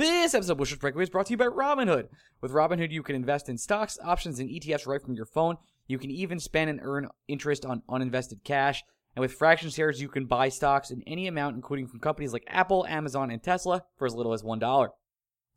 This 0.00 0.32
episode 0.32 0.52
of 0.52 0.56
Blue 0.56 0.64
Shirts 0.64 0.80
Breakaway 0.80 1.02
is 1.02 1.10
brought 1.10 1.26
to 1.26 1.32
you 1.32 1.36
by 1.36 1.44
Robinhood. 1.44 2.08
With 2.40 2.52
Robinhood, 2.52 2.90
you 2.90 3.02
can 3.02 3.14
invest 3.14 3.50
in 3.50 3.58
stocks, 3.58 3.98
options, 4.02 4.40
and 4.40 4.48
ETFs 4.48 4.86
right 4.86 5.02
from 5.02 5.12
your 5.12 5.26
phone. 5.26 5.58
You 5.88 5.98
can 5.98 6.10
even 6.10 6.40
spend 6.40 6.70
and 6.70 6.80
earn 6.82 7.10
interest 7.28 7.66
on 7.66 7.82
uninvested 7.86 8.42
cash. 8.42 8.82
And 9.14 9.20
with 9.20 9.34
fraction 9.34 9.68
shares, 9.68 10.00
you 10.00 10.08
can 10.08 10.24
buy 10.24 10.48
stocks 10.48 10.90
in 10.90 11.02
any 11.06 11.26
amount, 11.26 11.56
including 11.56 11.86
from 11.86 12.00
companies 12.00 12.32
like 12.32 12.44
Apple, 12.46 12.86
Amazon, 12.86 13.30
and 13.30 13.42
Tesla, 13.42 13.82
for 13.98 14.06
as 14.06 14.14
little 14.14 14.32
as 14.32 14.42
$1. 14.42 14.88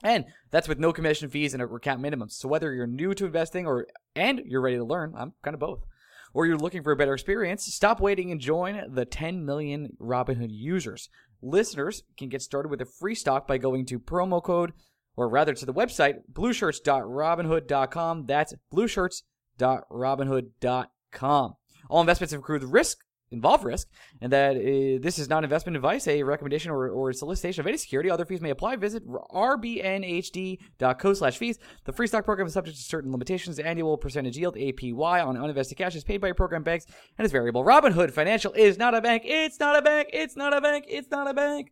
And 0.04 0.26
that's 0.52 0.68
with 0.68 0.78
no 0.78 0.92
commission 0.92 1.30
fees 1.30 1.54
and 1.54 1.64
a 1.64 1.66
recap 1.66 2.02
minimum. 2.02 2.28
So 2.28 2.50
whether 2.50 2.74
you're 2.74 2.86
new 2.86 3.14
to 3.14 3.26
investing 3.26 3.66
or 3.66 3.88
and 4.14 4.42
you're 4.46 4.60
ready 4.60 4.76
to 4.76 4.84
learn, 4.84 5.14
I'm 5.18 5.36
kind 5.42 5.54
of 5.54 5.62
both. 5.62 5.86
Or 6.34 6.46
you're 6.46 6.58
looking 6.58 6.84
for 6.84 6.92
a 6.92 6.98
better 6.98 7.14
experience, 7.14 7.64
stop 7.64 8.02
waiting 8.02 8.30
and 8.30 8.42
join 8.42 8.94
the 8.94 9.06
10 9.06 9.46
million 9.46 9.96
Robinhood 10.02 10.50
users. 10.50 11.08
Listeners 11.44 12.04
can 12.18 12.30
get 12.30 12.42
started 12.42 12.70
with 12.70 12.82
a 12.82 12.86
free 12.86 13.16
stock 13.16 13.48
by 13.48 13.58
going 13.58 13.86
to 13.88 14.00
promo 14.00 14.42
code, 14.42 14.72
or 15.18 15.28
rather 15.28 15.54
to 15.54 15.66
the 15.66 15.74
website, 15.74 16.20
blueshirts.robinhood.com. 16.32 18.26
That's 18.26 18.54
blueshirts.robinhood.com. 18.74 21.54
All 21.90 22.00
investments 22.00 22.34
include 22.34 22.64
risk, 22.64 23.00
involve 23.34 23.66
risk, 23.66 23.90
and 24.22 24.32
that 24.32 24.56
uh, 24.56 25.00
this 25.02 25.20
is 25.20 25.28
not 25.28 25.44
investment 25.44 25.76
advice, 25.76 26.08
a 26.08 26.24
recommendation, 26.24 26.72
or, 26.72 26.90
or 26.90 27.12
solicitation 27.12 27.60
of 27.62 27.68
any 27.68 27.76
security. 27.78 28.10
Other 28.10 28.26
fees 28.26 28.42
may 28.42 28.52
apply. 28.52 28.78
Visit 28.78 29.06
rbnhd.co 29.08 31.14
slash 31.14 31.38
fees. 31.38 31.60
The 31.86 31.92
free 31.92 32.08
stock 32.08 32.26
program 32.26 32.48
is 32.48 32.54
subject 32.54 32.78
to 32.78 32.84
certain 32.84 33.12
limitations. 33.12 33.60
Annual 33.60 33.98
percentage 33.98 34.38
yield, 34.38 34.56
APY, 34.56 35.26
on 35.26 35.36
uninvested 35.36 35.78
cash 35.78 35.96
is 35.96 36.04
paid 36.04 36.22
by 36.22 36.32
program 36.32 36.64
banks 36.64 36.86
and 37.18 37.26
is 37.26 37.32
variable. 37.32 37.66
Robinhood 37.66 38.12
Financial 38.12 38.54
is 38.54 38.78
not 38.78 38.96
a 38.96 39.02
bank. 39.02 39.24
It's 39.26 39.60
not 39.60 39.78
a 39.78 39.82
bank. 39.82 40.10
It's 40.14 40.36
not 40.36 40.56
a 40.56 40.62
bank. 40.62 40.86
It's 40.88 41.10
not 41.12 41.30
a 41.30 41.34
bank. 41.34 41.72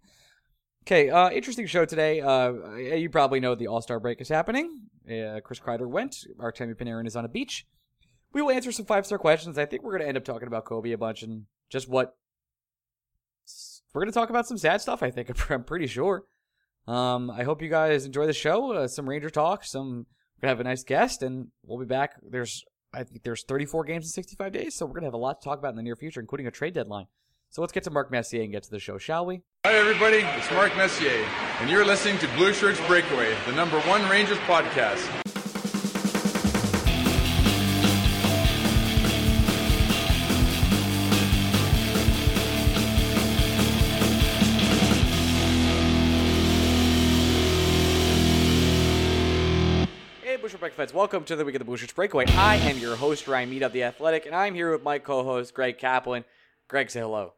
Okay, 0.88 1.12
uh, 1.12 1.30
interesting 1.30 1.68
show 1.68 1.86
today. 1.86 2.22
Uh, 2.22 2.54
you 2.76 3.08
probably 3.10 3.40
know 3.40 3.54
the 3.54 3.68
All 3.68 3.82
Star 3.82 4.00
break 4.00 4.20
is 4.20 4.30
happening. 4.30 4.88
Chris 5.44 5.60
Kreider 5.60 5.88
went. 5.88 6.16
Artemi 6.40 6.76
Panarin 6.76 7.06
is 7.06 7.16
on 7.16 7.26
a 7.26 7.30
beach 7.30 7.68
we 8.34 8.42
will 8.42 8.52
answer 8.52 8.72
some 8.72 8.86
five 8.86 9.06
star 9.06 9.18
questions. 9.18 9.58
I 9.58 9.66
think 9.66 9.84
we're 9.84 9.92
going 9.92 10.04
to 10.04 10.08
end 10.08 10.18
up 10.18 10.26
talking 10.26 10.48
about 10.48 10.66
Kobe 10.66 10.92
a 10.92 10.98
bunch 10.98 11.24
and 11.24 11.46
just 11.70 11.88
what 11.90 12.16
we're 13.94 14.02
going 14.02 14.12
to 14.12 14.18
talk 14.18 14.30
about 14.30 14.48
some 14.48 14.58
sad 14.58 14.82
stuff. 14.82 15.04
I 15.04 15.12
think 15.12 15.30
I'm 15.50 15.64
pretty 15.64 15.88
sure. 15.88 16.24
Um, 16.88 17.30
I 17.30 17.44
hope 17.44 17.62
you 17.62 17.70
guys 17.70 18.06
enjoy 18.06 18.26
the 18.26 18.34
show. 18.34 18.74
Uh, 18.74 18.88
some 18.88 19.08
Ranger 19.08 19.30
talk. 19.30 19.64
Some 19.64 20.08
we're 20.42 20.48
gonna 20.48 20.58
have 20.58 20.60
a 20.60 20.64
nice 20.64 20.84
guest, 20.84 21.22
and 21.22 21.50
we'll 21.64 21.78
be 21.78 21.86
back. 21.86 22.16
There's 22.28 22.66
I 22.94 23.04
think 23.04 23.22
there's 23.24 23.44
34 23.44 23.84
games 23.86 24.06
in 24.06 24.10
65 24.10 24.52
days, 24.52 24.76
so 24.76 24.86
we're 24.88 24.94
gonna 24.94 25.06
have 25.06 25.14
a 25.14 25.18
lot 25.18 25.42
to 25.42 25.46
talk 25.46 25.60
about 25.60 25.70
in 25.70 25.76
the 25.76 25.84
near 25.84 25.96
future, 25.96 26.20
including 26.20 26.48
a 26.48 26.52
trade 26.52 26.74
deadline. 26.74 27.06
So 27.52 27.62
let's 27.62 27.72
get 27.72 27.84
to 27.84 27.92
Mark 27.92 28.10
Messier 28.12 28.42
and 28.42 28.52
get 28.52 28.64
to 28.64 28.72
the 28.72 28.80
show, 28.80 28.98
shall 28.98 29.26
we? 29.26 29.42
Hi 29.66 29.74
everybody, 29.74 30.18
it's 30.38 30.50
Mark 30.52 30.76
Messier, 30.76 31.24
and 31.60 31.70
you're 31.70 31.86
listening 31.86 32.18
to 32.18 32.28
Blue 32.30 32.54
Shirts 32.54 32.80
Breakaway, 32.88 33.36
the 33.46 33.52
number 33.52 33.80
one 33.82 34.08
Rangers 34.10 34.40
podcast. 34.40 35.41
Break 50.72 50.88
fans, 50.88 50.94
welcome 50.94 51.26
to 51.26 51.36
the 51.36 51.44
week 51.44 51.56
of 51.56 51.66
the 51.66 51.76
Shirts 51.76 51.92
Breakaway. 51.92 52.28
I 52.28 52.56
am 52.56 52.78
your 52.78 52.96
host, 52.96 53.28
Ryan 53.28 53.50
Mead 53.50 53.62
of 53.62 53.74
The 53.74 53.84
Athletic, 53.84 54.26
and 54.26 54.34
I'm 54.34 54.56
here 54.56 54.72
with 54.72 54.84
my 54.84 55.00
co 55.00 55.22
host, 55.22 55.54
Greg 55.54 55.78
Kaplan. 55.78 56.24
Greg, 56.70 56.90
say 56.90 57.02
hello. 57.02 57.34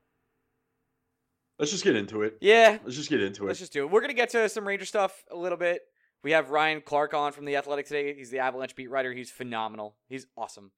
Let's 1.58 1.72
just 1.72 1.84
get 1.84 1.96
into 1.96 2.22
it. 2.22 2.38
Yeah. 2.42 2.78
Let's 2.84 2.96
just 2.96 3.10
get 3.10 3.24
into 3.24 3.46
it. 3.46 3.48
Let's 3.48 3.58
just 3.58 3.74
do 3.74 3.86
it. 3.86 3.92
We're 3.92 4.02
going 4.02 4.12
to 4.12 4.16
get 4.16 4.30
to 4.32 4.48
some 4.50 4.68
Ranger 4.68 4.86
stuff 4.86 5.24
a 5.32 5.36
little 5.36 5.58
bit. 5.58 5.82
We 6.24 6.30
have 6.34 6.52
Ryan 6.52 6.82
Clarke 6.86 7.16
on 7.16 7.32
from 7.32 7.46
The 7.46 7.56
Athletic 7.56 7.88
today. 7.88 8.14
He's 8.14 8.30
the 8.30 8.38
Avalanche 8.38 8.76
beat 8.76 8.92
writer. 8.92 9.12
He's 9.12 9.32
phenomenal. 9.32 9.96
He's 10.10 10.28
awesome. 10.38 10.72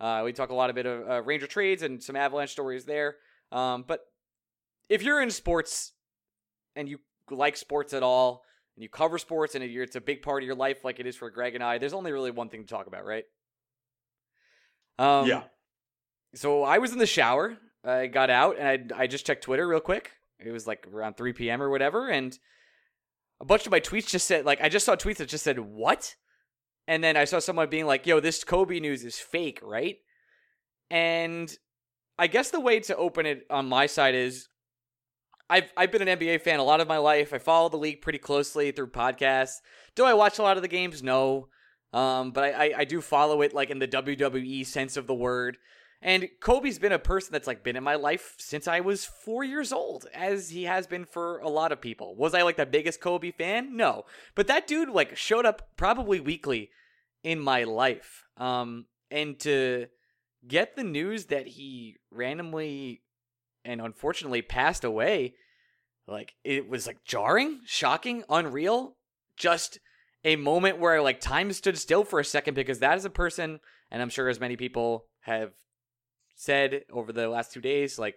Uh, 0.00 0.22
we 0.24 0.32
talk 0.32 0.50
a 0.50 0.54
lot 0.54 0.68
a 0.68 0.72
bit 0.72 0.86
of 0.86 1.08
uh, 1.08 1.22
Ranger 1.22 1.46
trades 1.46 1.84
and 1.84 2.02
some 2.02 2.16
Avalanche 2.16 2.50
stories 2.50 2.86
there. 2.86 3.18
Um, 3.52 3.84
but 3.86 4.00
if 4.88 5.04
you're 5.04 5.22
in 5.22 5.30
sports 5.30 5.92
and 6.74 6.88
you 6.88 6.98
like 7.30 7.56
sports 7.56 7.92
at 7.92 8.02
all, 8.02 8.42
and 8.80 8.84
you 8.84 8.88
cover 8.88 9.18
sports 9.18 9.54
and 9.54 9.62
it's 9.62 9.94
a 9.94 10.00
big 10.00 10.22
part 10.22 10.42
of 10.42 10.46
your 10.46 10.54
life 10.54 10.84
like 10.84 11.00
it 11.00 11.06
is 11.06 11.14
for 11.14 11.28
Greg 11.28 11.54
and 11.54 11.62
I, 11.62 11.76
there's 11.76 11.92
only 11.92 12.12
really 12.12 12.30
one 12.30 12.48
thing 12.48 12.62
to 12.62 12.66
talk 12.66 12.86
about, 12.86 13.04
right? 13.04 13.24
Um, 14.98 15.28
yeah. 15.28 15.42
So 16.34 16.62
I 16.62 16.78
was 16.78 16.90
in 16.90 16.98
the 16.98 17.04
shower. 17.04 17.58
I 17.84 18.06
got 18.06 18.30
out 18.30 18.56
and 18.58 18.90
I, 18.90 19.02
I 19.02 19.06
just 19.06 19.26
checked 19.26 19.44
Twitter 19.44 19.68
real 19.68 19.80
quick. 19.80 20.12
It 20.38 20.50
was 20.50 20.66
like 20.66 20.86
around 20.90 21.18
3 21.18 21.34
p.m. 21.34 21.62
or 21.62 21.68
whatever. 21.68 22.08
And 22.08 22.38
a 23.38 23.44
bunch 23.44 23.66
of 23.66 23.70
my 23.70 23.80
tweets 23.80 24.08
just 24.08 24.26
said, 24.26 24.46
like, 24.46 24.62
I 24.62 24.70
just 24.70 24.86
saw 24.86 24.96
tweets 24.96 25.18
that 25.18 25.28
just 25.28 25.44
said, 25.44 25.58
what? 25.58 26.16
And 26.88 27.04
then 27.04 27.18
I 27.18 27.26
saw 27.26 27.38
someone 27.38 27.68
being 27.68 27.84
like, 27.84 28.06
yo, 28.06 28.18
this 28.18 28.44
Kobe 28.44 28.80
news 28.80 29.04
is 29.04 29.18
fake, 29.18 29.60
right? 29.62 29.98
And 30.90 31.54
I 32.18 32.28
guess 32.28 32.48
the 32.48 32.60
way 32.60 32.80
to 32.80 32.96
open 32.96 33.26
it 33.26 33.44
on 33.50 33.68
my 33.68 33.84
side 33.84 34.14
is 34.14 34.48
I've 35.50 35.72
I've 35.76 35.92
been 35.92 36.06
an 36.06 36.18
NBA 36.18 36.40
fan 36.42 36.60
a 36.60 36.64
lot 36.64 36.80
of 36.80 36.88
my 36.88 36.98
life. 36.98 37.34
I 37.34 37.38
follow 37.38 37.68
the 37.68 37.76
league 37.76 38.00
pretty 38.00 38.18
closely 38.18 38.70
through 38.70 38.90
podcasts. 38.90 39.56
Do 39.94 40.04
I 40.04 40.14
watch 40.14 40.38
a 40.38 40.42
lot 40.42 40.56
of 40.56 40.62
the 40.62 40.68
games? 40.68 41.02
No. 41.02 41.48
Um, 41.92 42.30
but 42.30 42.44
I, 42.44 42.50
I, 42.50 42.74
I 42.78 42.84
do 42.84 43.00
follow 43.00 43.42
it 43.42 43.52
like 43.52 43.68
in 43.68 43.80
the 43.80 43.88
WWE 43.88 44.64
sense 44.64 44.96
of 44.96 45.06
the 45.06 45.14
word. 45.14 45.58
And 46.02 46.28
Kobe's 46.40 46.78
been 46.78 46.92
a 46.92 46.98
person 46.98 47.32
that's 47.32 47.46
like 47.46 47.62
been 47.62 47.76
in 47.76 47.84
my 47.84 47.96
life 47.96 48.34
since 48.38 48.66
I 48.66 48.80
was 48.80 49.04
four 49.04 49.44
years 49.44 49.70
old, 49.70 50.06
as 50.14 50.48
he 50.48 50.64
has 50.64 50.86
been 50.86 51.04
for 51.04 51.38
a 51.40 51.48
lot 51.48 51.72
of 51.72 51.80
people. 51.80 52.16
Was 52.16 52.32
I 52.32 52.42
like 52.42 52.56
the 52.56 52.64
biggest 52.64 53.00
Kobe 53.00 53.32
fan? 53.32 53.76
No. 53.76 54.04
But 54.34 54.46
that 54.46 54.66
dude 54.66 54.88
like 54.88 55.16
showed 55.16 55.44
up 55.44 55.76
probably 55.76 56.20
weekly 56.20 56.70
in 57.22 57.38
my 57.38 57.64
life. 57.64 58.24
Um, 58.38 58.86
and 59.10 59.38
to 59.40 59.88
get 60.46 60.74
the 60.74 60.84
news 60.84 61.26
that 61.26 61.46
he 61.46 61.96
randomly 62.10 63.02
and 63.70 63.80
unfortunately 63.80 64.42
passed 64.42 64.82
away, 64.82 65.34
like 66.08 66.34
it 66.42 66.68
was 66.68 66.86
like 66.86 67.04
jarring, 67.04 67.60
shocking, 67.66 68.24
unreal, 68.28 68.96
just 69.36 69.78
a 70.24 70.36
moment 70.36 70.78
where 70.78 71.00
like 71.00 71.20
time 71.20 71.52
stood 71.52 71.78
still 71.78 72.04
for 72.04 72.18
a 72.18 72.24
second 72.24 72.54
because 72.54 72.80
that 72.80 72.98
is 72.98 73.04
a 73.04 73.10
person, 73.10 73.60
and 73.90 74.02
I'm 74.02 74.10
sure 74.10 74.28
as 74.28 74.40
many 74.40 74.56
people 74.56 75.06
have 75.20 75.52
said 76.34 76.82
over 76.92 77.12
the 77.12 77.28
last 77.28 77.52
two 77.52 77.60
days, 77.60 77.98
like 77.98 78.16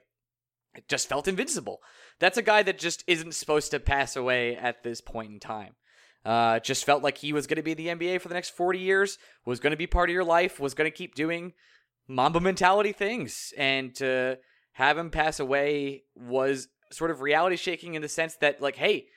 it 0.74 0.88
just 0.88 1.07
felt 1.07 1.28
invincible. 1.28 1.81
That's 2.19 2.38
a 2.38 2.42
guy 2.42 2.63
that 2.63 2.80
just 2.80 3.04
isn't 3.06 3.36
supposed 3.36 3.69
to 3.72 3.80
pass 3.80 4.16
away 4.16 4.56
at 4.56 4.83
this 4.83 5.01
point 5.01 5.31
in 5.31 5.39
time. 5.39 5.75
Uh, 6.25 6.60
just 6.60 6.86
felt 6.86 7.04
like 7.04 7.18
he 7.18 7.33
was 7.33 7.48
going 7.48 7.57
to 7.57 7.63
be 7.63 7.74
the 7.74 7.88
NBA 7.88 8.22
for 8.22 8.30
the 8.30 8.33
next 8.33 8.56
40 8.56 8.80
years, 8.80 9.18
was 9.45 9.60
going 9.60 9.72
to 9.72 9.78
be 9.78 9.88
part 9.88 10.10
of 10.10 10.13
your 10.13 10.24
life, 10.24 10.60
was 10.60 10.74
going 10.74 10.89
to 10.89 10.98
keep 10.98 11.16
doing 11.16 11.54
Mamba 12.07 12.39
mentality 12.39 12.94
things, 12.94 13.54
and 13.57 13.94
to 13.95 14.38
have 14.74 14.98
him 14.98 15.10
pass 15.10 15.40
away 15.40 16.04
was 16.16 16.68
sort 16.92 17.12
of 17.12 17.22
reality 17.22 17.56
shaking 17.56 17.96
in 17.96 18.02
the 18.02 18.10
sense 18.10 18.36
that 18.36 18.62
like 18.62 18.75
hey 18.75 19.08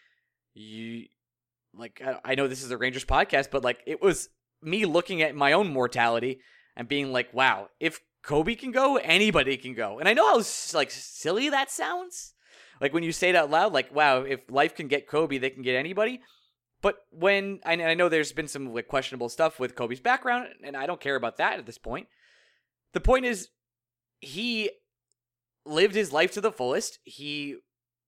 you 0.54 1.06
like 1.74 2.02
I, 2.24 2.34
know 2.34 2.48
this 2.48 2.62
is 2.62 2.70
a 2.70 2.76
rangers 2.78 3.04
podcast 3.04 3.50
but 3.50 3.62
like 3.62 3.80
it 3.86 4.00
was 4.00 4.30
me 4.62 4.86
looking 4.86 5.20
at 5.20 5.34
my 5.34 5.52
own 5.52 5.68
mortality 5.68 6.40
and 6.74 6.88
being 6.88 7.12
like 7.12 7.32
wow 7.34 7.68
if 7.80 8.00
kobe 8.22 8.54
can 8.54 8.72
go 8.72 8.96
anybody 8.96 9.56
can 9.56 9.74
go. 9.74 9.98
And 9.98 10.08
i 10.08 10.14
know 10.14 10.26
how 10.26 10.42
like 10.74 10.90
silly 10.90 11.50
that 11.50 11.70
sounds. 11.70 12.32
Like 12.80 12.92
when 12.92 13.02
you 13.02 13.12
say 13.12 13.30
it 13.30 13.36
out 13.36 13.50
loud 13.50 13.72
like 13.72 13.94
wow 13.94 14.22
if 14.22 14.40
life 14.50 14.74
can 14.74 14.88
get 14.88 15.06
kobe 15.06 15.38
they 15.38 15.50
can 15.50 15.62
get 15.62 15.76
anybody. 15.76 16.20
But 16.82 16.98
when 17.10 17.60
I, 17.64 17.72
I 17.72 17.94
know 17.94 18.08
there's 18.08 18.32
been 18.32 18.48
some 18.48 18.72
like 18.72 18.88
questionable 18.88 19.28
stuff 19.28 19.58
with 19.58 19.74
Kobe's 19.74 20.00
background, 20.00 20.48
and 20.62 20.76
I 20.76 20.86
don't 20.86 21.00
care 21.00 21.16
about 21.16 21.38
that 21.38 21.58
at 21.58 21.66
this 21.66 21.78
point. 21.78 22.06
The 22.92 23.00
point 23.00 23.24
is, 23.24 23.48
he 24.20 24.70
lived 25.66 25.94
his 25.94 26.12
life 26.12 26.32
to 26.32 26.40
the 26.40 26.52
fullest. 26.52 26.98
He 27.04 27.56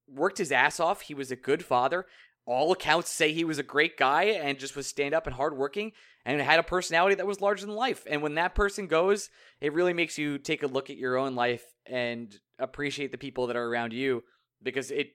worked 0.09 0.39
his 0.39 0.53
ass 0.53 0.81
off. 0.81 1.03
He 1.03 1.15
was 1.15 1.31
a 1.31 1.37
good 1.37 1.65
father. 1.65 2.07
All 2.47 2.73
accounts 2.73 3.11
say 3.11 3.33
he 3.33 3.45
was 3.45 3.59
a 3.59 3.63
great 3.63 3.99
guy 3.99 4.25
and 4.25 4.59
just 4.59 4.75
was 4.75 4.87
stand 4.87 5.15
up 5.15 5.27
and 5.27 5.37
hardworking 5.37 5.93
and 6.25 6.41
had 6.41 6.59
a 6.59 6.63
personality 6.63 7.15
that 7.17 7.27
was 7.27 7.43
larger 7.43 7.67
than 7.67 7.75
life. 7.75 8.05
And 8.09 8.23
when 8.23 8.37
that 8.37 8.55
person 8.55 8.87
goes, 8.87 9.29
it 9.61 9.73
really 9.73 9.93
makes 9.93 10.17
you 10.17 10.39
take 10.39 10.63
a 10.63 10.67
look 10.67 10.89
at 10.89 10.97
your 10.97 11.19
own 11.19 11.35
life 11.35 11.65
and 11.85 12.35
appreciate 12.59 13.13
the 13.13 13.19
people 13.19 13.49
that 13.49 13.57
are 13.57 13.67
around 13.67 13.93
you 13.93 14.25
because 14.63 14.91
it 14.91 15.09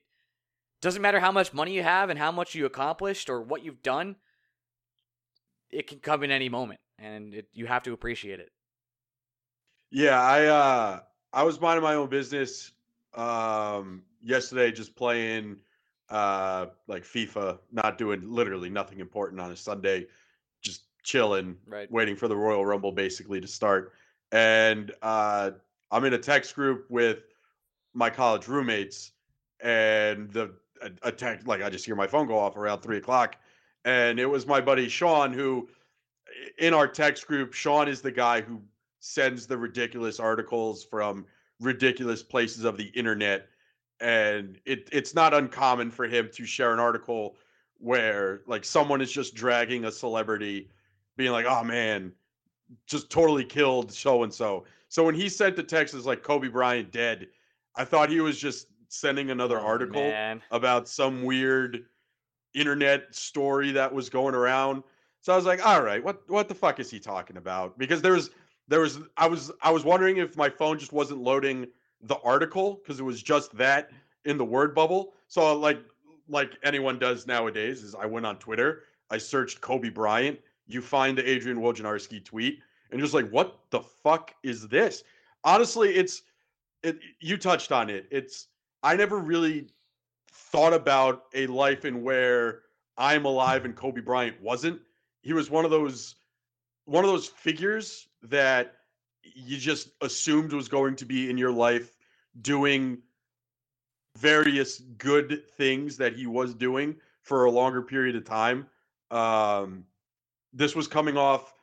doesn't 0.80 1.02
matter 1.02 1.20
how 1.20 1.32
much 1.32 1.52
money 1.52 1.74
you 1.74 1.82
have 1.82 2.08
and 2.08 2.18
how 2.18 2.30
much 2.30 2.54
you 2.54 2.66
accomplished 2.66 3.28
or 3.28 3.42
what 3.42 3.64
you've 3.64 3.82
done, 3.82 4.16
it 5.70 5.88
can 5.88 5.98
come 5.98 6.22
in 6.22 6.30
any 6.30 6.48
moment 6.48 6.80
and 6.98 7.34
it, 7.34 7.46
you 7.52 7.66
have 7.66 7.82
to 7.82 7.92
appreciate 7.92 8.38
it. 8.38 8.50
Yeah, 9.90 10.20
I 10.20 10.44
uh 10.46 11.00
I 11.34 11.42
was 11.42 11.60
minding 11.60 11.82
my 11.82 11.94
own 11.94 12.08
business 12.08 12.70
um 13.14 14.02
yesterday 14.22 14.72
just 14.72 14.96
playing 14.96 15.56
uh 16.10 16.66
like 16.86 17.02
FIFA, 17.02 17.58
not 17.72 17.98
doing 17.98 18.22
literally 18.24 18.70
nothing 18.70 19.00
important 19.00 19.40
on 19.40 19.50
a 19.50 19.56
Sunday, 19.56 20.06
just 20.62 20.84
chilling, 21.02 21.56
right. 21.66 21.90
waiting 21.92 22.16
for 22.16 22.28
the 22.28 22.36
Royal 22.36 22.64
Rumble 22.64 22.92
basically 22.92 23.40
to 23.40 23.48
start. 23.48 23.92
And 24.32 24.92
uh 25.02 25.50
I'm 25.90 26.04
in 26.04 26.14
a 26.14 26.18
text 26.18 26.54
group 26.54 26.86
with 26.88 27.24
my 27.92 28.10
college 28.10 28.48
roommates 28.48 29.12
and 29.60 30.30
the 30.32 30.54
a, 30.82 30.90
a 31.02 31.12
text 31.12 31.46
like 31.46 31.62
I 31.62 31.68
just 31.68 31.84
hear 31.84 31.96
my 31.96 32.06
phone 32.06 32.26
go 32.26 32.38
off 32.38 32.56
around 32.56 32.80
three 32.80 32.98
o'clock. 32.98 33.36
And 33.84 34.18
it 34.18 34.26
was 34.26 34.46
my 34.46 34.60
buddy 34.60 34.88
Sean 34.88 35.32
who 35.32 35.68
in 36.58 36.74
our 36.74 36.88
text 36.88 37.26
group, 37.26 37.52
Sean 37.52 37.88
is 37.88 38.00
the 38.00 38.10
guy 38.10 38.40
who 38.40 38.60
sends 39.04 39.46
the 39.46 39.56
ridiculous 39.56 40.18
articles 40.18 40.82
from 40.82 41.26
ridiculous 41.60 42.22
places 42.22 42.64
of 42.64 42.78
the 42.78 42.86
internet 42.94 43.48
and 44.00 44.58
it 44.64 44.88
it's 44.92 45.14
not 45.14 45.34
uncommon 45.34 45.90
for 45.90 46.06
him 46.06 46.30
to 46.32 46.46
share 46.46 46.72
an 46.72 46.80
article 46.80 47.36
where 47.78 48.40
like 48.46 48.64
someone 48.64 49.02
is 49.02 49.12
just 49.12 49.34
dragging 49.34 49.84
a 49.84 49.92
celebrity 49.92 50.70
being 51.18 51.32
like 51.32 51.44
oh 51.44 51.62
man 51.62 52.10
just 52.86 53.10
totally 53.10 53.44
killed 53.44 53.92
so 53.92 54.22
and 54.22 54.32
so 54.32 54.64
so 54.88 55.04
when 55.04 55.14
he 55.14 55.28
sent 55.28 55.54
the 55.54 55.62
text 55.62 55.94
as 55.94 56.06
like 56.06 56.22
kobe 56.22 56.48
bryant 56.48 56.90
dead 56.90 57.28
i 57.76 57.84
thought 57.84 58.08
he 58.08 58.20
was 58.20 58.38
just 58.38 58.68
sending 58.88 59.30
another 59.30 59.60
oh, 59.60 59.66
article 59.66 60.00
man. 60.00 60.40
about 60.50 60.88
some 60.88 61.24
weird 61.24 61.84
internet 62.54 63.14
story 63.14 63.72
that 63.72 63.92
was 63.92 64.08
going 64.08 64.34
around. 64.34 64.82
So 65.20 65.32
i 65.32 65.36
was 65.36 65.44
like 65.44 65.64
all 65.66 65.82
right 65.82 66.02
what 66.02 66.22
what 66.28 66.48
the 66.48 66.54
fuck 66.54 66.80
is 66.80 66.90
he 66.90 66.98
talking 66.98 67.36
about? 67.36 67.78
Because 67.78 68.00
there's 68.00 68.30
there 68.68 68.80
was 68.80 68.98
I 69.16 69.26
was 69.26 69.50
I 69.62 69.70
was 69.70 69.84
wondering 69.84 70.18
if 70.18 70.36
my 70.36 70.48
phone 70.48 70.78
just 70.78 70.92
wasn't 70.92 71.20
loading 71.20 71.66
the 72.02 72.18
article 72.20 72.80
because 72.82 73.00
it 73.00 73.04
was 73.04 73.22
just 73.22 73.56
that 73.56 73.90
in 74.24 74.38
the 74.38 74.44
word 74.44 74.74
bubble. 74.74 75.14
So 75.28 75.42
uh, 75.46 75.54
like 75.54 75.80
like 76.28 76.52
anyone 76.62 76.98
does 76.98 77.26
nowadays 77.26 77.82
is 77.82 77.94
I 77.94 78.06
went 78.06 78.26
on 78.26 78.38
Twitter, 78.38 78.84
I 79.10 79.18
searched 79.18 79.60
Kobe 79.60 79.90
Bryant, 79.90 80.38
you 80.66 80.80
find 80.80 81.16
the 81.16 81.28
Adrian 81.28 81.58
Wojnarowski 81.58 82.24
tweet, 82.24 82.60
and 82.90 83.00
just 83.00 83.14
like 83.14 83.28
what 83.30 83.58
the 83.70 83.80
fuck 83.80 84.34
is 84.42 84.68
this? 84.68 85.04
Honestly, 85.44 85.94
it's 85.94 86.22
it 86.82 86.98
you 87.20 87.36
touched 87.36 87.72
on 87.72 87.90
it. 87.90 88.06
It's 88.10 88.48
I 88.82 88.96
never 88.96 89.18
really 89.18 89.68
thought 90.30 90.72
about 90.72 91.24
a 91.34 91.46
life 91.46 91.84
in 91.84 92.02
where 92.02 92.62
I'm 92.96 93.24
alive 93.24 93.64
and 93.64 93.74
Kobe 93.74 94.00
Bryant 94.00 94.40
wasn't. 94.40 94.80
He 95.22 95.32
was 95.32 95.50
one 95.50 95.64
of 95.64 95.70
those 95.70 96.16
one 96.86 97.04
of 97.04 97.10
those 97.10 97.26
figures 97.26 98.08
that 98.24 98.74
you 99.22 99.56
just 99.56 99.90
assumed 100.00 100.52
was 100.52 100.68
going 100.68 100.96
to 100.96 101.04
be 101.04 101.30
in 101.30 101.38
your 101.38 101.52
life 101.52 101.96
doing 102.42 102.98
various 104.18 104.80
good 104.98 105.48
things 105.56 105.96
that 105.96 106.14
he 106.14 106.26
was 106.26 106.54
doing 106.54 106.96
for 107.22 107.44
a 107.44 107.50
longer 107.50 107.82
period 107.82 108.16
of 108.16 108.24
time. 108.24 108.66
Um, 109.10 109.84
this 110.52 110.74
was 110.74 110.86
coming 110.86 111.16
off 111.16 111.54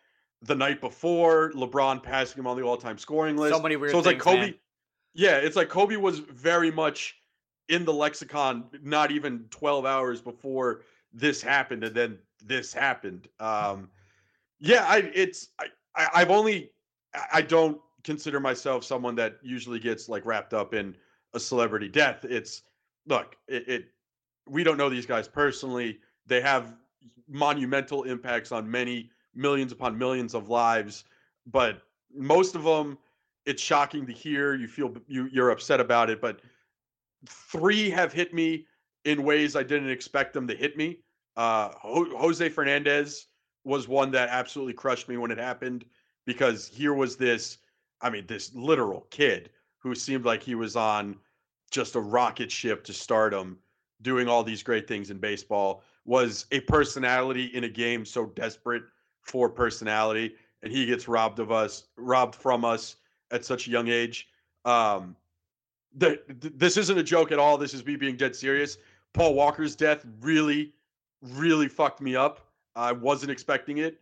the 0.42 0.56
night 0.56 0.82
before 0.82 1.52
LeBron 1.54 2.02
passing 2.02 2.40
him 2.40 2.48
on 2.48 2.58
the 2.58 2.64
all-time 2.64 2.98
scoring 2.98 3.38
list. 3.38 3.56
So 3.56 3.62
many 3.62 3.76
weird. 3.76 3.92
So 3.92 4.00
it's 4.00 4.08
things, 4.08 4.26
like 4.26 4.36
Kobe. 4.36 4.46
Man. 4.48 4.54
Yeah, 5.14 5.38
it's 5.38 5.56
like 5.56 5.70
Kobe 5.70 5.98
was 5.98 6.20
very 6.20 6.72
much 6.72 7.16
in 7.70 7.86
the 7.86 7.94
lexicon, 7.94 8.66
not 8.82 9.12
even 9.12 9.46
12 9.50 9.86
hours 9.86 10.22
before 10.22 10.82
this 11.14 11.42
happened, 11.42 11.84
and 11.84 11.96
then 11.96 12.18
this 12.44 12.74
happened. 12.74 13.28
Um, 13.40 13.90
yeah, 14.60 14.86
I 14.88 15.10
it's 15.14 15.50
I, 15.60 15.66
I 15.96 16.20
have 16.20 16.32
only 16.32 16.72
I 17.32 17.42
don't 17.42 17.80
consider 18.04 18.40
myself 18.40 18.84
someone 18.84 19.16
that 19.16 19.38
usually 19.44 19.80
gets 19.80 20.10
like 20.10 20.26
wrapped 20.26 20.54
up 20.54 20.74
in 20.74 20.96
a 21.34 21.40
celebrity 21.40 21.88
death. 21.88 22.26
It's 22.26 22.64
look, 23.08 23.36
it, 23.48 23.68
it 23.68 23.86
we 24.48 24.64
don't 24.64 24.78
know 24.78 24.90
these 24.90 25.06
guys 25.06 25.28
personally. 25.28 26.00
They 26.26 26.42
have 26.42 26.76
monumental 27.28 28.04
impacts 28.04 28.52
on 28.52 28.70
many 28.70 29.10
millions 29.36 29.72
upon 29.72 29.98
millions 29.98 30.34
of 30.34 30.50
lives, 30.50 31.06
but 31.46 31.82
most 32.14 32.56
of 32.56 32.64
them 32.64 32.98
it's 33.46 33.62
shocking 33.62 34.06
to 34.06 34.14
hear. 34.14 34.56
You 34.56 34.68
feel 34.68 34.94
you 35.08 35.30
you're 35.32 35.52
upset 35.52 35.80
about 35.80 36.10
it, 36.10 36.22
but 36.22 36.42
three 37.28 37.90
have 37.90 38.14
hit 38.14 38.34
me 38.34 38.66
in 39.06 39.24
ways 39.24 39.56
I 39.56 39.64
didn't 39.64 39.90
expect 39.90 40.34
them 40.34 40.48
to 40.48 40.56
hit 40.56 40.78
me. 40.78 41.00
Uh, 41.38 41.70
Jose 41.82 42.48
Fernandez 42.50 43.28
was 43.64 43.88
one 43.88 44.12
that 44.12 44.30
absolutely 44.30 44.74
crushed 44.74 45.08
me 45.08 45.18
when 45.18 45.32
it 45.32 45.38
happened 45.38 45.86
because 46.26 46.68
here 46.68 46.94
was 46.94 47.16
this, 47.16 47.58
I 48.02 48.10
mean, 48.10 48.26
this 48.28 48.54
literal 48.54 49.08
kid 49.10 49.50
who 49.80 49.96
seemed 49.96 50.26
like 50.26 50.44
he 50.44 50.56
was 50.56 50.76
on 50.76 51.18
just 51.72 51.96
a 51.96 52.00
rocket 52.00 52.52
ship 52.52 52.84
to 52.84 52.94
stardom, 52.94 53.58
doing 54.02 54.28
all 54.28 54.44
these 54.44 54.64
great 54.64 54.88
things 54.88 55.10
in 55.10 55.18
baseball, 55.18 55.84
was 56.06 56.46
a 56.52 56.60
personality 56.62 57.46
in 57.54 57.64
a 57.64 57.70
game 57.70 58.06
so 58.06 58.28
desperate 58.28 58.84
for 59.22 59.50
personality, 59.50 60.36
and 60.64 60.72
he 60.72 60.86
gets 60.86 61.08
robbed 61.08 61.40
of 61.40 61.52
us, 61.52 61.86
robbed 61.98 62.36
from 62.36 62.66
us 62.66 62.98
at 63.32 63.46
such 63.46 63.68
a 63.68 63.72
young 63.72 63.88
age. 63.88 64.28
Um, 64.66 65.16
the, 65.96 66.20
this 66.28 66.78
isn't 66.78 66.98
a 66.98 67.04
joke 67.04 67.32
at 67.32 67.40
all. 67.40 67.58
This 67.58 67.74
is 67.74 67.86
me 67.86 67.96
being 67.96 68.18
dead 68.18 68.36
serious. 68.36 68.78
Paul 69.14 69.34
Walker's 69.34 69.76
death 69.76 70.06
really, 70.22 70.74
really 71.22 71.68
fucked 71.68 72.02
me 72.02 72.16
up. 72.16 72.51
I 72.76 72.92
wasn't 72.92 73.32
expecting 73.32 73.80
it. 73.80 74.00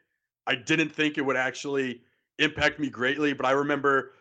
I 0.48 0.56
didn't 0.56 0.90
think 0.90 1.18
it 1.18 1.22
would 1.22 1.38
actually 1.38 2.02
impact 2.40 2.80
me 2.80 2.90
greatly, 2.90 3.34
but 3.34 3.46
I 3.46 3.52
remember 3.52 4.14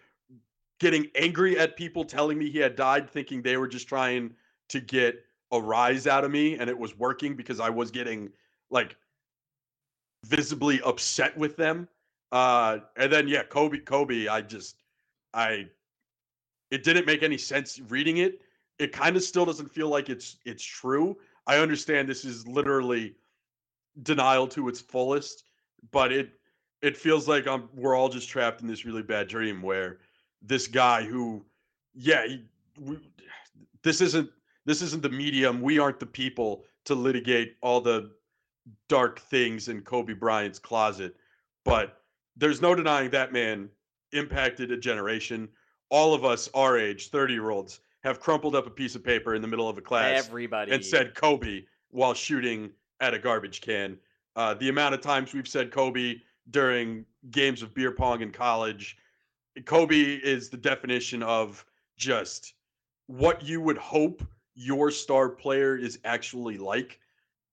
getting 0.80 1.08
angry 1.14 1.58
at 1.58 1.76
people 1.76 2.04
telling 2.04 2.38
me 2.38 2.50
he 2.50 2.58
had 2.58 2.76
died, 2.76 3.08
thinking 3.08 3.42
they 3.42 3.56
were 3.56 3.68
just 3.68 3.88
trying 3.88 4.34
to 4.68 4.80
get 4.80 5.24
a 5.52 5.60
rise 5.60 6.06
out 6.06 6.24
of 6.24 6.30
me, 6.30 6.58
and 6.58 6.68
it 6.68 6.78
was 6.78 6.96
working 6.98 7.34
because 7.34 7.60
I 7.60 7.70
was 7.70 7.90
getting 7.90 8.30
like 8.70 8.96
visibly 10.26 10.80
upset 10.82 11.36
with 11.36 11.56
them. 11.56 11.88
Uh, 12.32 12.78
and 12.96 13.12
then 13.12 13.26
yeah, 13.26 13.42
Kobe, 13.42 13.78
Kobe, 13.78 14.28
I 14.28 14.42
just, 14.42 14.82
I, 15.32 15.66
it 16.70 16.84
didn't 16.84 17.06
make 17.06 17.22
any 17.22 17.38
sense 17.38 17.80
reading 17.88 18.18
it. 18.18 18.42
It 18.78 18.92
kind 18.92 19.16
of 19.16 19.22
still 19.22 19.46
doesn't 19.46 19.72
feel 19.72 19.88
like 19.88 20.08
it's 20.08 20.36
it's 20.44 20.62
true. 20.62 21.16
I 21.46 21.58
understand 21.58 22.08
this 22.08 22.24
is 22.24 22.46
literally 22.46 23.14
denial 24.02 24.46
to 24.48 24.68
its 24.68 24.80
fullest, 24.80 25.44
but 25.90 26.12
it 26.12 26.30
it 26.82 26.96
feels 26.96 27.26
like 27.26 27.46
I'm 27.46 27.68
we're 27.74 27.96
all 27.96 28.08
just 28.08 28.28
trapped 28.28 28.60
in 28.60 28.66
this 28.66 28.84
really 28.84 29.02
bad 29.02 29.28
dream 29.28 29.62
where 29.62 29.98
this 30.42 30.66
guy 30.66 31.02
who 31.02 31.44
yeah, 31.94 32.26
he, 32.26 32.44
we, 32.80 32.98
this 33.82 34.00
isn't 34.00 34.30
this 34.64 34.82
isn't 34.82 35.02
the 35.02 35.08
medium. 35.08 35.60
We 35.60 35.78
aren't 35.78 35.98
the 35.98 36.06
people 36.06 36.64
to 36.84 36.94
litigate 36.94 37.56
all 37.62 37.80
the 37.80 38.10
dark 38.88 39.20
things 39.20 39.68
in 39.68 39.80
Kobe 39.80 40.12
Bryant's 40.12 40.58
closet, 40.58 41.16
but 41.64 42.02
there's 42.36 42.60
no 42.60 42.74
denying 42.74 43.10
that 43.10 43.32
man 43.32 43.68
impacted 44.12 44.70
a 44.70 44.76
generation. 44.76 45.48
All 45.90 46.14
of 46.14 46.24
us 46.24 46.48
our 46.54 46.78
age, 46.78 47.10
30-year-olds, 47.10 47.80
have 48.04 48.20
crumpled 48.20 48.54
up 48.54 48.66
a 48.66 48.70
piece 48.70 48.94
of 48.94 49.02
paper 49.02 49.34
in 49.34 49.42
the 49.42 49.48
middle 49.48 49.68
of 49.68 49.78
a 49.78 49.80
class 49.80 50.26
Everybody. 50.26 50.72
and 50.72 50.84
said 50.84 51.14
Kobe 51.14 51.64
while 51.90 52.14
shooting 52.14 52.70
at 53.00 53.14
a 53.14 53.18
garbage 53.18 53.60
can. 53.60 53.98
Uh, 54.36 54.54
the 54.54 54.68
amount 54.68 54.94
of 54.94 55.00
times 55.00 55.34
we've 55.34 55.48
said 55.48 55.70
Kobe 55.70 56.16
during 56.50 57.04
games 57.30 57.62
of 57.62 57.74
beer 57.74 57.92
pong 57.92 58.22
in 58.22 58.30
college, 58.30 58.96
Kobe 59.64 59.96
is 59.96 60.48
the 60.48 60.56
definition 60.56 61.22
of 61.22 61.64
just 61.96 62.54
what 63.06 63.42
you 63.42 63.60
would 63.60 63.78
hope 63.78 64.22
your 64.54 64.90
star 64.90 65.28
player 65.28 65.76
is 65.76 65.98
actually 66.04 66.58
like. 66.58 67.00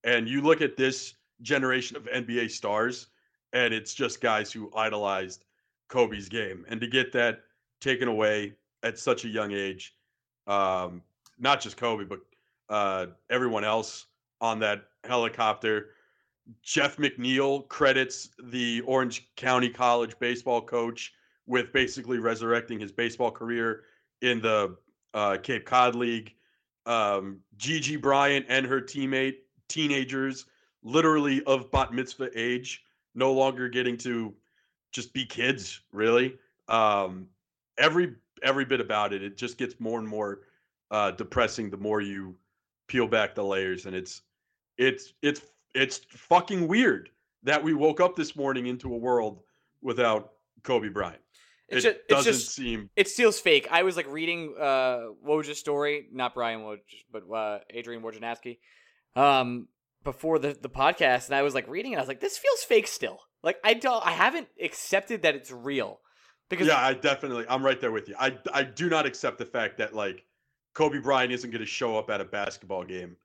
And 0.03 0.27
you 0.27 0.41
look 0.41 0.61
at 0.61 0.77
this 0.77 1.15
generation 1.41 1.97
of 1.97 2.03
NBA 2.05 2.51
stars, 2.51 3.07
and 3.53 3.73
it's 3.73 3.93
just 3.93 4.21
guys 4.21 4.51
who 4.51 4.71
idolized 4.75 5.45
Kobe's 5.87 6.29
game. 6.29 6.65
And 6.67 6.79
to 6.81 6.87
get 6.87 7.11
that 7.13 7.39
taken 7.81 8.07
away 8.07 8.53
at 8.83 8.99
such 8.99 9.25
a 9.25 9.27
young 9.27 9.51
age, 9.51 9.95
um, 10.47 11.01
not 11.39 11.61
just 11.61 11.77
Kobe, 11.77 12.03
but 12.03 12.19
uh, 12.69 13.07
everyone 13.29 13.63
else 13.63 14.05
on 14.45 14.59
that 14.59 14.85
helicopter 15.03 15.89
Jeff 16.61 16.97
McNeil 16.97 17.67
credits 17.67 18.29
the 18.43 18.81
Orange 18.81 19.27
County 19.35 19.69
College 19.69 20.17
baseball 20.19 20.61
coach 20.61 21.13
with 21.47 21.71
basically 21.73 22.19
resurrecting 22.19 22.79
his 22.79 22.91
baseball 22.91 23.31
career 23.31 23.83
in 24.21 24.41
the 24.41 24.75
uh, 25.13 25.37
Cape 25.41 25.65
Cod 25.65 25.95
League. 25.95 26.33
Um, 26.85 27.39
Gigi 27.57 27.95
Bryant 27.95 28.45
and 28.47 28.65
her 28.65 28.79
teammate, 28.79 29.37
teenagers, 29.67 30.45
literally 30.83 31.43
of 31.45 31.71
bat 31.71 31.93
mitzvah 31.93 32.29
age, 32.35 32.83
no 33.15 33.31
longer 33.31 33.67
getting 33.67 33.97
to 33.97 34.33
just 34.91 35.13
be 35.13 35.25
kids, 35.25 35.81
really. 35.91 36.37
Um, 36.67 37.27
every 37.79 38.13
every 38.43 38.65
bit 38.65 38.81
about 38.81 39.13
it, 39.13 39.23
it 39.23 39.35
just 39.35 39.57
gets 39.57 39.79
more 39.79 39.97
and 39.97 40.07
more 40.07 40.41
uh, 40.91 41.11
depressing 41.11 41.71
the 41.71 41.77
more 41.77 42.01
you 42.01 42.35
peel 42.87 43.07
back 43.07 43.33
the 43.33 43.43
layers, 43.43 43.87
and 43.87 43.95
it's 43.95 44.21
it's 44.77 45.13
it's 45.21 45.41
it's 45.73 46.01
fucking 46.09 46.67
weird 46.67 47.09
that 47.43 47.63
we 47.63 47.73
woke 47.73 47.99
up 47.99 48.15
this 48.15 48.35
morning 48.35 48.67
into 48.67 48.93
a 48.93 48.97
world 48.97 49.41
without 49.81 50.33
Kobe 50.63 50.89
Bryant. 50.89 51.21
It, 51.67 51.77
It 51.77 51.81
ju- 51.81 51.89
it 51.89 52.07
doesn't 52.07 52.33
just 52.33 52.49
seem 52.55 52.89
it 52.95 53.07
feels 53.07 53.39
fake. 53.39 53.67
I 53.71 53.83
was 53.83 53.95
like 53.95 54.11
reading 54.11 54.55
uh 54.59 55.07
Woj's 55.25 55.57
story, 55.57 56.07
not 56.11 56.33
Brian 56.33 56.61
Woj, 56.61 56.79
but 57.11 57.23
uh, 57.31 57.59
Adrian 57.71 58.03
Wojnarowski, 58.03 58.59
um, 59.15 59.67
before 60.03 60.37
the 60.39 60.55
the 60.59 60.69
podcast, 60.69 61.27
and 61.27 61.35
I 61.35 61.41
was 61.41 61.55
like 61.55 61.67
reading 61.67 61.93
it. 61.93 61.97
I 61.97 61.99
was 61.99 62.07
like, 62.07 62.19
this 62.19 62.37
feels 62.37 62.63
fake 62.63 62.87
still. 62.87 63.19
Like 63.41 63.57
I 63.63 63.73
don't, 63.73 64.05
I 64.05 64.11
haven't 64.11 64.47
accepted 64.61 65.23
that 65.23 65.35
it's 65.35 65.51
real 65.51 66.01
because 66.49 66.67
yeah, 66.67 66.77
I 66.77 66.93
definitely 66.93 67.45
I'm 67.49 67.63
right 67.65 67.79
there 67.79 67.91
with 67.91 68.09
you. 68.09 68.15
I 68.19 68.37
I 68.53 68.63
do 68.63 68.89
not 68.89 69.05
accept 69.05 69.37
the 69.39 69.45
fact 69.45 69.77
that 69.77 69.95
like 69.95 70.23
Kobe 70.73 70.99
Bryant 70.99 71.31
isn't 71.31 71.49
going 71.49 71.61
to 71.61 71.65
show 71.65 71.97
up 71.97 72.09
at 72.09 72.21
a 72.21 72.25
basketball 72.25 72.83
game 72.83 73.15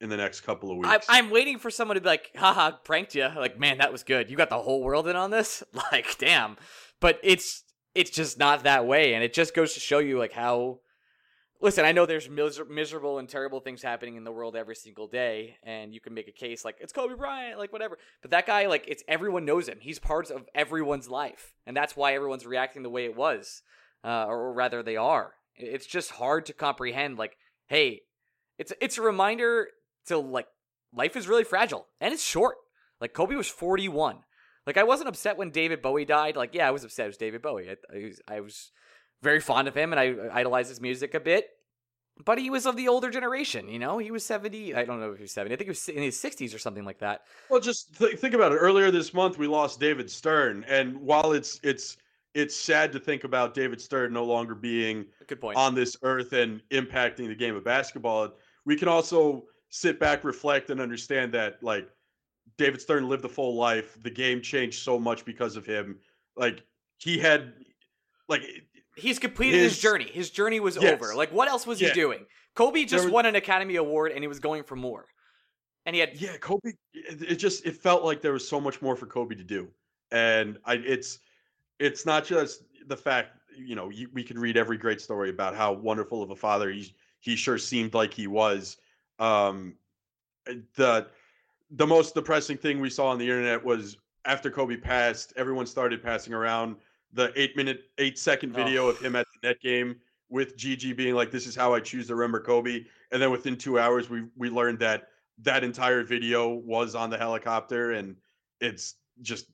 in 0.00 0.08
the 0.08 0.16
next 0.16 0.40
couple 0.40 0.70
of 0.70 0.84
I, 0.86 0.94
weeks. 0.94 1.06
I'm 1.08 1.30
waiting 1.30 1.58
for 1.58 1.70
someone 1.70 1.96
to 1.96 2.00
be 2.00 2.08
like, 2.08 2.30
haha, 2.36 2.72
pranked 2.72 3.14
you. 3.14 3.28
Like, 3.36 3.58
man, 3.58 3.78
that 3.78 3.92
was 3.92 4.02
good. 4.02 4.30
You 4.30 4.36
got 4.36 4.48
the 4.48 4.58
whole 4.58 4.82
world 4.82 5.06
in 5.08 5.16
on 5.16 5.30
this. 5.30 5.62
Like, 5.92 6.18
damn. 6.18 6.56
But 7.00 7.18
it's 7.22 7.64
it's 7.94 8.10
just 8.10 8.38
not 8.38 8.62
that 8.62 8.86
way, 8.86 9.14
and 9.14 9.24
it 9.24 9.32
just 9.32 9.54
goes 9.54 9.74
to 9.74 9.80
show 9.80 9.98
you 9.98 10.18
like 10.18 10.32
how. 10.32 10.80
Listen, 11.62 11.84
I 11.84 11.92
know 11.92 12.06
there's 12.06 12.28
miser- 12.28 12.64
miserable 12.64 13.18
and 13.18 13.28
terrible 13.28 13.60
things 13.60 13.82
happening 13.82 14.16
in 14.16 14.24
the 14.24 14.32
world 14.32 14.56
every 14.56 14.74
single 14.74 15.06
day, 15.06 15.56
and 15.62 15.92
you 15.92 16.00
can 16.00 16.14
make 16.14 16.28
a 16.28 16.32
case 16.32 16.64
like 16.64 16.76
it's 16.80 16.92
Kobe 16.92 17.14
Bryant, 17.14 17.58
like 17.58 17.72
whatever. 17.72 17.98
But 18.22 18.30
that 18.30 18.46
guy, 18.46 18.66
like, 18.66 18.84
it's 18.88 19.02
everyone 19.08 19.44
knows 19.44 19.68
him. 19.68 19.78
He's 19.80 19.98
part 19.98 20.30
of 20.30 20.48
everyone's 20.54 21.08
life, 21.08 21.54
and 21.66 21.76
that's 21.76 21.96
why 21.96 22.14
everyone's 22.14 22.46
reacting 22.46 22.82
the 22.82 22.90
way 22.90 23.04
it 23.04 23.16
was, 23.16 23.62
uh, 24.04 24.26
or 24.26 24.52
rather, 24.52 24.82
they 24.82 24.96
are. 24.96 25.32
It's 25.56 25.86
just 25.86 26.12
hard 26.12 26.46
to 26.46 26.52
comprehend. 26.52 27.18
Like, 27.18 27.36
hey, 27.68 28.02
it's 28.58 28.72
it's 28.80 28.98
a 28.98 29.02
reminder 29.02 29.68
to 30.06 30.18
like 30.18 30.46
life 30.92 31.16
is 31.16 31.28
really 31.28 31.44
fragile 31.44 31.86
and 32.00 32.12
it's 32.12 32.24
short. 32.24 32.56
Like 33.00 33.12
Kobe 33.12 33.34
was 33.34 33.48
41. 33.48 34.18
Like 34.66 34.76
I 34.76 34.84
wasn't 34.84 35.08
upset 35.08 35.36
when 35.36 35.50
David 35.50 35.82
Bowie 35.82 36.04
died. 36.04 36.36
Like 36.36 36.54
yeah, 36.54 36.68
I 36.68 36.70
was 36.70 36.84
upset. 36.84 37.06
It 37.06 37.08
was 37.08 37.16
David 37.16 37.42
Bowie. 37.42 37.70
I, 37.70 37.76
I, 37.96 38.04
was, 38.04 38.20
I 38.28 38.40
was 38.40 38.70
very 39.22 39.40
fond 39.40 39.68
of 39.68 39.74
him 39.74 39.92
and 39.92 40.00
I 40.00 40.14
idolized 40.32 40.68
his 40.68 40.80
music 40.80 41.14
a 41.14 41.20
bit. 41.20 41.48
But 42.22 42.38
he 42.38 42.50
was 42.50 42.66
of 42.66 42.76
the 42.76 42.88
older 42.88 43.08
generation, 43.08 43.68
you 43.68 43.78
know. 43.78 43.96
He 43.96 44.10
was 44.10 44.24
70. 44.26 44.74
I 44.74 44.84
don't 44.84 45.00
know 45.00 45.12
if 45.12 45.16
he 45.16 45.22
was 45.22 45.32
70. 45.32 45.54
I 45.54 45.56
think 45.56 45.66
he 45.66 45.70
was 45.70 45.88
in 45.88 46.02
his 46.02 46.16
60s 46.18 46.54
or 46.54 46.58
something 46.58 46.84
like 46.84 46.98
that. 46.98 47.22
Well, 47.48 47.60
just 47.60 47.96
th- 47.96 48.18
think 48.18 48.34
about 48.34 48.52
it. 48.52 48.56
Earlier 48.56 48.90
this 48.90 49.14
month, 49.14 49.38
we 49.38 49.46
lost 49.46 49.80
David 49.80 50.10
Stern, 50.10 50.64
and 50.68 50.98
while 50.98 51.32
it's 51.32 51.60
it's 51.62 51.96
it's 52.34 52.54
sad 52.54 52.92
to 52.92 53.00
think 53.00 53.24
about 53.24 53.54
David 53.54 53.80
Stern 53.80 54.12
no 54.12 54.24
longer 54.24 54.54
being 54.54 55.06
Good 55.26 55.40
point. 55.40 55.56
on 55.56 55.74
this 55.74 55.96
earth 56.02 56.32
and 56.32 56.60
impacting 56.70 57.26
the 57.26 57.34
game 57.34 57.56
of 57.56 57.64
basketball, 57.64 58.34
we 58.64 58.76
can 58.76 58.88
also 58.88 59.44
sit 59.70 59.98
back, 59.98 60.24
reflect, 60.24 60.70
and 60.70 60.80
understand 60.80 61.32
that 61.32 61.62
like 61.62 61.88
David 62.58 62.80
Stern 62.80 63.08
lived 63.08 63.24
a 63.24 63.28
full 63.28 63.54
life. 63.56 64.00
The 64.02 64.10
game 64.10 64.42
changed 64.42 64.82
so 64.82 64.98
much 64.98 65.24
because 65.24 65.56
of 65.56 65.64
him. 65.64 65.98
Like 66.36 66.62
he 66.98 67.18
had, 67.18 67.54
like 68.28 68.42
He's 68.96 69.18
completed 69.18 69.58
his, 69.60 69.72
his- 69.72 69.80
journey. 69.80 70.10
His 70.12 70.30
journey 70.30 70.60
was 70.60 70.76
Yes. 70.76 70.92
over. 70.92 71.14
Like 71.14 71.32
what 71.32 71.48
else 71.48 71.66
was 71.66 71.78
he 71.80 71.90
doing? 71.92 72.26
Kobe 72.54 72.84
just 72.84 73.04
was- 73.04 73.12
won 73.12 73.26
an 73.26 73.36
Academy 73.36 73.76
Award 73.76 74.12
and 74.12 74.22
he 74.22 74.28
was 74.28 74.40
going 74.40 74.62
for 74.64 74.76
more. 74.76 75.06
And 75.86 75.96
he 75.96 76.00
had 76.00 76.20
yeah, 76.20 76.36
Kobe. 76.36 76.72
It, 76.92 77.22
it 77.22 77.36
just 77.36 77.64
it 77.64 77.74
felt 77.76 78.04
like 78.04 78.20
there 78.20 78.34
was 78.34 78.46
so 78.46 78.60
much 78.60 78.82
more 78.82 78.94
for 78.96 79.06
Kobe 79.06 79.34
to 79.34 79.42
do, 79.42 79.66
and 80.12 80.58
I 80.66 80.74
it's 80.74 81.20
it's 81.78 82.04
not 82.04 82.26
just 82.26 82.64
the 82.86 82.96
fact 82.98 83.38
you 83.56 83.74
know 83.74 83.88
you, 83.88 84.10
we 84.12 84.22
could 84.22 84.38
read 84.38 84.58
every 84.58 84.76
great 84.76 85.00
story 85.00 85.30
about 85.30 85.56
how 85.56 85.72
wonderful 85.72 86.22
of 86.22 86.30
a 86.30 86.36
father 86.36 86.70
he 86.70 86.94
he 87.20 87.34
sure 87.34 87.56
seemed 87.56 87.94
like 87.94 88.12
he 88.12 88.26
was. 88.26 88.76
Um, 89.20 89.74
the 90.74 91.06
the 91.72 91.86
most 91.86 92.14
depressing 92.14 92.56
thing 92.56 92.80
we 92.80 92.90
saw 92.90 93.08
on 93.08 93.18
the 93.18 93.24
internet 93.28 93.62
was 93.64 93.96
after 94.24 94.50
Kobe 94.50 94.76
passed, 94.76 95.32
everyone 95.36 95.66
started 95.66 96.02
passing 96.02 96.32
around 96.34 96.76
the 97.12 97.32
eight 97.40 97.56
minute, 97.56 97.84
eight 97.98 98.18
second 98.18 98.52
video 98.52 98.86
Oh. 98.86 98.88
of 98.90 98.98
him 99.00 99.14
at 99.16 99.26
the 99.40 99.48
net 99.48 99.60
game 99.60 100.00
with 100.30 100.56
Gigi 100.56 100.92
being 100.92 101.14
like, 101.14 101.30
"This 101.30 101.46
is 101.46 101.54
how 101.54 101.72
I 101.74 101.80
choose 101.80 102.06
to 102.08 102.14
remember 102.14 102.40
Kobe." 102.40 102.84
And 103.12 103.22
then 103.22 103.30
within 103.30 103.56
two 103.56 103.78
hours, 103.78 104.08
we 104.10 104.24
we 104.36 104.48
learned 104.50 104.78
that 104.80 105.08
that 105.38 105.62
entire 105.64 106.02
video 106.02 106.48
was 106.48 106.94
on 106.94 107.10
the 107.10 107.18
helicopter, 107.18 107.92
and 107.92 108.16
it's 108.60 108.96
just 109.22 109.46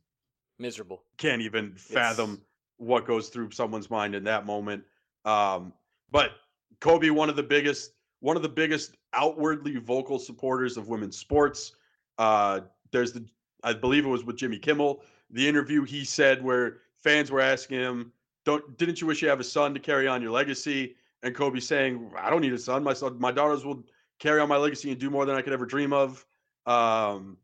miserable. 0.59 1.05
can't 1.19 1.43
even 1.43 1.75
fathom 1.75 2.41
what 2.79 3.07
goes 3.07 3.29
through 3.29 3.51
someone's 3.51 3.91
mind 3.91 4.15
in 4.15 4.25
that 4.25 4.47
moment. 4.47 4.85
Um, 5.25 5.73
but 6.11 6.33
Kobe, 6.81 7.11
one 7.11 7.29
of 7.29 7.37
the 7.37 7.43
biggest, 7.43 7.93
one 8.21 8.37
of 8.37 8.43
the 8.43 8.49
biggest 8.49 8.97
outwardly 9.13 9.77
vocal 9.77 10.19
supporters 10.19 10.77
of 10.77 10.89
women's 10.89 11.17
sports. 11.17 11.73
Uh, 12.19 12.61
there's 12.93 13.13
the, 13.13 13.25
I 13.63 13.73
believe 13.73 14.05
it 14.05 14.09
was 14.09 14.25
with 14.25 14.37
Jimmy 14.37 14.59
Kimmel, 14.59 15.03
the 15.31 15.47
interview 15.47 15.85
he 15.85 16.05
said 16.05 16.43
where 16.43 16.79
fans 16.97 17.31
were 17.31 17.41
asking 17.41 17.81
him, 17.81 18.13
"Don't, 18.45 18.77
didn't 18.79 19.01
you 19.01 19.07
wish 19.07 19.23
you 19.23 19.29
have 19.29 19.41
a 19.41 19.45
son 19.45 19.75
to 19.75 19.81
carry 19.81 20.07
on 20.09 20.23
your 20.23 20.31
legacy?" 20.31 20.97
And 21.23 21.35
Kobe 21.35 21.61
saying, 21.61 22.13
"I 22.19 22.31
don't 22.31 22.41
need 22.41 22.53
a 22.53 22.59
son. 22.59 22.83
My 22.83 22.93
son, 22.93 23.19
my 23.19 23.33
daughters 23.33 23.65
will 23.65 23.85
carry 24.19 24.41
on 24.41 24.49
my 24.49 24.57
legacy 24.57 24.91
and 24.91 25.01
do 25.01 25.11
more 25.11 25.27
than 25.27 25.37
I 25.37 25.43
could 25.43 25.53
ever 25.53 25.67
dream 25.67 25.93
of." 25.93 26.25
Um, 26.67 27.37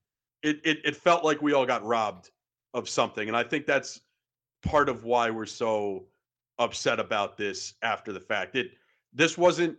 it, 0.43 0.61
it, 0.64 0.79
it 0.85 0.97
felt 0.97 1.25
like 1.25 1.41
we 1.41 1.52
all 1.52 1.67
got 1.67 1.85
robbed 1.85 2.31
of 2.75 2.88
something. 2.88 3.29
And 3.29 3.37
I 3.37 3.43
think 3.43 3.67
that's 3.67 4.00
part 4.62 4.88
of 4.88 5.05
why 5.05 5.31
we're 5.31 5.47
so 5.47 6.07
upset 6.59 7.00
about 7.00 7.37
this 7.37 7.75
after 7.83 8.12
the 8.12 8.21
fact. 8.21 8.57
It 8.57 8.73
this 9.12 9.37
wasn't 9.37 9.76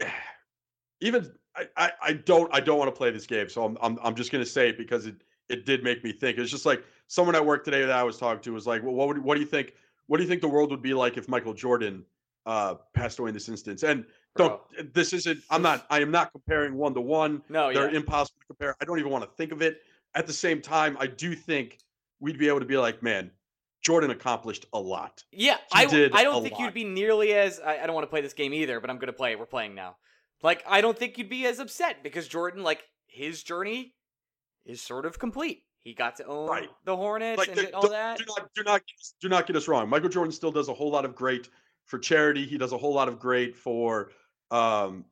even 1.00 1.32
I, 1.56 1.68
I, 1.76 1.92
I 2.02 2.12
don't 2.12 2.52
I 2.54 2.60
don't 2.60 2.78
want 2.78 2.88
to 2.88 2.96
play 2.96 3.10
this 3.10 3.26
game, 3.26 3.48
so 3.48 3.64
I'm 3.64 3.78
I'm 3.80 3.98
I'm 4.02 4.14
just 4.14 4.30
gonna 4.30 4.46
say 4.46 4.68
it 4.68 4.78
because 4.78 5.06
it 5.06 5.16
it 5.48 5.64
did 5.64 5.82
make 5.82 6.04
me 6.04 6.12
think. 6.12 6.38
It's 6.38 6.50
just 6.50 6.66
like 6.66 6.84
someone 7.06 7.34
at 7.34 7.44
work 7.44 7.64
today 7.64 7.80
that 7.80 7.90
I 7.96 8.02
was 8.02 8.18
talking 8.18 8.42
to 8.42 8.52
was 8.52 8.66
like, 8.66 8.82
well, 8.82 8.94
what 8.94 9.08
would 9.08 9.18
what 9.18 9.34
do 9.34 9.40
you 9.40 9.46
think 9.46 9.74
what 10.06 10.18
do 10.18 10.22
you 10.22 10.28
think 10.28 10.40
the 10.40 10.48
world 10.48 10.70
would 10.70 10.82
be 10.82 10.94
like 10.94 11.16
if 11.16 11.28
Michael 11.28 11.54
Jordan 11.54 12.04
uh 12.46 12.76
passed 12.94 13.18
away 13.18 13.28
in 13.28 13.34
this 13.34 13.48
instance? 13.48 13.82
And 13.82 14.04
don't 14.36 14.60
this 14.94 15.12
isn't 15.12 15.40
I'm 15.50 15.62
not 15.62 15.86
I 15.90 16.00
am 16.00 16.10
not 16.10 16.32
comparing 16.32 16.74
one 16.74 16.94
to 16.94 17.00
one. 17.00 17.42
No, 17.48 17.72
They're 17.72 17.90
yeah. 17.90 17.96
impossible 17.96 18.40
to 18.40 18.46
compare. 18.46 18.76
I 18.80 18.84
don't 18.84 18.98
even 18.98 19.10
want 19.10 19.24
to 19.24 19.30
think 19.36 19.52
of 19.52 19.62
it. 19.62 19.82
At 20.14 20.26
the 20.26 20.32
same 20.32 20.60
time, 20.60 20.96
I 20.98 21.06
do 21.06 21.34
think 21.34 21.78
we'd 22.20 22.38
be 22.38 22.48
able 22.48 22.60
to 22.60 22.66
be 22.66 22.76
like, 22.76 23.02
man, 23.02 23.30
Jordan 23.82 24.10
accomplished 24.10 24.66
a 24.72 24.78
lot. 24.80 25.22
Yeah, 25.32 25.56
I, 25.72 25.86
did 25.86 26.12
I 26.12 26.24
don't 26.24 26.42
think 26.42 26.54
lot. 26.54 26.64
you'd 26.64 26.74
be 26.74 26.84
nearly 26.84 27.32
as. 27.34 27.60
I, 27.60 27.78
I 27.78 27.86
don't 27.86 27.94
want 27.94 28.04
to 28.04 28.10
play 28.10 28.20
this 28.20 28.34
game 28.34 28.52
either, 28.52 28.80
but 28.80 28.90
I'm 28.90 28.96
going 28.96 29.06
to 29.06 29.12
play 29.12 29.32
it. 29.32 29.38
We're 29.38 29.46
playing 29.46 29.74
now. 29.74 29.96
Like, 30.42 30.62
I 30.68 30.80
don't 30.80 30.96
think 30.98 31.18
you'd 31.18 31.28
be 31.28 31.46
as 31.46 31.58
upset 31.58 32.02
because 32.02 32.28
Jordan, 32.28 32.62
like, 32.62 32.82
his 33.06 33.42
journey 33.42 33.94
is 34.64 34.80
sort 34.80 35.06
of 35.06 35.18
complete. 35.18 35.64
He 35.80 35.94
got 35.94 36.16
to 36.16 36.26
own 36.26 36.48
Right. 36.48 36.68
the 36.84 36.96
Hornets 36.96 37.38
Like, 37.38 37.56
and 37.56 37.72
all 37.72 37.88
that. 37.88 38.18
Do 38.18 38.24
not, 38.26 38.48
do 38.54 38.62
not, 38.64 38.82
do 39.20 39.28
not 39.28 39.46
get 39.46 39.56
us 39.56 39.68
wrong. 39.68 39.88
Michael 39.88 40.08
Jordan 40.08 40.32
still 40.32 40.52
does 40.52 40.68
a 40.68 40.74
whole 40.74 40.90
lot 40.90 41.04
of 41.04 41.14
great 41.14 41.48
for 41.84 41.98
charity. 41.98 42.46
He 42.46 42.58
does 42.58 42.72
a 42.72 42.78
whole 42.78 42.92
lot 42.92 43.08
of 43.08 43.18
great 43.18 43.56
for 43.56 44.10
um, 44.50 45.04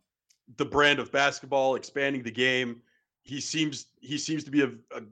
the 0.58 0.64
brand 0.64 0.98
of 0.98 1.10
basketball, 1.10 1.76
expanding 1.76 2.22
the 2.22 2.30
game. 2.30 2.82
He 3.22 3.40
seems 3.40 3.86
he 4.00 4.18
seems 4.18 4.44
to 4.44 4.50
be 4.50 4.62
a, 4.62 4.68
a 4.94 5.02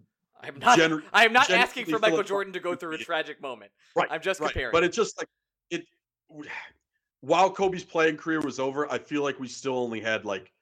I'm 0.46 0.58
not. 0.58 0.78
gener- 0.78 1.02
I 1.12 1.24
am 1.24 1.32
not 1.32 1.50
asking 1.50 1.86
for 1.86 1.98
Michael 1.98 2.22
Jordan 2.22 2.52
to 2.52 2.60
go 2.60 2.74
through 2.74 2.94
a 2.94 2.98
tragic 2.98 3.40
moment. 3.40 3.70
right. 3.96 4.08
I'm 4.10 4.20
just 4.20 4.40
right. 4.40 4.48
comparing. 4.48 4.72
But 4.72 4.84
it's 4.84 4.96
just 4.96 5.18
like 5.18 5.28
it. 5.70 5.86
While 7.20 7.50
Kobe's 7.50 7.84
playing 7.84 8.16
career 8.16 8.40
was 8.40 8.60
over, 8.60 8.90
I 8.92 8.98
feel 8.98 9.22
like 9.22 9.40
we 9.40 9.48
still 9.48 9.78
only 9.78 10.00
had 10.00 10.24
like 10.24 10.52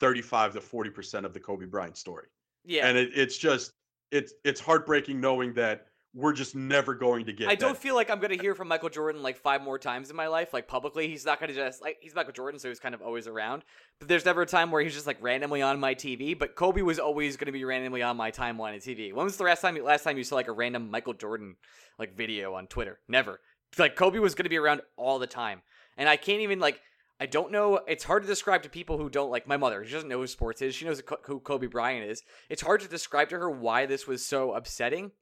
thirty-five 0.00 0.54
to 0.54 0.60
forty 0.60 0.90
percent 0.90 1.26
of 1.26 1.32
the 1.34 1.40
Kobe 1.40 1.66
Bryant 1.66 1.96
story. 1.96 2.28
yeah, 2.64 2.86
and 2.86 2.96
it, 2.96 3.10
it's 3.14 3.36
just 3.36 3.72
it's 4.10 4.34
it's 4.44 4.60
heartbreaking 4.60 5.20
knowing 5.20 5.52
that 5.54 5.86
we're 6.14 6.32
just 6.32 6.54
never 6.54 6.94
going 6.94 7.24
to 7.26 7.32
get. 7.32 7.48
I 7.48 7.54
don't 7.54 7.76
feel 7.76 7.94
like 7.94 8.10
I'm 8.10 8.20
gonna 8.20 8.40
hear 8.40 8.54
from 8.54 8.68
Michael 8.68 8.90
Jordan 8.90 9.22
like 9.22 9.38
five 9.38 9.62
more 9.62 9.78
times 9.78 10.10
in 10.10 10.16
my 10.16 10.26
life, 10.26 10.52
like 10.52 10.68
publicly. 10.68 11.08
He's 11.08 11.24
not 11.24 11.40
gonna 11.40 11.54
just 11.54 11.80
like 11.80 11.98
he's 12.00 12.14
Michael 12.14 12.32
Jordan, 12.32 12.60
so 12.60 12.68
he's 12.68 12.80
kind 12.80 12.94
of 12.94 13.00
always 13.00 13.26
around. 13.26 13.64
But 13.98 14.08
there's 14.08 14.24
never 14.24 14.42
a 14.42 14.46
time 14.46 14.70
where 14.70 14.82
he's 14.82 14.94
just 14.94 15.06
like 15.06 15.22
randomly 15.22 15.62
on 15.62 15.80
my 15.80 15.94
TV. 15.94 16.38
But 16.38 16.54
Kobe 16.54 16.82
was 16.82 16.98
always 16.98 17.36
gonna 17.36 17.52
be 17.52 17.64
randomly 17.64 18.02
on 18.02 18.16
my 18.16 18.30
timeline 18.30 18.76
of 18.76 18.82
TV. 18.82 19.12
When 19.12 19.24
was 19.24 19.36
the 19.36 19.44
last 19.44 19.62
time 19.62 19.82
last 19.82 20.04
time 20.04 20.18
you 20.18 20.24
saw 20.24 20.34
like 20.34 20.48
a 20.48 20.52
random 20.52 20.90
Michael 20.90 21.14
Jordan 21.14 21.56
like 21.98 22.14
video 22.16 22.54
on 22.54 22.66
Twitter? 22.66 23.00
Never. 23.08 23.40
Like 23.78 23.96
Kobe 23.96 24.18
was 24.18 24.34
gonna 24.34 24.50
be 24.50 24.58
around 24.58 24.82
all 24.96 25.18
the 25.18 25.26
time, 25.26 25.62
and 25.96 26.08
I 26.08 26.16
can't 26.16 26.42
even 26.42 26.60
like 26.60 26.80
I 27.22 27.26
don't 27.26 27.52
know. 27.52 27.80
It's 27.86 28.04
hard 28.04 28.22
to 28.24 28.28
describe 28.28 28.64
to 28.64 28.68
people 28.68 28.98
who 28.98 29.08
don't 29.08 29.30
like 29.30 29.46
my 29.46 29.56
mother. 29.56 29.84
She 29.86 29.92
doesn't 29.92 30.08
know 30.08 30.18
who 30.18 30.26
sports 30.26 30.60
is. 30.60 30.74
She 30.74 30.84
knows 30.84 31.00
who 31.24 31.38
Kobe 31.40 31.68
Bryant 31.68 32.10
is. 32.10 32.22
It's 32.50 32.60
hard 32.60 32.80
to 32.80 32.88
describe 32.88 33.28
to 33.28 33.38
her 33.38 33.48
why 33.48 33.86
this 33.86 34.06
was 34.06 34.26
so 34.26 34.52
upsetting. 34.52 35.12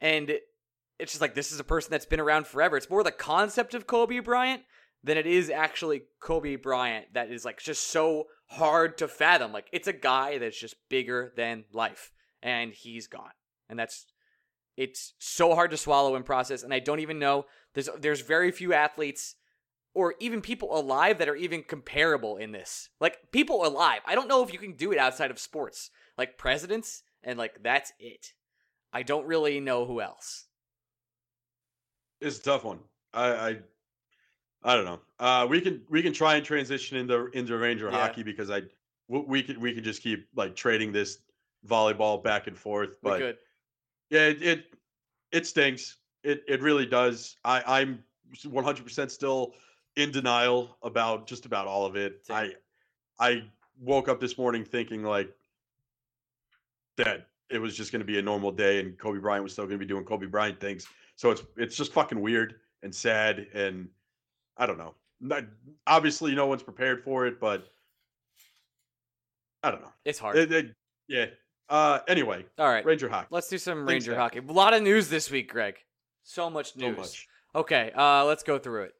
And 0.00 0.38
it's 0.98 1.12
just 1.12 1.20
like 1.20 1.34
this 1.34 1.52
is 1.52 1.60
a 1.60 1.64
person 1.64 1.90
that's 1.90 2.06
been 2.06 2.20
around 2.20 2.46
forever. 2.46 2.76
It's 2.76 2.90
more 2.90 3.04
the 3.04 3.12
concept 3.12 3.74
of 3.74 3.86
Kobe 3.86 4.18
Bryant 4.20 4.62
than 5.02 5.16
it 5.16 5.26
is 5.26 5.50
actually 5.50 6.02
Kobe 6.20 6.56
Bryant 6.56 7.14
that 7.14 7.30
is 7.30 7.44
like 7.44 7.60
just 7.60 7.86
so 7.86 8.26
hard 8.46 8.98
to 8.98 9.08
fathom. 9.08 9.52
Like 9.52 9.68
it's 9.72 9.88
a 9.88 9.92
guy 9.92 10.38
that's 10.38 10.58
just 10.58 10.76
bigger 10.88 11.32
than 11.36 11.64
life 11.72 12.12
and 12.42 12.72
he's 12.72 13.06
gone. 13.06 13.30
And 13.68 13.78
that's 13.78 14.06
it's 14.76 15.14
so 15.18 15.54
hard 15.54 15.70
to 15.70 15.76
swallow 15.76 16.14
and 16.14 16.24
process 16.24 16.62
and 16.62 16.72
I 16.72 16.78
don't 16.78 17.00
even 17.00 17.18
know 17.18 17.46
there's 17.74 17.88
there's 18.00 18.20
very 18.20 18.50
few 18.50 18.72
athletes 18.72 19.36
or 19.94 20.14
even 20.20 20.40
people 20.40 20.76
alive 20.78 21.18
that 21.18 21.28
are 21.28 21.36
even 21.36 21.62
comparable 21.62 22.36
in 22.36 22.52
this. 22.52 22.90
Like 23.00 23.18
people 23.32 23.64
alive. 23.64 24.00
I 24.06 24.14
don't 24.14 24.28
know 24.28 24.42
if 24.42 24.52
you 24.52 24.58
can 24.58 24.74
do 24.74 24.92
it 24.92 24.98
outside 24.98 25.30
of 25.30 25.38
sports. 25.38 25.90
Like 26.16 26.38
presidents 26.38 27.02
and 27.22 27.38
like 27.38 27.62
that's 27.62 27.92
it. 27.98 28.32
I 28.92 29.02
don't 29.02 29.26
really 29.26 29.60
know 29.60 29.84
who 29.84 30.00
else. 30.00 30.44
It's 32.20 32.38
a 32.38 32.42
tough 32.42 32.64
one. 32.64 32.80
I 33.12 33.28
I, 33.32 33.58
I 34.64 34.74
don't 34.74 34.84
know. 34.84 35.00
Uh, 35.18 35.46
we 35.48 35.60
can 35.60 35.82
we 35.88 36.02
can 36.02 36.12
try 36.12 36.36
and 36.36 36.44
transition 36.44 36.96
into 36.96 37.26
into 37.26 37.56
Ranger 37.56 37.86
Yeah. 37.90 37.98
hockey 37.98 38.22
because 38.22 38.50
I 38.50 38.62
we 39.08 39.42
could 39.42 39.58
we 39.58 39.72
could 39.72 39.84
just 39.84 40.02
keep 40.02 40.28
like 40.34 40.56
trading 40.56 40.92
this 40.92 41.18
volleyball 41.66 42.22
back 42.22 42.46
and 42.46 42.56
forth. 42.56 42.96
But 43.02 43.38
yeah, 44.10 44.26
it, 44.26 44.42
it 44.42 44.64
it 45.32 45.46
stinks. 45.46 45.96
It 46.24 46.42
it 46.48 46.60
really 46.60 46.86
does. 46.86 47.36
I 47.44 47.62
I'm 47.80 48.02
100% 48.34 49.10
still 49.10 49.54
in 49.96 50.10
denial 50.10 50.76
about 50.82 51.26
just 51.26 51.46
about 51.46 51.66
all 51.66 51.86
of 51.86 51.96
it. 51.96 52.26
Same. 52.26 52.52
I 53.18 53.26
I 53.26 53.44
woke 53.80 54.08
up 54.08 54.20
this 54.20 54.36
morning 54.36 54.64
thinking 54.64 55.02
like 55.02 55.30
that 56.96 57.28
it 57.50 57.58
was 57.58 57.76
just 57.76 57.92
going 57.92 58.00
to 58.00 58.06
be 58.06 58.18
a 58.18 58.22
normal 58.22 58.52
day 58.52 58.80
and 58.80 58.98
Kobe 58.98 59.18
Bryant 59.18 59.42
was 59.42 59.52
still 59.52 59.64
going 59.64 59.78
to 59.78 59.84
be 59.84 59.88
doing 59.88 60.04
Kobe 60.04 60.26
Bryant 60.26 60.60
things. 60.60 60.86
So 61.16 61.30
it's 61.30 61.42
it's 61.56 61.76
just 61.76 61.92
fucking 61.92 62.20
weird 62.20 62.56
and 62.82 62.94
sad 62.94 63.46
and 63.54 63.88
I 64.56 64.66
don't 64.66 64.78
know. 64.78 64.94
Not, 65.20 65.44
obviously 65.86 66.34
no 66.34 66.46
one's 66.46 66.62
prepared 66.62 67.02
for 67.02 67.26
it, 67.26 67.40
but 67.40 67.66
I 69.62 69.70
don't 69.70 69.80
know. 69.82 69.92
It's 70.04 70.18
hard. 70.18 70.36
It- 70.36 70.52
it- 70.52 70.74
yeah. 71.08 71.26
Uh 71.70 72.00
anyway, 72.08 72.46
All 72.58 72.68
right. 72.68 72.84
Ranger 72.84 73.08
hockey. 73.08 73.28
Let's 73.30 73.48
do 73.48 73.58
some 73.58 73.86
Ranger 73.86 74.14
hockey. 74.14 74.38
A 74.38 74.52
lot 74.52 74.72
of 74.74 74.82
news 74.82 75.08
this 75.10 75.30
week, 75.30 75.50
Greg. 75.50 75.76
So 76.22 76.48
much 76.48 76.72
So 76.74 76.80
news. 76.80 76.96
much. 76.96 77.28
Okay, 77.54 77.90
uh, 77.94 78.24
let's 78.24 78.42
go 78.42 78.58
through 78.58 78.84
it. 78.84 78.92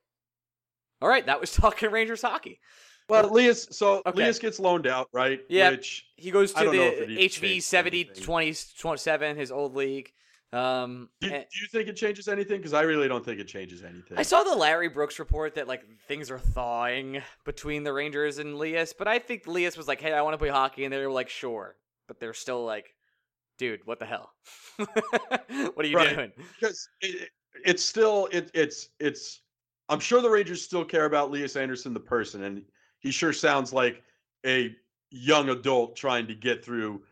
All 1.01 1.09
right, 1.09 1.25
that 1.27 1.41
was 1.41 1.53
talking 1.55 1.91
Rangers 1.91 2.23
hockey. 2.23 2.61
Well, 3.09 3.31
Lias, 3.33 3.69
so 3.71 4.03
Okay. 4.07 4.19
Lias 4.25 4.39
gets 4.39 4.59
loaned 4.61 4.87
out, 4.87 5.09
right? 5.13 5.41
Yeah. 5.49 5.71
Which 5.71 6.07
He 6.17 6.31
goes 6.31 6.53
to 6.53 6.65
don't 6.65 6.77
know 6.77 6.83
if 6.83 7.07
the 7.09 7.17
HV 7.17 7.41
changed 7.41 7.65
70 7.65 8.05
20, 8.05 8.55
27, 8.79 9.37
his 9.37 9.51
old 9.51 9.75
league. 9.75 10.13
Um, 10.53 11.09
do, 11.21 11.31
and- 11.33 11.45
do 11.53 11.61
you 11.61 11.67
think 11.71 11.89
it 11.89 11.97
changes 11.97 12.27
anything? 12.29 12.57
Because 12.59 12.73
I 12.73 12.83
really 12.83 13.07
don't 13.09 13.25
think 13.25 13.39
it 13.41 13.49
changes 13.49 13.83
anything. 13.85 14.17
I 14.17 14.23
saw 14.23 14.43
the 14.43 14.55
Larry 14.55 14.89
Brooks 14.89 15.19
report 15.19 15.55
that 15.57 15.69
like 15.69 15.83
things 16.07 16.31
are 16.31 16.39
thawing 16.39 17.23
between 17.45 17.83
the 17.83 17.93
Rangers 17.93 18.39
and 18.39 18.57
Lias, 18.59 18.95
but 18.99 19.07
I 19.09 19.19
think 19.19 19.47
Lias 19.47 19.77
was 19.77 19.87
like, 19.89 20.01
"Hey, 20.01 20.13
I 20.15 20.23
want 20.23 20.35
to 20.35 20.39
play 20.39 20.49
hockey," 20.49 20.85
and 20.85 20.93
they 20.93 21.05
were 21.05 21.13
like, 21.13 21.29
"Sure," 21.29 21.77
but 22.07 22.19
they're 22.19 22.33
still 22.33 22.65
like, 22.65 22.95
"Dude, 23.59 23.87
what 23.87 23.99
the 23.99 24.07
hell? 24.07 24.33
what 24.77 25.85
are 25.85 25.87
you 25.87 25.97
Right. 25.97 26.15
doing?" 26.17 26.33
because 26.59 26.89
it, 27.03 27.23
it- 27.23 27.31
it's 27.65 27.83
still 27.83 28.29
it, 28.33 28.51
it's 28.55 28.89
it's. 29.01 29.41
I'm 29.91 30.01
sure 30.01 30.23
the 30.23 30.31
Rangers 30.31 30.63
still 30.63 30.85
care 30.85 31.05
about 31.07 31.31
Lias 31.31 31.57
Andersson 31.57 31.93
the 31.93 32.01
person, 32.01 32.45
and 32.45 32.63
he 33.01 33.11
sure 33.11 33.33
sounds 33.33 33.73
like 33.73 34.03
a 34.47 34.75
young 35.11 35.49
adult 35.49 35.97
trying 35.97 36.27
to 36.27 36.35
get 36.35 36.65
through 36.65 37.05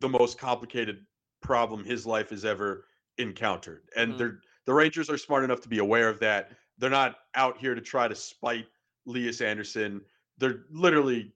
the 0.00 0.08
most 0.08 0.38
complicated 0.38 1.06
problem 1.40 1.84
his 1.84 2.06
life 2.06 2.30
has 2.30 2.44
ever 2.44 2.86
encountered. 3.18 3.88
And 3.96 4.12
Mhm. 4.14 4.18
they're 4.18 4.40
the 4.66 4.74
Rangers 4.74 5.08
are 5.08 5.16
smart 5.18 5.44
enough 5.44 5.60
to 5.60 5.68
be 5.68 5.78
aware 5.78 6.08
of 6.08 6.18
that. 6.20 6.58
They're 6.78 6.90
not 6.90 7.20
out 7.36 7.56
here 7.56 7.74
to 7.74 7.80
try 7.80 8.08
to 8.08 8.14
spite 8.16 8.68
Lias 9.06 9.40
Andersson. 9.40 10.04
They're 10.38 10.64
literally 10.70 11.32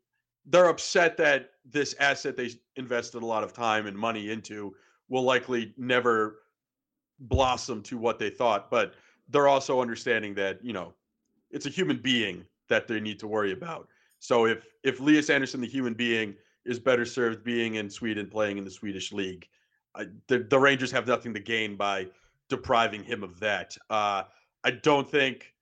they're 0.46 0.68
upset 0.68 1.16
that 1.18 1.52
this 1.64 1.94
asset 2.00 2.36
they 2.36 2.50
invested 2.76 3.22
a 3.22 3.26
lot 3.26 3.44
of 3.44 3.52
time 3.52 3.86
and 3.86 3.96
money 3.96 4.30
into 4.30 4.74
will 5.08 5.22
likely 5.22 5.74
never 5.76 6.42
blossom 7.20 7.82
to 7.84 7.98
what 7.98 8.18
they 8.18 8.30
thought. 8.30 8.70
But 8.70 8.94
they're 9.28 9.48
also 9.48 9.80
understanding 9.80 10.34
that 10.34 10.64
you 10.64 10.72
know 10.72 10.94
it's 11.50 11.66
a 11.66 11.70
human 11.70 12.00
being 12.00 12.46
that 12.68 12.88
they 12.88 13.00
need 13.00 13.18
to 13.20 13.28
worry 13.28 13.52
about. 13.52 13.88
So 14.20 14.46
if 14.46 14.64
if 14.84 15.00
Lias 15.00 15.30
Andersson, 15.30 15.60
the 15.60 15.66
human 15.66 15.94
being, 15.94 16.36
is 16.64 16.78
better 16.78 17.04
served 17.04 17.42
being 17.42 17.76
in 17.76 17.90
Sweden 17.90 18.28
playing 18.28 18.58
in 18.58 18.64
the 18.64 18.70
Swedish 18.70 19.12
league, 19.12 19.48
I, 19.94 20.06
the 20.28 20.38
the 20.38 20.58
Rangers 20.58 20.92
have 20.92 21.06
nothing 21.06 21.34
to 21.34 21.40
gain 21.40 21.76
by 21.76 22.06
depriving 22.48 23.02
him 23.02 23.24
of 23.24 23.40
that. 23.40 23.76
Uh, 23.88 24.24
I 24.62 24.70
don't 24.70 25.10
think 25.10 25.54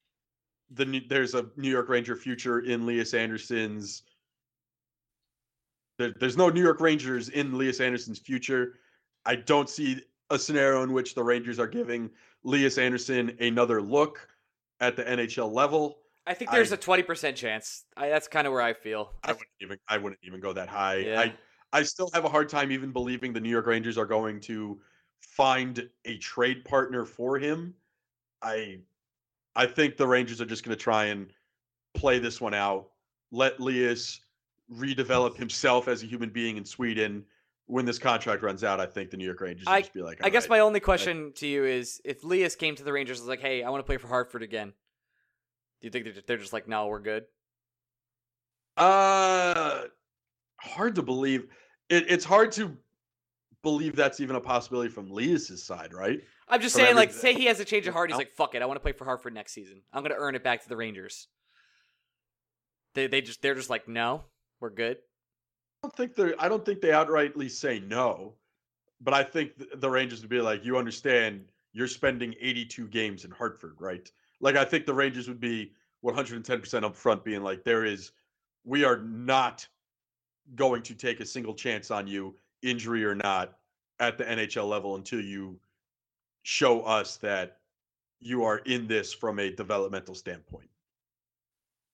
the 0.70 1.04
there's 1.08 1.34
a 1.34 1.46
New 1.56 1.70
York 1.70 1.88
Ranger 1.88 2.16
future 2.16 2.60
in 2.60 2.84
Lias 2.84 3.14
Andersson's. 3.14 4.02
There, 5.98 6.14
there's 6.18 6.36
no 6.36 6.48
New 6.48 6.62
York 6.62 6.80
Rangers 6.80 7.28
in 7.28 7.56
Lias 7.56 7.80
Andersson's 7.80 8.18
future. 8.18 8.74
I 9.24 9.36
don't 9.36 9.68
see 9.68 10.02
a 10.30 10.38
scenario 10.38 10.82
in 10.82 10.92
which 10.92 11.14
the 11.14 11.22
Rangers 11.22 11.58
are 11.58 11.66
giving 11.66 12.10
Lias 12.42 12.78
Andersson 12.78 13.36
another 13.40 13.80
look 13.80 14.28
at 14.80 14.96
the 14.96 15.04
NHL 15.04 15.52
level. 15.52 15.98
I 16.28 16.34
think 16.34 16.50
there's 16.50 16.72
I- 16.72 16.76
a 16.76 16.78
twenty 16.78 17.02
percent 17.02 17.36
chance. 17.36 17.84
I, 17.96 18.08
that's 18.08 18.28
kind 18.28 18.46
of 18.46 18.52
where 18.52 18.62
I 18.62 18.74
feel. 18.74 19.14
I 19.24 19.32
wouldn't 19.32 19.48
even 19.60 19.78
I 19.88 19.96
wouldn't 19.98 20.20
even 20.22 20.40
go 20.40 20.52
that 20.52 20.68
high. 20.68 20.96
Yeah. 20.98 21.20
I 21.20 21.34
I 21.72 21.82
still 21.82 22.10
have 22.14 22.24
a 22.24 22.28
hard 22.28 22.48
time 22.48 22.70
even 22.70 22.92
believing 22.92 23.32
the 23.32 23.40
New 23.40 23.50
York 23.50 23.66
Rangers 23.66 23.96
are 23.98 24.06
going 24.06 24.40
to 24.42 24.78
find 25.20 25.88
a 26.04 26.18
trade 26.18 26.64
partner 26.64 27.04
for 27.04 27.38
him. 27.38 27.74
I 28.42 28.80
I 29.56 29.66
think 29.66 29.96
the 29.96 30.06
Rangers 30.06 30.40
are 30.40 30.46
just 30.46 30.64
going 30.64 30.76
to 30.76 30.82
try 30.82 31.06
and 31.06 31.32
play 31.94 32.18
this 32.18 32.40
one 32.40 32.54
out. 32.54 32.90
Let 33.32 33.58
Lias 33.58 34.20
redevelop 34.72 35.36
himself 35.36 35.88
as 35.88 36.02
a 36.02 36.06
human 36.06 36.28
being 36.30 36.56
in 36.56 36.64
Sweden. 36.64 37.24
When 37.66 37.84
this 37.84 37.98
contract 37.98 38.42
runs 38.42 38.64
out, 38.64 38.80
I 38.80 38.86
think 38.86 39.10
the 39.10 39.16
New 39.18 39.26
York 39.26 39.40
Rangers 39.42 39.66
will 39.66 39.72
I- 39.74 39.80
just 39.80 39.92
be 39.92 40.00
like, 40.00 40.24
I 40.24 40.30
guess 40.30 40.44
"All 40.44 40.50
my 40.50 40.60
only 40.60 40.80
question 40.80 41.32
to 41.36 41.46
you 41.46 41.64
is: 41.64 42.00
if 42.04 42.24
Lias 42.24 42.56
came 42.56 42.74
to 42.76 42.82
the 42.84 42.92
Rangers 42.92 43.18
was 43.18 43.28
like, 43.28 43.40
"Hey, 43.40 43.62
I 43.62 43.68
want 43.70 43.80
to 43.80 43.84
play 43.86 43.98
for 43.98 44.08
Hartford 44.08 44.42
again," 44.42 44.72
do 45.80 45.86
you 45.86 45.90
think 45.90 46.04
they're- 46.04 46.22
they're 46.26 46.36
just 46.38 46.52
like, 46.52 46.68
"No, 46.68 46.86
we're 46.86 47.00
good"? 47.00 47.24
right." 48.76 48.84
uh 48.84 49.86
hard 50.60 50.94
to 50.96 51.02
believe. 51.02 51.48
It, 51.88 52.10
it's 52.10 52.24
hard 52.24 52.52
to 52.52 52.76
believe 53.62 53.96
that's 53.96 54.20
even 54.20 54.36
a 54.36 54.40
possibility 54.40 54.88
from 54.90 55.10
Lias's 55.10 55.64
side, 55.64 55.92
right? 55.94 56.20
I'm 56.48 56.60
just 56.60 56.74
From 56.74 56.84
saying, 56.84 56.96
like, 56.96 57.12
say 57.12 57.34
he 57.34 57.46
has 57.46 57.60
a 57.60 57.64
change 57.64 57.86
of 57.86 57.94
heart. 57.94 58.10
He's 58.10 58.16
like, 58.18 58.32
"Fuck 58.32 58.54
it, 58.54 58.62
I 58.62 58.66
want 58.66 58.76
to 58.76 58.82
play 58.82 58.92
for 58.92 59.04
Hartford 59.04 59.34
next 59.34 59.52
season. 59.52 59.82
I'm 59.92 60.02
gonna 60.02 60.14
earn 60.18 60.34
it 60.34 60.42
back 60.44 60.62
to 60.62 60.68
the 60.68 60.76
Rangers." 60.76 61.28
They 62.94 63.06
they 63.06 63.20
just 63.20 63.42
they're 63.42 63.54
just 63.54 63.70
like, 63.70 63.86
"No, 63.88 64.24
we're 64.60 64.70
good." 64.70 64.98
I 64.98 65.86
don't 65.86 65.96
think 65.96 66.14
they're. 66.14 66.34
I 66.38 66.48
don't 66.48 66.64
think 66.64 66.80
they 66.80 66.88
outrightly 66.88 67.50
say 67.50 67.80
no, 67.80 68.34
but 69.00 69.14
I 69.14 69.22
think 69.22 69.56
th- 69.58 69.70
the 69.76 69.90
Rangers 69.90 70.20
would 70.22 70.30
be 70.30 70.40
like, 70.40 70.64
you 70.64 70.76
understand, 70.76 71.52
you're 71.72 71.86
spending 71.86 72.34
82 72.40 72.88
games 72.88 73.24
in 73.24 73.30
Hartford, 73.30 73.76
right? 73.78 74.10
Like 74.40 74.56
I 74.56 74.64
think 74.64 74.86
the 74.86 74.94
Rangers 74.94 75.28
would 75.28 75.40
be 75.40 75.72
110% 76.04 76.84
up 76.84 76.96
front, 76.96 77.24
being 77.24 77.42
like, 77.42 77.64
there 77.64 77.84
is, 77.84 78.12
we 78.64 78.84
are 78.84 78.98
not 78.98 79.66
going 80.54 80.82
to 80.82 80.94
take 80.94 81.20
a 81.20 81.26
single 81.26 81.54
chance 81.54 81.90
on 81.90 82.06
you, 82.06 82.34
injury 82.62 83.04
or 83.04 83.14
not, 83.14 83.58
at 84.00 84.16
the 84.16 84.24
NHL 84.24 84.68
level 84.68 84.94
until 84.94 85.20
you 85.20 85.58
show 86.42 86.82
us 86.82 87.16
that 87.16 87.58
you 88.20 88.44
are 88.44 88.58
in 88.58 88.86
this 88.86 89.12
from 89.12 89.38
a 89.38 89.50
developmental 89.50 90.14
standpoint, 90.14 90.68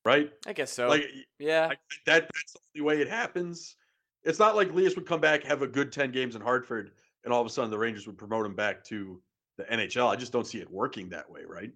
right? 0.04 0.33
I 0.46 0.52
guess 0.52 0.70
so. 0.70 0.88
Like 0.88 1.07
yeah, 1.38 1.68
that 2.07 2.30
that's 2.33 2.52
the 2.52 2.80
only 2.80 2.96
way 2.96 3.02
it 3.02 3.09
happens. 3.09 3.76
It's 4.22 4.38
not 4.38 4.57
like 4.57 4.72
Lias 4.72 4.96
would 4.96 5.07
come 5.07 5.20
back, 5.20 5.44
have 5.44 5.62
a 5.62 5.66
good 5.66 5.92
10 5.92 6.12
games 6.12 6.35
in 6.35 6.40
Hartford, 6.40 6.92
and 7.24 7.33
all 7.33 7.40
of 7.40 7.46
a 7.46 7.50
sudden 7.50 7.70
the 7.70 7.78
Rangers 7.78 8.07
would 8.07 8.16
promote 8.16 8.46
him 8.46 8.54
back 8.54 8.85
to 8.85 9.20
the 9.59 9.64
NHL. 9.64 10.09
I 10.09 10.16
just 10.16 10.33
don't 10.33 10.46
see 10.46 10.61
it 10.61 10.70
working 10.70 11.09
that 11.11 11.30
way, 11.30 11.42
right? 11.46 11.72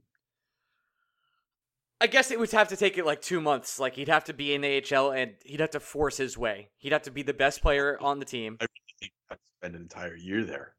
I 2.00 2.06
guess 2.06 2.30
it 2.30 2.38
would 2.38 2.50
have 2.52 2.68
to 2.68 2.76
take 2.76 2.96
it 2.96 3.04
like 3.04 3.20
two 3.20 3.40
months. 3.40 3.80
Like 3.80 3.96
he'd 3.96 4.08
have 4.08 4.24
to 4.24 4.32
be 4.32 4.54
in 4.54 4.60
the 4.60 4.84
AHL 4.94 5.10
and 5.12 5.32
he'd 5.44 5.60
have 5.60 5.70
to 5.70 5.80
force 5.80 6.16
his 6.16 6.38
way. 6.38 6.70
He'd 6.76 6.92
have 6.92 7.02
to 7.02 7.10
be 7.10 7.22
the 7.22 7.34
best 7.34 7.60
player 7.60 7.98
on 8.00 8.18
the 8.18 8.24
team. 8.24 8.56
I 8.60 8.64
really 8.64 8.94
think 9.00 9.12
I'd 9.30 9.38
spend 9.60 9.74
an 9.74 9.82
entire 9.82 10.16
year 10.16 10.44
there. 10.44 10.74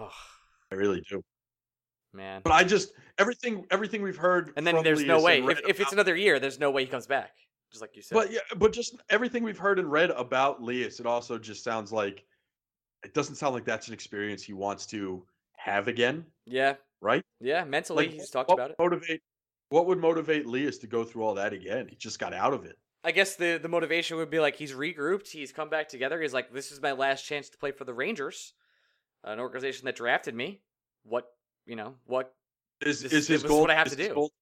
Ugh, 0.00 0.10
I 0.72 0.74
really 0.76 1.02
do. 1.08 1.22
man. 2.14 2.40
But 2.42 2.52
I 2.52 2.64
just 2.64 2.92
everything 3.18 3.66
everything 3.70 4.02
we've 4.02 4.16
heard 4.16 4.52
And 4.56 4.66
then 4.66 4.82
there's 4.82 5.04
no 5.04 5.20
way. 5.20 5.40
If, 5.40 5.60
if 5.68 5.80
it's 5.80 5.92
another 5.92 6.16
year, 6.16 6.38
there's 6.40 6.58
no 6.58 6.70
way 6.70 6.84
he 6.84 6.90
comes 6.90 7.06
back. 7.06 7.32
Just 7.70 7.82
like 7.82 7.94
you 7.94 8.02
said. 8.02 8.14
But 8.14 8.32
yeah, 8.32 8.40
but 8.56 8.72
just 8.72 8.96
everything 9.10 9.44
we've 9.44 9.58
heard 9.58 9.78
and 9.78 9.90
read 9.90 10.10
about 10.10 10.62
Lias, 10.62 11.00
it 11.00 11.06
also 11.06 11.38
just 11.38 11.62
sounds 11.62 11.92
like 11.92 12.24
it 13.04 13.14
doesn't 13.14 13.36
sound 13.36 13.54
like 13.54 13.64
that's 13.64 13.88
an 13.88 13.94
experience 13.94 14.42
he 14.42 14.52
wants 14.54 14.86
to 14.86 15.24
have 15.56 15.88
again, 15.88 16.24
yeah, 16.46 16.74
right? 17.00 17.22
yeah. 17.40 17.64
Mentally, 17.64 18.06
Like, 18.06 18.14
he's 18.14 18.30
talked 18.30 18.50
about 18.50 18.70
it. 18.70 18.76
Motivate 18.78 19.20
What 19.70 19.86
would 19.86 19.98
motivate 19.98 20.46
Lias 20.46 20.78
to 20.78 20.86
go 20.86 21.04
through 21.04 21.22
all 21.22 21.34
that 21.34 21.52
again? 21.52 21.86
He 21.88 21.96
just 21.96 22.18
got 22.18 22.34
out 22.34 22.52
of 22.52 22.64
it. 22.66 22.76
I 23.02 23.12
guess 23.12 23.36
the 23.36 23.58
the 23.60 23.68
motivation 23.68 24.18
would 24.18 24.28
be 24.28 24.40
like 24.40 24.56
he's 24.56 24.72
regrouped, 24.72 25.28
he's 25.28 25.52
come 25.52 25.70
back 25.70 25.88
together. 25.88 26.20
He's 26.20 26.34
like, 26.34 26.52
this 26.52 26.70
is 26.70 26.82
my 26.82 26.92
last 26.92 27.24
chance 27.24 27.48
to 27.48 27.56
play 27.56 27.70
for 27.70 27.84
the 27.84 27.94
Rangers, 27.94 28.52
an 29.24 29.40
organization 29.40 29.86
that 29.86 29.96
drafted 29.96 30.34
me. 30.34 30.60
What 31.04 31.32
you 31.66 31.76
know? 31.76 31.94
What 32.06 32.34
Is 32.84 33.00
This- 33.02 33.12
is 33.12 33.28
his 33.28 33.42
is 33.44 33.48
goal? 33.48 33.62
what 33.62 33.70
I 33.70 33.74
have 33.74 33.88
to 33.88 33.96
do. 33.96 34.12
Goal, 34.14 34.32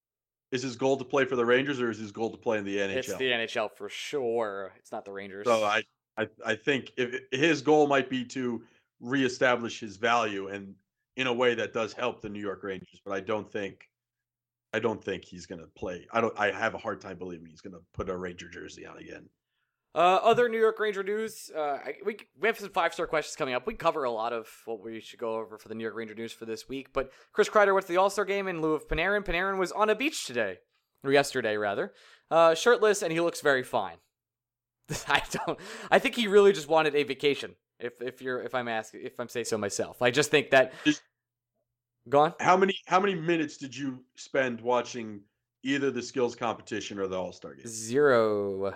is 0.50 0.62
his 0.62 0.76
goal 0.76 0.96
to 0.96 1.04
play 1.04 1.24
for 1.26 1.36
the 1.36 1.44
Rangers 1.44 1.80
or 1.80 1.90
is 1.90 1.98
his 1.98 2.10
goal 2.10 2.30
to 2.30 2.38
play 2.38 2.58
in 2.58 2.64
the 2.64 2.78
NHL? 2.78 2.96
it's 2.96 3.14
the 3.16 3.30
NHL 3.30 3.70
for 3.76 3.88
sure. 3.90 4.72
It's 4.78 4.90
not 4.90 5.04
the 5.04 5.12
Rangers. 5.12 5.46
So 5.46 5.62
I, 5.62 5.82
I, 6.16 6.26
I 6.44 6.54
think 6.56 6.92
if 6.96 7.14
his 7.30 7.60
goal 7.60 7.86
might 7.86 8.08
be 8.08 8.24
to 8.24 8.62
reestablish 9.00 9.78
his 9.78 9.96
value 9.98 10.48
and 10.48 10.74
in 11.16 11.26
a 11.26 11.32
way 11.32 11.54
that 11.54 11.72
does 11.72 11.92
help 11.92 12.22
the 12.22 12.28
New 12.28 12.40
York 12.40 12.62
Rangers, 12.62 13.00
but 13.04 13.12
I 13.12 13.20
don't 13.20 13.50
think, 13.52 13.87
I 14.72 14.78
don't 14.78 15.02
think 15.02 15.24
he's 15.24 15.46
gonna 15.46 15.66
play. 15.76 16.06
I 16.12 16.20
don't. 16.20 16.38
I 16.38 16.50
have 16.50 16.74
a 16.74 16.78
hard 16.78 17.00
time 17.00 17.18
believing 17.18 17.46
he's 17.46 17.60
gonna 17.60 17.80
put 17.94 18.08
a 18.08 18.16
Ranger 18.16 18.48
jersey 18.48 18.86
on 18.86 18.98
again. 18.98 19.28
Uh, 19.94 20.20
other 20.22 20.48
New 20.48 20.58
York 20.58 20.78
Ranger 20.78 21.02
news. 21.02 21.50
Uh, 21.56 21.60
I, 21.60 21.94
we 22.04 22.18
we 22.38 22.46
have 22.46 22.58
some 22.58 22.68
five 22.70 22.92
star 22.92 23.06
questions 23.06 23.36
coming 23.36 23.54
up. 23.54 23.66
We 23.66 23.74
cover 23.74 24.04
a 24.04 24.10
lot 24.10 24.32
of 24.32 24.48
what 24.66 24.82
we 24.82 25.00
should 25.00 25.18
go 25.18 25.36
over 25.36 25.58
for 25.58 25.68
the 25.68 25.74
New 25.74 25.82
York 25.82 25.96
Ranger 25.96 26.14
news 26.14 26.32
for 26.32 26.44
this 26.44 26.68
week. 26.68 26.92
But 26.92 27.10
Chris 27.32 27.48
Kreider 27.48 27.72
went 27.72 27.86
to 27.86 27.92
the 27.92 27.98
All 27.98 28.10
Star 28.10 28.24
game 28.24 28.46
in 28.46 28.60
lieu 28.60 28.74
of 28.74 28.86
Panarin. 28.88 29.24
Panarin 29.24 29.58
was 29.58 29.72
on 29.72 29.88
a 29.88 29.94
beach 29.94 30.26
today, 30.26 30.58
or 31.02 31.12
yesterday 31.12 31.56
rather, 31.56 31.94
uh, 32.30 32.54
shirtless, 32.54 33.02
and 33.02 33.12
he 33.12 33.20
looks 33.20 33.40
very 33.40 33.62
fine. 33.62 33.96
I 35.08 35.22
don't. 35.30 35.58
I 35.90 35.98
think 35.98 36.14
he 36.14 36.28
really 36.28 36.52
just 36.52 36.68
wanted 36.68 36.94
a 36.94 37.02
vacation. 37.04 37.54
If 37.80 38.00
if 38.02 38.20
you're 38.20 38.42
if 38.42 38.54
I'm 38.54 38.68
asking 38.68 39.00
if 39.04 39.18
I'm 39.18 39.28
saying 39.28 39.46
so 39.46 39.56
myself, 39.56 40.02
I 40.02 40.10
just 40.10 40.30
think 40.30 40.50
that. 40.50 40.72
Go 42.08 42.20
on. 42.20 42.34
How 42.40 42.56
many 42.56 42.78
how 42.86 43.00
many 43.00 43.14
minutes 43.14 43.56
did 43.56 43.76
you 43.76 44.04
spend 44.16 44.60
watching 44.60 45.20
either 45.62 45.90
the 45.90 46.02
skills 46.02 46.34
competition 46.34 46.98
or 46.98 47.06
the 47.06 47.16
All 47.16 47.32
Star 47.32 47.54
game? 47.54 47.66
Zero. 47.66 48.74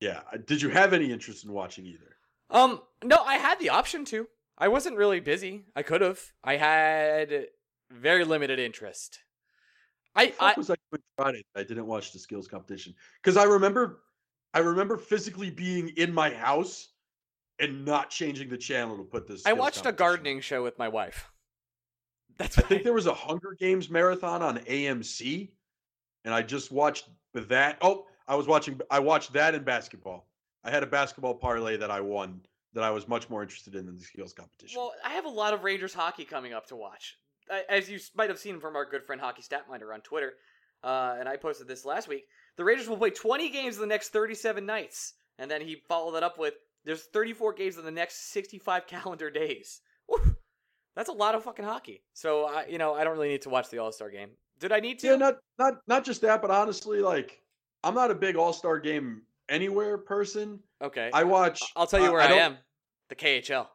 Yeah. 0.00 0.20
uh, 0.32 0.38
Did 0.46 0.62
you 0.62 0.70
have 0.70 0.92
any 0.92 1.12
interest 1.12 1.44
in 1.44 1.52
watching 1.52 1.86
either? 1.86 2.16
Um, 2.50 2.80
no, 3.04 3.16
I 3.22 3.34
had 3.34 3.58
the 3.58 3.70
option 3.70 4.04
to. 4.06 4.26
I 4.58 4.68
wasn't 4.68 4.96
really 4.96 5.20
busy. 5.20 5.64
I 5.76 5.82
could 5.82 6.00
have. 6.00 6.20
I 6.42 6.56
had 6.56 7.46
very 7.90 8.24
limited 8.24 8.58
interest. 8.58 9.18
I, 10.14 10.34
I 10.40 10.54
was 10.56 10.68
like 10.68 10.80
Friday? 11.16 11.44
I 11.54 11.62
didn't 11.62 11.86
watch 11.86 12.12
the 12.12 12.18
skills 12.18 12.48
competition 12.48 12.94
because 13.22 13.36
I 13.36 13.44
remember, 13.44 14.00
I 14.52 14.58
remember 14.58 14.96
physically 14.96 15.50
being 15.50 15.88
in 15.96 16.12
my 16.12 16.30
house 16.30 16.88
and 17.60 17.84
not 17.84 18.10
changing 18.10 18.48
the 18.48 18.58
channel 18.58 18.96
to 18.96 19.04
put 19.04 19.28
this. 19.28 19.46
I 19.46 19.52
watched 19.52 19.86
a 19.86 19.92
gardening 19.92 20.40
show 20.40 20.64
with 20.64 20.78
my 20.78 20.88
wife. 20.88 21.30
That's 22.40 22.58
I 22.58 22.62
think 22.62 22.84
there 22.84 22.94
was 22.94 23.06
a 23.06 23.12
Hunger 23.12 23.54
Games 23.58 23.90
marathon 23.90 24.40
on 24.40 24.60
AMC, 24.60 25.50
and 26.24 26.32
I 26.32 26.40
just 26.40 26.72
watched 26.72 27.06
that. 27.34 27.76
Oh, 27.82 28.06
I 28.26 28.34
was 28.34 28.46
watching. 28.46 28.80
I 28.90 28.98
watched 28.98 29.34
that 29.34 29.54
in 29.54 29.62
basketball. 29.62 30.26
I 30.64 30.70
had 30.70 30.82
a 30.82 30.86
basketball 30.86 31.34
parlay 31.34 31.76
that 31.76 31.90
I 31.90 32.00
won 32.00 32.40
that 32.72 32.82
I 32.82 32.90
was 32.92 33.06
much 33.06 33.28
more 33.28 33.42
interested 33.42 33.74
in 33.74 33.84
than 33.84 33.96
the 33.96 34.02
skills 34.02 34.32
competition. 34.32 34.80
Well, 34.80 34.94
I 35.04 35.10
have 35.10 35.26
a 35.26 35.30
lot 35.30 35.52
of 35.52 35.64
Rangers 35.64 35.92
hockey 35.92 36.24
coming 36.24 36.54
up 36.54 36.66
to 36.68 36.76
watch. 36.76 37.18
As 37.68 37.90
you 37.90 37.98
might 38.14 38.30
have 38.30 38.38
seen 38.38 38.58
from 38.58 38.74
our 38.74 38.86
good 38.86 39.04
friend 39.04 39.20
Hockey 39.20 39.42
Statminder 39.42 39.92
on 39.92 40.00
Twitter, 40.00 40.32
uh, 40.82 41.16
and 41.20 41.28
I 41.28 41.36
posted 41.36 41.68
this 41.68 41.84
last 41.84 42.08
week. 42.08 42.24
The 42.56 42.64
Rangers 42.64 42.88
will 42.88 42.96
play 42.96 43.10
20 43.10 43.50
games 43.50 43.74
in 43.74 43.82
the 43.82 43.86
next 43.86 44.10
37 44.10 44.64
nights, 44.64 45.12
and 45.38 45.50
then 45.50 45.60
he 45.60 45.82
followed 45.88 46.12
that 46.12 46.22
up 46.22 46.38
with 46.38 46.54
there's 46.86 47.02
34 47.02 47.52
games 47.52 47.76
in 47.76 47.84
the 47.84 47.90
next 47.90 48.32
65 48.32 48.86
calendar 48.86 49.30
days. 49.30 49.82
That's 50.96 51.08
a 51.08 51.12
lot 51.12 51.34
of 51.34 51.44
fucking 51.44 51.64
hockey. 51.64 52.02
So, 52.14 52.44
I 52.46 52.66
you 52.66 52.78
know, 52.78 52.94
I 52.94 53.04
don't 53.04 53.12
really 53.14 53.28
need 53.28 53.42
to 53.42 53.48
watch 53.50 53.70
the 53.70 53.78
All 53.78 53.92
Star 53.92 54.10
game. 54.10 54.30
Did 54.58 54.72
I 54.72 54.80
need 54.80 54.98
to? 55.00 55.06
yeah, 55.08 55.16
not 55.16 55.36
not 55.58 55.74
not 55.86 56.04
just 56.04 56.20
that, 56.22 56.42
but 56.42 56.50
honestly, 56.50 57.00
like 57.00 57.40
I'm 57.84 57.94
not 57.94 58.10
a 58.10 58.14
big 58.14 58.36
All 58.36 58.52
Star 58.52 58.78
game 58.78 59.22
anywhere 59.48 59.98
person. 59.98 60.60
okay. 60.82 61.10
I 61.12 61.24
watch. 61.24 61.60
I'll 61.76 61.86
tell 61.86 62.00
you 62.00 62.08
uh, 62.08 62.12
where 62.12 62.20
I, 62.20 62.28
don't- 62.28 62.38
am. 62.38 62.56
The 63.08 63.16
KHL. 63.16 63.66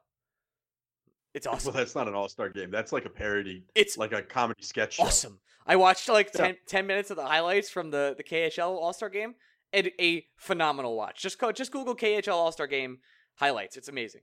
It's 1.34 1.46
awesome. 1.48 1.74
Well, 1.74 1.82
that's 1.84 1.96
not 1.96 2.08
an 2.08 2.14
All 2.16 2.30
Star 2.30 2.50
game. 2.50 2.72
That's 2.72 2.92
like 2.94 3.06
a 3.06 3.10
parody. 3.10 3.66
It's 3.76 3.98
like 3.98 4.14
a 4.14 4.22
comedy 4.22 4.64
sketch 4.64 4.96
show. 4.96 5.04
awesome. 5.04 5.40
I 5.68 5.76
watched 5.76 6.08
like 6.08 6.30
Yeah. 6.36 6.46
10, 6.48 6.58
10 6.68 6.88
minutes 6.88 7.10
of 7.10 7.18
the 7.18 7.26
highlights 7.26 7.70
from 7.70 7.90
the, 7.92 8.14
the 8.18 8.24
KHL 8.24 8.70
All 8.70 8.94
Star 8.94 9.10
game 9.10 9.36
and 9.74 9.92
a 10.00 10.26
phenomenal 10.38 10.96
watch. 10.96 11.22
Just 11.22 11.40
go, 11.40 11.52
just 11.52 11.72
Google 11.72 11.96
KHL 11.96 12.34
All 12.34 12.52
Star 12.54 12.68
game 12.68 13.00
highlights. 13.36 13.76
It's 13.76 13.90
amazing. 13.90 14.22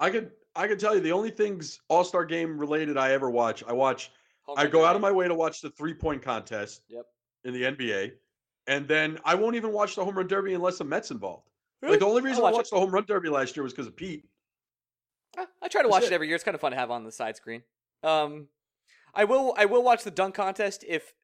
I 0.00 0.10
could 0.10 0.32
I 0.56 0.66
could 0.66 0.80
tell 0.80 0.94
you 0.94 1.00
the 1.00 1.12
only 1.12 1.30
things 1.30 1.80
All 1.88 2.02
Star 2.02 2.24
game 2.24 2.58
related 2.58 2.96
I 2.96 3.12
ever 3.12 3.30
watch. 3.30 3.62
I 3.68 3.72
watch. 3.72 4.10
I 4.56 4.66
go 4.66 4.84
out 4.84 4.96
of 4.96 5.02
my 5.02 5.12
way 5.12 5.28
to 5.28 5.34
watch 5.34 5.60
the 5.60 5.70
three 5.70 5.94
point 5.94 6.22
contest. 6.22 6.82
Yep. 6.88 7.04
In 7.44 7.54
the 7.54 7.62
NBA, 7.62 8.12
and 8.66 8.86
then 8.86 9.18
I 9.24 9.34
won't 9.34 9.56
even 9.56 9.72
watch 9.72 9.96
the 9.96 10.04
home 10.04 10.16
run 10.16 10.26
derby 10.26 10.52
unless 10.52 10.76
the 10.76 10.84
Mets 10.84 11.10
involved. 11.10 11.48
Really? 11.80 11.92
Like 11.92 12.00
the 12.00 12.06
only 12.06 12.20
I'll 12.20 12.26
reason 12.26 12.40
I 12.40 12.44
watch 12.44 12.54
watched 12.54 12.70
the 12.70 12.78
home 12.78 12.90
run 12.90 13.04
derby 13.06 13.30
last 13.30 13.56
year 13.56 13.62
was 13.62 13.72
because 13.72 13.86
of 13.86 13.96
Pete. 13.96 14.26
I 15.38 15.68
try 15.68 15.80
to 15.82 15.88
That's 15.88 15.90
watch 15.90 16.02
it. 16.02 16.06
it 16.06 16.12
every 16.12 16.26
year. 16.26 16.34
It's 16.34 16.44
kind 16.44 16.54
of 16.54 16.60
fun 16.60 16.72
to 16.72 16.76
have 16.76 16.90
on 16.90 17.04
the 17.04 17.12
side 17.12 17.36
screen. 17.36 17.62
Um, 18.02 18.48
I 19.14 19.24
will 19.24 19.54
I 19.56 19.64
will 19.64 19.82
watch 19.82 20.04
the 20.04 20.10
dunk 20.10 20.34
contest 20.34 20.84
if 20.86 21.14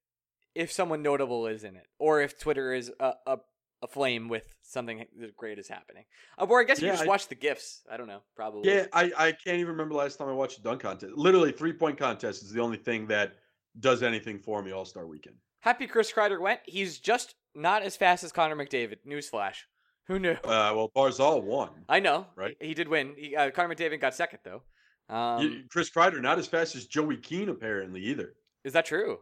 if 0.55 0.73
someone 0.73 1.03
notable 1.03 1.47
is 1.47 1.65
in 1.65 1.77
it, 1.77 1.87
or 1.99 2.23
if 2.23 2.39
Twitter 2.39 2.73
is 2.73 2.91
a 2.99 3.13
a, 3.27 3.39
a 3.83 3.87
flame 3.87 4.29
with 4.29 4.45
something 4.63 5.05
great 5.37 5.59
is 5.59 5.69
happening. 5.69 6.05
Uh, 6.39 6.47
or 6.49 6.61
I 6.61 6.65
guess 6.65 6.81
you 6.81 6.87
Yeah, 6.87 6.95
just 6.95 7.05
I- 7.05 7.09
watch 7.09 7.29
the 7.29 7.35
gifs. 7.35 7.83
I 7.91 7.97
don't 7.97 8.09
know. 8.09 8.21
Probably. 8.35 8.71
Yeah, 8.73 8.87
I, 8.93 9.13
I 9.17 9.33
can't 9.33 9.57
even 9.59 9.69
remember 9.73 9.95
last 9.95 10.17
time 10.17 10.29
I 10.29 10.33
watched 10.33 10.59
a 10.59 10.63
dunk 10.63 10.81
contest. 10.83 11.13
Literally, 11.17 11.53
three 11.53 11.73
point 11.73 11.99
contest 11.99 12.43
is 12.43 12.51
the 12.53 12.61
only 12.63 12.79
thing 12.79 13.07
that 13.09 13.35
does 13.81 14.03
anything 14.03 14.39
for 14.39 14.63
me 14.63 14.73
All 14.73 14.85
Star 14.85 15.07
weekend. 15.07 15.37
Happy 15.61 15.87
Chris 15.87 16.13
Kreider 16.13 16.41
went. 16.41 16.61
He's 16.65 16.99
just 16.99 17.35
not 17.55 17.83
as 17.83 17.97
fast 17.97 18.25
as 18.25 18.33
Connor 18.33 18.57
McDavid. 18.57 18.99
Newsflash. 19.07 19.57
Who 20.07 20.19
knew? 20.21 20.33
Uh, 20.45 20.73
well, 20.75 20.91
Barzal 20.97 21.43
won. 21.43 21.71
I 21.89 21.99
know. 22.01 22.27
right. 22.37 22.57
He, 22.61 22.69
he 22.69 22.75
did 22.75 22.87
win. 22.89 23.15
He, 23.19 23.35
uh, 23.35 23.51
Connor 23.51 23.75
McDavid 23.75 24.01
got 24.01 24.15
second 24.15 24.39
though. 24.45 24.63
Um, 25.15 25.43
You- 25.43 25.65
Chris 25.69 25.91
Kreider 25.91 26.21
not 26.21 26.39
as 26.39 26.47
fast 26.47 26.77
as 26.77 26.87
Joey 26.87 27.17
Keane 27.17 27.49
apparently 27.49 28.01
either. 28.03 28.35
is 28.65 28.73
that 28.73 28.87
true? 28.87 29.19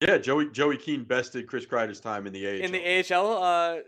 Yeah, 0.00 0.16
Joey 0.18 0.50
Joey 0.50 0.76
Keane 0.76 1.04
bested 1.04 1.46
Chris 1.46 1.66
Kreider's 1.66 2.00
time 2.00 2.26
in 2.26 2.32
the 2.32 2.46
AHL. 2.46 2.64
In 2.64 2.72
the 2.72 3.14
AHL 3.14 3.42
uh, 3.42 3.78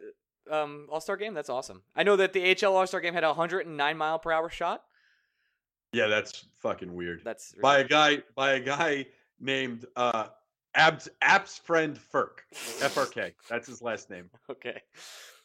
um, 0.55 0.87
All 0.91 1.01
Star 1.01 1.17
game, 1.17 1.35
that's 1.35 1.49
awesome. 1.49 1.83
I 1.97 2.03
know 2.03 2.17
that 2.17 2.33
the 2.33 2.55
AHL 2.55 2.77
All 2.77 2.87
Star 2.87 3.01
game 3.01 3.15
had 3.15 3.25
a 3.25 3.29
109 3.29 3.97
mile 3.97 4.19
per 4.19 4.31
hour 4.33 4.51
shot. 4.51 4.83
yeah, 5.93 6.09
that's 6.09 6.45
fucking 6.59 6.93
weird. 6.95 7.23
That's 7.25 7.55
by 7.63 7.79
a 7.79 7.85
guy 7.85 8.23
by 8.35 8.53
a 8.53 8.61
guy 8.61 9.07
named 9.41 9.87
uh 9.97 10.27
Abs 10.75 11.09
Apps 11.23 11.61
friend 11.61 11.99
Ferk. 12.13 12.41
FRK. 12.55 13.33
That's 13.51 13.67
his 13.67 13.83
last 13.83 14.09
name. 14.09 14.31
okay. 14.51 14.81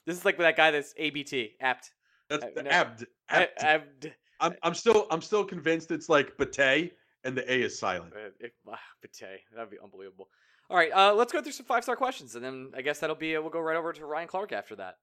This 0.06 0.18
is 0.18 0.24
like 0.24 0.38
that 0.38 0.56
guy 0.56 0.72
that's 0.72 0.94
ABT 0.96 1.58
apt. 1.60 1.92
That's 2.30 2.46
Uh, 2.46 2.62
no. 2.62 2.70
Abd. 2.70 3.08
Abd. 3.28 3.52
Abd. 3.60 4.14
I'm 4.40 4.54
I'm 4.64 4.74
still 4.74 5.06
I'm 5.12 5.22
still 5.22 5.44
convinced 5.44 5.92
it's 5.92 6.08
like 6.08 6.38
Bate 6.38 6.94
and 7.26 7.38
the 7.38 7.52
A 7.52 7.62
is 7.62 7.78
silent. 7.78 8.14
Uh, 8.14 8.30
if, 8.40 8.52
ah, 8.70 8.80
Bate. 9.02 9.42
That'd 9.54 9.70
be 9.70 9.78
unbelievable. 9.84 10.30
All 10.70 10.78
right, 10.78 10.92
uh, 10.94 11.14
let's 11.14 11.32
go 11.32 11.42
through 11.42 11.54
some 11.54 11.66
five 11.66 11.84
star 11.84 11.96
questions, 11.96 12.36
and 12.36 12.44
then 12.44 12.72
I 12.76 12.82
guess 12.82 13.00
that'll 13.00 13.16
be 13.16 13.38
we'll 13.38 13.50
go 13.50 13.60
right 13.60 13.78
over 13.78 13.94
to 13.94 14.06
Ryan 14.06 14.28
Clarke 14.28 14.52
after 14.52 14.76
that. 14.76 14.98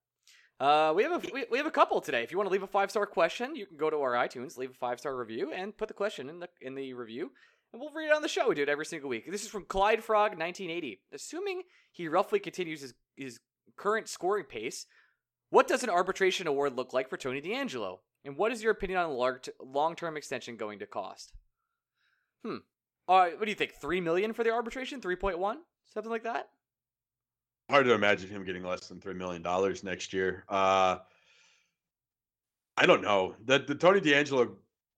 Uh, 0.61 0.92
we 0.94 1.03
have 1.03 1.12
a 1.12 1.29
we, 1.33 1.46
we 1.50 1.59
have 1.59 1.66
a 1.66 1.70
couple 1.70 2.00
today. 2.00 2.22
If 2.22 2.31
you 2.31 2.38
want 2.38 2.48
to 2.48 2.53
leave 2.53 2.62
a 2.62 2.66
five 2.66 2.90
star 2.90 3.07
question, 3.07 3.57
you 3.57 3.66
can 3.66 3.77
go 3.77 3.88
to 3.90 3.96
our 3.96 4.12
iTunes, 4.12 4.59
leave 4.59 4.70
a 4.70 4.74
five 4.74 5.00
star 5.00 5.16
review, 5.16 5.53
and 5.53 5.77
put 5.77 5.88
the 5.88 5.94
question 5.94 6.29
in 6.29 6.38
the 6.38 6.48
in 6.61 6.74
the 6.74 6.92
review, 6.92 7.33
and 7.72 7.81
we'll 7.81 7.92
read 7.92 8.09
it 8.09 8.14
on 8.14 8.22
the 8.22 8.29
show. 8.29 8.48
We 8.48 8.55
do 8.55 8.62
it 8.62 8.68
every 8.68 8.87
single 8.87 9.09
week. 9.09 9.31
This 9.31 9.42
is 9.42 9.48
from 9.48 9.64
Clyde 9.64 10.05
Frog, 10.05 10.33
1980. 10.33 11.00
Assuming 11.12 11.62
he 11.90 12.09
roughly 12.09 12.38
continues 12.38 12.83
his 12.83 12.94
his 13.16 13.40
current 13.77 14.09
scoring 14.09 14.44
pace, 14.44 14.87
what 15.50 15.66
does 15.66 15.83
an 15.83 15.90
arbitration 15.90 16.46
award 16.46 16.77
look 16.77 16.92
like 16.92 17.09
for 17.09 17.16
Tony 17.16 17.40
DeAngelo? 17.40 17.98
And 18.24 18.37
what 18.37 18.53
is 18.53 18.62
your 18.62 18.72
opinion 18.72 19.00
on 19.00 19.38
long 19.62 19.96
term 19.96 20.16
extension 20.16 20.57
going 20.57 20.79
to 20.79 20.87
cost? 20.87 21.33
Hmm. 22.44 22.59
Uh, 23.08 23.28
what 23.30 23.44
do 23.44 23.50
you 23.50 23.54
think? 23.54 23.74
Three 23.74 24.00
million 24.00 24.32
for 24.32 24.44
the 24.44 24.50
arbitration? 24.50 25.00
Three 25.00 25.16
point 25.16 25.38
one? 25.38 25.58
Something 25.92 26.10
like 26.10 26.24
that? 26.24 26.48
Hard 27.70 27.86
to 27.86 27.94
imagine 27.94 28.28
him 28.28 28.44
getting 28.44 28.62
less 28.62 28.88
than 28.88 29.00
three 29.00 29.14
million 29.14 29.42
dollars 29.42 29.82
next 29.82 30.12
year. 30.12 30.44
Uh 30.48 30.98
I 32.76 32.86
don't 32.86 33.02
know. 33.02 33.34
The 33.44 33.60
the 33.60 33.74
Tony 33.74 34.00
DeAngelo 34.00 34.54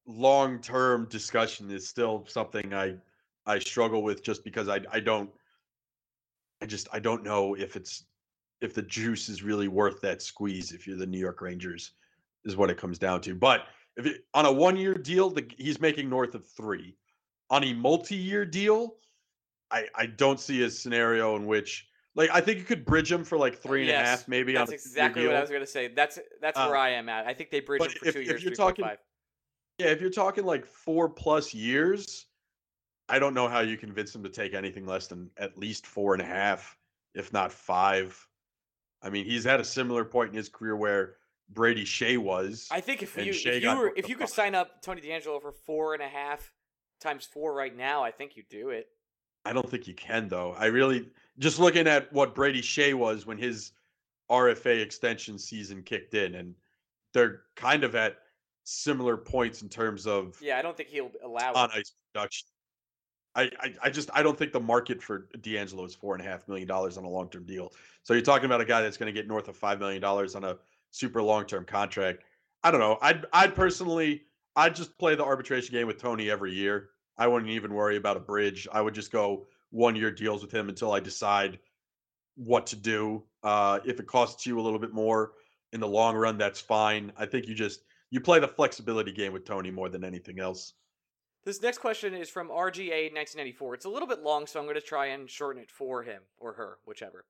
long 0.06 0.60
term 0.60 1.06
discussion 1.10 1.70
is 1.70 1.86
still 1.88 2.24
something 2.28 2.72
I 2.72 2.96
I 3.44 3.58
struggle 3.58 4.02
with 4.02 4.22
just 4.22 4.44
because 4.44 4.68
I 4.68 4.80
I 4.90 5.00
don't 5.00 5.30
I 6.62 6.66
just 6.66 6.88
I 6.92 6.98
don't 6.98 7.22
know 7.22 7.54
if 7.54 7.76
it's 7.76 8.04
if 8.60 8.74
the 8.74 8.82
juice 8.82 9.28
is 9.28 9.42
really 9.42 9.68
worth 9.68 10.00
that 10.00 10.22
squeeze 10.22 10.72
if 10.72 10.86
you're 10.86 10.96
the 10.96 11.06
New 11.06 11.18
York 11.18 11.40
Rangers 11.42 11.92
is 12.44 12.56
what 12.56 12.70
it 12.70 12.78
comes 12.78 12.98
down 12.98 13.20
to. 13.22 13.34
But 13.34 13.66
if 13.96 14.06
it, 14.06 14.24
on 14.34 14.46
a 14.46 14.52
one 14.52 14.76
year 14.76 14.94
deal, 14.94 15.30
the, 15.30 15.46
he's 15.58 15.80
making 15.80 16.08
north 16.08 16.34
of 16.34 16.46
three. 16.46 16.96
On 17.50 17.62
a 17.64 17.72
multi 17.72 18.16
year 18.16 18.44
deal, 18.44 18.96
I 19.70 19.86
I 19.94 20.06
don't 20.06 20.40
see 20.40 20.62
a 20.64 20.70
scenario 20.70 21.36
in 21.36 21.46
which 21.46 21.86
like 22.14 22.30
I 22.32 22.40
think 22.40 22.58
you 22.58 22.64
could 22.64 22.84
bridge 22.84 23.10
him 23.10 23.24
for 23.24 23.38
like 23.38 23.56
three 23.58 23.82
and 23.82 23.90
a 23.90 23.94
half, 23.94 24.20
Yes, 24.20 24.28
maybe. 24.28 24.52
That's 24.52 24.72
exactly 24.72 25.26
what 25.26 25.36
I 25.36 25.40
was 25.40 25.50
gonna 25.50 25.66
say. 25.66 25.88
That's 25.88 26.18
that's 26.40 26.58
Uh, 26.58 26.66
where 26.68 26.76
I 26.78 26.90
am 26.90 27.08
at. 27.08 27.26
I 27.26 27.34
think 27.34 27.50
they 27.50 27.60
bridge 27.60 27.82
him 27.82 27.88
for 27.90 28.08
if- 28.08 28.14
two 28.14 28.20
if 28.20 28.26
years, 28.26 28.42
you're 28.44 28.54
talking- 28.54 28.84
five. 28.84 28.98
Yeah, 29.78 29.88
if 29.88 30.00
you're 30.00 30.10
talking 30.10 30.44
like 30.44 30.64
four 30.64 31.08
plus 31.10 31.52
years, 31.52 32.26
I 33.10 33.18
don't 33.18 33.34
know 33.34 33.46
how 33.46 33.60
you 33.60 33.76
convince 33.76 34.14
him 34.14 34.22
to 34.22 34.30
take 34.30 34.54
anything 34.54 34.86
less 34.86 35.06
than 35.06 35.30
at 35.36 35.58
least 35.58 35.86
four 35.86 36.14
and 36.14 36.22
a 36.22 36.26
half, 36.26 36.76
if 37.14 37.32
not 37.32 37.52
five. 37.52 38.26
I 39.02 39.10
mean, 39.10 39.26
he's 39.26 39.46
at 39.46 39.60
a 39.60 39.64
similar 39.64 40.04
point 40.04 40.30
in 40.30 40.36
his 40.36 40.48
career 40.48 40.74
where 40.76 41.18
Brady 41.50 41.84
Skjei 41.84 42.16
was. 42.16 42.66
I 42.70 42.80
think 42.80 43.02
if 43.02 43.16
you 43.16 43.32
if 43.32 43.62
you 43.62 43.76
were 43.76 43.92
if 43.94 44.08
you 44.08 44.16
could 44.16 44.30
sign 44.30 44.54
up 44.54 44.80
Tony 44.82 45.02
DeAngelo 45.02 45.40
for 45.42 45.52
four 45.52 45.92
and 45.94 46.02
a 46.02 46.08
half 46.08 46.52
times 47.00 47.24
four 47.24 47.54
right 47.54 47.76
now, 47.76 48.02
I 48.02 48.10
think 48.10 48.36
you 48.36 48.42
do 48.48 48.70
it. 48.70 48.88
I 49.44 49.52
don't 49.52 49.68
think 49.68 49.86
you 49.86 49.94
can 49.94 50.28
though. 50.28 50.54
I 50.58 50.66
really 50.66 51.08
just 51.38 51.58
looking 51.58 51.86
at 51.86 52.12
what 52.12 52.34
Brady 52.34 52.62
Skjei 52.62 52.94
was 52.94 53.26
when 53.26 53.38
his 53.38 53.72
RFA 54.30 54.82
extension 54.82 55.38
season 55.38 55.82
kicked 55.82 56.14
in, 56.14 56.34
and 56.34 56.54
they're 57.14 57.42
kind 57.54 57.84
of 57.84 57.94
at 57.94 58.16
similar 58.64 59.16
points 59.16 59.62
in 59.62 59.68
terms 59.68 60.06
of 60.06 60.36
Yeah, 60.42 60.58
I 60.58 60.62
don't 60.62 60.76
think 60.76 60.88
he'll 60.88 61.12
allow 61.24 61.52
on 61.54 61.70
ice 61.72 61.92
production. 62.12 62.48
I, 63.36 63.50
I 63.60 63.74
I 63.84 63.90
just 63.90 64.10
I 64.12 64.22
don't 64.22 64.36
think 64.36 64.52
the 64.52 64.60
market 64.60 65.00
for 65.00 65.28
DeAngelo 65.38 65.86
is 65.86 65.94
four 65.94 66.14
and 66.14 66.24
a 66.24 66.28
half 66.28 66.48
million 66.48 66.66
dollars 66.66 66.98
on 66.98 67.04
a 67.04 67.08
long 67.08 67.28
term 67.28 67.44
deal. 67.44 67.72
So 68.02 68.14
you're 68.14 68.22
talking 68.22 68.46
about 68.46 68.60
a 68.60 68.64
guy 68.64 68.82
that's 68.82 68.96
going 68.96 69.12
to 69.12 69.18
get 69.18 69.28
north 69.28 69.48
of 69.48 69.56
five 69.56 69.78
million 69.78 70.00
dollars 70.00 70.34
on 70.34 70.42
a 70.42 70.56
super 70.90 71.22
long 71.22 71.46
term 71.46 71.64
contract. 71.64 72.24
I 72.64 72.70
don't 72.72 72.80
know. 72.80 72.98
I'd 73.00 73.26
I'd 73.32 73.54
personally 73.54 74.22
I'd 74.56 74.74
just 74.74 74.96
play 74.98 75.14
the 75.14 75.24
arbitration 75.24 75.74
game 75.74 75.86
with 75.86 76.00
Tony 76.00 76.30
every 76.30 76.52
year. 76.52 76.90
I 77.18 77.26
wouldn't 77.26 77.50
even 77.50 77.74
worry 77.74 77.96
about 77.96 78.16
a 78.16 78.20
bridge. 78.20 78.66
I 78.72 78.80
would 78.80 78.94
just 78.94 79.12
go 79.12 79.46
one 79.70 79.96
year 79.96 80.10
deals 80.10 80.42
with 80.42 80.52
him 80.52 80.68
until 80.68 80.92
I 80.92 81.00
decide 81.00 81.58
what 82.36 82.66
to 82.68 82.76
do. 82.76 83.22
Uh, 83.42 83.80
if 83.84 84.00
it 84.00 84.06
costs 84.06 84.46
you 84.46 84.58
a 84.58 84.62
little 84.62 84.78
bit 84.78 84.92
more 84.92 85.32
in 85.72 85.80
the 85.80 85.88
long 85.88 86.16
run, 86.16 86.38
that's 86.38 86.60
fine. 86.60 87.12
I 87.16 87.26
think 87.26 87.46
you 87.46 87.54
just 87.54 87.80
you 88.10 88.20
play 88.20 88.38
the 88.38 88.48
flexibility 88.48 89.12
game 89.12 89.32
with 89.32 89.44
Tony 89.44 89.70
more 89.70 89.88
than 89.88 90.04
anything 90.04 90.38
else. 90.38 90.74
This 91.44 91.62
next 91.62 91.78
question 91.78 92.12
is 92.14 92.28
from 92.28 92.48
RGA 92.48 93.12
1994. 93.12 93.74
It's 93.74 93.84
a 93.84 93.88
little 93.88 94.08
bit 94.08 94.22
long, 94.22 94.46
so 94.46 94.58
I'm 94.58 94.66
going 94.66 94.74
to 94.74 94.80
try 94.80 95.06
and 95.06 95.30
shorten 95.30 95.62
it 95.62 95.70
for 95.70 96.02
him 96.02 96.22
or 96.38 96.54
her, 96.54 96.78
whichever. 96.84 97.24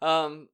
Um, 0.00 0.48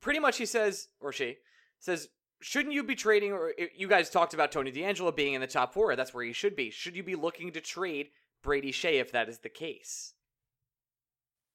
pretty 0.00 0.18
much 0.18 0.36
he 0.36 0.44
says, 0.44 0.88
or 1.00 1.12
she 1.12 1.36
says, 1.78 2.08
shouldn't 2.40 2.74
you 2.74 2.82
be 2.82 2.94
trading? 2.94 3.32
Or 3.32 3.52
you 3.74 3.88
guys 3.88 4.10
talked 4.10 4.34
about 4.34 4.52
Tony 4.52 4.72
DeAngelo 4.72 5.14
being 5.14 5.34
in 5.34 5.40
the 5.40 5.46
top 5.46 5.72
four. 5.74 5.94
That's 5.96 6.14
where 6.14 6.24
he 6.24 6.32
should 6.32 6.56
be. 6.56 6.70
Should 6.70 6.96
you 6.96 7.02
be 7.02 7.14
looking 7.14 7.52
to 7.52 7.60
trade 7.60 8.10
Brady 8.42 8.72
Skjei 8.72 9.00
if 9.00 9.12
that 9.12 9.28
is 9.28 9.38
the 9.38 9.48
case? 9.48 10.14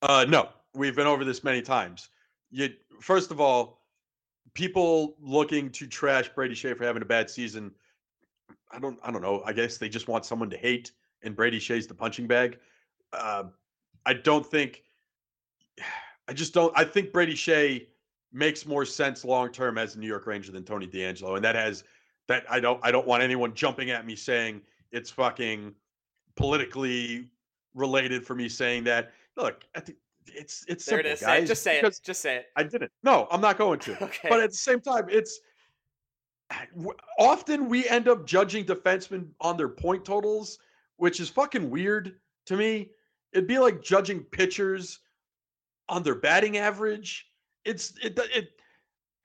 Uh, 0.02 0.26
no, 0.28 0.50
we've 0.74 0.96
been 0.96 1.08
over 1.08 1.24
this 1.24 1.44
many 1.44 1.62
times. 1.62 2.10
You 2.52 2.70
first 3.00 3.32
of 3.32 3.40
all, 3.40 3.82
people 4.54 5.16
looking 5.22 5.70
to 5.72 5.88
trash 5.88 6.30
Brady 6.30 6.56
Skjei 6.56 6.76
for 6.78 6.84
having 6.84 7.02
a 7.02 7.06
bad 7.06 7.30
season. 7.30 7.72
I 8.72 8.80
don't, 8.80 9.00
I 9.04 9.12
don't 9.12 9.22
know. 9.22 9.42
I 9.46 9.54
guess 9.54 9.78
they 9.78 9.90
just 9.90 10.08
want 10.08 10.26
someone 10.26 10.50
to 10.50 10.58
hate, 10.58 10.92
and 11.22 11.36
Brady 11.36 11.60
Skjei's 11.60 11.88
the 11.88 11.94
punching 11.94 12.28
bag. 12.28 12.60
Uh, 13.14 13.46
I 14.06 14.14
don't 14.14 14.46
think. 14.46 14.84
I 16.26 16.32
just 16.32 16.54
don't. 16.54 16.72
I 16.78 16.86
think 16.86 17.12
Brady 17.12 17.34
Skjei 17.34 17.88
makes 18.34 18.66
more 18.66 18.86
sense 18.86 19.24
long 19.24 19.52
term 19.52 19.78
as 19.78 19.96
a 19.96 20.00
New 20.00 20.08
York 20.08 20.26
Ranger 20.28 20.52
than 20.52 20.64
Tony 20.64 20.88
DeAngelo, 20.88 21.36
and 21.36 21.46
that 21.46 21.56
has 21.56 21.84
that. 22.28 22.46
I 22.50 22.60
don't. 22.60 22.80
I 22.84 22.92
don't 22.92 23.08
want 23.08 23.24
anyone 23.24 23.54
jumping 23.54 23.92
at 23.92 24.06
me 24.06 24.16
saying 24.16 24.62
it's 24.92 25.10
fucking 25.12 25.74
politically 26.36 27.30
related 27.74 28.26
for 28.26 28.36
me 28.36 28.50
saying 28.50 28.84
that. 28.86 29.12
Look, 29.38 29.64
I 29.76 29.80
think 29.80 29.98
it's 30.28 30.66
it's 30.68 30.86
There 30.86 30.98
simple, 30.98 31.12
it 31.12 31.14
is. 31.14 31.20
Say 31.20 31.26
guys. 31.26 31.44
it. 31.44 31.48
Just 31.48 31.64
say 31.64 31.80
it. 31.80 32.00
Just 32.04 32.22
say 32.22 32.36
it. 32.38 32.46
I 32.56 32.64
didn't. 32.64 32.92
No, 33.04 33.28
I'm 33.32 33.42
not 33.42 33.58
going 33.58 33.80
to. 33.80 33.92
Okay. 34.04 34.30
But 34.30 34.40
at 34.42 34.52
the 34.52 34.58
same 34.58 34.80
time, 34.80 35.06
it's 35.10 35.40
often 37.20 37.68
we 37.70 37.88
end 37.88 38.08
up 38.08 38.26
judging 38.26 38.66
defensemen 38.66 39.28
on 39.42 39.58
their 39.58 39.70
point 39.70 40.06
totals, 40.06 40.60
which 40.98 41.20
is 41.20 41.30
fucking 41.30 41.70
weird 41.70 42.16
to 42.46 42.58
me. 42.58 42.92
It'd 43.32 43.48
be 43.48 43.58
like 43.58 43.82
judging 43.82 44.22
pitchers 44.22 45.00
on 45.90 46.04
their 46.04 46.16
batting 46.16 46.58
average. 46.58 47.28
It's 47.66 47.94
it 48.02 48.20
it. 48.34 48.52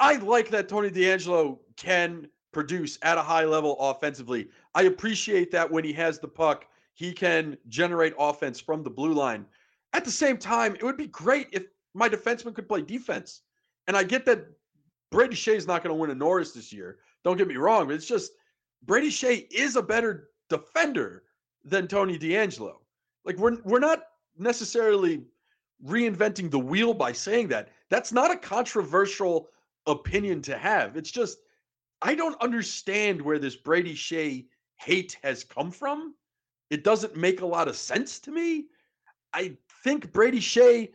I 0.00 0.16
like 0.16 0.48
that 0.50 0.68
Tony 0.68 0.90
DeAngelo 0.90 1.58
can 1.76 2.28
produce 2.52 2.98
at 3.02 3.18
a 3.18 3.22
high 3.22 3.44
level 3.44 3.76
offensively. 3.78 4.48
I 4.74 4.82
appreciate 4.82 5.50
that 5.50 5.70
when 5.70 5.84
he 5.84 5.92
has 5.94 6.18
the 6.18 6.28
puck, 6.28 6.66
he 6.94 7.12
can 7.12 7.56
generate 7.68 8.14
offense 8.18 8.60
from 8.60 8.82
the 8.82 8.90
blue 8.90 9.12
line. 9.12 9.46
At 9.92 10.04
the 10.04 10.10
same 10.10 10.36
time, 10.36 10.74
it 10.74 10.82
would 10.82 10.96
be 10.96 11.08
great 11.08 11.48
if 11.52 11.64
my 11.94 12.08
defenseman 12.08 12.54
could 12.54 12.68
play 12.68 12.82
defense. 12.82 13.42
And 13.86 13.96
I 13.96 14.04
get 14.04 14.24
that 14.26 14.46
Brady 15.10 15.34
Skjei 15.34 15.56
is 15.56 15.66
not 15.66 15.82
going 15.82 15.94
to 15.94 16.00
win 16.00 16.10
a 16.10 16.14
Norris 16.14 16.52
this 16.52 16.72
year. 16.72 16.98
Don't 17.24 17.36
get 17.36 17.48
me 17.48 17.56
wrong, 17.56 17.86
but 17.86 17.94
it's 17.94 18.06
just 18.06 18.32
Brady 18.84 19.10
Skjei 19.10 19.46
is 19.50 19.76
a 19.76 19.82
better 19.82 20.30
defender 20.48 21.24
than 21.64 21.88
Tony 21.88 22.18
DeAngelo. 22.18 22.76
Like 23.24 23.36
we're 23.36 23.58
we're 23.64 23.78
not 23.78 24.04
necessarily 24.38 25.24
reinventing 25.84 26.50
the 26.50 26.58
wheel 26.58 26.94
by 26.94 27.12
saying 27.12 27.48
that. 27.48 27.70
That's 27.90 28.12
not 28.12 28.30
a 28.30 28.36
controversial 28.36 29.48
opinion 29.86 30.42
to 30.42 30.56
have. 30.56 30.96
It's 30.96 31.10
just 31.10 31.38
I 32.02 32.14
don't 32.14 32.40
understand 32.40 33.20
where 33.20 33.38
this 33.38 33.56
Brady 33.56 33.94
Skjei 33.94 34.46
hate 34.76 35.18
has 35.22 35.42
come 35.42 35.70
from. 35.70 36.14
It 36.70 36.84
doesn't 36.84 37.16
make 37.16 37.40
a 37.40 37.46
lot 37.46 37.68
of 37.68 37.76
sense 37.76 38.20
to 38.20 38.30
me. 38.30 38.66
I 39.32 39.56
think 39.82 40.12
Brady 40.12 40.40
Skjei, 40.40 40.92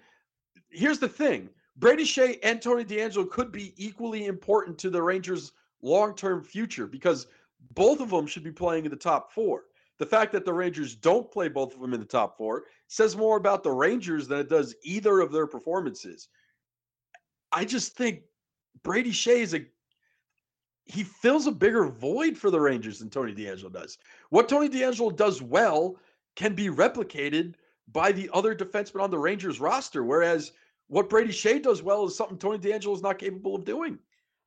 here's 0.69 0.99
the 0.99 1.09
thing 1.09 1.49
Brady 1.77 2.03
Skjei 2.03 2.39
and 2.43 2.61
Tony 2.61 2.85
DeAngelo 2.85 3.29
could 3.29 3.51
be 3.51 3.73
equally 3.77 4.25
important 4.27 4.77
to 4.79 4.89
the 4.89 5.01
Rangers' 5.01 5.51
long 5.81 6.15
term 6.15 6.41
future 6.43 6.87
because 6.87 7.27
both 7.71 7.99
of 7.99 8.09
them 8.09 8.27
should 8.27 8.43
be 8.43 8.51
playing 8.51 8.85
in 8.85 8.91
the 8.91 8.97
top 8.97 9.31
four. 9.33 9.65
The 9.99 10.05
fact 10.05 10.31
that 10.33 10.45
the 10.45 10.53
Rangers 10.53 10.95
don't 10.95 11.31
play 11.31 11.47
both 11.47 11.73
of 11.73 11.79
them 11.79 11.93
in 11.93 11.99
the 11.99 12.05
top 12.05 12.37
four 12.37 12.65
says 12.87 13.15
more 13.15 13.37
about 13.37 13.63
the 13.63 13.71
Rangers 13.71 14.27
than 14.27 14.39
it 14.39 14.49
does 14.49 14.75
either 14.83 15.19
of 15.19 15.31
their 15.31 15.47
performances. 15.47 16.29
I 17.53 17.65
just 17.65 17.95
think 17.95 18.21
Brady 18.83 19.11
Skjei 19.11 19.41
is 19.41 19.53
a 19.53 19.65
he 20.85 21.03
fills 21.03 21.47
a 21.47 21.51
bigger 21.51 21.85
void 21.85 22.37
for 22.37 22.51
the 22.51 22.59
Rangers 22.59 22.99
than 22.99 23.09
Tony 23.09 23.33
DeAngelo 23.33 23.71
does. 23.71 23.97
What 24.29 24.49
Tony 24.49 24.67
DeAngelo 24.67 25.15
does 25.15 25.41
well 25.41 25.95
can 26.35 26.53
be 26.53 26.67
replicated 26.67 27.53
by 27.91 28.11
the 28.11 28.29
other 28.33 28.53
defensemen 28.53 29.01
on 29.01 29.09
the 29.09 29.17
Rangers 29.17 29.61
roster, 29.61 30.03
whereas 30.03 30.51
what 30.87 31.09
Brady 31.09 31.31
Skjei 31.31 31.61
does 31.61 31.81
well 31.81 32.05
is 32.05 32.17
something 32.17 32.37
Tony 32.37 32.57
DeAngelo 32.57 32.93
is 32.95 33.01
not 33.01 33.17
capable 33.17 33.55
of 33.55 33.63
doing. 33.63 33.97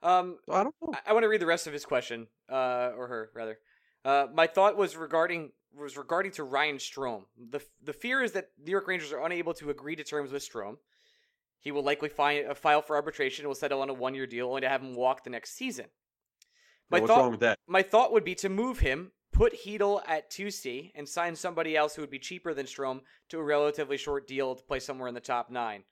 Um, 0.03 0.37
So 0.47 0.53
I 0.53 0.63
don't 0.65 0.75
know. 0.83 0.93
I, 0.93 1.11
I 1.11 1.13
want 1.15 1.25
to 1.25 1.29
read 1.29 1.41
the 1.41 1.47
rest 1.47 1.67
of 1.67 1.73
his 1.73 1.87
question, 1.87 2.27
uh, 2.51 2.93
or 2.97 3.09
her 3.09 3.31
rather. 3.35 3.59
Uh, 4.05 4.27
my 4.35 4.47
thought 4.47 4.77
was 4.77 4.97
regarding 4.97 5.53
was 5.75 5.97
regarding 5.97 6.33
to 6.33 6.45
Ryan 6.45 6.77
Strome. 6.77 7.25
the 7.51 7.61
The 7.83 7.93
fear 7.93 8.23
is 8.23 8.33
that 8.33 8.51
New 8.63 8.71
York 8.71 8.87
Rangers 8.87 9.13
are 9.13 9.25
unable 9.25 9.55
to 9.55 9.71
agree 9.71 9.97
to 9.97 10.05
terms 10.05 10.33
with 10.33 10.47
Strome. 10.47 10.77
He 11.61 11.73
will 11.73 11.83
likely 11.83 12.09
fi- 12.09 12.45
uh, 12.45 12.55
file 12.55 12.83
for 12.83 12.97
arbitration 12.97 13.45
and 13.45 13.49
will 13.49 13.55
settle 13.55 13.83
on 13.83 13.91
a 13.91 13.95
one 13.95 14.15
year 14.15 14.27
deal, 14.27 14.49
only 14.49 14.61
to 14.61 14.69
have 14.69 14.83
him 14.83 14.95
walk 14.95 15.25
the 15.25 15.31
next 15.31 15.57
season. 15.57 15.87
My 16.91 17.01
what's 17.01 17.11
thought, 17.11 17.19
wrong 17.19 17.31
with 17.33 17.41
that? 17.41 17.59
my 17.67 17.83
thought 17.83 18.13
would 18.13 18.25
be 18.25 18.35
to 18.37 18.49
move 18.49 18.79
him, 18.79 19.11
put 19.33 19.53
Chytil 19.53 20.03
at 20.07 20.31
2C, 20.31 20.93
and 20.95 21.09
sign 21.09 21.35
somebody 21.35 21.77
else 21.77 21.95
who 21.95 22.03
would 22.03 22.11
be 22.11 22.19
cheaper 22.19 22.55
than 22.55 22.67
Strome 22.67 23.01
to 23.31 23.39
a 23.39 23.43
relatively 23.43 23.97
short 23.97 24.29
deal 24.29 24.55
to 24.55 24.63
play 24.63 24.79
somewhere 24.79 25.09
in 25.09 25.15
the 25.15 25.21
top 25.21 25.51
nine. 25.51 25.83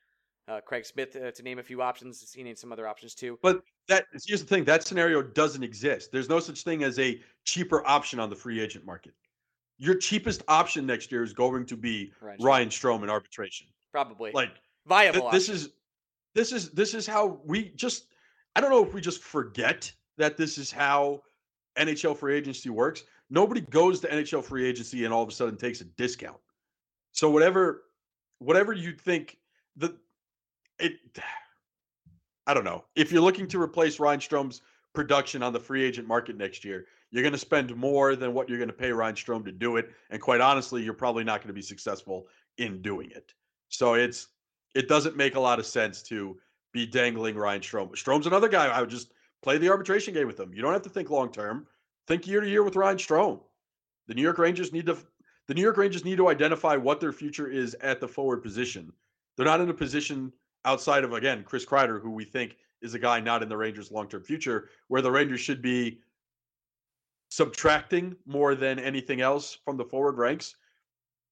Uh, 0.46 0.60
Craig 0.60 0.84
Smith, 0.84 1.16
uh, 1.16 1.30
to 1.30 1.42
name 1.42 1.58
a 1.58 1.62
few 1.62 1.80
options. 1.80 2.32
He 2.32 2.42
named 2.42 2.58
some 2.58 2.70
other 2.70 2.86
options 2.86 3.14
too. 3.14 3.38
But 3.42 3.62
that 3.88 4.04
here's 4.26 4.42
the 4.42 4.46
thing: 4.46 4.64
that 4.64 4.86
scenario 4.86 5.22
doesn't 5.22 5.62
exist. 5.62 6.12
There's 6.12 6.28
no 6.28 6.38
such 6.38 6.62
thing 6.62 6.84
as 6.84 6.98
a 6.98 7.18
cheaper 7.44 7.86
option 7.86 8.20
on 8.20 8.28
the 8.28 8.36
free 8.36 8.60
agent 8.60 8.84
market. 8.84 9.14
Your 9.78 9.94
cheapest 9.94 10.42
option 10.46 10.86
next 10.86 11.10
year 11.10 11.22
is 11.22 11.32
going 11.32 11.64
to 11.66 11.76
be 11.76 12.12
Ryan 12.20 12.38
Ryan 12.40 12.68
Strome 12.68 13.02
in 13.02 13.10
arbitration. 13.10 13.66
Probably. 13.90 14.32
Like 14.32 14.50
Viable 14.86 15.30
th- 15.30 15.32
this 15.32 15.48
option. 15.48 15.54
is 15.54 15.70
this 16.34 16.52
is 16.52 16.70
this 16.70 16.94
is 16.94 17.06
how 17.06 17.40
we 17.44 17.70
just 17.70 18.06
I 18.56 18.60
don't 18.60 18.70
know 18.70 18.84
if 18.84 18.94
we 18.94 19.00
just 19.00 19.22
forget 19.22 19.90
that 20.18 20.36
this 20.36 20.58
is 20.58 20.70
how 20.70 21.22
NHL 21.78 22.16
free 22.16 22.36
agency 22.36 22.70
works. 22.70 23.04
Nobody 23.30 23.60
goes 23.62 24.00
to 24.00 24.08
NHL 24.08 24.44
free 24.44 24.66
agency 24.66 25.04
and 25.04 25.14
all 25.14 25.22
of 25.22 25.28
a 25.28 25.32
sudden 25.32 25.56
takes 25.56 25.80
a 25.80 25.84
discount. 25.84 26.38
So 27.12 27.30
whatever 27.30 27.84
whatever 28.38 28.72
you 28.72 28.92
think 28.92 29.38
the 29.76 29.96
it 30.78 30.92
I 32.46 32.54
don't 32.54 32.64
know. 32.64 32.84
If 32.94 33.10
you're 33.10 33.22
looking 33.22 33.48
to 33.48 33.60
replace 33.60 33.98
Ryan 33.98 34.20
Strome's 34.20 34.60
production 34.94 35.42
on 35.42 35.52
the 35.52 35.60
free 35.60 35.82
agent 35.82 36.06
market 36.06 36.36
next 36.36 36.64
year, 36.64 36.86
you're 37.10 37.22
going 37.22 37.32
to 37.32 37.38
spend 37.38 37.74
more 37.74 38.16
than 38.16 38.34
what 38.34 38.48
you're 38.48 38.58
going 38.58 38.68
to 38.68 38.74
pay 38.74 38.92
Ryan 38.92 39.14
Strome 39.14 39.44
to 39.44 39.52
do 39.52 39.76
it. 39.76 39.90
And 40.10 40.20
quite 40.20 40.40
honestly, 40.40 40.82
you're 40.82 40.94
probably 40.94 41.24
not 41.24 41.40
going 41.40 41.48
to 41.48 41.54
be 41.54 41.62
successful 41.62 42.26
in 42.58 42.82
doing 42.82 43.10
it. 43.12 43.32
So 43.68 43.94
it's 43.94 44.28
it 44.74 44.88
doesn't 44.88 45.16
make 45.16 45.34
a 45.36 45.40
lot 45.40 45.58
of 45.58 45.66
sense 45.66 46.02
to 46.04 46.38
be 46.72 46.86
dangling 46.86 47.36
Ryan 47.36 47.60
Strome. 47.60 47.90
Strome's 47.92 48.26
another 48.26 48.48
guy. 48.48 48.66
I 48.66 48.80
would 48.80 48.90
just 48.90 49.12
play 49.42 49.58
the 49.58 49.68
arbitration 49.68 50.12
game 50.12 50.26
with 50.26 50.38
him. 50.38 50.52
You 50.52 50.62
don't 50.62 50.72
have 50.72 50.82
to 50.82 50.88
think 50.88 51.10
long 51.10 51.30
term. 51.30 51.66
Think 52.06 52.26
year 52.26 52.40
to 52.40 52.48
year 52.48 52.62
with 52.62 52.76
Ryan 52.76 52.98
Strome. 52.98 53.40
The 54.08 54.14
New 54.14 54.22
York 54.22 54.38
Rangers 54.38 54.72
need 54.72 54.86
to 54.86 54.98
the 55.46 55.54
New 55.54 55.62
York 55.62 55.76
Rangers 55.76 56.04
need 56.04 56.16
to 56.16 56.28
identify 56.28 56.76
what 56.76 57.00
their 57.00 57.12
future 57.12 57.48
is 57.48 57.74
at 57.82 58.00
the 58.00 58.08
forward 58.08 58.42
position. 58.42 58.92
They're 59.36 59.46
not 59.46 59.60
in 59.60 59.68
a 59.68 59.74
position 59.74 60.32
outside 60.64 61.04
of 61.04 61.12
again 61.12 61.44
Chris 61.44 61.66
Kreider, 61.66 62.00
who 62.00 62.10
we 62.10 62.24
think 62.24 62.56
is 62.80 62.94
a 62.94 62.98
guy 62.98 63.20
not 63.20 63.42
in 63.42 63.48
the 63.48 63.56
Rangers' 63.56 63.90
long-term 63.90 64.22
future, 64.22 64.68
where 64.88 65.02
the 65.02 65.10
Rangers 65.10 65.40
should 65.40 65.62
be 65.62 66.00
subtracting 67.30 68.14
more 68.26 68.54
than 68.54 68.78
anything 68.78 69.20
else 69.20 69.58
from 69.64 69.76
the 69.76 69.84
forward 69.84 70.18
ranks. 70.18 70.56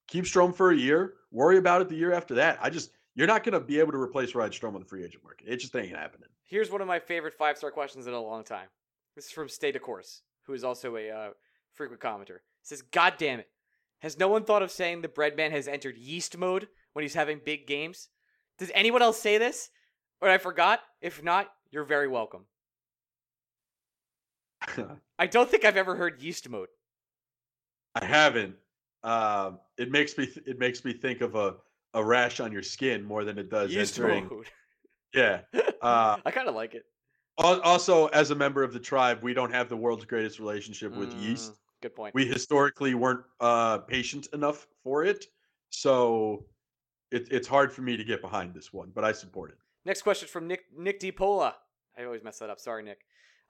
keep 0.08 0.24
Strome 0.24 0.54
for 0.54 0.72
a 0.72 0.76
year. 0.76 1.14
Worry 1.30 1.58
about 1.58 1.80
it 1.80 1.88
the 1.88 1.96
year 1.96 2.12
after 2.12 2.34
that. 2.34 2.58
I 2.60 2.70
just 2.70 2.90
you're 3.14 3.26
not 3.26 3.44
going 3.44 3.52
to 3.52 3.60
be 3.60 3.78
able 3.78 3.92
to 3.92 3.98
replace 3.98 4.34
Ryan 4.34 4.50
Strome 4.50 4.74
on 4.74 4.80
the 4.80 4.86
free 4.86 5.04
agent 5.04 5.22
market. 5.22 5.46
It 5.46 5.56
just 5.56 5.74
ain't 5.76 5.96
happening. 5.96 6.28
Here's 6.44 6.70
one 6.70 6.80
of 6.80 6.86
my 6.86 6.98
favorite 6.98 7.34
five 7.34 7.56
star 7.56 7.70
questions 7.70 8.06
in 8.06 8.14
a 8.14 8.20
long 8.20 8.44
time. 8.44 8.68
This 9.14 9.26
is 9.26 9.30
from 9.30 9.48
State 9.48 9.76
of 9.76 9.82
Course, 9.82 10.22
who 10.46 10.54
is 10.54 10.64
also 10.64 10.96
a 10.96 11.10
uh, 11.10 11.28
frequent 11.74 12.00
commenter. 12.00 12.36
It 12.36 12.42
says, 12.62 12.82
"God 12.82 13.14
damn 13.18 13.40
it, 13.40 13.48
has 14.00 14.18
no 14.18 14.28
one 14.28 14.44
thought 14.44 14.62
of 14.62 14.70
saying 14.70 15.02
the 15.02 15.08
Breadman 15.08 15.50
has 15.50 15.68
entered 15.68 15.96
yeast 15.96 16.36
mode 16.36 16.68
when 16.92 17.02
he's 17.02 17.14
having 17.14 17.40
big 17.44 17.66
games? 17.66 18.08
Does 18.58 18.70
anyone 18.74 19.02
else 19.02 19.20
say 19.20 19.38
this? 19.38 19.70
Or 20.20 20.28
I 20.28 20.38
forgot? 20.38 20.80
If 21.00 21.22
not, 21.22 21.48
you're 21.70 21.84
very 21.84 22.08
welcome." 22.08 22.46
I 25.18 25.26
don't 25.26 25.50
think 25.50 25.64
I've 25.64 25.76
ever 25.76 25.96
heard 25.96 26.22
yeast 26.22 26.48
mode. 26.48 26.68
I 27.94 28.04
haven't. 28.04 28.54
Um, 29.02 29.58
it 29.76 29.90
makes 29.90 30.16
me 30.16 30.26
th- 30.26 30.46
it 30.46 30.58
makes 30.58 30.84
me 30.84 30.92
think 30.92 31.20
of 31.20 31.34
a, 31.34 31.56
a 31.94 32.02
rash 32.02 32.40
on 32.40 32.52
your 32.52 32.62
skin 32.62 33.04
more 33.04 33.24
than 33.24 33.38
it 33.38 33.50
does 33.50 33.72
Yeast 33.72 33.98
entering. 33.98 34.28
mode. 34.28 34.46
Yeah. 35.14 35.40
Uh, 35.82 36.16
I 36.24 36.30
kind 36.30 36.48
of 36.48 36.54
like 36.54 36.74
it. 36.74 36.84
Also, 37.38 38.06
as 38.06 38.30
a 38.30 38.34
member 38.36 38.62
of 38.62 38.72
the 38.72 38.78
tribe, 38.78 39.18
we 39.20 39.34
don't 39.34 39.52
have 39.52 39.68
the 39.68 39.76
world's 39.76 40.04
greatest 40.04 40.38
relationship 40.38 40.94
with 40.94 41.12
yeast. 41.14 41.50
Mm, 41.50 41.56
Good 41.82 41.96
point. 41.96 42.14
We 42.14 42.24
historically 42.24 42.94
weren't 42.94 43.24
uh, 43.40 43.78
patient 43.78 44.28
enough 44.32 44.68
for 44.84 45.04
it, 45.04 45.26
so 45.70 46.44
it, 47.10 47.26
it's 47.32 47.48
hard 47.48 47.72
for 47.72 47.82
me 47.82 47.96
to 47.96 48.04
get 48.04 48.20
behind 48.20 48.54
this 48.54 48.72
one. 48.72 48.92
But 48.94 49.02
I 49.04 49.10
support 49.10 49.50
it. 49.50 49.56
Next 49.84 50.02
question 50.02 50.28
from 50.28 50.46
Nick 50.46 50.66
Nick 50.76 51.00
DiPola. 51.00 51.54
I 51.98 52.04
always 52.04 52.22
mess 52.22 52.38
that 52.38 52.48
up. 52.48 52.60
Sorry, 52.60 52.84
Nick. 52.84 53.00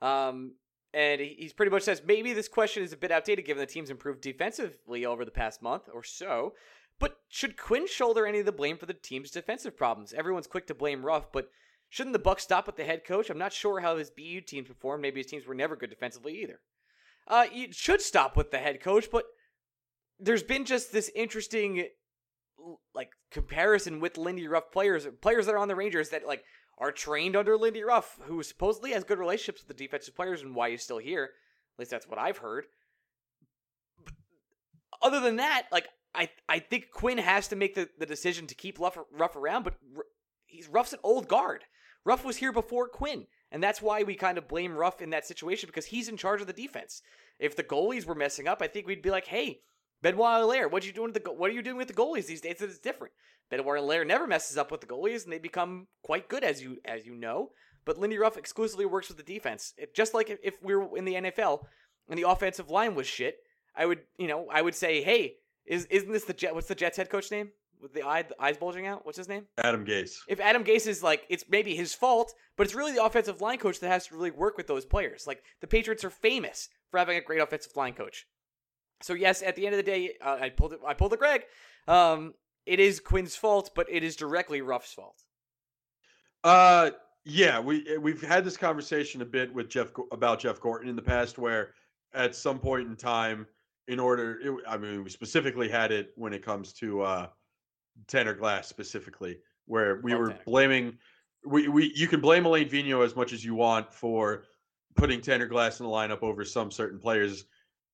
Um, 0.01 0.53
and 0.95 1.21
he, 1.21 1.35
he's 1.37 1.53
pretty 1.53 1.69
much 1.71 1.83
says 1.83 2.01
maybe 2.03 2.33
this 2.33 2.47
question 2.47 2.81
is 2.81 2.93
a 2.93 2.97
bit 2.97 3.11
outdated 3.11 3.45
given 3.45 3.61
the 3.61 3.67
team's 3.71 3.91
improved 3.91 4.21
defensively 4.21 5.05
over 5.05 5.23
the 5.23 5.29
past 5.29 5.61
month 5.61 5.83
or 5.93 6.01
so. 6.03 6.53
But 7.03 7.17
should 7.27 7.57
Quinn 7.57 7.85
shoulder 7.85 8.25
any 8.25 8.39
of 8.39 8.45
the 8.45 8.53
blame 8.53 8.77
for 8.77 8.85
the 8.85 8.93
team's 8.93 9.29
defensive 9.29 9.75
problems? 9.75 10.13
Everyone's 10.13 10.47
quick 10.47 10.67
to 10.67 10.73
blame 10.73 11.05
Ruff, 11.05 11.33
but 11.33 11.49
shouldn't 11.89 12.13
the 12.13 12.19
buck 12.19 12.39
stop 12.39 12.65
with 12.65 12.77
the 12.77 12.85
head 12.85 13.03
coach? 13.03 13.29
I'm 13.29 13.37
not 13.37 13.51
sure 13.51 13.81
how 13.81 13.97
his 13.97 14.09
BU 14.09 14.39
teams 14.39 14.69
performed. 14.69 15.01
Maybe 15.01 15.19
his 15.19 15.29
teams 15.29 15.45
were 15.45 15.53
never 15.53 15.75
good 15.75 15.89
defensively 15.89 16.41
either. 16.41 16.61
Uh, 17.27 17.47
you 17.51 17.73
should 17.73 18.01
stop 18.01 18.37
with 18.37 18.51
the 18.51 18.57
head 18.57 18.79
coach, 18.79 19.11
but 19.11 19.25
there's 20.17 20.43
been 20.43 20.63
just 20.63 20.93
this 20.93 21.11
interesting 21.13 21.89
like 22.95 23.09
comparison 23.31 23.99
with 23.99 24.17
Lindy 24.17 24.47
Ruff 24.47 24.71
players, 24.71 25.05
players 25.19 25.47
that 25.47 25.55
are 25.55 25.59
on 25.59 25.67
the 25.67 25.75
Rangers 25.75 26.07
that 26.11 26.25
like 26.25 26.45
are 26.77 26.93
trained 26.93 27.35
under 27.35 27.57
Lindy 27.57 27.83
Ruff, 27.83 28.17
who 28.21 28.41
supposedly 28.43 28.93
has 28.93 29.03
good 29.03 29.19
relationships 29.19 29.59
with 29.59 29.75
the 29.75 29.83
defensive 29.83 30.15
players 30.15 30.41
and 30.41 30.55
why 30.55 30.69
he's 30.69 30.83
still 30.83 30.99
here. 30.99 31.25
At 31.25 31.79
least 31.79 31.91
that's 31.91 32.07
what 32.07 32.17
I've 32.17 32.37
heard. 32.37 32.63
But 34.05 34.13
other 35.01 35.19
than 35.19 35.35
that, 35.35 35.63
like 35.69 35.89
I, 36.15 36.29
I 36.47 36.59
think 36.59 36.91
Quinn 36.91 37.17
has 37.17 37.47
to 37.47 37.55
make 37.55 37.75
the, 37.75 37.89
the 37.97 38.05
decision 38.05 38.47
to 38.47 38.55
keep 38.55 38.79
Ruff, 38.79 38.97
Ruff 39.11 39.35
around, 39.35 39.63
but 39.63 39.75
he's 40.45 40.67
Ruff's 40.67 40.93
an 40.93 40.99
old 41.03 41.27
guard. 41.27 41.63
Ruff 42.05 42.25
was 42.25 42.37
here 42.37 42.51
before 42.51 42.87
Quinn, 42.87 43.27
and 43.51 43.63
that's 43.63 43.81
why 43.81 44.03
we 44.03 44.15
kind 44.15 44.37
of 44.37 44.47
blame 44.47 44.75
Ruff 44.75 45.01
in 45.01 45.09
that 45.11 45.25
situation 45.25 45.67
because 45.67 45.87
he's 45.87 46.09
in 46.09 46.17
charge 46.17 46.41
of 46.41 46.47
the 46.47 46.53
defense. 46.53 47.01
If 47.39 47.55
the 47.55 47.63
goalies 47.63 48.05
were 48.05 48.15
messing 48.15 48.47
up, 48.47 48.61
I 48.61 48.67
think 48.67 48.85
we'd 48.85 49.01
be 49.01 49.09
like, 49.09 49.27
"Hey, 49.27 49.61
Benoit 50.03 50.41
Allaire, 50.41 50.67
what 50.67 50.85
you 50.85 50.91
doing 50.91 51.13
the 51.13 51.21
what 51.31 51.49
are 51.49 51.53
you 51.53 51.61
doing 51.61 51.77
with 51.77 51.87
the 51.87 51.93
goalies 51.93 52.25
these 52.25 52.41
days? 52.41 52.61
It's 52.61 52.77
different. 52.77 53.13
Benoit 53.49 53.79
Allaire 53.79 54.05
never 54.05 54.27
messes 54.27 54.57
up 54.57 54.69
with 54.69 54.81
the 54.81 54.87
goalies, 54.87 55.23
and 55.23 55.31
they 55.31 55.39
become 55.39 55.87
quite 56.03 56.27
good 56.27 56.43
as 56.43 56.61
you 56.61 56.77
as 56.83 57.05
you 57.05 57.15
know. 57.15 57.51
But 57.85 57.97
Lindy 57.97 58.17
Ruff 58.17 58.37
exclusively 58.37 58.85
works 58.85 59.07
with 59.07 59.17
the 59.17 59.23
defense. 59.23 59.73
It, 59.77 59.95
just 59.95 60.13
like 60.13 60.29
if, 60.29 60.39
if 60.43 60.61
we 60.61 60.75
were 60.75 60.97
in 60.97 61.05
the 61.05 61.15
NFL 61.15 61.63
and 62.09 62.19
the 62.19 62.27
offensive 62.27 62.69
line 62.69 62.95
was 62.95 63.07
shit, 63.07 63.37
I 63.75 63.85
would 63.85 64.01
you 64.17 64.27
know 64.27 64.47
I 64.51 64.61
would 64.61 64.75
say, 64.75 65.01
hey, 65.01 65.35
is 65.65 65.85
isn't 65.85 66.11
this 66.11 66.25
the 66.25 66.33
Jet? 66.33 66.53
What's 66.53 66.67
the 66.67 66.75
Jets 66.75 66.97
head 66.97 67.09
coach 67.09 67.31
name 67.31 67.51
with 67.81 67.93
the 67.93 68.03
eye 68.03 68.23
the 68.23 68.41
eyes 68.41 68.57
bulging 68.57 68.87
out? 68.87 69.05
What's 69.05 69.17
his 69.17 69.29
name? 69.29 69.45
Adam 69.57 69.85
Gase. 69.85 70.15
if 70.27 70.39
Adam 70.39 70.63
Gase 70.63 70.87
is 70.87 71.03
like, 71.03 71.23
it's 71.29 71.45
maybe 71.49 71.75
his 71.75 71.93
fault, 71.93 72.33
but 72.57 72.65
it's 72.65 72.75
really 72.75 72.93
the 72.93 73.03
offensive 73.03 73.41
line 73.41 73.57
coach 73.57 73.79
that 73.79 73.89
has 73.89 74.07
to 74.07 74.15
really 74.15 74.31
work 74.31 74.57
with 74.57 74.67
those 74.67 74.85
players. 74.85 75.25
Like 75.27 75.43
the 75.61 75.67
Patriots 75.67 76.03
are 76.03 76.09
famous 76.09 76.69
for 76.91 76.97
having 76.97 77.17
a 77.17 77.21
great 77.21 77.41
offensive 77.41 77.75
line 77.75 77.93
coach. 77.93 78.25
So 79.01 79.13
yes, 79.13 79.41
at 79.41 79.55
the 79.55 79.65
end 79.65 79.75
of 79.75 79.77
the 79.77 79.91
day, 79.91 80.13
uh, 80.21 80.37
I 80.39 80.49
pulled 80.49 80.73
it. 80.73 80.79
I 80.85 80.93
pulled 80.93 81.11
the 81.11 81.17
Greg. 81.17 81.43
Um, 81.87 82.33
it 82.65 82.79
is 82.79 82.99
Quinn's 82.99 83.35
fault, 83.35 83.71
but 83.75 83.87
it 83.89 84.03
is 84.03 84.15
directly 84.15 84.61
Ruff's 84.61 84.93
fault. 84.93 85.23
Uh, 86.43 86.91
yeah, 87.25 87.59
we 87.59 87.97
we've 87.97 88.21
had 88.21 88.45
this 88.45 88.57
conversation 88.57 89.21
a 89.21 89.25
bit 89.25 89.53
with 89.53 89.69
Jeff 89.69 89.89
about 90.11 90.39
Jeff 90.39 90.59
Gorton 90.59 90.89
in 90.89 90.95
the 90.95 91.01
past, 91.01 91.37
where 91.37 91.73
at 92.13 92.35
some 92.35 92.59
point 92.59 92.87
in 92.87 92.95
time, 92.95 93.47
in 93.87 93.99
order, 93.99 94.39
it, 94.41 94.63
I 94.67 94.77
mean, 94.77 95.03
we 95.03 95.09
specifically 95.09 95.69
had 95.69 95.91
it 95.91 96.11
when 96.15 96.33
it 96.33 96.43
comes 96.43 96.73
to 96.73 97.01
uh, 97.01 97.27
Tanner 98.07 98.33
Glass 98.33 98.67
specifically, 98.67 99.39
where 99.65 99.99
we 100.03 100.11
Love 100.11 100.19
were 100.19 100.27
Tanner. 100.29 100.41
blaming. 100.45 100.97
We, 101.45 101.67
we 101.67 101.91
you 101.95 102.07
can 102.07 102.21
blame 102.21 102.45
Alain 102.45 102.69
Vigneault 102.69 103.05
as 103.05 103.15
much 103.15 103.33
as 103.33 103.43
you 103.43 103.55
want 103.55 103.93
for 103.93 104.45
putting 104.95 105.21
Tanner 105.21 105.47
Glass 105.47 105.79
in 105.79 105.85
the 105.85 105.91
lineup 105.91 106.21
over 106.23 106.45
some 106.45 106.71
certain 106.71 106.99
players. 106.99 107.45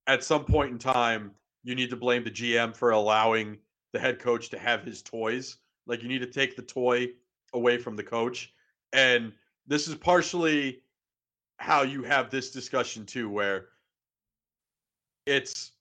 At 0.07 0.23
some 0.23 0.45
point 0.45 0.71
in 0.71 0.77
time, 0.77 1.31
you 1.63 1.75
need 1.75 1.89
to 1.89 1.95
blame 1.95 2.23
the 2.23 2.31
GM 2.31 2.75
for 2.75 2.91
allowing 2.91 3.57
the 3.93 3.99
head 3.99 4.19
coach 4.19 4.49
to 4.49 4.59
have 4.59 4.83
his 4.83 5.01
toys. 5.01 5.57
Like 5.87 6.03
you 6.03 6.07
need 6.09 6.19
to 6.19 6.27
take 6.27 6.55
the 6.55 6.61
toy 6.61 7.07
away 7.53 7.77
from 7.77 7.95
the 7.95 8.03
coach. 8.03 8.53
And 8.93 9.33
this 9.67 9.87
is 9.87 9.95
partially 9.95 10.81
how 11.57 11.81
you 11.81 12.03
have 12.03 12.29
this 12.29 12.51
discussion 12.51 13.05
too, 13.05 13.29
where 13.29 13.67
it's 15.25 15.73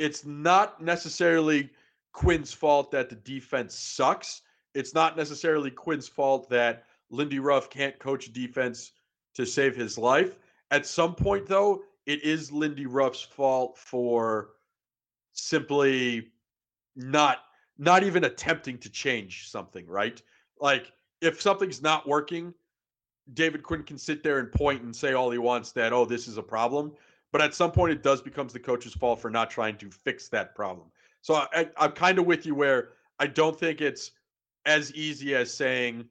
it's 0.00 0.24
not 0.24 0.82
necessarily 0.82 1.70
Quinn's 2.12 2.52
fault 2.52 2.90
that 2.90 3.10
the 3.10 3.16
defense 3.16 3.74
sucks. 3.74 4.42
It's 4.74 4.94
not 4.94 5.16
necessarily 5.16 5.70
Quinn's 5.70 6.08
fault 6.08 6.48
that 6.48 6.84
Lindy 7.10 7.38
Ruff 7.38 7.68
can't 7.68 7.98
coach 7.98 8.32
defense 8.32 8.92
to 9.34 9.44
save 9.44 9.76
his 9.76 9.98
life. 9.98 10.38
At 10.70 10.86
some 10.86 11.14
point, 11.14 11.46
though, 11.46 11.82
it 12.06 12.24
is 12.24 12.50
Lindy 12.50 12.86
Ruff's 12.86 13.20
fault 13.20 13.76
for 13.78 14.50
simply 15.32 16.28
not 16.96 17.38
not 17.78 18.02
even 18.02 18.24
attempting 18.24 18.78
to 18.78 18.90
change 18.90 19.48
something, 19.48 19.86
right? 19.86 20.20
Like 20.60 20.92
if 21.20 21.40
something's 21.40 21.82
not 21.82 22.08
working, 22.08 22.54
David 23.34 23.62
Quinn 23.62 23.82
can 23.82 23.98
sit 23.98 24.22
there 24.22 24.38
and 24.38 24.50
point 24.50 24.82
and 24.82 24.94
say 24.94 25.12
all 25.12 25.30
he 25.30 25.38
wants 25.38 25.72
that 25.72 25.92
oh 25.92 26.04
this 26.04 26.26
is 26.26 26.36
a 26.36 26.42
problem, 26.42 26.92
but 27.32 27.40
at 27.40 27.54
some 27.54 27.72
point 27.72 27.92
it 27.92 28.02
does 28.02 28.20
becomes 28.20 28.52
the 28.52 28.58
coach's 28.58 28.94
fault 28.94 29.20
for 29.20 29.30
not 29.30 29.50
trying 29.50 29.76
to 29.78 29.90
fix 29.90 30.28
that 30.28 30.54
problem. 30.54 30.88
So 31.22 31.34
I, 31.34 31.46
I, 31.52 31.68
I'm 31.76 31.92
kind 31.92 32.18
of 32.18 32.26
with 32.26 32.46
you 32.46 32.54
where 32.54 32.90
I 33.18 33.26
don't 33.26 33.58
think 33.58 33.80
it's 33.80 34.12
as 34.66 34.92
easy 34.94 35.34
as 35.34 35.52
saying, 35.52 36.06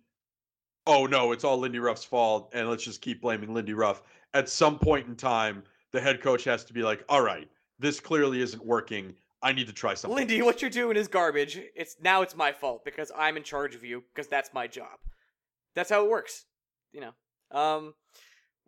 "Oh 0.88 1.06
no, 1.06 1.32
it's 1.32 1.44
all 1.44 1.58
Lindy 1.58 1.80
Ruff's 1.80 2.04
fault," 2.04 2.50
and 2.54 2.70
let's 2.70 2.84
just 2.84 3.02
keep 3.02 3.22
blaming 3.22 3.54
Lindy 3.54 3.74
Ruff. 3.74 4.04
At 4.34 4.50
some 4.50 4.78
point 4.78 5.08
in 5.08 5.16
time, 5.16 5.64
the 5.92 6.00
head 6.00 6.22
coach 6.22 6.44
has 6.44 6.64
to 6.66 6.74
be 6.74 6.84
like, 6.84 7.04
"All 7.10 7.22
right, 7.22 7.50
this 7.80 8.00
clearly 8.00 8.42
isn't 8.42 8.64
working. 8.64 9.16
I 9.42 9.54
need 9.54 9.68
to 9.68 9.74
try 9.74 9.94
something." 9.94 10.18
Lindy, 10.18 10.42
what 10.42 10.62
you're 10.62 10.72
doing 10.72 10.98
is 10.98 11.08
garbage. 11.08 11.60
It's 11.76 11.98
now 12.02 12.22
it's 12.22 12.36
my 12.36 12.52
fault 12.52 12.86
because 12.86 13.12
I'm 13.18 13.38
in 13.38 13.44
charge 13.44 13.76
of 13.76 13.84
you 13.84 14.04
because 14.14 14.28
that's 14.28 14.54
my 14.54 14.68
job. 14.68 15.00
That's 15.76 15.90
how 15.90 16.06
it 16.06 16.10
works. 16.10 16.46
You 16.92 17.02
know. 17.02 17.12
Um 17.52 17.94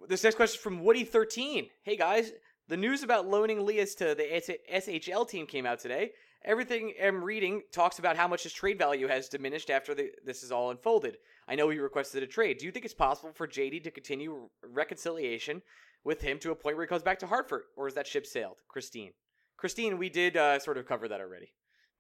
this 0.08 0.24
next 0.24 0.36
question 0.36 0.58
is 0.58 0.64
from 0.64 0.82
Woody13. 0.82 1.70
Hey 1.84 1.96
guys, 1.96 2.32
the 2.68 2.78
news 2.78 3.04
about 3.04 3.28
loaning 3.28 3.66
Lias 3.66 3.96
to 3.96 4.16
the 4.16 4.42
SHL 4.72 5.28
team 5.28 5.46
came 5.46 5.66
out 5.66 5.80
today. 5.80 6.12
Everything 6.44 6.94
I'm 7.02 7.24
reading 7.24 7.62
talks 7.72 8.00
about 8.00 8.18
how 8.18 8.28
much 8.28 8.44
his 8.44 8.54
trade 8.54 8.80
value 8.80 9.08
has 9.08 9.30
diminished 9.30 9.70
after 9.70 9.94
the, 9.94 10.10
this 10.26 10.42
is 10.42 10.52
all 10.52 10.72
unfolded. 10.72 11.18
I 11.48 11.56
know 11.56 11.70
he 11.70 11.78
requested 11.78 12.24
a 12.24 12.28
trade. 12.28 12.58
Do 12.58 12.66
you 12.66 12.72
think 12.72 12.86
it's 12.86 12.96
possible 12.96 13.32
for 13.34 13.48
JD 13.48 13.84
to 13.84 13.92
continue 13.92 14.50
reconciliation 14.64 15.62
with 16.04 16.22
him 16.22 16.40
to 16.40 16.52
a 16.52 16.56
point 16.56 16.78
where 16.78 16.86
he 16.86 16.90
comes 16.90 17.04
back 17.04 17.20
to 17.20 17.28
Hartford, 17.28 17.64
or 17.78 17.88
is 17.88 17.94
that 17.94 18.08
ship 18.08 18.26
sailed? 18.26 18.58
Christine. 18.68 19.12
Christine, 19.56 20.00
we 20.00 20.10
did 20.10 20.36
uh, 20.36 20.58
sort 20.58 20.80
of 20.80 20.88
cover 20.88 21.08
that 21.08 21.22
already, 21.22 21.54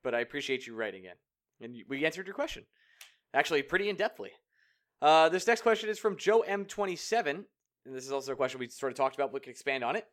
but 0.04 0.16
I 0.16 0.22
appreciate 0.22 0.66
you 0.66 0.76
writing 0.76 1.04
in, 1.04 1.64
and 1.64 1.76
we 1.88 2.04
answered 2.04 2.26
your 2.26 2.34
question, 2.34 2.64
actually 3.36 3.62
pretty 3.62 3.90
in 3.90 3.96
depthly. 3.96 4.30
Uh, 5.04 5.30
this 5.30 5.46
next 5.46 5.62
question 5.62 5.90
is 5.90 6.00
from 6.00 6.18
Joe 6.18 6.44
M27, 6.50 7.46
and 7.86 7.96
this 7.96 8.06
is 8.06 8.12
also 8.12 8.34
a 8.34 8.36
question 8.36 8.60
we 8.60 8.70
sort 8.70 8.92
of 8.92 8.98
talked 8.98 9.16
about. 9.16 9.32
But 9.32 9.36
we 9.36 9.40
can 9.42 9.52
expand 9.52 9.84
on 9.84 9.96
it. 9.96 10.06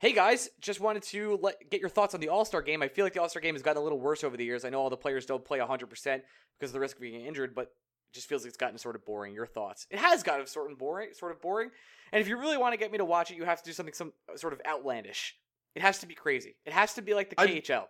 Hey 0.00 0.12
guys, 0.12 0.48
just 0.60 0.78
wanted 0.78 1.02
to 1.04 1.40
let, 1.42 1.70
get 1.70 1.80
your 1.80 1.88
thoughts 1.88 2.14
on 2.14 2.20
the 2.20 2.28
All 2.28 2.44
Star 2.44 2.62
game. 2.62 2.82
I 2.82 2.88
feel 2.88 3.04
like 3.04 3.14
the 3.14 3.20
All 3.20 3.28
Star 3.28 3.42
game 3.42 3.54
has 3.54 3.62
gotten 3.62 3.80
a 3.80 3.82
little 3.82 3.98
worse 3.98 4.22
over 4.22 4.36
the 4.36 4.44
years. 4.44 4.64
I 4.64 4.70
know 4.70 4.80
all 4.80 4.90
the 4.90 4.96
players 4.96 5.26
don't 5.26 5.44
play 5.44 5.58
100% 5.58 5.88
because 5.88 6.20
of 6.62 6.72
the 6.72 6.80
risk 6.80 6.96
of 6.96 7.02
being 7.02 7.26
injured, 7.26 7.54
but 7.54 7.62
it 7.62 8.14
just 8.14 8.28
feels 8.28 8.42
like 8.42 8.48
it's 8.48 8.56
gotten 8.56 8.78
sort 8.78 8.94
of 8.94 9.04
boring. 9.04 9.34
Your 9.34 9.46
thoughts? 9.46 9.88
It 9.90 9.98
has 9.98 10.22
gotten 10.22 10.46
sort 10.46 10.70
of 10.70 10.78
boring, 10.78 11.08
sort 11.14 11.32
of 11.32 11.40
boring. 11.40 11.70
And 12.12 12.20
if 12.20 12.28
you 12.28 12.38
really 12.38 12.56
want 12.56 12.74
to 12.74 12.78
get 12.78 12.92
me 12.92 12.98
to 12.98 13.04
watch 13.04 13.32
it, 13.32 13.36
you 13.36 13.44
have 13.44 13.60
to 13.62 13.68
do 13.68 13.72
something 13.72 13.92
some 13.92 14.12
uh, 14.32 14.36
sort 14.36 14.52
of 14.52 14.60
outlandish. 14.66 15.34
It 15.74 15.82
has 15.82 15.98
to 15.98 16.06
be 16.06 16.14
crazy. 16.14 16.54
It 16.64 16.72
has 16.72 16.94
to 16.94 17.02
be 17.02 17.14
like 17.14 17.30
the 17.30 17.40
I- 17.40 17.46
KHL. 17.48 17.86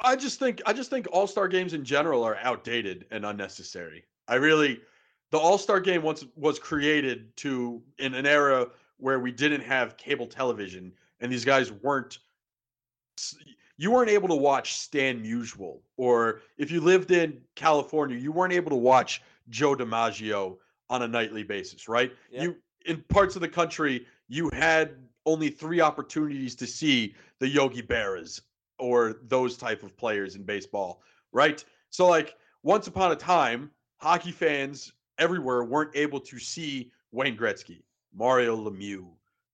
I 0.00 0.16
just 0.16 0.38
think 0.38 0.60
I 0.66 0.72
just 0.72 0.90
think 0.90 1.06
All 1.12 1.26
Star 1.26 1.48
games 1.48 1.74
in 1.74 1.84
general 1.84 2.24
are 2.24 2.36
outdated 2.36 3.06
and 3.10 3.26
unnecessary. 3.26 4.04
I 4.28 4.36
really 4.36 4.80
the 5.30 5.38
All 5.38 5.58
Star 5.58 5.80
game 5.80 6.02
once 6.02 6.24
was 6.36 6.58
created 6.58 7.36
to 7.38 7.82
in 7.98 8.14
an 8.14 8.26
era 8.26 8.68
where 8.98 9.20
we 9.20 9.32
didn't 9.32 9.62
have 9.62 9.96
cable 9.96 10.26
television 10.26 10.92
and 11.20 11.30
these 11.30 11.44
guys 11.44 11.72
weren't 11.72 12.18
you 13.78 13.90
weren't 13.90 14.10
able 14.10 14.28
to 14.28 14.34
watch 14.34 14.74
Stan 14.74 15.22
Musial, 15.22 15.80
or 15.96 16.40
if 16.56 16.70
you 16.70 16.80
lived 16.80 17.10
in 17.10 17.40
California, 17.54 18.16
you 18.16 18.32
weren't 18.32 18.52
able 18.52 18.70
to 18.70 18.76
watch 18.76 19.22
Joe 19.50 19.74
DiMaggio 19.74 20.56
on 20.88 21.02
a 21.02 21.08
nightly 21.08 21.42
basis, 21.42 21.88
right? 21.88 22.12
You 22.30 22.56
in 22.86 23.02
parts 23.08 23.34
of 23.34 23.42
the 23.42 23.48
country, 23.48 24.06
you 24.28 24.48
had 24.52 24.94
only 25.24 25.48
three 25.48 25.80
opportunities 25.80 26.54
to 26.54 26.66
see 26.66 27.14
the 27.40 27.48
Yogi 27.48 27.82
Berras 27.82 28.40
or 28.78 29.16
those 29.26 29.56
type 29.56 29.82
of 29.82 29.96
players 29.96 30.36
in 30.36 30.44
baseball, 30.44 31.02
right? 31.32 31.64
So 31.90 32.06
like 32.06 32.36
once 32.62 32.86
upon 32.86 33.12
a 33.12 33.16
time, 33.16 33.70
hockey 33.98 34.30
fans 34.30 34.92
everywhere 35.18 35.64
weren't 35.64 35.94
able 35.94 36.20
to 36.20 36.38
see 36.38 36.90
Wayne 37.12 37.36
Gretzky, 37.36 37.82
Mario 38.14 38.56
Lemieux. 38.56 39.06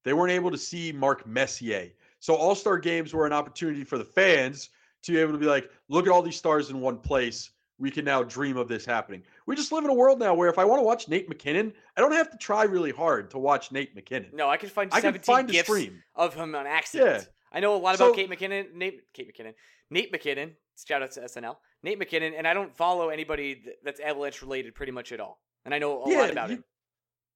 They 0.05 0.13
weren't 0.13 0.33
able 0.33 0.51
to 0.51 0.59
see 0.59 0.93
Mark 0.93 1.27
Messier. 1.27 1.91
So 2.21 2.35
All 2.35 2.55
Star 2.55 2.79
games 2.79 3.13
were 3.15 3.27
an 3.27 3.33
opportunity 3.33 3.85
for 3.85 3.99
the 3.99 4.05
fans 4.05 4.71
to 5.03 5.13
be 5.13 5.19
able 5.19 5.33
to 5.33 5.39
be 5.39 5.47
like, 5.47 5.71
look 5.89 6.07
at 6.07 6.13
all 6.13 6.23
these 6.23 6.37
stars 6.37 6.71
in 6.71 6.81
one 6.81 6.99
place. 6.99 7.51
We 7.79 7.91
can 7.91 8.05
now 8.05 8.23
dream 8.23 8.57
of 8.57 8.69
this 8.69 8.85
happening. 8.85 9.23
We 9.47 9.57
just 9.57 9.73
live 9.73 9.83
in 9.83 9.91
a 9.91 9.95
world 9.95 10.21
now 10.21 10.35
where 10.35 10.49
if 10.49 10.59
I 10.59 10.65
want 10.65 10.79
to 10.81 10.85
watch 10.85 11.09
Nate 11.09 11.29
MacKinnon, 11.29 11.73
I 11.97 12.01
don't 12.01 12.13
have 12.13 12.31
to 12.31 12.37
try 12.37 12.63
really 12.63 12.93
hard 12.93 13.31
to 13.33 13.39
watch 13.39 13.73
Nate 13.73 13.95
MacKinnon. 13.97 14.31
No, 14.33 14.49
I 14.49 14.57
can 14.57 14.69
find 14.69 14.89
I 14.93 15.01
can 15.01 15.15
17 15.15 15.23
find 15.25 15.49
a 15.49 15.53
gifs 15.53 15.69
stream. 15.69 16.03
of 16.15 16.35
him 16.35 16.55
on 16.55 16.67
accident. 16.67 17.23
Yeah. 17.23 17.29
I 17.51 17.59
know 17.61 17.75
a 17.75 17.79
lot 17.79 17.99
So- 17.99 18.07
about 18.07 18.17
Kate 18.17 18.31
McKinnon, 18.31 18.73
Nate, 18.75 19.13
Kate 19.13 19.29
McKinnon, 19.37 19.55
Nate 19.91 20.13
MacKinnon. 20.13 20.55
Shout 20.87 21.03
out 21.03 21.11
to 21.13 21.21
SNL, 21.25 21.57
Nate 21.83 21.99
MacKinnon, 21.99 22.35
and 22.35 22.47
I 22.47 22.55
don't 22.55 22.75
follow 22.77 23.09
anybody 23.09 23.65
that's 23.83 23.99
Avalanche 24.01 24.43
related 24.43 24.75
pretty 24.77 24.93
much 24.93 25.11
at 25.13 25.19
all. 25.21 25.41
And 25.65 25.75
I 25.75 25.79
know 25.79 26.03
a 26.03 26.09
lot 26.09 26.31
about 26.31 26.51
you- 26.51 26.57
him. 26.57 26.65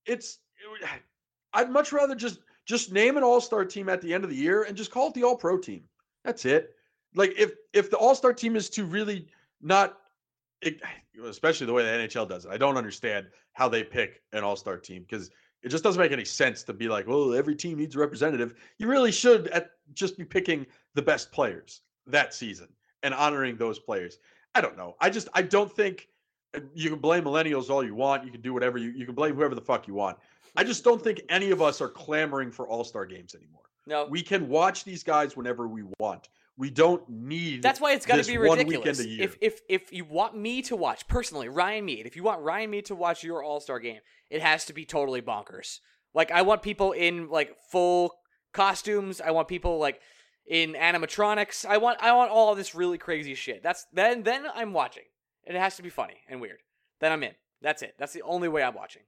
It's 0.07 0.39
I'd 1.53 1.71
much 1.71 1.93
rather 1.93 2.15
just 2.15 2.41
just 2.67 2.93
name 2.93 3.17
an 3.17 3.23
all-star 3.23 3.65
team 3.65 3.89
at 3.89 4.03
the 4.03 4.13
end 4.13 4.25
of 4.25 4.31
the 4.31 4.37
year 4.37 4.65
and 4.65 4.77
just 4.77 4.91
call 4.91 5.09
it 5.09 5.15
the 5.15 5.23
all-pro 5.23 5.59
team. 5.59 5.85
That's 6.25 6.45
it. 6.45 6.75
Like 7.15 7.33
if 7.39 7.53
if 7.73 7.91
the 7.91 7.97
all-star 7.97 8.33
team 8.33 8.57
is 8.57 8.69
to 8.71 8.85
really 8.85 9.29
not 9.61 9.99
it, 10.63 10.81
especially 11.25 11.67
the 11.67 11.73
way 11.73 11.83
the 11.83 12.07
NHL 12.07 12.29
does 12.29 12.45
it. 12.45 12.51
I 12.51 12.57
don't 12.57 12.77
understand 12.77 13.29
how 13.53 13.69
they 13.69 13.83
pick 13.83 14.23
an 14.33 14.45
all-star 14.45 14.77
team 14.79 15.03
because 15.09 15.31
it 15.63 15.71
just 15.71 15.83
doesn't 15.83 16.01
make 16.01 16.13
any 16.13 16.25
sense 16.25 16.63
to 16.65 16.73
be 16.73 16.89
like, 16.89 17.07
well, 17.07 17.35
every 17.35 17.57
team 17.57 17.79
needs 17.79 17.97
a 17.97 17.99
representative. 17.99 18.55
You 18.79 18.89
really 18.89 19.11
should 19.11 19.49
at, 19.49 19.71
just 19.95 20.17
be 20.17 20.25
picking 20.25 20.67
the 20.95 21.03
best 21.03 21.33
players 21.33 21.81
that 22.07 22.35
season 22.35 22.69
and 23.03 23.15
honoring 23.15 23.57
those 23.57 23.79
players. 23.79 24.19
I 24.55 24.61
don't 24.61 24.77
know. 24.77 24.97
I 25.01 25.11
just 25.11 25.29
I 25.35 25.43
don't 25.43 25.71
think 25.71 26.09
you 26.75 26.91
can 26.91 26.99
blame 26.99 27.25
millennials 27.25 27.71
all 27.71 27.85
you 27.85 27.95
want. 27.95 28.25
You 28.25 28.31
can 28.31 28.41
do 28.41 28.53
whatever 28.53 28.79
you 28.79 28.91
you 28.91 29.07
can 29.07 29.15
blame 29.15 29.35
whoever 29.35 29.55
the 29.55 29.61
fuck 29.61 29.87
you 29.87 29.95
want. 29.95 30.19
I 30.57 30.65
just 30.65 30.85
don't 30.85 31.03
think 31.03 31.21
any 31.29 31.51
of 31.51 31.61
us 31.61 31.81
are 31.81 31.89
clamoring 31.89 32.51
for 32.51 32.67
all-star 32.67 33.05
games 33.05 33.35
anymore. 33.35 33.61
No, 33.87 34.07
We 34.07 34.23
can 34.23 34.49
watch 34.49 34.85
these 34.85 35.03
guys 35.03 35.37
whenever 35.37 35.69
we 35.69 35.85
want. 36.01 36.29
We 36.59 36.71
don't 36.71 37.07
need 37.09 37.63
That's 37.63 37.81
why 37.81 37.93
it's 37.93 38.07
got 38.07 38.25
to 38.25 38.27
be 38.27 38.39
one 38.39 38.59
ridiculous. 38.59 38.99
weekend 38.99 39.01
a 39.01 39.11
year. 39.11 39.25
If 39.25 39.37
if 39.41 39.61
if 39.69 39.93
you 39.93 40.05
want 40.05 40.37
me 40.37 40.63
to 40.63 40.75
watch 40.77 41.07
personally, 41.07 41.49
Ryan 41.49 41.85
Mead, 41.85 42.07
if 42.07 42.17
you 42.17 42.23
want 42.23 42.41
Ryan 42.41 42.71
Mead 42.71 42.87
to 42.87 42.95
watch 42.95 43.23
your 43.23 43.43
All 43.45 43.61
Star 43.61 43.79
game, 43.79 44.01
it 44.31 44.41
has 44.41 44.65
to 44.67 44.73
be 44.73 44.85
totally 44.87 45.21
bonkers. 45.21 45.81
Like 46.15 46.31
I 46.31 46.43
want 46.43 46.63
people 46.63 46.93
in 46.93 47.29
like 47.29 47.55
full 47.71 48.15
costumes. 48.55 49.21
I 49.21 49.33
want 49.33 49.49
people 49.49 49.79
like 49.79 50.01
in 50.47 50.73
animatronics. 50.73 51.67
I 51.67 51.77
want 51.77 52.03
I 52.03 52.13
want 52.13 52.31
all 52.31 52.55
this 52.55 52.75
really 52.75 52.99
crazy 52.99 53.35
shit. 53.35 53.63
That's 53.63 53.87
then 53.93 54.23
then 54.23 54.47
I'm 54.55 54.73
watching. 54.73 55.05
It 55.47 55.55
has 55.55 55.77
to 55.77 55.83
be 55.83 55.91
funny 55.91 56.17
and 56.29 56.41
weird. 56.41 56.59
Then 57.01 57.13
I'm 57.13 57.23
in. 57.23 57.35
That's 57.63 57.83
it. 57.83 57.95
That's 57.99 58.13
the 58.13 58.23
only 58.23 58.49
way 58.49 58.63
I'm 58.63 58.75
watching. 58.75 59.03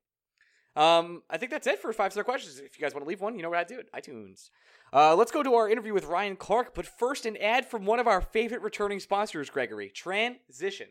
Um, 0.76 1.22
I 1.28 1.38
think 1.38 1.50
that's 1.50 1.66
it 1.66 1.80
for 1.80 1.92
five 1.92 2.12
star 2.12 2.22
questions. 2.22 2.58
If 2.58 2.78
you 2.78 2.84
guys 2.84 2.94
want 2.94 3.04
to 3.04 3.08
leave 3.08 3.20
one, 3.20 3.34
you 3.34 3.42
know 3.42 3.50
what 3.50 3.58
I 3.58 3.64
do. 3.64 3.80
It. 3.80 3.92
iTunes. 3.92 4.50
Uh, 4.92 5.16
let's 5.16 5.32
go 5.32 5.42
to 5.42 5.54
our 5.54 5.68
interview 5.68 5.92
with 5.92 6.04
Ryan 6.04 6.36
Clark, 6.36 6.74
but 6.74 6.86
first, 6.86 7.26
an 7.26 7.36
ad 7.36 7.66
from 7.66 7.84
one 7.84 7.98
of 7.98 8.06
our 8.06 8.20
favorite 8.20 8.62
returning 8.62 9.00
sponsors, 9.00 9.50
Gregory 9.50 9.90
Transition. 9.90 10.86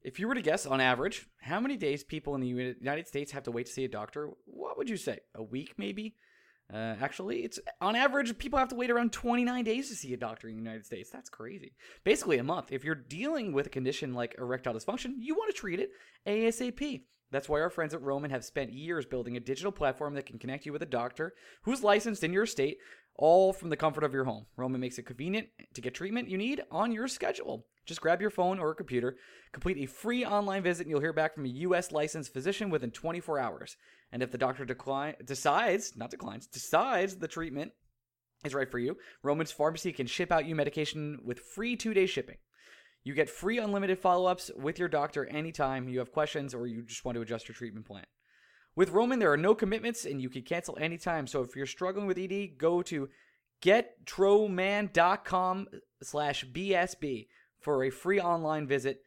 If 0.00 0.18
you 0.18 0.26
were 0.26 0.34
to 0.34 0.42
guess 0.42 0.66
on 0.66 0.80
average 0.80 1.28
how 1.42 1.60
many 1.60 1.76
days 1.76 2.02
people 2.02 2.34
in 2.34 2.40
the 2.40 2.48
United 2.48 3.06
States 3.06 3.30
have 3.32 3.44
to 3.44 3.52
wait 3.52 3.66
to 3.66 3.72
see 3.72 3.84
a 3.84 3.88
doctor, 3.88 4.30
what 4.46 4.76
would 4.78 4.88
you 4.88 4.96
say? 4.96 5.20
A 5.34 5.42
week, 5.42 5.74
maybe? 5.76 6.16
Uh, 6.72 6.96
actually, 7.00 7.44
it's 7.44 7.58
on 7.80 7.96
average, 7.96 8.36
people 8.38 8.58
have 8.58 8.68
to 8.68 8.74
wait 8.74 8.90
around 8.90 9.12
29 9.12 9.64
days 9.64 9.88
to 9.88 9.94
see 9.94 10.14
a 10.14 10.16
doctor 10.16 10.48
in 10.48 10.54
the 10.54 10.62
United 10.62 10.86
States. 10.86 11.10
That's 11.10 11.28
crazy. 11.28 11.74
Basically, 12.04 12.38
a 12.38 12.44
month. 12.44 12.72
If 12.72 12.84
you're 12.84 12.94
dealing 12.94 13.52
with 13.52 13.66
a 13.66 13.70
condition 13.70 14.14
like 14.14 14.34
erectile 14.38 14.74
dysfunction, 14.74 15.14
you 15.18 15.34
want 15.34 15.54
to 15.54 15.60
treat 15.60 15.80
it 15.80 15.90
ASAP. 16.26 17.02
That's 17.30 17.48
why 17.48 17.60
our 17.60 17.70
friends 17.70 17.94
at 17.94 18.02
Roman 18.02 18.30
have 18.30 18.44
spent 18.44 18.74
years 18.74 19.06
building 19.06 19.36
a 19.36 19.40
digital 19.40 19.72
platform 19.72 20.14
that 20.14 20.26
can 20.26 20.38
connect 20.38 20.66
you 20.66 20.72
with 20.72 20.82
a 20.82 20.86
doctor 20.86 21.32
who's 21.62 21.82
licensed 21.82 22.22
in 22.22 22.32
your 22.32 22.44
state, 22.44 22.76
all 23.16 23.54
from 23.54 23.70
the 23.70 23.76
comfort 23.76 24.04
of 24.04 24.12
your 24.12 24.24
home. 24.24 24.46
Roman 24.56 24.80
makes 24.80 24.98
it 24.98 25.06
convenient 25.06 25.48
to 25.74 25.80
get 25.80 25.94
treatment 25.94 26.28
you 26.28 26.36
need 26.36 26.62
on 26.70 26.92
your 26.92 27.08
schedule. 27.08 27.66
Just 27.86 28.02
grab 28.02 28.20
your 28.20 28.30
phone 28.30 28.58
or 28.58 28.70
a 28.70 28.74
computer, 28.74 29.16
complete 29.52 29.78
a 29.78 29.86
free 29.86 30.24
online 30.24 30.62
visit, 30.62 30.82
and 30.82 30.90
you'll 30.90 31.00
hear 31.00 31.12
back 31.12 31.34
from 31.34 31.46
a 31.46 31.48
U.S. 31.48 31.90
licensed 31.90 32.32
physician 32.32 32.70
within 32.70 32.90
24 32.90 33.38
hours. 33.38 33.76
And 34.12 34.22
if 34.22 34.30
the 34.30 34.38
doctor 34.38 34.66
decides, 35.24 35.96
not 35.96 36.10
declines, 36.10 36.46
decides 36.46 37.16
the 37.16 37.28
treatment 37.28 37.72
is 38.44 38.54
right 38.54 38.70
for 38.70 38.78
you, 38.78 38.98
Roman's 39.22 39.52
Pharmacy 39.52 39.92
can 39.92 40.06
ship 40.06 40.30
out 40.30 40.44
you 40.44 40.54
medication 40.54 41.20
with 41.24 41.40
free 41.40 41.76
two 41.76 41.94
day 41.94 42.06
shipping. 42.06 42.36
You 43.04 43.14
get 43.14 43.30
free 43.30 43.58
unlimited 43.58 43.98
follow 43.98 44.26
ups 44.26 44.50
with 44.56 44.78
your 44.78 44.88
doctor 44.88 45.26
anytime 45.26 45.88
you 45.88 45.98
have 45.98 46.12
questions 46.12 46.54
or 46.54 46.66
you 46.66 46.82
just 46.82 47.04
want 47.04 47.16
to 47.16 47.22
adjust 47.22 47.48
your 47.48 47.54
treatment 47.54 47.86
plan. 47.86 48.04
With 48.76 48.90
Roman, 48.90 49.18
there 49.18 49.32
are 49.32 49.36
no 49.36 49.54
commitments 49.54 50.04
and 50.04 50.20
you 50.20 50.30
can 50.30 50.42
cancel 50.42 50.78
anytime. 50.78 51.26
So 51.26 51.42
if 51.42 51.56
you're 51.56 51.66
struggling 51.66 52.06
with 52.06 52.18
ED, 52.18 52.58
go 52.58 52.82
to 52.82 53.08
getroman.com 53.62 55.68
slash 56.02 56.44
BSB 56.44 57.28
for 57.60 57.84
a 57.84 57.90
free 57.90 58.20
online 58.20 58.66
visit 58.66 59.02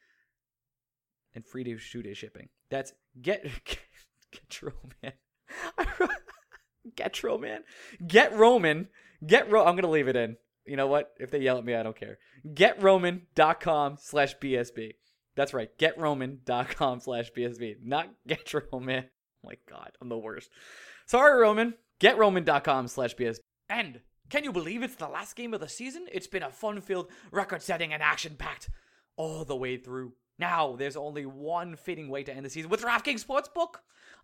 and 1.33 1.45
free 1.45 1.63
to 1.63 1.77
two 1.77 2.01
day 2.01 2.13
shipping. 2.13 2.49
That's 2.69 2.93
get 3.21 3.45
Getroman. 4.49 5.13
Getroman. 5.77 6.09
Get 6.95 7.23
Roman. 7.23 7.63
Get 8.05 8.35
Roman. 8.35 8.87
Get 9.25 9.49
Ro. 9.49 9.65
I'm 9.65 9.75
gonna 9.75 9.89
leave 9.89 10.07
it 10.07 10.15
in. 10.15 10.37
You 10.65 10.75
know 10.75 10.87
what? 10.87 11.13
If 11.19 11.31
they 11.31 11.39
yell 11.39 11.57
at 11.57 11.65
me, 11.65 11.75
I 11.75 11.83
don't 11.83 11.97
care. 11.97 12.17
GetRoman.com 12.47 13.97
slash 13.99 14.35
BSB. 14.37 14.93
That's 15.35 15.53
right. 15.53 15.69
GetRoman.com 15.77 16.99
slash 16.99 17.31
BSB. 17.31 17.75
Not 17.83 18.09
Get 18.27 18.45
GetRoman. 18.45 19.05
Oh 19.05 19.47
my 19.47 19.57
God, 19.69 19.91
I'm 20.01 20.09
the 20.09 20.17
worst. 20.17 20.49
Sorry, 21.05 21.39
Roman. 21.39 21.75
GetRoman.com 21.99 22.87
slash 22.87 23.15
BSB. 23.15 23.39
And 23.69 24.01
can 24.29 24.43
you 24.43 24.51
believe 24.51 24.81
it's 24.81 24.95
the 24.95 25.07
last 25.07 25.35
game 25.35 25.53
of 25.53 25.59
the 25.59 25.69
season? 25.69 26.07
It's 26.11 26.27
been 26.27 26.43
a 26.43 26.51
fun 26.51 26.81
filled, 26.81 27.09
record 27.31 27.61
setting, 27.61 27.93
and 27.93 28.01
action 28.01 28.35
packed 28.37 28.69
all 29.17 29.45
the 29.45 29.55
way 29.55 29.77
through. 29.77 30.13
Now, 30.37 30.75
there's 30.75 30.97
only 30.97 31.25
one 31.25 31.75
fitting 31.75 32.09
way 32.09 32.23
to 32.23 32.33
end 32.33 32.45
the 32.45 32.49
season 32.49 32.69
with 32.69 32.81
DraftKings 32.81 33.25
Sportsbook, 33.25 33.75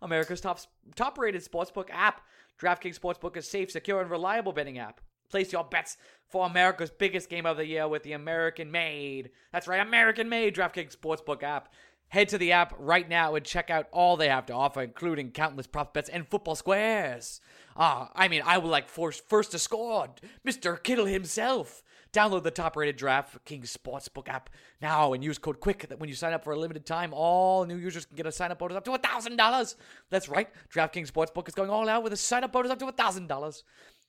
America's 0.02 0.40
top 0.40 0.60
top 0.94 1.18
rated 1.18 1.42
sportsbook 1.42 1.88
app. 1.90 2.20
DraftKings 2.60 2.98
Sportsbook 2.98 3.36
is 3.36 3.48
safe, 3.48 3.70
secure, 3.70 4.00
and 4.00 4.10
reliable 4.10 4.52
betting 4.52 4.78
app. 4.78 5.00
Place 5.30 5.52
your 5.52 5.64
bets 5.64 5.96
for 6.28 6.46
America's 6.46 6.90
biggest 6.90 7.30
game 7.30 7.46
of 7.46 7.56
the 7.56 7.66
year 7.66 7.88
with 7.88 8.02
the 8.02 8.12
American 8.12 8.70
made. 8.70 9.30
That's 9.52 9.66
right, 9.66 9.80
American 9.80 10.28
made 10.28 10.54
DraftKings 10.54 10.96
Sportsbook 10.96 11.42
app. 11.42 11.72
Head 12.08 12.28
to 12.28 12.36
the 12.36 12.52
app 12.52 12.74
right 12.78 13.08
now 13.08 13.34
and 13.34 13.44
check 13.44 13.70
out 13.70 13.88
all 13.90 14.18
they 14.18 14.28
have 14.28 14.44
to 14.46 14.52
offer, 14.52 14.82
including 14.82 15.30
countless 15.30 15.66
prop 15.66 15.94
bets 15.94 16.10
and 16.10 16.28
football 16.28 16.54
squares. 16.54 17.40
Ah, 17.74 18.10
I 18.14 18.28
mean, 18.28 18.42
I 18.44 18.58
would 18.58 18.68
like 18.70 18.90
force 18.90 19.18
first 19.18 19.52
to 19.52 19.58
score, 19.58 20.08
Mr. 20.46 20.80
Kittle 20.82 21.06
himself. 21.06 21.82
Download 22.12 22.42
the 22.42 22.50
top-rated 22.50 22.98
DraftKings 22.98 23.74
Sportsbook 23.74 24.28
app 24.28 24.50
now 24.82 25.14
and 25.14 25.24
use 25.24 25.38
code 25.38 25.60
QUICK 25.60 25.88
that 25.88 25.98
when 25.98 26.10
you 26.10 26.14
sign 26.14 26.34
up 26.34 26.44
for 26.44 26.52
a 26.52 26.58
limited 26.58 26.84
time, 26.84 27.14
all 27.14 27.64
new 27.64 27.76
users 27.76 28.04
can 28.04 28.16
get 28.16 28.26
a 28.26 28.32
sign-up 28.32 28.58
bonus 28.58 28.76
up 28.76 28.84
to 28.84 28.90
$1,000. 28.90 29.74
That's 30.10 30.28
right, 30.28 30.48
DraftKings 30.70 31.10
Sportsbook 31.10 31.48
is 31.48 31.54
going 31.54 31.70
all 31.70 31.88
out 31.88 32.02
with 32.02 32.12
a 32.12 32.18
sign-up 32.18 32.52
bonus 32.52 32.70
up 32.70 32.78
to 32.80 32.86
$1,000. 32.86 33.62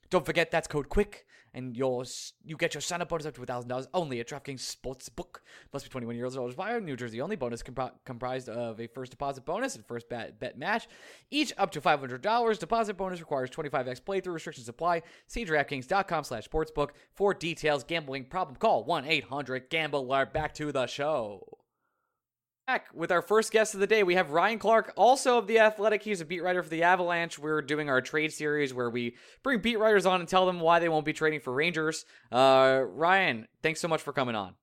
Don't 0.10 0.26
forget 0.26 0.52
that's 0.52 0.68
code 0.68 0.90
QUICK, 0.90 1.24
and 1.54 1.78
yours 1.78 2.34
you 2.44 2.58
get 2.58 2.74
your 2.74 2.82
sign-up 2.82 3.10
bonus 3.10 3.26
up 3.26 3.36
to 3.36 3.42
$1,000 3.42 3.88
only 3.94 4.20
at 4.20 4.28
DraftKings 4.28 4.76
Sportsbook. 4.76 5.38
Must 5.72 5.86
be 5.86 5.90
21 5.90 6.16
years 6.16 6.36
old 6.36 6.56
higher. 6.56 6.82
New 6.82 6.96
Jersey 6.96 7.22
only. 7.22 7.36
Bonus 7.36 7.64
compri- 7.64 7.92
comprised 8.06 8.50
of 8.50 8.80
a 8.80 8.88
first 8.88 9.12
deposit 9.12 9.46
bonus 9.46 9.76
and 9.76 9.86
first 9.86 10.10
bet, 10.10 10.40
bet 10.40 10.58
match, 10.58 10.88
each 11.32 11.54
up 11.58 11.72
to 11.72 11.82
$500. 11.82 12.60
Deposit 12.60 12.98
bonus 12.98 13.20
requires 13.20 13.50
25x 13.50 14.02
playthrough. 14.02 14.34
Restrictions 14.34 14.70
apply. 14.70 15.04
See 15.28 15.46
DraftKings.com 15.46 16.24
slash 16.24 16.48
sportsbook 16.48 16.90
for 17.14 17.34
details. 17.34 17.84
Gambling 17.84 18.26
problem? 18.26 18.56
Call 18.56 18.86
1-800-GAMBLER. 18.88 20.28
Back 20.28 20.54
to 20.56 20.72
the 20.72 20.88
show. 20.88 21.63
Back 22.66 22.88
with 22.94 23.12
our 23.12 23.22
first 23.22 23.52
guest 23.52 23.74
of 23.74 23.82
the 23.82 23.88
day, 23.88 24.04
we 24.04 24.16
have 24.16 24.32
Ryan 24.32 24.58
Clark, 24.58 24.94
also 24.96 25.38
of 25.38 25.48
The 25.48 25.60
Athletic. 25.60 26.02
He's 26.02 26.22
a 26.22 26.26
beat 26.26 26.42
writer 26.42 26.64
for 26.64 26.70
The 26.70 26.84
Avalanche. 26.84 27.38
We're 27.38 27.62
doing 27.62 27.90
our 27.90 28.00
trade 28.00 28.32
series 28.32 28.74
where 28.74 28.90
we 28.90 29.18
bring 29.44 29.60
beat 29.60 29.78
writers 29.80 30.06
on 30.06 30.22
and 30.22 30.30
tell 30.30 30.46
them 30.46 30.62
why 30.62 30.80
they 30.80 30.88
won't 30.88 31.04
be 31.04 31.12
trading 31.12 31.42
for 31.42 31.52
Rangers. 31.52 32.06
Uh, 32.32 32.84
Ryan, 32.88 33.50
thanks 33.62 33.82
so 33.82 33.90
much 33.90 34.02
for 34.02 34.14
coming 34.14 34.36
on. 34.36 34.54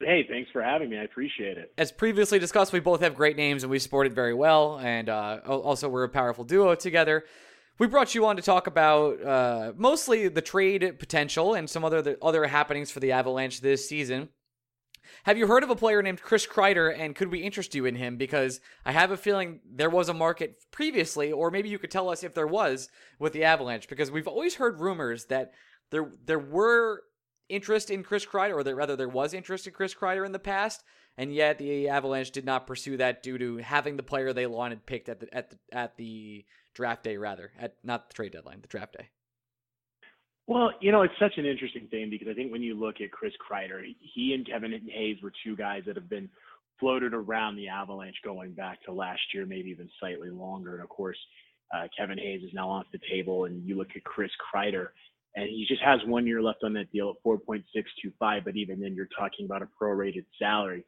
Hey, 0.00 0.24
thanks 0.26 0.50
for 0.52 0.62
having 0.62 0.88
me. 0.88 0.96
I 0.96 1.02
appreciate 1.02 1.58
it. 1.58 1.70
As 1.76 1.92
previously 1.92 2.38
discussed, 2.38 2.72
we 2.72 2.80
both 2.80 3.02
have 3.02 3.14
great 3.14 3.36
names 3.36 3.62
and 3.62 3.70
we 3.70 3.78
support 3.78 4.06
it 4.06 4.14
very 4.14 4.32
well. 4.32 4.78
And 4.78 5.10
uh, 5.10 5.40
also, 5.46 5.86
we're 5.86 6.04
a 6.04 6.08
powerful 6.08 6.44
duo 6.44 6.74
together. 6.74 7.24
We 7.78 7.88
brought 7.88 8.14
you 8.14 8.24
on 8.24 8.36
to 8.36 8.42
talk 8.42 8.66
about 8.66 9.22
uh, 9.22 9.72
mostly 9.76 10.28
the 10.28 10.40
trade 10.40 10.98
potential 10.98 11.52
and 11.52 11.68
some 11.68 11.84
other 11.84 12.16
other 12.22 12.46
happenings 12.46 12.90
for 12.90 13.00
the 13.00 13.12
Avalanche 13.12 13.60
this 13.60 13.86
season. 13.86 14.30
Have 15.24 15.38
you 15.38 15.46
heard 15.46 15.62
of 15.62 15.70
a 15.70 15.76
player 15.76 16.02
named 16.02 16.22
Chris 16.22 16.46
Kreider, 16.46 16.96
and 16.96 17.14
could 17.14 17.30
we 17.30 17.40
interest 17.40 17.74
you 17.74 17.86
in 17.86 17.94
him? 17.94 18.16
Because 18.16 18.60
I 18.84 18.92
have 18.92 19.10
a 19.10 19.16
feeling 19.16 19.60
there 19.64 19.90
was 19.90 20.08
a 20.08 20.14
market 20.14 20.62
previously, 20.70 21.32
or 21.32 21.50
maybe 21.50 21.68
you 21.68 21.78
could 21.78 21.90
tell 21.90 22.08
us 22.08 22.24
if 22.24 22.34
there 22.34 22.46
was 22.46 22.88
with 23.18 23.32
the 23.32 23.44
Avalanche, 23.44 23.88
because 23.88 24.10
we've 24.10 24.28
always 24.28 24.56
heard 24.56 24.80
rumors 24.80 25.26
that 25.26 25.52
there 25.90 26.10
there 26.24 26.38
were 26.38 27.02
interest 27.48 27.90
in 27.90 28.02
Chris 28.02 28.24
Kreider, 28.24 28.54
or 28.54 28.62
that 28.62 28.74
rather 28.74 28.96
there 28.96 29.08
was 29.08 29.34
interest 29.34 29.66
in 29.66 29.72
Chris 29.72 29.94
Kreider 29.94 30.24
in 30.24 30.32
the 30.32 30.38
past, 30.38 30.82
and 31.16 31.34
yet 31.34 31.58
the 31.58 31.88
Avalanche 31.88 32.30
did 32.30 32.44
not 32.44 32.66
pursue 32.66 32.96
that 32.96 33.22
due 33.22 33.38
to 33.38 33.56
having 33.58 33.96
the 33.96 34.02
player 34.02 34.32
they 34.32 34.46
wanted 34.46 34.86
picked 34.86 35.08
at 35.08 35.20
the 35.20 35.34
at 35.34 35.50
the 35.50 35.58
at 35.72 35.96
the 35.96 36.44
draft 36.74 37.02
day 37.02 37.16
rather 37.16 37.52
at 37.58 37.74
not 37.82 38.08
the 38.08 38.14
trade 38.14 38.32
deadline, 38.32 38.60
the 38.60 38.68
draft 38.68 38.94
day. 38.94 39.08
Well, 40.50 40.72
you 40.80 40.90
know, 40.90 41.02
it's 41.02 41.14
such 41.20 41.34
an 41.36 41.46
interesting 41.46 41.86
thing 41.92 42.10
because 42.10 42.26
I 42.28 42.34
think 42.34 42.50
when 42.50 42.60
you 42.60 42.74
look 42.74 43.00
at 43.00 43.12
Chris 43.12 43.32
Kreider, 43.38 43.82
he 44.00 44.34
and 44.34 44.44
Kevin 44.44 44.72
Hayes 44.92 45.18
were 45.22 45.32
two 45.44 45.54
guys 45.54 45.84
that 45.86 45.94
have 45.94 46.10
been 46.10 46.28
floated 46.80 47.14
around 47.14 47.54
the 47.54 47.68
Avalanche 47.68 48.16
going 48.24 48.50
back 48.50 48.82
to 48.82 48.92
last 48.92 49.20
year, 49.32 49.46
maybe 49.46 49.70
even 49.70 49.88
slightly 50.00 50.28
longer. 50.28 50.74
And 50.74 50.82
of 50.82 50.88
course, 50.88 51.16
uh, 51.72 51.86
Kevin 51.96 52.18
Hayes 52.18 52.42
is 52.42 52.50
now 52.52 52.68
off 52.68 52.86
the 52.90 52.98
table, 53.08 53.44
and 53.44 53.64
you 53.64 53.76
look 53.76 53.90
at 53.94 54.02
Chris 54.02 54.32
Kreider, 54.52 54.88
and 55.36 55.48
he 55.48 55.66
just 55.68 55.82
has 55.82 56.00
one 56.04 56.26
year 56.26 56.42
left 56.42 56.64
on 56.64 56.72
that 56.72 56.90
deal 56.90 57.10
at 57.10 57.24
4.625. 57.24 58.44
But 58.44 58.56
even 58.56 58.80
then, 58.80 58.96
you're 58.96 59.06
talking 59.16 59.46
about 59.46 59.62
a 59.62 59.68
prorated 59.80 60.24
salary. 60.36 60.84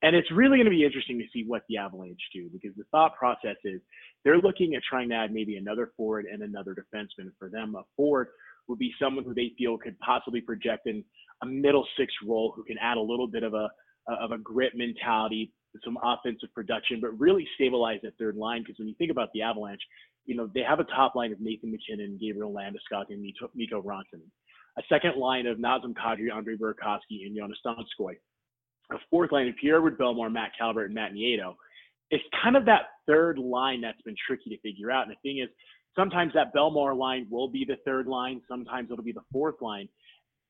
And 0.00 0.16
it's 0.16 0.32
really 0.32 0.56
going 0.56 0.64
to 0.64 0.70
be 0.70 0.86
interesting 0.86 1.18
to 1.18 1.26
see 1.34 1.44
what 1.46 1.64
the 1.68 1.76
Avalanche 1.76 2.18
do 2.32 2.48
because 2.50 2.74
the 2.78 2.84
thought 2.90 3.14
process 3.16 3.56
is 3.62 3.82
they're 4.24 4.40
looking 4.40 4.74
at 4.74 4.82
trying 4.88 5.10
to 5.10 5.16
add 5.16 5.34
maybe 5.34 5.56
another 5.56 5.92
forward 5.98 6.24
and 6.24 6.42
another 6.42 6.74
defenseman. 6.74 7.30
For 7.38 7.50
them, 7.50 7.74
a 7.76 7.82
forward 7.94 8.28
would 8.68 8.78
be 8.78 8.92
someone 9.00 9.24
who 9.24 9.34
they 9.34 9.52
feel 9.58 9.78
could 9.78 9.98
possibly 10.00 10.40
project 10.40 10.86
in 10.86 11.04
a 11.42 11.46
middle 11.46 11.86
six 11.98 12.12
role 12.26 12.52
who 12.54 12.64
can 12.64 12.76
add 12.80 12.96
a 12.96 13.00
little 13.00 13.26
bit 13.26 13.42
of 13.42 13.54
a 13.54 13.68
of 14.08 14.32
a 14.32 14.38
grit 14.38 14.72
mentality, 14.74 15.52
some 15.84 15.96
offensive 16.02 16.52
production, 16.54 17.00
but 17.00 17.16
really 17.20 17.46
stabilize 17.54 18.00
that 18.02 18.18
third 18.18 18.36
line. 18.36 18.62
Because 18.62 18.78
when 18.78 18.88
you 18.88 18.94
think 18.98 19.12
about 19.12 19.28
the 19.32 19.42
Avalanche, 19.42 19.82
you 20.26 20.34
know 20.34 20.48
they 20.54 20.62
have 20.68 20.80
a 20.80 20.84
top 20.84 21.14
line 21.14 21.32
of 21.32 21.40
Nathan 21.40 21.70
MacKinnon, 21.70 22.18
Gabriel 22.20 22.52
Landeskog, 22.52 23.04
and 23.10 23.22
Mikko 23.54 23.82
Rantanen. 23.82 24.30
A 24.78 24.82
second 24.88 25.16
line 25.16 25.46
of 25.46 25.58
Nazem 25.58 25.94
Kadri, 25.94 26.32
Andre 26.32 26.56
Burakovsky, 26.56 27.26
and 27.26 27.36
Joonas 27.36 27.60
Donskoi 27.64 28.14
a 28.90 28.98
fourth 29.10 29.32
line 29.32 29.48
of 29.48 29.56
Pierre-Edouard 29.56 29.98
Bellemare, 29.98 30.32
Matt 30.32 30.52
Calvert, 30.58 30.86
and 30.86 30.94
Matt 30.94 31.12
Nieto. 31.12 31.54
It's 32.10 32.24
kind 32.42 32.56
of 32.56 32.64
that 32.66 32.82
third 33.06 33.38
line 33.38 33.80
that's 33.80 34.00
been 34.02 34.16
tricky 34.26 34.50
to 34.50 34.58
figure 34.60 34.90
out. 34.90 35.06
And 35.06 35.12
the 35.12 35.28
thing 35.28 35.38
is, 35.42 35.48
sometimes 35.96 36.32
that 36.34 36.54
Bellemare 36.54 36.96
line 36.96 37.26
will 37.30 37.48
be 37.48 37.64
the 37.64 37.76
third 37.84 38.06
line, 38.06 38.40
sometimes 38.48 38.90
it'll 38.90 39.04
be 39.04 39.12
the 39.12 39.24
fourth 39.32 39.60
line. 39.60 39.88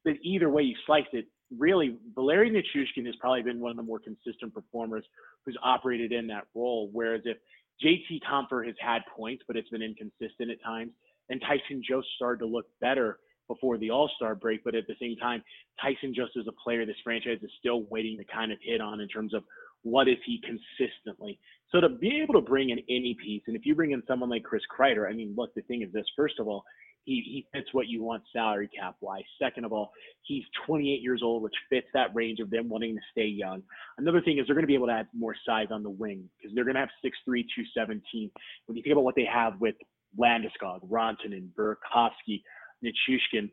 But 0.04 0.14
either 0.22 0.48
way 0.50 0.62
you 0.62 0.76
slice 0.86 1.06
it, 1.12 1.26
really, 1.56 1.96
Valeri 2.14 2.50
Nichushkin 2.50 3.06
has 3.06 3.14
probably 3.20 3.42
been 3.42 3.60
one 3.60 3.70
of 3.70 3.76
the 3.76 3.82
more 3.82 4.00
consistent 4.00 4.54
performers 4.54 5.04
who's 5.44 5.56
operated 5.62 6.12
in 6.12 6.26
that 6.28 6.44
role. 6.54 6.88
Whereas 6.92 7.22
if 7.24 7.36
JT 7.84 8.20
Compher 8.28 8.66
has 8.66 8.74
had 8.80 9.02
points, 9.16 9.42
but 9.46 9.56
it's 9.56 9.68
been 9.68 9.82
inconsistent 9.82 10.50
at 10.50 10.62
times, 10.62 10.92
and 11.28 11.40
Tyson 11.40 11.82
Jost 11.88 12.08
started 12.16 12.40
to 12.40 12.46
look 12.46 12.66
better 12.80 13.18
before 13.48 13.78
the 13.78 13.90
All 13.90 14.10
Star 14.16 14.34
break. 14.34 14.64
But 14.64 14.74
at 14.74 14.86
the 14.86 14.94
same 15.00 15.16
time, 15.16 15.42
Tyson 15.80 16.14
Jost 16.14 16.32
as 16.38 16.46
a 16.46 16.52
player 16.64 16.86
this 16.86 16.96
franchise 17.02 17.38
is 17.42 17.50
still 17.58 17.84
waiting 17.90 18.16
to 18.18 18.24
kind 18.24 18.52
of 18.52 18.58
hit 18.62 18.80
on 18.80 19.00
in 19.00 19.08
terms 19.08 19.34
of 19.34 19.44
what 19.82 20.08
is 20.08 20.18
he 20.24 20.40
consistently. 20.40 21.38
So 21.70 21.80
to 21.80 21.88
be 21.88 22.20
able 22.22 22.34
to 22.34 22.40
bring 22.40 22.70
in 22.70 22.78
any 22.88 23.16
piece, 23.22 23.42
and 23.46 23.56
if 23.56 23.64
you 23.64 23.74
bring 23.74 23.92
in 23.92 24.02
someone 24.06 24.30
like 24.30 24.44
Chris 24.44 24.62
Kreider, 24.70 25.08
I 25.08 25.12
mean, 25.12 25.34
look, 25.36 25.54
the 25.54 25.62
thing 25.62 25.82
is 25.82 25.92
this: 25.92 26.04
first 26.16 26.38
of 26.38 26.46
all, 26.46 26.64
he, 27.04 27.22
he 27.24 27.46
fits 27.52 27.68
what 27.72 27.88
you 27.88 28.02
want 28.02 28.22
salary 28.32 28.68
cap 28.78 28.96
wise. 29.00 29.24
Second 29.40 29.64
of 29.64 29.72
all, 29.72 29.90
he's 30.22 30.44
28 30.66 31.00
years 31.00 31.20
old, 31.22 31.42
which 31.42 31.54
fits 31.68 31.88
that 31.94 32.14
range 32.14 32.38
of 32.38 32.50
them 32.50 32.68
wanting 32.68 32.94
to 32.94 33.00
stay 33.10 33.26
young. 33.26 33.62
Another 33.98 34.20
thing 34.20 34.38
is 34.38 34.46
they're 34.46 34.54
going 34.54 34.62
to 34.62 34.68
be 34.68 34.74
able 34.74 34.86
to 34.86 34.92
add 34.92 35.08
more 35.12 35.34
size 35.44 35.68
on 35.70 35.82
the 35.82 35.90
wing 35.90 36.28
because 36.36 36.54
they're 36.54 36.64
going 36.64 36.74
to 36.74 36.80
have 36.80 36.90
6'3", 37.04 37.10
217. 37.26 38.30
When 38.66 38.76
you 38.76 38.82
think 38.82 38.92
about 38.92 39.04
what 39.04 39.16
they 39.16 39.24
have 39.32 39.60
with 39.60 39.74
Landeskog, 40.18 40.88
Rantanen, 40.88 41.48
Burakovsky, 41.58 42.42
Nichushkin, 42.84 43.50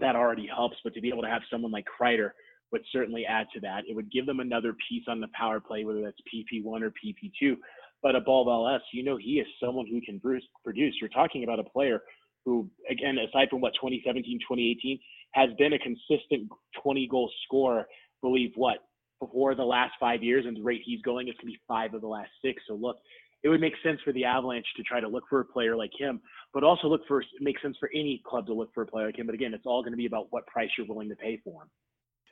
that 0.00 0.16
already 0.16 0.46
helps. 0.46 0.76
But 0.84 0.94
to 0.94 1.00
be 1.00 1.08
able 1.08 1.22
to 1.22 1.28
have 1.28 1.42
someone 1.50 1.72
like 1.72 1.86
Kreider 1.98 2.32
would 2.72 2.82
certainly 2.92 3.24
add 3.26 3.46
to 3.54 3.60
that. 3.60 3.82
It 3.88 3.94
would 3.94 4.10
give 4.10 4.26
them 4.26 4.40
another 4.40 4.74
piece 4.88 5.04
on 5.08 5.20
the 5.20 5.28
power 5.38 5.60
play, 5.60 5.84
whether 5.84 6.02
that's 6.02 6.16
PP1 6.32 6.82
or 6.82 6.90
PP2. 6.90 7.56
But 8.02 8.14
above 8.14 8.48
all 8.48 8.68
else, 8.68 8.82
you 8.92 9.02
know, 9.02 9.16
he 9.16 9.40
is 9.40 9.46
someone 9.62 9.86
who 9.86 10.00
can 10.00 10.20
produce. 10.20 10.94
You're 11.00 11.10
talking 11.10 11.44
about 11.44 11.58
a 11.58 11.64
player 11.64 12.02
who, 12.44 12.68
again, 12.90 13.16
aside 13.18 13.48
from 13.50 13.60
what 13.60 13.74
2017, 13.74 14.38
2018, 14.40 14.98
has 15.32 15.50
been 15.58 15.72
a 15.72 15.78
consistent 15.78 16.48
20 16.82 17.08
goal 17.08 17.30
scorer. 17.44 17.86
Believe 18.22 18.52
what 18.56 18.78
before 19.20 19.54
the 19.54 19.64
last 19.64 19.92
five 19.98 20.22
years, 20.22 20.44
and 20.46 20.56
the 20.56 20.62
rate 20.62 20.82
he's 20.84 21.00
going, 21.02 21.28
it's 21.28 21.38
going 21.38 21.52
to 21.52 21.56
be 21.56 21.62
five 21.66 21.94
of 21.94 22.00
the 22.00 22.06
last 22.06 22.30
six. 22.44 22.62
So 22.68 22.74
look, 22.74 22.98
it 23.42 23.48
would 23.48 23.60
make 23.60 23.74
sense 23.82 23.98
for 24.04 24.12
the 24.12 24.24
Avalanche 24.24 24.66
to 24.76 24.82
try 24.82 25.00
to 25.00 25.08
look 25.08 25.24
for 25.28 25.40
a 25.40 25.44
player 25.44 25.76
like 25.76 25.92
him, 25.96 26.20
but 26.52 26.64
also 26.64 26.88
look 26.88 27.02
for 27.06 27.20
it 27.20 27.26
makes 27.40 27.62
sense 27.62 27.76
for 27.78 27.90
any 27.94 28.22
club 28.26 28.46
to 28.46 28.54
look 28.54 28.72
for 28.74 28.82
a 28.82 28.86
player 28.86 29.06
like 29.06 29.18
him. 29.18 29.26
But 29.26 29.34
again, 29.34 29.54
it's 29.54 29.66
all 29.66 29.82
going 29.82 29.92
to 29.92 29.96
be 29.96 30.06
about 30.06 30.26
what 30.30 30.46
price 30.46 30.68
you're 30.76 30.86
willing 30.86 31.08
to 31.08 31.16
pay 31.16 31.40
for 31.44 31.62
him. 31.62 31.70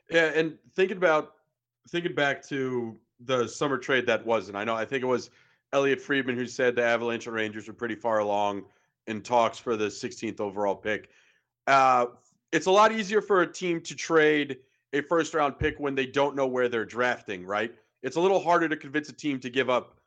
Yeah, 0.09 0.31
and 0.35 0.57
thinking 0.73 0.97
about 0.97 1.33
thinking 1.89 2.15
back 2.15 2.45
to 2.47 2.97
the 3.21 3.47
summer 3.47 3.77
trade 3.77 4.05
that 4.07 4.25
wasn't. 4.25 4.57
I 4.57 4.63
know 4.63 4.75
I 4.75 4.85
think 4.85 5.03
it 5.03 5.07
was 5.07 5.29
Elliotte 5.73 6.01
Friedman 6.01 6.37
who 6.37 6.45
said 6.45 6.75
the 6.75 6.83
Avalanche 6.83 7.27
and 7.27 7.35
Rangers 7.35 7.67
were 7.67 7.73
pretty 7.73 7.95
far 7.95 8.19
along 8.19 8.63
in 9.07 9.21
talks 9.21 9.57
for 9.57 9.75
the 9.75 9.85
16th 9.85 10.39
overall 10.39 10.75
pick. 10.75 11.09
Uh, 11.67 12.07
it's 12.51 12.67
a 12.67 12.71
lot 12.71 12.91
easier 12.91 13.21
for 13.21 13.41
a 13.41 13.51
team 13.51 13.81
to 13.81 13.95
trade 13.95 14.57
a 14.93 15.01
first 15.01 15.33
round 15.33 15.59
pick 15.59 15.79
when 15.79 15.95
they 15.95 16.05
don't 16.05 16.35
know 16.35 16.47
where 16.47 16.69
they're 16.69 16.85
drafting, 16.85 17.45
right? 17.45 17.73
It's 18.03 18.15
a 18.15 18.21
little 18.21 18.39
harder 18.39 18.69
to 18.69 18.77
convince 18.77 19.09
a 19.09 19.13
team 19.13 19.39
to 19.39 19.49
give 19.49 19.69
up 19.69 19.99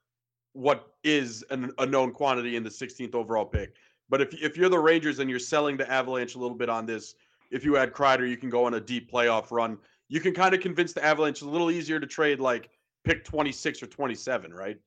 what 0.53 0.95
is 1.05 1.45
an, 1.51 1.73
a 1.79 1.87
known 1.87 2.13
quantity 2.13 2.57
in 2.57 2.63
the 2.63 2.71
16th 2.71 3.15
overall 3.15 3.45
pick. 3.45 3.75
But 4.09 4.23
if 4.23 4.35
if 4.35 4.57
you're 4.57 4.71
the 4.71 4.79
Rangers 4.79 5.19
and 5.19 5.29
you're 5.29 5.39
selling 5.39 5.77
the 5.77 5.91
Avalanche 5.91 6.35
a 6.35 6.39
little 6.39 6.57
bit 6.57 6.71
on 6.71 6.87
this, 6.87 7.15
if 7.51 7.65
you 7.65 7.77
add 7.77 7.93
Kreider, 7.93 8.29
you 8.29 8.37
can 8.37 8.51
go 8.51 8.65
on 8.65 8.75
a 8.75 8.81
deep 8.81 9.11
playoff 9.11 9.51
run. 9.51 9.79
You 10.09 10.21
can 10.21 10.35
kind 10.35 10.55
of 10.55 10.61
convince 10.61 10.93
the 10.93 11.05
Avalanche 11.05 11.43
a 11.43 11.49
little 11.49 11.71
easier 11.71 12.01
to 12.01 12.07
trade 12.07 12.41
like 12.41 12.71
pick 13.05 13.25
26 13.25 13.83
or 13.83 13.87
27, 13.87 14.53
right? 14.53 14.79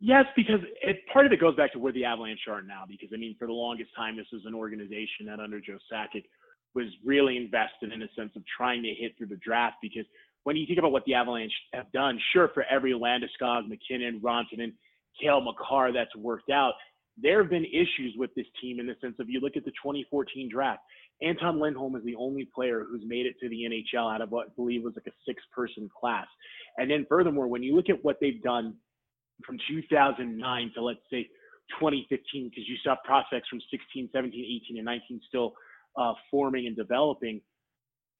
Yes, 0.00 0.26
because 0.36 0.60
it 0.80 0.98
part 1.12 1.26
of 1.26 1.32
it 1.32 1.40
goes 1.40 1.56
back 1.56 1.72
to 1.72 1.78
where 1.78 1.92
the 1.92 2.04
Avalanche 2.04 2.46
are 2.48 2.62
now. 2.62 2.84
Because 2.86 3.08
I 3.12 3.16
mean, 3.16 3.34
for 3.38 3.46
the 3.46 3.52
longest 3.52 3.90
time, 3.96 4.16
this 4.16 4.26
was 4.32 4.42
an 4.46 4.54
organization 4.54 5.26
that 5.26 5.40
under 5.40 5.60
Joe 5.60 5.78
Sakic 5.92 6.24
was 6.74 6.86
really 7.04 7.36
invested 7.36 7.92
in 7.92 8.02
a 8.02 8.08
sense 8.16 8.30
of 8.36 8.42
trying 8.56 8.82
to 8.82 8.94
hit 8.94 9.16
through 9.18 9.26
the 9.26 9.36
draft. 9.36 9.76
Because 9.82 10.04
when 10.44 10.56
you 10.56 10.66
think 10.66 10.78
about 10.78 10.92
what 10.92 11.04
the 11.04 11.14
Avalanche 11.14 11.52
have 11.72 11.90
done, 11.92 12.18
sure, 12.32 12.48
for 12.54 12.64
every 12.70 12.92
Landeskog, 12.92 13.68
MacKinnon, 13.68 14.20
Rantanen, 14.20 14.72
Cale 15.20 15.40
Makar 15.40 15.92
that's 15.92 16.14
worked 16.16 16.50
out, 16.50 16.74
there 17.20 17.42
have 17.42 17.50
been 17.50 17.64
issues 17.64 18.14
with 18.16 18.34
this 18.34 18.46
team 18.60 18.80
in 18.80 18.86
the 18.86 18.94
sense 19.00 19.16
of 19.18 19.28
you 19.28 19.40
look 19.40 19.56
at 19.56 19.64
the 19.64 19.72
2014 19.72 20.48
draft. 20.52 20.80
Anton 21.22 21.60
Lindholm 21.60 21.96
is 21.96 22.04
the 22.04 22.14
only 22.16 22.48
player 22.54 22.84
who's 22.88 23.02
made 23.06 23.26
it 23.26 23.34
to 23.40 23.48
the 23.48 23.62
NHL 23.68 24.14
out 24.14 24.20
of 24.20 24.30
what 24.30 24.48
I 24.48 24.50
believe 24.56 24.82
was 24.82 24.94
like 24.96 25.06
a 25.06 25.16
six 25.26 25.42
person 25.54 25.88
class. 25.98 26.26
And 26.76 26.90
then 26.90 27.06
furthermore, 27.08 27.48
when 27.48 27.62
you 27.62 27.74
look 27.74 27.88
at 27.88 28.04
what 28.04 28.18
they've 28.20 28.42
done 28.42 28.74
from 29.44 29.58
2009 29.68 30.72
to 30.74 30.82
let's 30.82 31.00
say 31.10 31.24
2015, 31.80 32.50
because 32.50 32.68
you 32.68 32.76
saw 32.84 32.94
prospects 33.04 33.48
from 33.48 33.60
16, 33.70 34.10
17, 34.12 34.62
18, 34.66 34.78
and 34.78 34.84
19 34.84 35.20
still 35.26 35.54
uh, 35.96 36.12
forming 36.30 36.66
and 36.66 36.76
developing, 36.76 37.40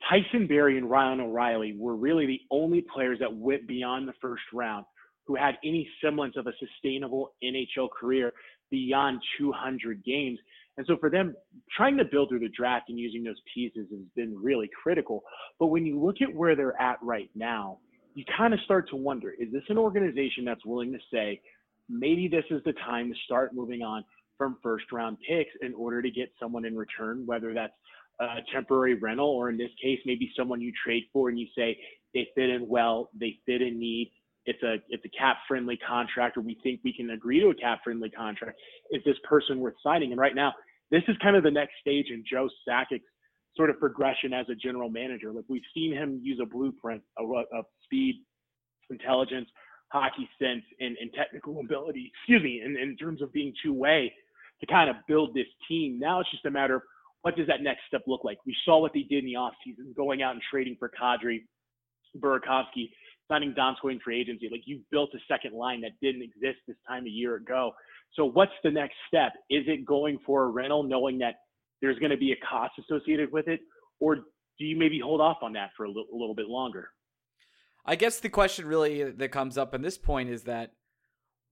Tyson 0.09 0.47
Barrie 0.47 0.79
and 0.79 0.91
Ryan 0.91 1.21
O'Reilly 1.21 1.75
were 1.77 1.97
really 1.97 2.27
the 2.27 2.41
only 2.51 2.85
players 2.93 3.19
that 3.21 3.35
went 3.35 3.67
beyond 3.67 4.09
the 4.09 4.13
first 4.21 4.43
round 4.53 4.85
who 5.27 5.37
had 5.37 5.57
any 5.63 5.89
semblance 6.03 6.35
of 6.37 6.47
a 6.47 6.53
sustainable 6.59 7.35
NHL 7.45 7.89
career 7.91 8.33
beyond 8.71 9.21
200 9.39 10.05
games. 10.05 10.39
And 10.77 10.87
so 10.87 10.97
for 10.99 11.11
them, 11.11 11.35
trying 11.77 11.97
to 11.99 12.05
build 12.05 12.29
through 12.29 12.41
the 12.41 12.49
draft 12.49 12.89
and 12.89 12.99
using 12.99 13.25
those 13.25 13.41
pieces 13.53 13.87
has 13.91 14.01
been 14.15 14.37
really 14.41 14.71
critical. 14.83 15.23
But 15.59 15.67
when 15.67 15.85
you 15.85 16.01
look 16.01 16.17
at 16.23 16.33
where 16.33 16.55
they're 16.55 16.81
at 16.81 16.99
right 17.03 17.31
now, 17.35 17.79
you 18.15 18.25
kind 18.37 18.55
of 18.55 18.61
start 18.61 18.89
to 18.91 18.97
wonder 18.97 19.33
is 19.39 19.53
this 19.53 19.63
an 19.69 19.79
organization 19.79 20.45
that's 20.45 20.65
willing 20.65 20.93
to 20.93 20.99
say, 21.13 21.41
maybe 21.89 22.29
this 22.29 22.45
is 22.51 22.63
the 22.65 22.73
time 22.85 23.13
to 23.13 23.19
start 23.25 23.55
moving 23.55 23.83
on 23.83 24.05
from 24.37 24.57
first 24.63 24.85
round 24.93 25.19
picks 25.29 25.51
in 25.63 25.75
order 25.75 26.01
to 26.01 26.11
get 26.11 26.31
someone 26.41 26.65
in 26.65 26.77
return, 26.77 27.25
whether 27.27 27.53
that's 27.53 27.73
a 28.21 28.39
temporary 28.53 28.95
rental, 28.95 29.29
or 29.29 29.49
in 29.49 29.57
this 29.57 29.71
case, 29.83 29.99
maybe 30.05 30.31
someone 30.37 30.61
you 30.61 30.73
trade 30.85 31.05
for 31.13 31.29
and 31.29 31.39
you 31.39 31.47
say 31.57 31.79
they 32.15 32.27
fit 32.35 32.51
in 32.51 32.67
well, 32.69 33.11
they 33.19 33.39
fit 33.47 33.63
in 33.63 33.79
need. 33.79 34.11
It's 34.49 34.63
a 34.63 34.77
it's 34.89 35.05
a 35.05 35.11
cap 35.11 35.37
friendly 35.47 35.77
contract, 35.77 36.39
or 36.39 36.41
we 36.41 36.57
think 36.63 36.81
we 36.83 36.95
can 36.95 37.11
agree 37.11 37.39
to 37.41 37.49
a 37.49 37.55
cap 37.55 37.81
friendly 37.85 38.09
contract. 38.09 38.59
Is 38.91 39.03
this 39.05 39.17
person 39.29 39.61
worth 39.61 39.75
signing? 39.83 40.11
And 40.11 40.19
right 40.19 40.35
now, 40.35 40.55
this 40.91 41.03
is 41.07 41.17
kind 41.23 41.37
of 41.37 41.43
the 41.43 41.51
next 41.51 41.73
stage 41.83 42.07
in 42.11 42.25
Joe 42.29 42.49
Sakic's 42.67 43.05
sort 43.57 43.69
of 43.69 43.79
progression 43.79 44.33
as 44.33 44.47
a 44.49 44.55
general 44.55 44.89
manager. 44.89 45.33
Like 45.33 45.45
we've 45.49 45.61
seen 45.75 45.93
him 45.93 46.21
use 46.23 46.41
a 46.43 46.47
blueprint 46.47 47.03
of, 47.19 47.29
of 47.31 47.67
speed, 47.85 48.25
intelligence, 48.89 49.49
hockey 49.93 50.27
sense, 50.41 50.65
and, 50.81 50.97
and 50.99 51.13
technical 51.13 51.61
ability. 51.61 52.11
Excuse 52.21 52.43
me, 52.43 52.63
in, 52.65 52.75
in 52.79 52.97
terms 52.97 53.21
of 53.21 53.31
being 53.35 53.53
two 53.63 53.75
way 53.75 54.11
to 54.61 54.67
kind 54.67 54.89
of 54.89 54.97
build 55.07 55.35
this 55.35 55.47
team. 55.69 55.99
Now 55.99 56.21
it's 56.21 56.31
just 56.31 56.47
a 56.47 56.51
matter 56.51 56.77
of 56.77 56.83
what 57.21 57.37
does 57.37 57.49
that 57.49 57.61
next 57.63 57.81
step 57.87 58.03
look 58.07 58.25
like? 58.25 58.39
We 58.47 58.57
saw 58.65 58.81
what 58.81 58.95
they 58.95 59.03
did 59.03 59.25
in 59.25 59.27
the 59.27 59.35
offseason, 59.35 59.95
going 59.95 60.23
out 60.23 60.33
and 60.33 60.43
trading 60.51 60.77
for 60.79 60.91
Kadri, 60.91 61.43
Burakovsky, 62.17 62.89
signing 63.29 63.55
Donskoi 63.55 63.93
in 63.93 64.01
free 64.01 64.21
agency. 64.21 64.49
Like 64.51 64.63
you 64.65 64.81
built 64.91 65.11
a 65.15 65.19
second 65.31 65.55
line 65.55 65.81
that 65.83 65.93
didn't 66.03 66.23
exist 66.23 66.59
this 66.67 66.77
time 66.87 67.07
a 67.07 67.11
year 67.11 67.37
ago. 67.37 67.73
So 68.15 68.25
what's 68.25 68.53
the 68.65 68.71
next 68.71 68.95
step? 69.07 69.33
Is 69.51 69.65
it 69.67 69.85
going 69.85 70.19
for 70.25 70.45
a 70.45 70.49
rental, 70.49 70.83
knowing 70.83 71.19
that 71.19 71.35
there's 71.81 71.99
going 71.99 72.11
to 72.11 72.17
be 72.17 72.33
a 72.33 72.37
cost 72.37 72.73
associated 72.79 73.31
with 73.31 73.49
it, 73.49 73.61
or 74.01 74.17
do 74.17 74.65
you 74.65 74.77
maybe 74.77 74.99
hold 74.99 75.21
off 75.21 75.39
on 75.43 75.53
that 75.53 75.71
for 75.77 75.85
a, 75.85 75.89
little 75.89 76.35
bit 76.35 76.49
longer? 76.49 76.89
I 77.85 77.97
guess 77.97 78.21
the 78.21 78.29
question 78.29 78.67
really 78.67 79.11
that 79.11 79.29
comes 79.31 79.57
up 79.57 79.75
in 79.75 79.83
this 79.83 79.97
point 79.97 80.31
is 80.31 80.43
that 80.43 80.73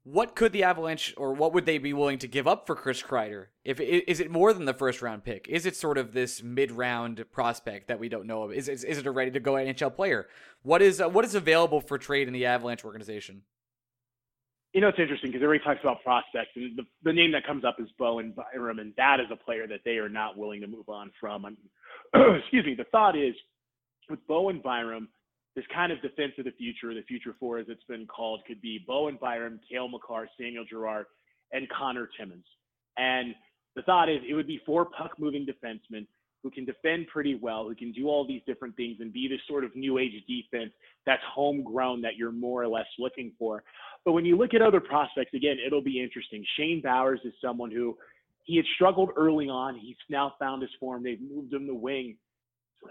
what 0.06 0.36
could 0.36 0.52
the 0.52 0.62
Avalanche 0.62 1.12
or 1.16 1.32
what 1.32 1.52
would 1.52 1.66
they 1.66 1.78
be 1.78 1.92
willing 1.92 2.18
to 2.18 2.28
give 2.28 2.46
up 2.46 2.64
for 2.64 2.76
Chris 2.76 3.02
Kreider? 3.02 3.46
If 3.64 3.80
is 3.80 4.20
it 4.20 4.30
more 4.30 4.52
than 4.52 4.64
the 4.64 4.72
first 4.72 5.02
round 5.02 5.24
pick? 5.24 5.48
Is 5.48 5.66
it 5.66 5.74
sort 5.74 5.98
of 5.98 6.12
this 6.12 6.44
mid 6.44 6.70
round 6.70 7.24
prospect 7.32 7.88
that 7.88 7.98
we 7.98 8.08
don't 8.08 8.28
know 8.28 8.44
of? 8.44 8.52
Is, 8.52 8.68
is, 8.68 8.84
is 8.84 8.98
it 8.98 9.06
a 9.06 9.10
ready 9.10 9.32
to 9.32 9.40
go 9.40 9.54
NHL 9.54 9.96
player? 9.96 10.28
What 10.62 10.80
is 10.80 11.00
uh, 11.00 11.08
what 11.08 11.24
is 11.24 11.34
available 11.34 11.80
for 11.80 11.98
trade 11.98 12.28
in 12.28 12.34
the 12.34 12.46
Avalanche 12.46 12.84
organization? 12.84 13.42
You 14.74 14.80
know, 14.80 14.88
it's 14.88 14.98
interesting 15.00 15.32
because 15.32 15.42
everybody 15.42 15.64
talks 15.64 15.82
about 15.82 16.04
prospects, 16.04 16.50
and 16.54 16.78
the, 16.78 16.84
the 17.02 17.12
name 17.12 17.32
that 17.32 17.44
comes 17.44 17.64
up 17.64 17.76
is 17.80 17.88
Bowen 17.98 18.32
Byram, 18.36 18.78
and 18.78 18.92
that 18.96 19.18
is 19.18 19.26
a 19.32 19.36
player 19.36 19.66
that 19.66 19.80
they 19.84 19.96
are 19.96 20.08
not 20.08 20.38
willing 20.38 20.60
to 20.60 20.68
move 20.68 20.88
on 20.88 21.10
from. 21.18 21.44
excuse 22.14 22.64
me. 22.64 22.76
The 22.76 22.84
thought 22.92 23.16
is 23.16 23.34
with 24.08 24.24
Bowen 24.28 24.60
Byram, 24.62 25.08
this 25.56 25.64
kind 25.74 25.90
of 25.90 26.00
defense 26.02 26.32
of 26.38 26.44
the 26.44 26.52
future, 26.52 26.94
the 26.94 27.02
future 27.08 27.34
four 27.40 27.58
as 27.58 27.66
it's 27.68 27.82
been 27.84 28.06
called, 28.06 28.42
could 28.46 28.60
be 28.60 28.84
Bowen 28.86 29.18
Byram, 29.20 29.58
Cale 29.68 29.88
Makar, 29.88 30.28
Samuel 30.38 30.66
Girard, 30.66 31.06
and 31.52 31.66
Connor 31.70 32.08
Timmins. 32.18 32.44
And 32.98 33.34
the 33.74 33.82
thought 33.82 34.08
is 34.08 34.18
it 34.28 34.34
would 34.34 34.46
be 34.46 34.60
four 34.66 34.84
puck 34.84 35.12
moving 35.18 35.46
defensemen 35.46 36.06
who 36.42 36.50
can 36.50 36.66
defend 36.66 37.06
pretty 37.08 37.34
well, 37.34 37.64
who 37.64 37.74
can 37.74 37.90
do 37.90 38.06
all 38.06 38.26
these 38.26 38.42
different 38.46 38.76
things 38.76 38.98
and 39.00 39.12
be 39.12 39.26
this 39.26 39.40
sort 39.48 39.64
of 39.64 39.74
new 39.74 39.98
age 39.98 40.12
defense 40.28 40.70
that's 41.06 41.22
homegrown 41.34 42.02
that 42.02 42.16
you're 42.16 42.30
more 42.30 42.62
or 42.62 42.68
less 42.68 42.86
looking 42.98 43.32
for. 43.38 43.64
But 44.04 44.12
when 44.12 44.24
you 44.24 44.36
look 44.36 44.54
at 44.54 44.62
other 44.62 44.80
prospects, 44.80 45.34
again, 45.34 45.56
it'll 45.66 45.82
be 45.82 46.00
interesting. 46.00 46.44
Shane 46.56 46.82
Bowers 46.82 47.20
is 47.24 47.32
someone 47.42 47.70
who 47.70 47.96
he 48.44 48.56
had 48.56 48.66
struggled 48.76 49.10
early 49.16 49.48
on. 49.48 49.76
He's 49.76 49.96
now 50.08 50.34
found 50.38 50.62
his 50.62 50.70
form. 50.78 51.02
They've 51.02 51.20
moved 51.20 51.52
him 51.52 51.66
to 51.66 51.74
wing 51.74 52.16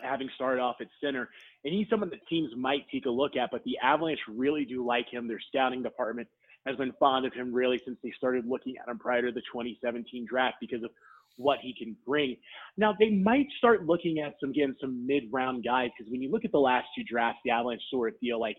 having 0.04 0.30
started 0.36 0.62
off 0.62 0.78
at 0.82 0.88
center. 1.04 1.30
And 1.64 1.74
he's 1.74 1.88
someone 1.90 2.10
that 2.10 2.26
teams 2.28 2.52
might 2.56 2.86
take 2.92 3.06
a 3.06 3.10
look 3.10 3.36
at, 3.36 3.50
but 3.52 3.64
the 3.64 3.78
Avalanche 3.82 4.20
really 4.28 4.66
do 4.66 4.86
like 4.86 5.08
him. 5.10 5.28
Their 5.28 5.40
scouting 5.50 5.84
department 5.84 6.28
has 6.66 6.76
been 6.76 6.94
fond 7.00 7.26
of 7.26 7.34
him 7.34 7.54
really 7.54 7.80
since 7.86 7.98
they 8.04 8.12
started 8.18 8.46
looking 8.48 8.76
at 8.82 8.90
him 8.90 8.98
prior 8.98 9.22
to 9.22 9.32
the 9.32 9.42
2017 9.42 10.26
draft 10.28 10.58
because 10.60 10.84
of 10.84 10.92
what 11.38 11.60
he 11.62 11.74
can 11.78 11.96
bring. 12.06 12.38
Now 12.78 12.96
they 12.98 13.10
might 13.10 13.48
start 13.58 13.86
looking 13.86 14.20
at 14.20 14.36
some 14.40 14.52
again 14.52 14.76
some 14.80 15.06
mid-round 15.06 15.64
guys 15.64 15.90
because 15.98 16.12
when 16.12 16.22
you 16.22 16.32
look 16.32 16.46
at 16.46 16.52
the 16.52 16.60
last 16.60 16.88
two 16.96 17.04
drafts, 17.04 17.42
the 17.44 17.52
Avalanche 17.52 17.82
sort 17.92 18.14
of 18.14 18.20
feel 18.20 18.40
like 18.40 18.58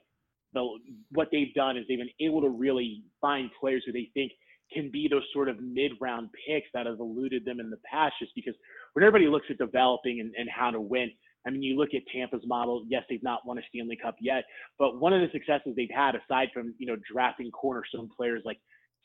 the 0.53 0.67
what 1.13 1.29
they've 1.33 1.55
done 1.55 1.77
is 1.77 1.85
they've 1.89 1.99
been 1.99 2.09
able 2.21 2.41
to 2.43 2.49
really 2.49 3.03
find 3.21 3.51
players 3.59 3.83
who 3.87 3.93
they 3.93 4.11
think 4.15 4.33
can 4.73 4.91
be 4.91 5.09
those 5.09 5.23
sort 5.33 5.49
of 5.49 5.61
mid-round 5.61 6.29
picks 6.47 6.69
that 6.75 6.87
have 6.87 6.99
eluded 6.99 7.45
them 7.45 7.61
in 7.61 7.71
the 7.71 7.79
past 7.91 8.15
just 8.19 8.35
because 8.35 8.55
when 8.93 9.05
everybody 9.05 9.31
looks 9.31 9.47
at 9.51 9.59
developing 9.59 10.21
and, 10.21 10.33
and 10.37 10.49
how 10.51 10.71
to 10.71 10.81
win, 10.81 11.11
I 11.47 11.51
mean, 11.51 11.63
you 11.63 11.77
look 11.77 11.91
at 11.95 12.03
Tampa's 12.13 12.45
model. 12.45 12.85
Yes, 12.89 13.05
they've 13.09 13.23
not 13.23 13.47
won 13.47 13.59
a 13.59 13.63
Stanley 13.69 13.97
Cup 13.97 14.17
yet, 14.21 14.45
but 14.79 14.99
one 14.99 15.13
of 15.13 15.21
the 15.21 15.29
successes 15.31 15.75
they've 15.77 15.89
had, 15.95 16.15
aside 16.17 16.49
from 16.53 16.75
you 16.79 16.87
know 16.87 16.97
drafting 17.11 17.51
cornerstone 17.53 18.09
players 18.15 18.43
like 18.45 18.59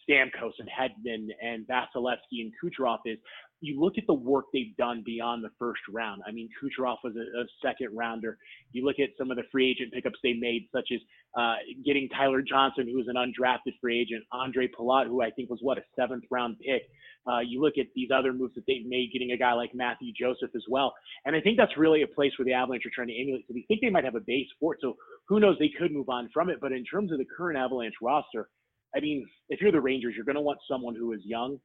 Stamkos 0.09 0.53
and 0.57 0.67
Hedman 0.67 1.27
and 1.41 1.67
Vasilevskiy 1.67 2.41
and 2.41 2.51
Kucherov, 2.61 2.97
is 3.05 3.19
you 3.61 3.79
look 3.79 3.93
at 3.97 4.05
the 4.07 4.13
work 4.13 4.45
they've 4.51 4.75
done 4.75 5.03
beyond 5.05 5.43
the 5.43 5.51
first 5.59 5.81
round. 5.89 6.23
I 6.27 6.31
mean, 6.31 6.49
Kucherov 6.61 6.97
was 7.03 7.13
a, 7.15 7.41
a, 7.41 7.45
second 7.63 7.95
rounder. 7.95 8.37
You 8.71 8.83
look 8.83 8.99
at 8.99 9.09
some 9.17 9.29
of 9.29 9.37
the 9.37 9.43
free 9.51 9.69
agent 9.69 9.93
pickups 9.93 10.19
they 10.23 10.33
made, 10.33 10.67
such 10.73 10.89
as 10.91 10.99
uh, 11.37 11.55
getting 11.85 12.09
Tyler 12.09 12.41
Johnson, 12.41 12.87
who 12.87 12.97
was 12.97 13.07
an 13.07 13.15
undrafted 13.15 13.73
free 13.79 14.01
agent, 14.01 14.23
Ondrej 14.33 14.69
Palat, 14.77 15.05
who 15.05 15.21
I 15.21 15.29
think 15.29 15.49
was 15.49 15.59
what 15.61 15.77
a 15.77 15.83
seventh 15.95 16.23
round 16.31 16.57
pick. 16.59 16.83
Uh, 17.31 17.39
you 17.39 17.61
look 17.61 17.77
at 17.77 17.85
these 17.95 18.09
other 18.13 18.33
moves 18.33 18.55
that 18.55 18.63
they've 18.67 18.85
made, 18.85 19.11
getting 19.13 19.31
a 19.31 19.37
guy 19.37 19.53
like 19.53 19.75
Mathieu 19.75 20.11
Joseph 20.19 20.49
as 20.55 20.63
well. 20.67 20.93
And 21.25 21.35
I 21.35 21.41
think 21.41 21.57
that's 21.57 21.77
really 21.77 22.01
a 22.01 22.07
place 22.07 22.31
where 22.37 22.45
the 22.45 22.53
Avalanche 22.53 22.85
are 22.87 22.91
trying 22.93 23.09
to 23.09 23.21
emulate. 23.21 23.45
So 23.47 23.53
we 23.53 23.65
think 23.67 23.81
they 23.81 23.91
might 23.91 24.05
have 24.05 24.15
a 24.15 24.21
base 24.21 24.47
for 24.59 24.73
it. 24.73 24.79
So 24.81 24.95
who 25.27 25.39
knows? 25.39 25.57
They 25.59 25.71
could 25.77 25.91
move 25.91 26.09
on 26.09 26.29
from 26.33 26.49
it. 26.49 26.57
But 26.59 26.71
in 26.71 26.83
terms 26.83 27.11
of 27.11 27.19
the 27.19 27.25
current 27.37 27.59
Avalanche 27.59 27.93
roster, 28.01 28.49
I 28.95 28.99
mean, 28.99 29.25
if 29.49 29.61
you're 29.61 29.71
the 29.71 29.79
Rangers, 29.79 30.13
you're 30.15 30.25
going 30.25 30.35
to 30.35 30.41
want 30.41 30.59
someone 30.67 30.95
who 30.95 31.13
is 31.13 31.21
young, 31.23 31.59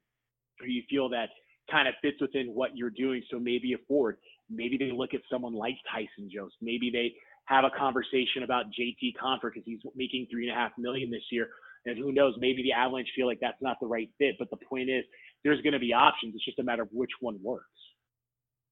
who 0.60 0.66
you 0.66 0.82
feel 0.90 1.08
that 1.08 1.30
kind 1.70 1.88
of 1.88 1.94
fits 2.02 2.20
within 2.20 2.48
what 2.48 2.76
you're 2.76 2.90
doing. 2.90 3.22
So 3.30 3.38
maybe 3.38 3.72
a 3.72 3.78
forward. 3.88 4.18
Maybe 4.50 4.76
they 4.76 4.92
look 4.92 5.14
at 5.14 5.20
someone 5.30 5.54
like 5.54 5.76
Tyson 5.90 6.30
Jones. 6.32 6.52
Maybe 6.60 6.90
they 6.90 7.14
have 7.46 7.64
a 7.64 7.70
conversation 7.76 8.42
about 8.44 8.66
JT 8.66 9.14
Compher 9.20 9.52
because 9.52 9.62
he's 9.64 9.80
making 9.94 10.26
three 10.30 10.48
and 10.48 10.56
a 10.56 10.60
half 10.60 10.72
million 10.78 11.10
this 11.10 11.22
year. 11.30 11.48
And 11.84 11.96
who 11.96 12.12
knows, 12.12 12.34
maybe 12.38 12.62
the 12.62 12.72
Avalanche 12.72 13.08
feel 13.14 13.26
like 13.26 13.38
that's 13.40 13.60
not 13.60 13.76
the 13.80 13.86
right 13.86 14.10
fit. 14.18 14.36
But 14.38 14.50
the 14.50 14.56
point 14.56 14.90
is, 14.90 15.04
there's 15.44 15.60
going 15.62 15.72
to 15.72 15.78
be 15.78 15.92
options. 15.92 16.34
It's 16.34 16.44
just 16.44 16.58
a 16.58 16.64
matter 16.64 16.82
of 16.82 16.88
which 16.92 17.12
one 17.20 17.38
works. 17.42 17.66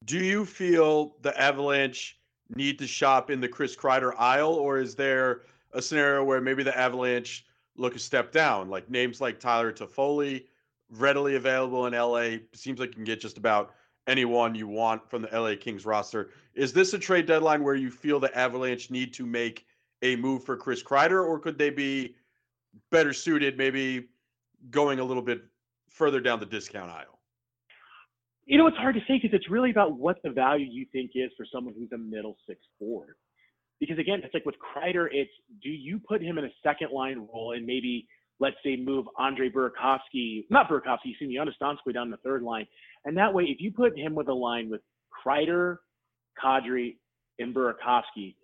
Do 0.04 0.18
you 0.18 0.44
feel 0.44 1.16
the 1.22 1.38
Avalanche 1.40 2.18
need 2.54 2.78
to 2.80 2.86
shop 2.86 3.30
in 3.30 3.40
the 3.40 3.48
Chris 3.48 3.76
Kreider 3.76 4.12
aisle, 4.18 4.52
or 4.52 4.78
is 4.78 4.94
there 4.94 5.42
a 5.72 5.80
scenario 5.80 6.24
where 6.24 6.40
maybe 6.40 6.62
the 6.62 6.76
Avalanche 6.76 7.46
look 7.76 7.96
a 7.96 7.98
step 7.98 8.32
down, 8.32 8.68
like 8.68 8.90
names 8.90 9.20
like 9.20 9.40
Tyler 9.40 9.72
Toffoli, 9.72 10.44
readily 11.00 11.36
available 11.36 11.86
in 11.86 11.92
LA? 11.92 12.38
Seems 12.52 12.78
like 12.78 12.90
you 12.90 12.94
can 12.94 13.04
get 13.04 13.20
just 13.20 13.38
about 13.38 13.74
anyone 14.06 14.54
you 14.54 14.68
want 14.68 15.08
from 15.08 15.22
the 15.22 15.28
LA 15.28 15.54
Kings 15.58 15.86
roster. 15.86 16.30
Is 16.54 16.72
this 16.72 16.92
a 16.94 16.98
trade 16.98 17.26
deadline 17.26 17.62
where 17.62 17.74
you 17.74 17.90
feel 17.90 18.20
the 18.20 18.36
Avalanche 18.36 18.90
need 18.90 19.12
to 19.14 19.26
make 19.26 19.66
a 20.02 20.16
move 20.16 20.44
for 20.44 20.56
Chris 20.56 20.82
Kreider, 20.82 21.26
or 21.26 21.38
could 21.38 21.58
they 21.58 21.70
be 21.70 22.14
better 22.90 23.12
suited, 23.12 23.56
maybe 23.56 24.08
going 24.70 24.98
a 24.98 25.04
little 25.04 25.22
bit 25.22 25.42
further 25.88 26.20
down 26.20 26.40
the 26.40 26.46
discount 26.46 26.90
aisle? 26.90 27.18
You 28.46 28.58
know, 28.58 28.66
it's 28.66 28.76
hard 28.76 28.94
to 28.94 29.00
say 29.08 29.18
because 29.20 29.30
it's 29.32 29.48
really 29.48 29.70
about 29.70 29.98
what 29.98 30.22
the 30.22 30.30
value 30.30 30.66
you 30.70 30.86
think 30.92 31.12
is 31.14 31.30
for 31.36 31.46
someone 31.50 31.74
who's 31.78 31.92
a 31.92 31.98
middle 31.98 32.36
six 32.46 32.60
forward. 32.78 33.16
Because 33.80 33.98
again, 33.98 34.20
it's 34.22 34.34
like 34.34 34.44
with 34.44 34.56
Kreider, 34.56 35.08
it's 35.10 35.30
do 35.62 35.70
you 35.70 35.98
put 35.98 36.22
him 36.22 36.36
in 36.36 36.44
a 36.44 36.50
second 36.62 36.90
line 36.92 37.26
role 37.32 37.54
and 37.56 37.66
maybe 37.66 38.06
let's 38.40 38.56
say 38.64 38.76
move 38.76 39.06
Andre 39.18 39.48
Burakovsky, 39.48 40.44
not 40.50 40.68
Burakovsky, 40.68 41.10
excuse 41.10 41.28
me, 41.28 41.38
Donskoi 41.38 41.94
down 41.94 42.10
the 42.10 42.16
third 42.18 42.42
line, 42.42 42.66
and 43.04 43.16
that 43.16 43.32
way 43.32 43.44
if 43.44 43.60
you 43.60 43.70
put 43.70 43.98
him 43.98 44.14
with 44.14 44.28
a 44.28 44.34
line 44.34 44.70
with 44.70 44.80
Kreider, 45.24 45.76
Kadri, 46.42 46.96
and 47.38 47.54
Burakovsky, 47.54 48.36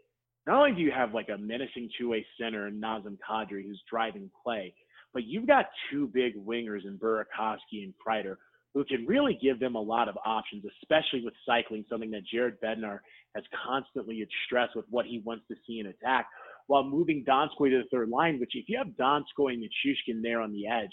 not 0.47 0.59
only 0.59 0.73
do 0.73 0.81
you 0.81 0.93
have 0.93 1.15
like 1.15 1.29
a 1.29 1.39
menacing 1.39 1.91
two-way 1.99 2.25
center 2.41 2.69
in 2.69 2.81
Nazem 2.81 3.19
Kadri 3.29 3.65
who's 3.65 3.83
driving 3.91 4.31
play, 4.43 4.75
but 5.13 5.25
you've 5.25 5.47
got 5.47 5.67
two 5.91 6.07
big 6.07 6.35
wingers 6.37 6.87
in 6.87 6.99
Burakovsky 6.99 7.83
and 7.85 7.95
Kreider 8.05 8.37
who 8.75 8.85
can 8.85 9.05
really 9.07 9.39
give 9.43 9.59
them 9.59 9.75
a 9.75 9.81
lot 9.81 10.09
of 10.09 10.17
options, 10.25 10.65
especially 10.83 11.25
with 11.25 11.35
cycling, 11.45 11.85
something 11.91 12.11
that 12.13 12.25
Jared 12.25 12.61
Bednar 12.61 13.01
has 13.35 13.45
constantly 13.67 14.27
stressed 14.47 14.77
with 14.77 14.85
what 14.91 15.07
he 15.07 15.21
wants 15.25 15.45
to 15.49 15.57
see 15.67 15.81
in 15.81 15.87
attack, 15.87 16.27
while 16.71 16.85
moving 16.85 17.25
Donskoi 17.29 17.71
to 17.71 17.79
the 17.79 17.89
third 17.91 18.11
line, 18.11 18.39
which 18.39 18.53
if 18.55 18.67
you 18.69 18.79
have 18.79 18.95
Donskoi 18.97 19.55
and 19.55 19.65
Nichushkin 19.65 20.23
there 20.23 20.41
on 20.41 20.53
the 20.53 20.69
edge, 20.69 20.93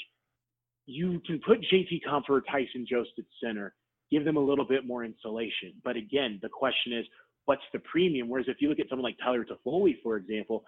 you 0.88 1.22
can 1.28 1.40
put 1.46 1.62
JT 1.72 2.02
Compher, 2.04 2.42
Tyson 2.50 2.84
Jost 2.90 3.12
at 3.20 3.26
center, 3.44 3.76
give 4.10 4.26
them 4.26 4.38
a 4.38 4.44
little 4.44 4.66
bit 4.66 4.88
more 4.88 5.06
insulation. 5.06 5.74
But 5.84 5.96
again, 5.96 6.40
the 6.42 6.50
question 6.50 6.94
is, 6.94 7.06
what's 7.46 7.62
the 7.74 7.80
premium? 7.92 8.28
Whereas 8.28 8.48
if 8.50 8.58
you 8.60 8.70
look 8.70 8.80
at 8.80 8.90
someone 8.90 9.04
like 9.04 9.18
Tyler 9.24 9.46
Toffoli, 9.46 9.94
for 10.02 10.18
example, 10.18 10.64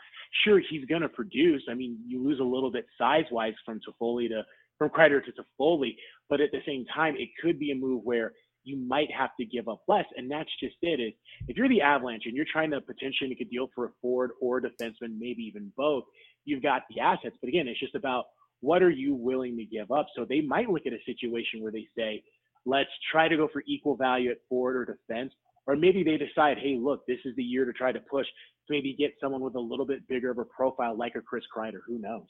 sure 0.45 0.61
he's 0.69 0.85
going 0.85 1.01
to 1.01 1.09
produce. 1.09 1.63
I 1.71 1.73
mean, 1.73 1.97
you 2.05 2.23
lose 2.23 2.39
a 2.39 2.43
little 2.43 2.71
bit 2.71 2.85
size 2.95 3.25
wise 3.31 3.55
from 3.65 3.79
Toffoli 3.79 4.29
to 4.29 4.43
from 4.77 4.89
Kreider 4.91 5.25
to 5.25 5.31
Toffoli, 5.31 5.95
but 6.29 6.39
at 6.39 6.51
the 6.51 6.61
same 6.67 6.85
time, 6.93 7.15
it 7.17 7.29
could 7.41 7.57
be 7.57 7.71
a 7.71 7.75
move 7.75 8.03
where 8.03 8.33
you 8.63 8.77
might 8.77 9.11
have 9.11 9.29
to 9.39 9.45
give 9.45 9.67
up 9.67 9.81
less, 9.87 10.05
and 10.15 10.29
that's 10.29 10.49
just 10.59 10.75
it. 10.81 10.99
Is 10.99 11.13
if 11.47 11.57
you're 11.57 11.69
the 11.69 11.81
Avalanche 11.81 12.23
and 12.25 12.35
you're 12.35 12.45
trying 12.51 12.71
to 12.71 12.81
potentially 12.81 13.29
make 13.29 13.41
a 13.41 13.45
deal 13.45 13.69
for 13.73 13.85
a 13.85 13.89
forward 14.01 14.31
or 14.41 14.57
a 14.57 14.61
defenseman, 14.61 15.17
maybe 15.17 15.43
even 15.43 15.71
both, 15.77 16.03
you've 16.45 16.63
got 16.63 16.83
the 16.89 17.01
assets. 17.01 17.35
But 17.41 17.49
again, 17.49 17.67
it's 17.67 17.79
just 17.79 17.95
about 17.95 18.25
what 18.61 18.83
are 18.83 18.89
you 18.89 19.15
willing 19.15 19.57
to 19.57 19.65
give 19.65 19.91
up. 19.91 20.07
So 20.15 20.25
they 20.25 20.41
might 20.41 20.69
look 20.69 20.85
at 20.85 20.93
a 20.93 20.99
situation 21.05 21.61
where 21.61 21.71
they 21.71 21.87
say, 21.97 22.23
let's 22.65 22.89
try 23.11 23.27
to 23.27 23.37
go 23.37 23.47
for 23.51 23.63
equal 23.67 23.95
value 23.95 24.31
at 24.31 24.37
forward 24.49 24.75
or 24.75 24.85
defense, 24.85 25.33
or 25.65 25.75
maybe 25.75 26.03
they 26.03 26.17
decide, 26.17 26.57
hey, 26.57 26.77
look, 26.79 27.05
this 27.07 27.19
is 27.25 27.35
the 27.35 27.43
year 27.43 27.65
to 27.65 27.73
try 27.73 27.91
to 27.91 27.99
push 27.99 28.25
to 28.25 28.73
maybe 28.73 28.95
get 28.97 29.13
someone 29.21 29.41
with 29.41 29.55
a 29.55 29.59
little 29.59 29.85
bit 29.85 30.07
bigger 30.07 30.29
of 30.29 30.37
a 30.37 30.45
profile 30.45 30.97
like 30.97 31.15
a 31.15 31.21
Chris 31.21 31.43
Kreider. 31.55 31.79
Who 31.87 31.99
knows? 31.99 32.27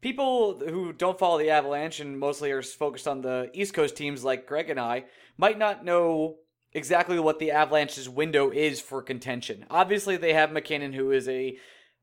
People 0.00 0.60
who 0.60 0.92
don't 0.92 1.18
follow 1.18 1.38
the 1.38 1.50
Avalanche 1.50 2.00
and 2.00 2.18
mostly 2.18 2.52
are 2.52 2.62
focused 2.62 3.08
on 3.08 3.22
the 3.22 3.50
East 3.52 3.74
Coast 3.74 3.96
teams 3.96 4.24
like 4.24 4.46
Greg 4.46 4.70
and 4.70 4.78
I 4.78 5.04
might 5.38 5.58
not 5.58 5.84
know 5.84 6.36
exactly 6.72 7.18
what 7.18 7.38
the 7.38 7.50
Avalanche's 7.50 8.08
window 8.08 8.50
is 8.50 8.80
for 8.80 9.02
contention. 9.02 9.64
Obviously, 9.70 10.16
they 10.16 10.34
have 10.34 10.52
MacKinnon, 10.52 10.92
who 10.92 11.10
is 11.10 11.28
a 11.28 11.56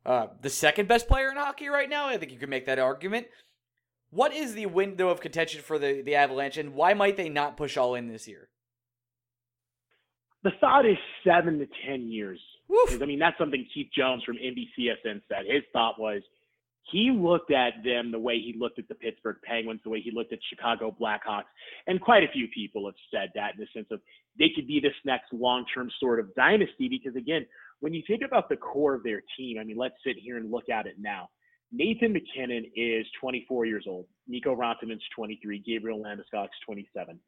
uh, 0.05 0.27
the 0.41 0.49
second 0.49 0.87
best 0.87 1.07
player 1.07 1.31
in 1.31 1.37
hockey 1.37 1.69
right 1.69 1.89
now. 1.89 2.07
I 2.07 2.17
think 2.17 2.31
you 2.31 2.39
can 2.39 2.49
make 2.49 2.65
that 2.65 2.79
argument. 2.79 3.27
What 4.09 4.33
is 4.33 4.53
the 4.53 4.65
window 4.65 5.09
of 5.09 5.21
contention 5.21 5.61
for 5.61 5.79
the, 5.79 6.01
the 6.01 6.15
Avalanche, 6.15 6.57
and 6.57 6.73
why 6.73 6.93
might 6.93 7.15
they 7.15 7.29
not 7.29 7.55
push 7.55 7.77
all 7.77 7.95
in 7.95 8.09
this 8.09 8.27
year? 8.27 8.49
The 10.43 10.51
thought 10.59 10.85
is 10.85 10.97
seven 11.25 11.57
to 11.59 11.67
ten 11.87 12.11
years. 12.11 12.39
I 13.01 13.05
mean, 13.05 13.19
that's 13.19 13.37
something 13.37 13.65
Keith 13.73 13.89
Jones 13.95 14.23
from 14.25 14.35
NBCSN 14.35 15.21
said. 15.29 15.45
His 15.47 15.63
thought 15.71 15.99
was 15.99 16.21
he 16.91 17.11
looked 17.11 17.51
at 17.51 17.73
them 17.83 18.11
the 18.11 18.19
way 18.19 18.39
he 18.39 18.55
looked 18.57 18.77
at 18.77 18.87
the 18.87 18.95
Pittsburgh 18.95 19.37
Penguins, 19.43 19.81
the 19.83 19.89
way 19.89 20.01
he 20.01 20.11
looked 20.11 20.33
at 20.33 20.39
Chicago 20.49 20.95
Blackhawks, 20.99 21.49
and 21.87 21.99
quite 22.01 22.23
a 22.23 22.31
few 22.33 22.47
people 22.53 22.85
have 22.85 22.95
said 23.11 23.29
that 23.35 23.53
in 23.55 23.59
the 23.59 23.67
sense 23.73 23.87
of 23.91 24.01
they 24.37 24.49
could 24.55 24.67
be 24.67 24.79
this 24.79 24.93
next 25.05 25.31
long-term 25.31 25.89
sort 25.99 26.19
of 26.19 26.33
dynasty. 26.35 26.89
Because 26.89 27.15
again, 27.15 27.45
when 27.79 27.93
you 27.93 28.03
think 28.07 28.21
about 28.25 28.49
the 28.49 28.57
core 28.57 28.95
of 28.95 29.03
their 29.03 29.21
team, 29.37 29.57
I 29.59 29.63
mean, 29.63 29.77
let's 29.77 29.95
sit 30.05 30.17
here 30.17 30.37
and 30.37 30.51
look 30.51 30.69
at 30.69 30.85
it 30.85 30.95
now. 30.99 31.29
Nathan 31.71 32.13
MacKinnon 32.13 32.65
is 32.75 33.05
24 33.19 33.65
years 33.65 33.85
old. 33.87 34.05
Mikko 34.27 34.55
Rantanen's 34.55 35.03
23. 35.15 35.59
Gabriel 35.65 35.99
Landeskog's 35.99 36.51
27. 36.65 37.19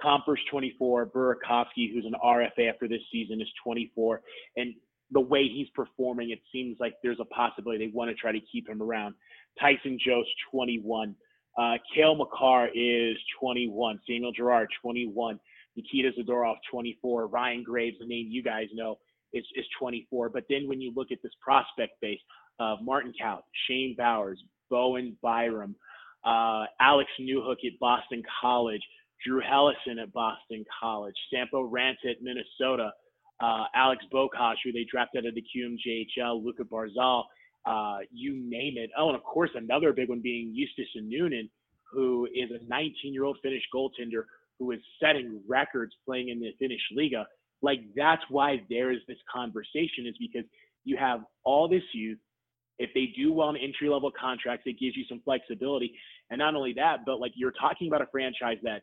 Compher's 0.00 0.40
24. 0.50 1.06
Burakovsky, 1.06 1.92
who's 1.92 2.04
an 2.04 2.14
RFA 2.22 2.70
after 2.70 2.86
this 2.86 3.00
season, 3.10 3.40
is 3.40 3.48
24. 3.62 4.20
And 4.56 4.74
the 5.14 5.20
way 5.20 5.48
he's 5.48 5.68
performing, 5.74 6.30
it 6.30 6.40
seems 6.52 6.76
like 6.80 6.94
there's 7.02 7.20
a 7.20 7.24
possibility 7.26 7.86
they 7.86 7.92
want 7.94 8.10
to 8.10 8.16
try 8.16 8.32
to 8.32 8.40
keep 8.52 8.68
him 8.68 8.82
around. 8.82 9.14
Tyson 9.58 9.96
Jost, 10.04 10.28
21. 10.50 11.14
Uh, 11.56 11.74
Cale 11.94 12.16
Makar 12.16 12.68
is 12.74 13.16
21. 13.40 14.00
Samuel 14.06 14.32
Girard, 14.32 14.68
21. 14.82 15.38
Nikita 15.76 16.10
Zadorov, 16.18 16.56
24. 16.70 17.28
Ryan 17.28 17.62
Graves, 17.62 17.96
the 18.00 18.06
name 18.06 18.26
you 18.28 18.42
guys 18.42 18.66
know, 18.74 18.98
is, 19.32 19.44
is 19.54 19.64
24. 19.78 20.30
But 20.30 20.44
then 20.50 20.68
when 20.68 20.80
you 20.80 20.92
look 20.94 21.12
at 21.12 21.18
this 21.22 21.32
prospect 21.40 21.92
base, 22.02 22.20
uh, 22.58 22.76
Martin 22.82 23.12
Kaut, 23.20 23.42
Shane 23.68 23.94
Bowers, 23.96 24.42
Bowen 24.68 25.16
Byram, 25.22 25.76
uh, 26.24 26.64
Alex 26.80 27.08
Newhook 27.20 27.64
at 27.64 27.78
Boston 27.80 28.22
College, 28.40 28.82
Drew 29.24 29.40
Helleson 29.40 30.02
at 30.02 30.12
Boston 30.12 30.64
College, 30.80 31.14
Sampo 31.32 31.68
Ranta 31.68 32.10
at 32.10 32.16
Minnesota, 32.20 32.90
uh, 33.40 33.64
Alex 33.74 34.04
Beaucage, 34.12 34.56
who 34.64 34.72
they 34.72 34.86
drafted 34.90 35.24
out 35.24 35.28
of 35.28 35.34
the 35.34 35.42
QMJHL, 35.42 36.44
Luka 36.44 36.64
Burzan, 36.64 37.24
uh, 37.66 37.98
you 38.12 38.34
name 38.34 38.74
it. 38.76 38.90
Oh, 38.98 39.08
and 39.08 39.16
of 39.16 39.24
course, 39.24 39.50
another 39.54 39.92
big 39.92 40.08
one 40.08 40.20
being 40.20 40.54
Justus 40.54 40.88
Annunen, 40.96 41.48
who 41.90 42.26
is 42.34 42.50
a 42.50 42.64
19-year-old 42.72 43.38
Finnish 43.42 43.62
goaltender 43.74 44.24
who 44.58 44.70
is 44.70 44.80
setting 45.02 45.40
records 45.48 45.92
playing 46.04 46.28
in 46.28 46.40
the 46.40 46.52
Finnish 46.58 46.80
Liiga. 46.96 47.24
Like 47.62 47.80
that's 47.96 48.22
why 48.28 48.62
there 48.68 48.92
is 48.92 49.00
this 49.08 49.16
conversation 49.32 50.06
is 50.06 50.14
because 50.20 50.44
you 50.84 50.96
have 50.96 51.20
all 51.44 51.68
this 51.68 51.82
youth. 51.92 52.18
If 52.78 52.90
they 52.92 53.12
do 53.16 53.32
well 53.32 53.50
in 53.50 53.56
entry 53.56 53.88
level 53.88 54.10
contracts, 54.18 54.64
it 54.66 54.78
gives 54.78 54.96
you 54.96 55.04
some 55.08 55.20
flexibility. 55.24 55.94
And 56.30 56.38
not 56.38 56.54
only 56.54 56.72
that, 56.74 56.98
but 57.06 57.20
like 57.20 57.32
you're 57.36 57.52
talking 57.52 57.88
about 57.88 58.02
a 58.02 58.06
franchise 58.10 58.58
that 58.64 58.82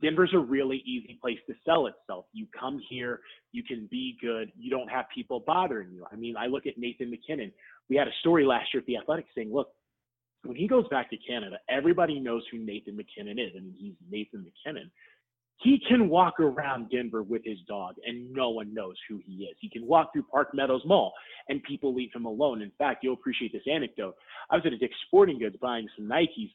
Denver's 0.00 0.32
a 0.34 0.38
really 0.38 0.82
easy 0.84 1.18
place 1.20 1.38
to 1.48 1.54
sell 1.64 1.86
itself. 1.86 2.26
You 2.32 2.46
come 2.58 2.80
here, 2.88 3.20
you 3.52 3.62
can 3.62 3.88
be 3.90 4.16
good, 4.20 4.52
you 4.58 4.70
don't 4.70 4.90
have 4.90 5.06
people 5.14 5.42
bothering 5.46 5.90
you. 5.90 6.04
I 6.10 6.16
mean, 6.16 6.36
I 6.36 6.46
look 6.46 6.66
at 6.66 6.76
Nathan 6.76 7.10
MacKinnon. 7.10 7.52
We 7.88 7.96
had 7.96 8.08
a 8.08 8.12
story 8.20 8.44
last 8.44 8.66
year 8.74 8.80
at 8.80 8.86
the 8.86 8.96
Athletic 8.98 9.26
saying, 9.34 9.52
look, 9.52 9.70
when 10.44 10.56
he 10.56 10.68
goes 10.68 10.86
back 10.88 11.10
to 11.10 11.16
Canada, 11.16 11.56
everybody 11.68 12.20
knows 12.20 12.42
who 12.50 12.58
Nathan 12.58 12.96
MacKinnon 12.96 13.38
is. 13.38 13.52
I 13.56 13.60
mean, 13.60 13.74
he's 13.78 13.94
Nathan 14.10 14.44
MacKinnon. 14.44 14.90
He 15.62 15.80
can 15.88 16.10
walk 16.10 16.38
around 16.38 16.90
Denver 16.90 17.22
with 17.22 17.42
his 17.42 17.58
dog 17.66 17.94
and 18.06 18.30
no 18.32 18.50
one 18.50 18.74
knows 18.74 18.96
who 19.08 19.18
he 19.24 19.44
is. 19.44 19.56
He 19.58 19.70
can 19.70 19.86
walk 19.86 20.12
through 20.12 20.24
Park 20.24 20.50
Meadows 20.52 20.82
Mall 20.84 21.12
and 21.48 21.62
people 21.62 21.94
leave 21.94 22.10
him 22.14 22.26
alone. 22.26 22.60
In 22.60 22.70
fact, 22.76 23.02
you'll 23.02 23.14
appreciate 23.14 23.52
this 23.52 23.62
anecdote. 23.70 24.16
I 24.50 24.56
was 24.56 24.66
at 24.66 24.74
a 24.74 24.78
Dick's 24.78 24.96
Sporting 25.06 25.38
Goods 25.38 25.56
buying 25.60 25.88
some 25.96 26.06
Nikes 26.06 26.52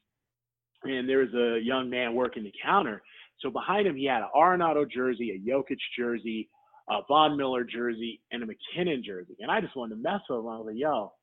and 0.84 1.08
there 1.10 1.20
was 1.20 1.34
a 1.34 1.64
young 1.64 1.90
man 1.90 2.14
working 2.14 2.44
the 2.44 2.54
counter 2.64 3.02
so 3.40 3.50
behind 3.50 3.88
him, 3.88 3.96
he 3.96 4.06
had 4.06 4.22
an 4.22 4.30
Arenado 4.36 4.90
jersey, 4.90 5.32
a 5.32 5.50
Jokic 5.50 5.78
jersey, 5.98 6.50
a 6.90 7.00
Von 7.08 7.38
Miller 7.38 7.64
jersey, 7.64 8.22
and 8.32 8.44
a 8.44 8.46
MacKinnon 8.46 9.04
jersey. 9.06 9.36
And 9.40 9.50
I 9.50 9.62
just 9.62 9.76
wanted 9.76 9.96
to 9.96 10.02
mess 10.02 10.22
with 10.30 10.40
him. 10.40 10.48
I 10.48 10.58
was 10.58 10.68
like, 10.68 10.78
yo, 10.78 11.14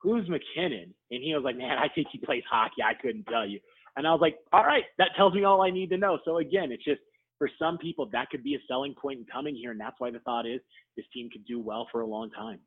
who's 0.00 0.28
MacKinnon? 0.28 0.94
And 1.10 1.22
he 1.22 1.34
was 1.34 1.44
like, 1.44 1.56
man, 1.56 1.78
I 1.78 1.88
think 1.94 2.08
he 2.10 2.18
plays 2.18 2.42
hockey. 2.50 2.82
I 2.82 2.94
couldn't 2.94 3.24
tell 3.24 3.46
you. 3.46 3.60
And 3.96 4.06
I 4.06 4.10
was 4.10 4.20
like, 4.20 4.38
all 4.52 4.64
right, 4.64 4.84
that 4.98 5.10
tells 5.16 5.34
me 5.34 5.44
all 5.44 5.62
I 5.62 5.70
need 5.70 5.90
to 5.90 5.96
know. 5.96 6.18
So 6.24 6.38
again, 6.38 6.72
it's 6.72 6.84
just 6.84 7.00
for 7.38 7.48
some 7.58 7.78
people 7.78 8.08
that 8.12 8.30
could 8.30 8.42
be 8.42 8.54
a 8.54 8.58
selling 8.68 8.94
point 8.94 9.20
in 9.20 9.26
coming 9.26 9.54
here, 9.54 9.70
and 9.70 9.80
that's 9.80 9.96
why 9.98 10.10
the 10.10 10.18
thought 10.20 10.46
is 10.46 10.60
this 10.96 11.06
team 11.12 11.28
could 11.30 11.44
do 11.46 11.60
well 11.60 11.88
for 11.90 12.00
a 12.00 12.06
long 12.06 12.30
time. 12.30 12.58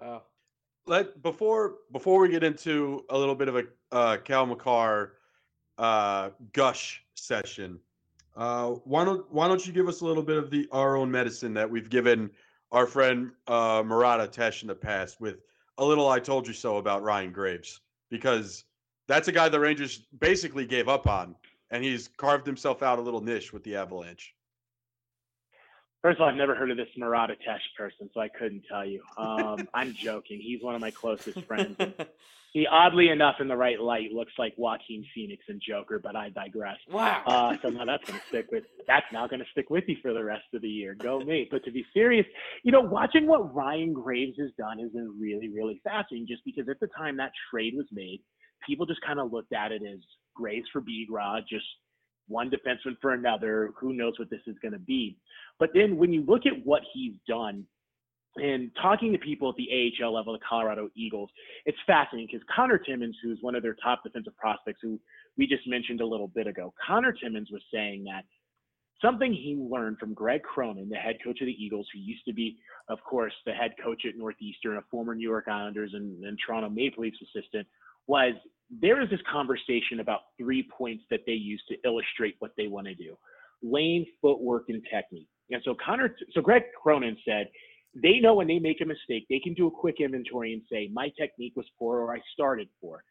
Wow. 0.00 0.22
Let 0.86 1.20
before 1.22 1.76
before 1.92 2.20
we 2.20 2.28
get 2.28 2.44
into 2.44 3.04
a 3.10 3.18
little 3.18 3.34
bit 3.34 3.48
of 3.48 3.56
a 3.56 3.64
uh, 3.90 4.16
Cale 4.18 4.46
Makar 4.46 5.14
uh, 5.78 6.30
gush 6.52 7.02
session. 7.14 7.80
Uh, 8.36 8.72
why 8.84 9.04
don't 9.04 9.30
Why 9.32 9.48
don't 9.48 9.66
you 9.66 9.72
give 9.72 9.88
us 9.88 10.02
a 10.02 10.04
little 10.04 10.22
bit 10.22 10.36
of 10.36 10.50
the 10.50 10.68
our 10.70 10.96
own 10.96 11.10
medicine 11.10 11.54
that 11.54 11.70
we've 11.70 11.88
given 11.88 12.30
our 12.70 12.86
friend 12.86 13.32
uh, 13.46 13.82
Murat 13.84 14.20
Ates 14.20 14.62
in 14.62 14.68
the 14.68 14.74
past 14.74 15.20
with 15.20 15.36
a 15.78 15.84
little 15.84 16.08
"I 16.08 16.20
told 16.20 16.46
you 16.46 16.52
so" 16.52 16.76
about 16.76 17.02
Ryan 17.02 17.32
Graves 17.32 17.80
because 18.10 18.64
that's 19.08 19.28
a 19.28 19.32
guy 19.32 19.48
the 19.48 19.60
Rangers 19.60 20.06
basically 20.18 20.66
gave 20.66 20.88
up 20.88 21.06
on, 21.06 21.34
and 21.70 21.82
he's 21.82 22.08
carved 22.08 22.46
himself 22.46 22.82
out 22.82 22.98
a 22.98 23.02
little 23.02 23.22
niche 23.22 23.52
with 23.54 23.64
the 23.64 23.76
Avalanche. 23.76 24.34
First 26.06 26.18
of 26.18 26.22
all, 26.22 26.28
I've 26.28 26.36
never 26.36 26.54
heard 26.54 26.70
of 26.70 26.76
this 26.76 26.86
Murat 26.96 27.32
Ates 27.32 27.64
person, 27.76 28.08
so 28.14 28.20
I 28.20 28.28
couldn't 28.28 28.62
tell 28.70 28.84
you. 28.84 29.02
Um, 29.18 29.66
I'm 29.74 29.92
joking. 29.92 30.38
He's 30.40 30.62
one 30.62 30.76
of 30.76 30.80
my 30.80 30.92
closest 30.92 31.42
friends. 31.46 31.76
he 32.52 32.64
oddly 32.64 33.08
enough 33.08 33.40
in 33.40 33.48
the 33.48 33.56
right 33.56 33.80
light 33.80 34.12
looks 34.12 34.32
like 34.38 34.54
Joaquin 34.56 35.04
Phoenix 35.12 35.42
and 35.48 35.60
Joker, 35.60 35.98
but 35.98 36.14
I 36.14 36.28
digress. 36.28 36.76
Wow. 36.88 37.24
Uh, 37.26 37.56
so 37.60 37.70
now 37.70 37.84
that's 37.84 38.08
gonna 38.08 38.22
stick 38.28 38.46
with 38.52 38.62
that's 38.86 39.06
now 39.12 39.26
gonna 39.26 39.46
stick 39.50 39.68
with 39.68 39.82
you 39.88 39.96
for 40.00 40.12
the 40.12 40.22
rest 40.22 40.44
of 40.54 40.62
the 40.62 40.68
year. 40.68 40.94
Go 40.94 41.18
me. 41.18 41.48
But 41.50 41.64
to 41.64 41.72
be 41.72 41.84
serious, 41.92 42.26
you 42.62 42.70
know, 42.70 42.82
watching 42.82 43.26
what 43.26 43.52
Ryan 43.52 43.92
Graves 43.92 44.38
has 44.38 44.52
done 44.56 44.78
has 44.78 44.92
been 44.92 45.12
really, 45.20 45.48
really 45.48 45.80
fascinating. 45.82 46.28
Just 46.28 46.44
because 46.44 46.68
at 46.68 46.78
the 46.78 46.88
time 46.96 47.16
that 47.16 47.32
trade 47.50 47.74
was 47.76 47.86
made, 47.90 48.20
people 48.64 48.86
just 48.86 49.00
kind 49.00 49.18
of 49.18 49.32
looked 49.32 49.52
at 49.52 49.72
it 49.72 49.82
as 49.82 49.98
Graves 50.36 50.68
for 50.72 50.80
Bigras, 50.82 51.48
just 51.50 51.66
one 52.28 52.50
defenseman 52.50 52.96
for 53.00 53.12
another. 53.12 53.72
Who 53.78 53.92
knows 53.92 54.18
what 54.18 54.30
this 54.30 54.40
is 54.46 54.56
going 54.60 54.72
to 54.72 54.78
be? 54.78 55.16
But 55.58 55.70
then 55.74 55.96
when 55.96 56.12
you 56.12 56.22
look 56.22 56.46
at 56.46 56.64
what 56.64 56.82
he's 56.92 57.14
done 57.28 57.64
and 58.36 58.70
talking 58.80 59.12
to 59.12 59.18
people 59.18 59.48
at 59.48 59.56
the 59.56 59.92
AHL 60.02 60.12
level, 60.12 60.32
the 60.32 60.38
Colorado 60.46 60.90
Eagles, 60.94 61.30
it's 61.64 61.78
fascinating 61.86 62.28
because 62.30 62.46
Connor 62.54 62.78
Timmins, 62.78 63.16
who's 63.22 63.38
one 63.40 63.54
of 63.54 63.62
their 63.62 63.76
top 63.82 64.02
defensive 64.04 64.36
prospects, 64.36 64.80
who 64.82 65.00
we 65.38 65.46
just 65.46 65.66
mentioned 65.66 66.00
a 66.00 66.06
little 66.06 66.28
bit 66.28 66.46
ago, 66.46 66.74
Connor 66.86 67.12
Timmins 67.12 67.50
was 67.50 67.62
saying 67.72 68.04
that 68.04 68.24
something 69.00 69.32
he 69.32 69.56
learned 69.56 69.98
from 69.98 70.14
Greg 70.14 70.42
Cronin, 70.42 70.88
the 70.88 70.96
head 70.96 71.16
coach 71.22 71.40
of 71.40 71.46
the 71.46 71.64
Eagles, 71.64 71.86
who 71.92 71.98
used 71.98 72.24
to 72.26 72.32
be, 72.32 72.56
of 72.88 72.98
course, 73.02 73.32
the 73.44 73.52
head 73.52 73.72
coach 73.82 74.02
at 74.06 74.16
Northeastern, 74.16 74.76
a 74.76 74.82
former 74.90 75.14
New 75.14 75.28
York 75.28 75.46
Islanders 75.48 75.92
and, 75.94 76.24
and 76.24 76.38
Toronto 76.44 76.68
Maple 76.68 77.02
Leafs 77.02 77.18
assistant, 77.22 77.66
was 78.06 78.34
there 78.70 79.00
is 79.00 79.08
this 79.10 79.20
conversation 79.30 80.00
about 80.00 80.20
three 80.38 80.68
points 80.76 81.04
that 81.10 81.20
they 81.26 81.32
use 81.32 81.62
to 81.68 81.76
illustrate 81.84 82.36
what 82.40 82.52
they 82.56 82.66
want 82.66 82.86
to 82.86 82.94
do 82.94 83.16
lane, 83.62 84.06
footwork, 84.20 84.64
and 84.68 84.82
technique. 84.92 85.28
And 85.50 85.62
so 85.64 85.74
Connor, 85.84 86.14
so 86.32 86.40
Greg 86.40 86.64
Cronin 86.80 87.16
said 87.26 87.48
they 87.94 88.20
know 88.20 88.34
when 88.34 88.46
they 88.46 88.58
make 88.58 88.80
a 88.82 88.84
mistake, 88.84 89.26
they 89.30 89.40
can 89.40 89.54
do 89.54 89.66
a 89.66 89.70
quick 89.70 89.96
inventory 90.00 90.52
and 90.52 90.62
say, 90.70 90.90
my 90.92 91.10
technique 91.18 91.54
was 91.56 91.66
poor 91.78 92.00
or 92.00 92.14
I 92.14 92.20
started 92.34 92.68
poor. 92.80 93.02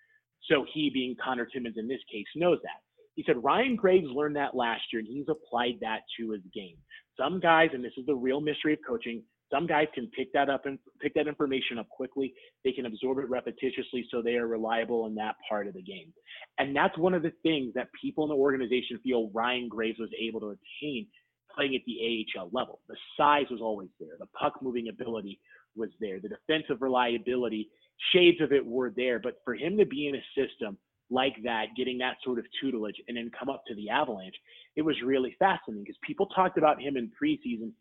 So 0.44 0.66
he, 0.72 0.92
being 0.94 1.16
Connor 1.24 1.46
Timmins 1.46 1.78
in 1.78 1.88
this 1.88 2.02
case, 2.12 2.26
knows 2.36 2.60
that. 2.62 2.82
He 3.16 3.24
said 3.26 3.44
Ryan 3.44 3.76
Graves 3.76 4.08
learned 4.14 4.36
that 4.36 4.56
last 4.56 4.84
year 4.94 5.00
and 5.00 5.08
he's 5.08 5.26
applied 5.30 5.78
that 5.82 6.02
to 6.20 6.32
his 6.32 6.42
game. 6.54 6.76
Some 7.18 7.40
guys, 7.40 7.70
and 7.74 7.84
this 7.84 7.94
is 7.98 8.06
the 8.06 8.16
real 8.16 8.42
mystery 8.42 8.74
of 8.74 8.80
coaching, 8.88 9.24
some 9.52 9.68
guys 9.68 9.88
can 9.94 10.08
pick 10.08 10.34
that 10.34 10.50
up 10.50 10.66
and 10.66 10.80
pick 11.02 11.14
that 11.14 11.28
information 11.28 11.78
up 11.78 11.88
quickly. 11.90 12.34
They 12.64 12.72
can 12.72 12.86
absorb 12.86 13.20
it 13.20 13.30
repetitiously 13.30 14.04
so 14.10 14.22
they 14.22 14.36
are 14.36 14.48
reliable 14.48 15.06
in 15.06 15.16
that 15.16 15.36
part 15.48 15.68
of 15.68 15.74
the 15.74 15.82
game. 15.82 16.12
And 16.58 16.76
that's 16.76 16.98
one 16.98 17.14
of 17.14 17.22
the 17.22 17.34
things 17.44 17.74
that 17.76 17.90
people 18.00 18.24
in 18.24 18.30
the 18.30 18.36
organization 18.36 19.00
feel 19.04 19.30
Ryan 19.34 19.68
Graves 19.68 20.00
was 20.00 20.10
able 20.20 20.40
to 20.42 20.58
attain 20.82 21.08
playing 21.54 21.76
at 21.76 21.82
the 21.86 22.26
AHL 22.38 22.50
level. 22.52 22.80
The 22.90 22.96
size 23.18 23.46
was 23.50 23.62
always 23.62 23.90
there. 24.00 24.16
The 24.20 24.28
puck 24.28 24.54
moving 24.62 24.90
ability 24.90 25.40
was 25.76 25.90
there. 26.00 26.20
The 26.20 26.30
defensive 26.30 26.82
reliability, 26.82 27.70
shades 28.14 28.42
of 28.42 28.52
it 28.52 28.66
were 28.66 28.92
there. 28.96 29.20
But 29.20 29.36
for 29.46 29.54
him 29.54 29.78
to 29.78 29.86
be 29.86 30.08
in 30.08 30.16
a 30.16 30.24
system 30.36 30.78
like 31.10 31.36
that, 31.44 31.68
getting 31.78 31.98
that 32.00 32.18
sort 32.24 32.40
of 32.40 32.46
tutelage 32.60 32.96
and 33.08 33.16
then 33.16 33.32
come 33.38 33.50
up 33.50 33.64
to 33.68 33.76
the 33.76 33.90
Avalanche, 33.90 34.36
it 34.76 34.82
was 34.82 34.96
really 35.04 35.36
fascinating 35.38 35.84
because 35.84 35.98
people 36.02 36.26
talked 36.28 36.58
about 36.58 36.82
him 36.82 36.98
in 36.98 37.12
preseason 37.22 37.72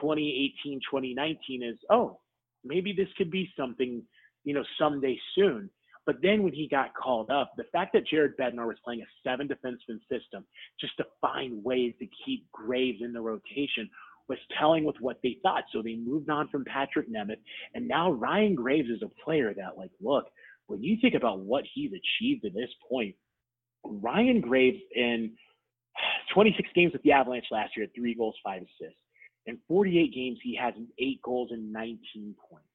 2018, 0.00 0.80
2019 0.90 1.62
is, 1.62 1.76
oh, 1.90 2.20
maybe 2.64 2.92
this 2.92 3.08
could 3.16 3.30
be 3.30 3.50
something, 3.56 4.02
you 4.44 4.54
know, 4.54 4.64
someday 4.78 5.18
soon. 5.34 5.70
But 6.06 6.16
then 6.22 6.42
when 6.42 6.52
he 6.52 6.66
got 6.66 6.94
called 6.94 7.30
up, 7.30 7.52
the 7.56 7.64
fact 7.72 7.92
that 7.92 8.06
Jared 8.06 8.36
Bednar 8.36 8.66
was 8.66 8.78
playing 8.84 9.02
a 9.02 9.28
seven 9.28 9.46
defenseman 9.46 10.00
system 10.10 10.44
just 10.80 10.96
to 10.96 11.04
find 11.20 11.62
ways 11.62 11.94
to 11.98 12.06
keep 12.24 12.50
Graves 12.52 13.02
in 13.02 13.12
the 13.12 13.20
rotation 13.20 13.88
was 14.28 14.38
telling 14.58 14.84
with 14.84 14.96
what 15.00 15.18
they 15.22 15.38
thought. 15.42 15.64
So 15.72 15.82
they 15.82 15.96
moved 15.96 16.30
on 16.30 16.48
from 16.48 16.64
Patrick 16.64 17.10
Nemeth. 17.10 17.40
And 17.74 17.86
now 17.86 18.12
Ryan 18.12 18.54
Graves 18.54 18.88
is 18.88 19.02
a 19.02 19.22
player 19.22 19.52
that, 19.54 19.76
like, 19.76 19.90
look, 20.00 20.26
when 20.68 20.82
you 20.82 20.96
think 21.00 21.14
about 21.14 21.40
what 21.40 21.64
he's 21.74 21.90
achieved 21.90 22.42
to 22.42 22.50
this 22.50 22.70
point, 22.88 23.14
Ryan 23.84 24.40
Graves 24.40 24.80
in 24.94 25.32
26 26.32 26.68
games 26.74 26.92
with 26.92 27.02
the 27.02 27.12
Avalanche 27.12 27.46
last 27.50 27.76
year, 27.76 27.86
three 27.94 28.14
goals, 28.14 28.36
five 28.42 28.62
assists. 28.62 29.00
In 29.46 29.58
48 29.68 30.14
games, 30.14 30.38
he 30.42 30.56
has 30.56 30.74
eight 30.98 31.20
goals 31.22 31.50
and 31.52 31.72
19 31.72 31.98
points. 32.48 32.66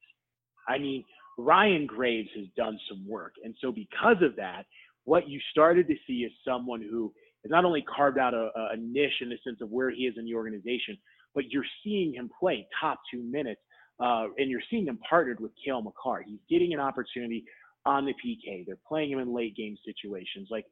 I 0.67 0.77
mean, 0.77 1.03
Ryan 1.37 1.85
Graves 1.85 2.29
has 2.35 2.45
done 2.57 2.79
some 2.89 3.07
work. 3.07 3.33
And 3.43 3.53
so, 3.61 3.71
because 3.71 4.17
of 4.21 4.35
that, 4.37 4.63
what 5.03 5.29
you 5.29 5.39
started 5.51 5.87
to 5.87 5.95
see 6.07 6.23
is 6.23 6.31
someone 6.45 6.81
who 6.81 7.13
has 7.43 7.51
not 7.51 7.65
only 7.65 7.83
carved 7.83 8.17
out 8.17 8.33
a, 8.33 8.49
a 8.71 8.77
niche 8.77 9.21
in 9.21 9.29
the 9.29 9.37
sense 9.43 9.57
of 9.61 9.69
where 9.69 9.91
he 9.91 10.03
is 10.03 10.15
in 10.17 10.25
the 10.25 10.33
organization, 10.33 10.97
but 11.35 11.51
you're 11.51 11.65
seeing 11.83 12.13
him 12.13 12.29
play 12.39 12.67
top 12.81 12.99
two 13.13 13.21
minutes, 13.21 13.61
uh, 13.99 14.25
and 14.37 14.49
you're 14.49 14.61
seeing 14.71 14.87
him 14.87 14.97
partnered 15.07 15.39
with 15.39 15.51
Cale 15.63 15.81
Makar. 15.81 16.23
He's 16.25 16.39
getting 16.49 16.73
an 16.73 16.79
opportunity 16.79 17.45
on 17.85 18.05
the 18.05 18.13
PK. 18.13 18.65
They're 18.65 18.79
playing 18.87 19.11
him 19.11 19.19
in 19.19 19.33
late 19.33 19.55
game 19.55 19.77
situations. 19.85 20.47
Like 20.49 20.65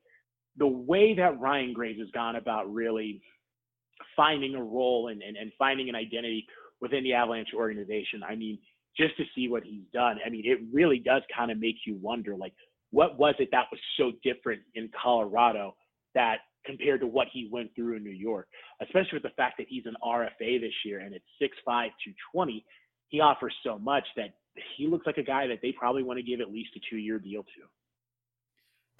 the 0.58 0.68
way 0.68 1.14
that 1.16 1.40
Ryan 1.40 1.74
Graves 1.74 2.00
has 2.00 2.10
gone 2.12 2.38
about 2.38 2.72
really 2.74 3.22
finding 4.16 4.56
a 4.56 4.64
role 4.64 5.10
and, 5.10 5.22
and, 5.22 5.38
and 5.38 5.52
finding 5.58 5.90
an 5.90 5.96
identity 5.96 6.46
within 6.82 7.04
the 7.04 7.14
Avalanche 7.14 7.50
organization. 7.56 8.22
I 8.28 8.36
mean, 8.36 8.60
just 8.98 9.16
to 9.18 9.24
see 9.36 9.48
what 9.48 9.64
he's 9.64 9.84
done, 9.94 10.18
I 10.26 10.30
mean, 10.30 10.44
it 10.46 10.60
really 10.72 11.00
does 11.00 11.24
kind 11.36 11.52
of 11.52 11.60
make 11.60 11.78
you 11.86 11.98
wonder, 12.02 12.36
like, 12.36 12.54
what 12.92 13.18
was 13.18 13.34
it 13.40 13.50
that 13.52 13.66
was 13.72 13.80
so 13.98 14.12
different 14.24 14.62
in 14.76 14.90
Colorado 15.02 15.76
that 16.14 16.38
compared 16.66 17.02
to 17.02 17.08
what 17.08 17.28
he 17.34 17.50
went 17.52 17.74
through 17.76 17.98
in 17.98 18.04
New 18.04 18.12
York, 18.12 18.48
especially 18.82 19.14
with 19.16 19.24
the 19.24 19.36
fact 19.36 19.56
that 19.58 19.68
he's 19.68 19.86
an 19.86 19.96
RFA 20.04 20.62
this 20.62 20.74
year 20.86 21.00
and 21.00 21.14
it's 21.14 21.26
6'5, 21.42 21.50
220. 21.66 22.64
He 23.10 23.20
offers 23.20 23.54
so 23.64 23.78
much 23.80 24.06
that 24.16 24.36
he 24.78 24.88
looks 24.88 25.06
like 25.06 25.18
a 25.18 25.24
guy 25.24 25.48
that 25.48 25.60
they 25.62 25.72
probably 25.72 26.04
want 26.04 26.20
to 26.20 26.24
give 26.24 26.40
at 26.40 26.52
least 26.52 26.70
a 26.76 26.80
two 26.90 26.98
year 26.98 27.20
deal 27.20 27.44
to. 27.44 27.62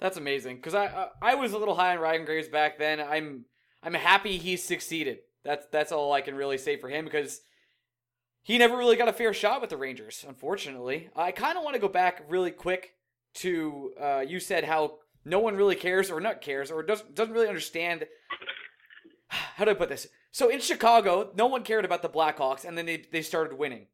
That's 0.00 0.16
amazing 0.16 0.56
because 0.56 0.74
I, 0.74 1.08
I 1.22 1.36
was 1.36 1.52
a 1.52 1.58
little 1.58 1.74
high 1.74 1.94
on 1.94 2.02
Ryan 2.02 2.24
Graves 2.24 2.48
back 2.48 2.78
then. 2.78 3.00
I'm 3.00 3.44
I'm 3.84 3.94
happy 3.94 4.38
he's 4.38 4.64
succeeded. 4.64 5.18
That's 5.44 5.66
that's 5.70 5.92
all 5.92 6.12
I 6.12 6.22
can 6.22 6.34
really 6.34 6.56
say 6.56 6.78
for 6.78 6.88
him 6.88 7.04
because 7.04 7.42
he 8.42 8.56
never 8.56 8.76
really 8.76 8.96
got 8.96 9.08
a 9.08 9.12
fair 9.12 9.34
shot 9.34 9.60
with 9.60 9.70
the 9.70 9.76
Rangers. 9.76 10.24
Unfortunately, 10.26 11.10
I 11.14 11.32
kind 11.32 11.58
of 11.58 11.64
want 11.64 11.74
to 11.74 11.80
go 11.80 11.88
back 11.88 12.24
really 12.28 12.50
quick 12.50 12.94
to 13.34 13.92
uh, 14.00 14.20
you 14.20 14.40
said 14.40 14.64
how 14.64 14.98
no 15.24 15.38
one 15.38 15.56
really 15.56 15.76
cares 15.76 16.10
or 16.10 16.20
not 16.20 16.40
cares 16.40 16.70
or 16.70 16.82
doesn't 16.82 17.14
doesn't 17.14 17.34
really 17.34 17.48
understand. 17.48 18.06
How 19.28 19.64
do 19.64 19.70
I 19.72 19.74
put 19.74 19.88
this? 19.88 20.06
So 20.30 20.48
in 20.48 20.60
Chicago, 20.60 21.30
no 21.34 21.46
one 21.46 21.62
cared 21.62 21.84
about 21.84 22.02
the 22.02 22.08
Blackhawks, 22.08 22.64
and 22.64 22.76
then 22.78 22.86
they 22.86 23.04
they 23.12 23.22
started 23.22 23.58
winning. 23.58 23.86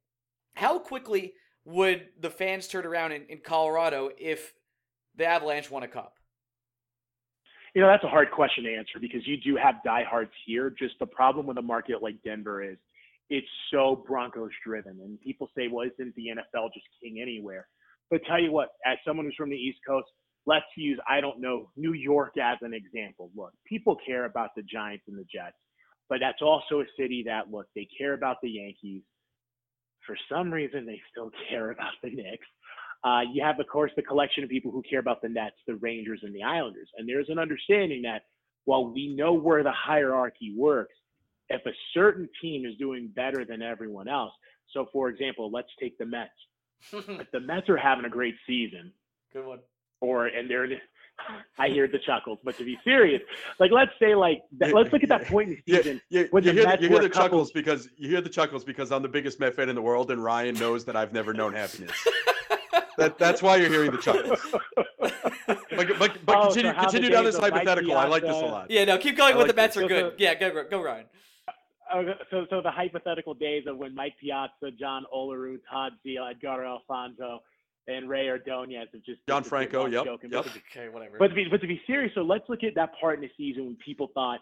How 0.54 0.78
quickly 0.78 1.34
would 1.64 2.08
the 2.18 2.30
fans 2.30 2.68
turn 2.68 2.86
around 2.86 3.12
in, 3.12 3.26
in 3.28 3.38
Colorado 3.38 4.10
if 4.18 4.52
the 5.16 5.26
Avalanche 5.26 5.70
won 5.70 5.82
a 5.82 5.88
cup? 5.88 6.14
You 7.74 7.82
know, 7.82 7.88
that's 7.88 8.04
a 8.04 8.08
hard 8.08 8.30
question 8.30 8.64
to 8.64 8.74
answer 8.74 8.98
because 9.00 9.26
you 9.26 9.36
do 9.36 9.56
have 9.56 9.76
diehards 9.84 10.32
here. 10.44 10.70
Just 10.70 10.94
the 10.98 11.06
problem 11.06 11.46
with 11.46 11.58
a 11.58 11.62
market 11.62 12.02
like 12.02 12.16
Denver 12.24 12.62
is 12.62 12.76
it's 13.30 13.46
so 13.72 14.02
Broncos 14.06 14.50
driven. 14.66 14.98
And 15.02 15.20
people 15.20 15.48
say, 15.56 15.68
well, 15.68 15.86
isn't 15.86 16.14
the 16.16 16.26
NFL 16.28 16.72
just 16.74 16.86
king 17.02 17.20
anywhere? 17.22 17.68
But 18.10 18.22
tell 18.26 18.40
you 18.40 18.50
what, 18.50 18.70
as 18.84 18.98
someone 19.06 19.24
who's 19.24 19.36
from 19.36 19.50
the 19.50 19.56
East 19.56 19.78
Coast, 19.86 20.08
let's 20.46 20.66
use, 20.76 20.98
I 21.08 21.20
don't 21.20 21.40
know, 21.40 21.70
New 21.76 21.92
York 21.92 22.32
as 22.42 22.58
an 22.62 22.74
example. 22.74 23.30
Look, 23.36 23.52
people 23.64 23.96
care 24.04 24.24
about 24.24 24.50
the 24.56 24.62
Giants 24.62 25.04
and 25.06 25.16
the 25.16 25.26
Jets, 25.32 25.56
but 26.08 26.18
that's 26.20 26.42
also 26.42 26.80
a 26.80 26.84
city 26.98 27.22
that, 27.26 27.52
look, 27.52 27.66
they 27.76 27.86
care 27.96 28.14
about 28.14 28.38
the 28.42 28.50
Yankees. 28.50 29.02
For 30.06 30.16
some 30.30 30.52
reason, 30.52 30.86
they 30.86 31.00
still 31.12 31.30
care 31.48 31.70
about 31.70 31.92
the 32.02 32.10
Knicks. 32.10 32.46
Uh, 33.02 33.20
you 33.32 33.42
have, 33.42 33.58
of 33.58 33.66
course, 33.66 33.90
the 33.96 34.02
collection 34.02 34.44
of 34.44 34.50
people 34.50 34.70
who 34.70 34.82
care 34.88 35.00
about 35.00 35.22
the 35.22 35.28
Nets, 35.28 35.56
the 35.66 35.76
Rangers, 35.76 36.20
and 36.22 36.34
the 36.34 36.42
Islanders. 36.42 36.88
And 36.96 37.08
there's 37.08 37.28
an 37.28 37.38
understanding 37.38 38.02
that 38.02 38.22
while 38.64 38.92
we 38.92 39.14
know 39.14 39.32
where 39.32 39.62
the 39.62 39.72
hierarchy 39.72 40.54
works, 40.56 40.94
if 41.48 41.64
a 41.66 41.72
certain 41.94 42.28
team 42.42 42.64
is 42.66 42.76
doing 42.78 43.10
better 43.14 43.44
than 43.44 43.62
everyone 43.62 44.06
else, 44.06 44.32
so 44.72 44.86
for 44.92 45.08
example, 45.08 45.50
let's 45.50 45.68
take 45.80 45.98
the 45.98 46.06
Mets. 46.06 46.30
if 46.92 47.30
the 47.32 47.40
Mets 47.40 47.68
are 47.68 47.76
having 47.76 48.04
a 48.04 48.10
great 48.10 48.34
season, 48.46 48.92
good 49.32 49.46
one, 49.46 49.58
or 50.00 50.26
and 50.26 50.48
they're 50.48 50.68
I 51.58 51.68
hear 51.68 51.88
the 51.88 51.98
chuckles, 51.98 52.38
but 52.44 52.56
to 52.58 52.64
be 52.64 52.78
serious, 52.84 53.20
like 53.58 53.70
let's 53.70 53.90
say 54.00 54.14
like 54.14 54.42
let's 54.58 54.92
look 54.92 55.02
at 55.02 55.08
that 55.08 55.26
point 55.26 55.50
in 55.50 55.62
the 55.66 55.76
season. 55.76 56.00
Yeah, 56.08 56.20
yeah, 56.32 56.40
you, 56.40 56.52
hear 56.52 56.64
the, 56.64 56.78
you 56.80 56.88
hear 56.88 57.02
the 57.02 57.08
chuckles 57.08 57.50
because 57.50 57.88
you 57.96 58.08
hear 58.08 58.20
the 58.20 58.30
chuckles 58.30 58.64
because 58.64 58.90
I'm 58.92 59.02
the 59.02 59.08
biggest 59.08 59.40
Met 59.40 59.54
fan 59.54 59.68
in 59.68 59.74
the 59.74 59.82
world, 59.82 60.10
and 60.10 60.22
Ryan 60.22 60.54
knows 60.54 60.84
that 60.86 60.96
I've 60.96 61.12
never 61.12 61.34
known 61.34 61.52
happiness. 61.52 61.92
that 62.98 63.18
that's 63.18 63.42
why 63.42 63.56
you're 63.56 63.68
hearing 63.68 63.90
the 63.90 63.98
chuckles. 63.98 64.38
but 64.98 65.98
but, 65.98 66.18
but 66.24 66.36
oh, 66.36 66.46
continue 66.46 66.72
so 66.72 66.80
continue 66.80 67.10
down 67.10 67.24
this 67.24 67.38
hypothetical. 67.38 67.96
I 67.96 68.06
like 68.06 68.22
this 68.22 68.32
a 68.36 68.46
lot. 68.46 68.70
Yeah, 68.70 68.84
no, 68.84 68.98
keep 68.98 69.16
going 69.16 69.34
I 69.34 69.36
with 69.36 69.46
like 69.46 69.56
the 69.56 69.62
Mets 69.62 69.76
are 69.76 69.86
good. 69.86 70.14
yeah, 70.18 70.34
go 70.34 70.64
go 70.68 70.82
Ryan. 70.82 71.06
Uh, 71.92 72.02
so, 72.30 72.46
so 72.50 72.60
the 72.62 72.70
hypothetical 72.70 73.34
days 73.34 73.64
of 73.66 73.76
when 73.76 73.94
Mike 73.94 74.14
Piazza, 74.20 74.70
John 74.78 75.04
Olerud, 75.12 75.58
Todd 75.68 75.92
Zeile, 76.06 76.30
Edgar 76.30 76.64
Alfonzo, 76.64 77.40
and 77.88 78.08
Rey 78.08 78.28
Ordonez 78.28 78.88
have 78.92 79.02
just 79.02 79.20
John 79.28 79.42
Franco. 79.42 79.86
Yep. 79.86 80.04
Joking, 80.04 80.30
yep. 80.30 80.46
okay, 80.46 80.88
whatever. 80.88 81.16
But 81.18 81.28
to, 81.28 81.34
be, 81.34 81.46
but 81.50 81.60
to 81.60 81.66
be 81.66 81.80
serious, 81.86 82.12
so 82.14 82.20
let's 82.20 82.44
look 82.48 82.62
at 82.62 82.74
that 82.76 82.90
part 83.00 83.16
in 83.16 83.22
the 83.22 83.30
season 83.36 83.66
when 83.66 83.76
people 83.84 84.10
thought, 84.14 84.40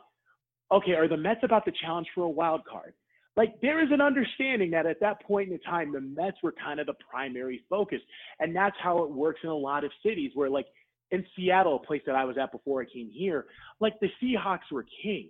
okay, 0.70 0.92
are 0.92 1.08
the 1.08 1.16
Mets 1.16 1.40
about 1.42 1.64
to 1.64 1.72
challenge 1.80 2.08
for 2.14 2.24
a 2.24 2.28
wild 2.28 2.62
card? 2.70 2.92
Like 3.38 3.60
there 3.62 3.80
is 3.80 3.92
an 3.92 4.00
understanding 4.00 4.72
that 4.72 4.84
at 4.84 4.98
that 4.98 5.22
point 5.22 5.52
in 5.52 5.60
time, 5.60 5.92
the 5.92 6.00
Mets 6.00 6.38
were 6.42 6.52
kind 6.52 6.80
of 6.80 6.86
the 6.86 6.94
primary 7.08 7.62
focus, 7.70 8.00
and 8.40 8.54
that's 8.54 8.74
how 8.82 9.04
it 9.04 9.10
works 9.12 9.38
in 9.44 9.48
a 9.48 9.54
lot 9.54 9.84
of 9.84 9.92
cities 10.04 10.32
where, 10.34 10.50
like 10.50 10.66
in 11.12 11.24
Seattle, 11.36 11.76
a 11.76 11.86
place 11.86 12.02
that 12.06 12.16
I 12.16 12.24
was 12.24 12.36
at 12.36 12.50
before 12.50 12.82
I 12.82 12.84
came 12.92 13.08
here, 13.12 13.46
like 13.78 13.94
the 14.00 14.08
Seahawks 14.20 14.72
were 14.72 14.84
king, 15.04 15.28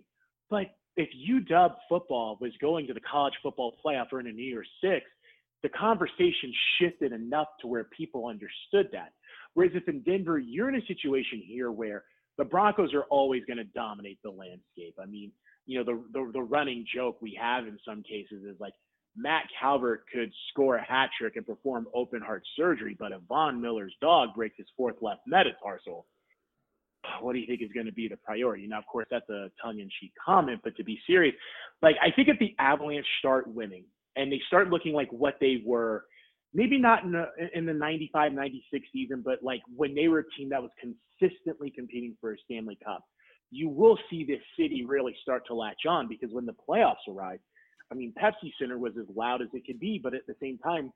but 0.48 0.74
if 0.96 1.10
UW 1.30 1.74
football 1.86 2.38
was 2.40 2.52
going 2.62 2.86
to 2.86 2.94
the 2.94 3.00
college 3.00 3.34
football 3.42 3.74
playoff 3.84 4.06
or 4.10 4.20
in 4.20 4.26
a 4.26 4.32
New 4.32 4.42
Year's 4.42 4.70
Six, 4.82 5.04
the 5.62 5.68
conversation 5.68 6.50
shifted 6.80 7.12
enough 7.12 7.48
to 7.60 7.66
where 7.66 7.84
people 7.84 8.26
understood 8.26 8.88
that. 8.90 9.12
Whereas 9.52 9.72
if 9.74 9.86
in 9.86 10.00
Denver, 10.00 10.38
you're 10.38 10.70
in 10.70 10.80
a 10.80 10.86
situation 10.86 11.42
here 11.46 11.72
where 11.72 12.04
the 12.38 12.44
Broncos 12.44 12.94
are 12.94 13.04
always 13.10 13.44
going 13.44 13.58
to 13.58 13.64
dominate 13.64 14.18
the 14.24 14.30
landscape. 14.30 14.94
I 14.98 15.04
mean, 15.04 15.30
you 15.68 15.78
know, 15.78 15.84
the, 15.84 16.02
the, 16.18 16.32
the 16.32 16.42
running 16.42 16.84
joke 16.92 17.18
we 17.20 17.38
have 17.40 17.66
in 17.66 17.78
some 17.86 18.02
cases 18.02 18.42
is 18.42 18.56
like 18.58 18.72
Matt 19.14 19.44
Calvert 19.60 20.04
could 20.12 20.32
score 20.50 20.76
a 20.76 20.82
hat 20.82 21.10
trick 21.16 21.36
and 21.36 21.46
perform 21.46 21.86
open 21.94 22.22
heart 22.22 22.42
surgery, 22.56 22.96
but 22.98 23.12
if 23.12 23.20
Von 23.28 23.60
Miller's 23.60 23.94
dog 24.00 24.30
breaks 24.34 24.56
his 24.56 24.66
fourth 24.78 24.96
left 25.02 25.20
metatarsal, 25.26 26.06
what 27.20 27.34
do 27.34 27.38
you 27.38 27.46
think 27.46 27.60
is 27.60 27.70
going 27.74 27.84
to 27.84 27.92
be 27.92 28.08
the 28.08 28.16
priority? 28.16 28.66
Now, 28.66 28.78
of 28.78 28.86
course, 28.86 29.06
that's 29.10 29.28
a 29.28 29.50
tongue-in-cheek 29.62 30.12
comment, 30.24 30.62
but 30.64 30.74
to 30.78 30.84
be 30.84 30.98
serious, 31.06 31.34
like 31.82 31.96
I 32.02 32.10
think 32.10 32.28
if 32.28 32.38
the 32.38 32.54
Avalanche 32.58 33.06
start 33.18 33.46
winning 33.46 33.84
and 34.16 34.32
they 34.32 34.40
start 34.46 34.70
looking 34.70 34.94
like 34.94 35.12
what 35.12 35.36
they 35.38 35.62
were, 35.66 36.06
maybe 36.54 36.78
not 36.78 37.04
in 37.04 37.12
the 37.12 37.26
in 37.52 37.66
the 37.66 37.74
95, 37.74 38.32
96 38.32 38.86
season, 38.90 39.22
but 39.22 39.42
like 39.42 39.60
when 39.76 39.94
they 39.94 40.08
were 40.08 40.20
a 40.20 40.30
team 40.38 40.48
that 40.48 40.62
was 40.62 40.70
consistently 40.80 41.70
competing 41.70 42.16
for 42.22 42.32
a 42.32 42.36
Stanley 42.46 42.78
Cup, 42.82 43.04
you 43.50 43.68
will 43.68 43.98
see 44.10 44.24
this 44.24 44.40
city 44.58 44.84
really 44.84 45.14
start 45.22 45.46
to 45.46 45.54
latch 45.54 45.86
on 45.88 46.08
because 46.08 46.30
when 46.32 46.46
the 46.46 46.54
playoffs 46.68 47.06
arrive, 47.08 47.40
I 47.90 47.94
mean, 47.94 48.12
Pepsi 48.20 48.52
Center 48.60 48.78
was 48.78 48.92
as 48.98 49.06
loud 49.14 49.40
as 49.42 49.48
it 49.52 49.64
could 49.66 49.80
be, 49.80 49.98
but 50.02 50.14
at 50.14 50.26
the 50.26 50.34
same 50.40 50.58
time, 50.58 50.92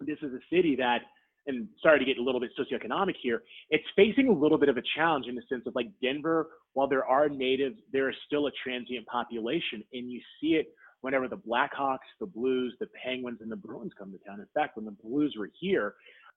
this 0.00 0.18
is 0.22 0.32
a 0.32 0.40
city 0.54 0.76
that, 0.76 1.00
and 1.46 1.68
sorry 1.82 1.98
to 1.98 2.04
get 2.04 2.18
a 2.18 2.22
little 2.22 2.40
bit 2.40 2.50
socioeconomic 2.58 3.14
here, 3.22 3.42
it's 3.68 3.84
facing 3.94 4.28
a 4.28 4.32
little 4.32 4.56
bit 4.56 4.68
of 4.70 4.78
a 4.78 4.82
challenge 4.96 5.26
in 5.26 5.34
the 5.34 5.42
sense 5.48 5.64
of 5.66 5.74
like 5.74 5.88
Denver, 6.02 6.48
while 6.72 6.88
there 6.88 7.04
are 7.04 7.28
natives, 7.28 7.76
there 7.92 8.08
is 8.08 8.16
still 8.26 8.46
a 8.46 8.50
transient 8.64 9.06
population, 9.06 9.84
and 9.92 10.10
you 10.10 10.20
see 10.40 10.54
it 10.54 10.68
whenever 11.02 11.28
the 11.28 11.36
Blackhawks, 11.36 12.08
the 12.18 12.26
Blues, 12.26 12.74
the 12.80 12.88
Penguins, 13.04 13.38
and 13.40 13.50
the 13.50 13.56
Bruins 13.56 13.92
come 13.98 14.12
to 14.12 14.18
town. 14.18 14.40
In 14.40 14.46
fact, 14.54 14.76
when 14.76 14.84
the 14.84 14.96
Blues 15.02 15.34
were 15.38 15.50
here, 15.60 15.94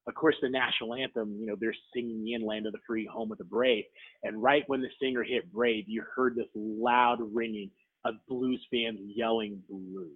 of 0.07 0.15
course, 0.15 0.35
the 0.41 0.49
national 0.49 0.95
anthem, 0.95 1.37
you 1.39 1.47
know, 1.47 1.55
they're 1.59 1.75
singing 1.93 2.23
the 2.23 2.33
inland 2.33 2.65
of 2.65 2.73
the 2.73 2.79
free, 2.85 3.05
home 3.05 3.31
of 3.31 3.37
the 3.37 3.43
brave. 3.43 3.85
And 4.23 4.41
right 4.41 4.63
when 4.67 4.81
the 4.81 4.89
singer 5.01 5.23
hit 5.23 5.51
brave, 5.51 5.85
you 5.87 6.03
heard 6.15 6.35
this 6.35 6.47
loud 6.55 7.19
ringing 7.33 7.71
of 8.05 8.15
blues 8.27 8.65
fans 8.71 8.99
yelling 9.01 9.61
blues. 9.69 10.11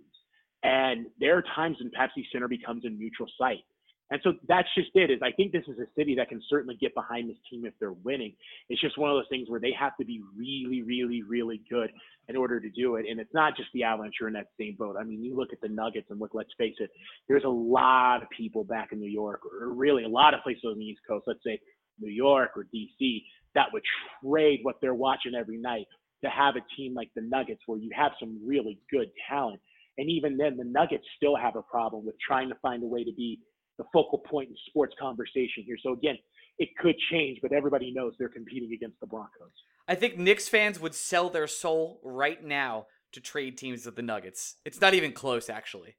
And 0.64 1.08
there 1.20 1.38
are 1.38 1.44
times 1.56 1.78
when 1.80 1.92
Pepsi 1.92 2.26
Center 2.32 2.48
becomes 2.48 2.84
a 2.84 2.90
neutral 2.90 3.30
site. 3.40 3.64
And 4.10 4.22
so 4.24 4.34
that's 4.48 4.68
just 4.76 4.90
it. 4.96 5.12
Is 5.12 5.20
I 5.22 5.32
think 5.32 5.52
this 5.52 5.66
is 5.68 5.78
a 5.80 5.88
city 5.98 6.16
that 6.16 6.30
can 6.30 6.42
certainly 6.50 6.76
get 6.76 6.96
behind 6.96 7.30
this 7.30 7.38
team 7.50 7.66
if 7.66 7.74
they're 7.80 7.92
winning. 7.92 8.34
It's 8.70 8.82
just 8.82 8.98
one 8.98 9.10
of 9.10 9.18
those 9.18 9.30
things 9.30 9.50
where 9.50 9.60
they 9.60 9.74
have 9.78 9.98
to 9.98 10.06
be 10.06 10.22
really, 10.38 10.82
really, 10.82 11.24
really 11.24 11.62
good 11.70 11.92
in 12.30 12.36
order 12.36 12.60
to 12.60 12.70
do 12.70 12.96
it. 12.96 13.06
And 13.10 13.20
it's 13.20 13.34
not 13.34 13.58
just 13.58 13.70
the 13.74 13.84
Avalanche 13.84 14.16
are 14.22 14.28
in 14.28 14.34
that 14.34 14.48
same 14.60 14.76
boat. 14.78 14.96
I 15.00 15.04
mean, 15.04 15.24
you 15.24 15.36
look 15.36 15.52
at 15.52 15.62
the 15.62 15.70
Nuggets 15.70 16.08
and 16.10 16.20
look. 16.20 16.32
Let's 16.34 16.54
face 16.58 16.76
it. 16.80 16.90
There's 17.28 17.44
a 17.44 17.50
lot 17.50 18.22
of 18.22 18.30
people 18.30 18.64
back 18.64 18.92
in 18.92 19.00
New 19.00 19.10
York, 19.10 19.42
or 19.46 19.74
really 19.74 20.04
a 20.04 20.10
lot 20.10 20.34
of 20.34 20.42
places 20.42 20.64
on 20.66 20.78
the 20.78 20.86
East 20.86 21.02
Coast. 21.08 21.26
Let's 21.28 21.44
say 21.46 21.60
New 22.00 22.12
York 22.12 22.52
or 22.56 22.66
DC 22.74 23.24
that 23.56 23.74
would 23.74 23.82
trade 24.24 24.60
what 24.62 24.76
they're 24.82 24.94
watching 24.94 25.34
every 25.34 25.58
night 25.58 25.88
to 26.24 26.30
have 26.30 26.56
a 26.56 26.76
team 26.76 26.94
like 26.94 27.10
the 27.16 27.22
Nuggets 27.22 27.62
where 27.66 27.80
you 27.80 27.90
have 27.96 28.12
some 28.20 28.40
really 28.46 28.80
good 28.92 29.08
talent. 29.28 29.60
And 29.98 30.10
even 30.10 30.38
then, 30.38 30.58
the 30.58 30.64
Nuggets 30.64 31.04
still 31.18 31.36
have 31.36 31.56
a 31.56 31.64
problem 31.64 32.06
with 32.06 32.16
trying 32.26 32.50
to 32.50 32.56
find 32.62 32.84
a 32.84 32.88
way 32.88 33.04
to 33.04 33.12
be 33.12 33.40
the 33.78 33.86
focal 33.94 34.20
point 34.20 34.50
in 34.50 34.56
sports 34.68 34.96
conversation 35.00 35.64
here. 35.66 35.78
So 35.82 35.94
again, 35.94 36.18
it 36.60 36.70
could 36.80 36.96
change, 37.12 37.40
but 37.42 37.52
everybody 37.52 37.92
knows 37.92 38.14
they're 38.18 38.30
competing 38.30 38.74
against 38.74 39.00
the 39.00 39.08
Broncos. 39.08 39.52
I 39.88 39.96
think 39.96 40.18
Knicks 40.18 40.48
fans 40.48 40.80
would 40.80 40.96
sell 40.96 41.30
their 41.30 41.48
soul 41.48 42.00
right 42.04 42.44
now 42.44 42.88
to 43.14 43.22
trade 43.22 43.58
teams 43.58 43.86
with 43.86 43.96
the 43.96 44.02
Nuggets. 44.02 44.56
It's 44.66 44.82
not 44.82 44.94
even 44.94 45.12
close, 45.12 45.50
actually. 45.50 45.96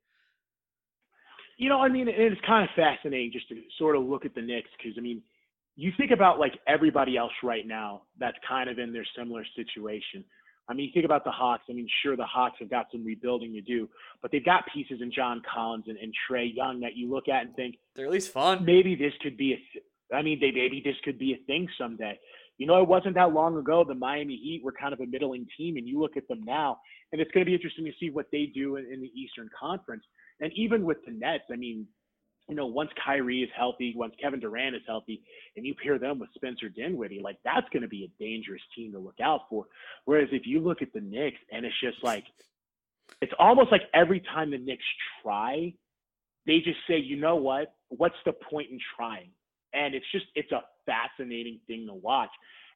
You 1.57 1.69
know, 1.69 1.81
I 1.81 1.89
mean, 1.89 2.07
it's 2.09 2.41
kind 2.47 2.69
of 2.69 2.71
fascinating 2.77 3.33
just 3.33 3.49
to 3.49 3.57
sort 3.79 3.97
of 3.97 4.05
look 4.05 4.25
at 4.25 4.35
the 4.35 4.43
Knicks 4.43 4.69
because, 4.77 4.97
I 4.99 5.01
mean, 5.01 5.23
you 5.75 5.93
think 5.97 6.11
about 6.11 6.39
like 6.39 6.53
everybody 6.67 7.17
else 7.17 7.33
right 7.43 7.67
now 7.67 8.03
that's 8.19 8.37
kind 8.49 8.69
of 8.69 8.79
in 8.79 8.93
their 8.93 9.07
similar 9.17 9.45
situation. 9.57 10.25
I 10.69 10.75
mean, 10.75 10.87
you 10.87 10.93
think 10.93 11.07
about 11.07 11.25
the 11.25 11.31
Hawks. 11.31 11.65
I 11.71 11.73
mean, 11.73 11.89
sure, 12.03 12.17
the 12.17 12.27
Hawks 12.27 12.57
have 12.61 12.69
got 12.69 12.87
some 12.93 13.05
rebuilding 13.05 13.55
to 13.55 13.61
do, 13.61 13.89
but 14.21 14.31
they've 14.31 14.45
got 14.45 14.65
pieces 14.73 15.01
in 15.01 15.11
John 15.11 15.41
Collins 15.53 15.85
and, 15.89 15.97
and 15.97 16.13
Trae 16.29 16.55
Young 16.55 16.81
that 16.81 16.95
you 16.95 17.11
look 17.11 17.29
at 17.29 17.47
and 17.47 17.57
think 17.57 17.77
they're 17.95 18.07
at 18.07 18.13
least 18.13 18.33
fun. 18.33 18.65
Maybe 18.65 18.95
this 18.95 19.15
could 19.23 19.37
be 19.37 19.55
a. 19.55 20.15
I 20.15 20.23
mean, 20.23 20.41
they 20.41 20.51
maybe 20.51 20.83
this 20.85 20.97
could 21.05 21.19
be 21.19 21.33
a 21.33 21.39
thing 21.47 21.69
someday. 21.79 22.19
You 22.59 22.67
know, 22.67 22.83
it 22.83 22.89
wasn't 22.89 23.15
that 23.15 23.33
long 23.33 23.57
ago 23.57 23.85
the 23.85 23.95
Miami 23.95 24.37
Heat 24.37 24.63
were 24.65 24.73
kind 24.73 24.93
of 24.93 25.01
a 25.01 25.07
middling 25.07 25.47
team, 25.57 25.77
and 25.77 25.87
you 25.89 26.01
look 26.01 26.17
at 26.17 26.27
them 26.29 26.43
now, 26.45 26.79
and 27.13 27.21
it's 27.21 27.31
going 27.31 27.45
to 27.45 27.49
be 27.49 27.55
interesting 27.55 27.85
to 27.85 27.93
see 28.01 28.11
what 28.11 28.27
they 28.33 28.47
do 28.55 28.77
in, 28.77 28.87
in 28.93 29.01
the 29.01 29.11
Eastern 29.15 29.49
Conference. 29.59 30.03
And 30.41 30.53
even 30.55 30.85
with 30.85 30.99
the 31.07 31.13
Nets, 31.13 31.45
I 31.51 31.57
mean, 31.57 31.87
you 32.49 32.55
know, 32.55 32.67
once 32.67 32.91
Kyrie 33.05 33.43
is 33.43 33.51
healthy, 33.57 33.93
once 33.97 34.15
Kevin 34.21 34.41
Durant 34.41 34.75
is 34.75 34.83
healthy, 34.87 35.23
and 35.57 35.67
you 35.67 35.75
pair 35.75 35.99
them 35.99 36.19
with 36.19 36.31
Spencer 36.35 36.69
Dinwiddie, 36.69 37.21
like 37.23 37.37
that's 37.45 37.69
going 37.73 37.83
to 37.83 37.89
be 37.89 38.05
a 38.05 38.23
dangerous 38.23 38.63
team 38.75 38.93
to 38.93 38.99
look 38.99 39.21
out 39.23 39.43
for. 39.51 39.67
Whereas 40.07 40.29
if 40.33 40.47
you 40.47 40.61
look 40.61 40.81
at 40.81 40.93
the 40.95 41.01
Knicks, 41.01 41.39
and 41.53 41.67
it's 41.67 41.81
just 41.83 42.03
like, 42.03 42.25
it's 43.21 43.33
almost 43.39 43.71
like 43.71 43.83
every 43.95 44.21
time 44.21 44.51
the 44.51 44.59
Knicks 44.59 44.85
try, 45.23 45.75
they 46.47 46.59
just 46.59 46.79
say, 46.89 46.99
you 46.99 47.17
know 47.17 47.37
what? 47.37 47.75
What's 47.89 48.17
the 48.25 48.33
point 48.33 48.71
in 48.71 48.79
trying? 48.97 49.31
And 49.75 49.95
it's 49.95 50.07
just, 50.11 50.27
it's 50.35 50.53
a 50.53 50.63
fascinating 50.87 51.61
thing 51.67 51.87
to 51.87 51.95
watch. 51.95 52.31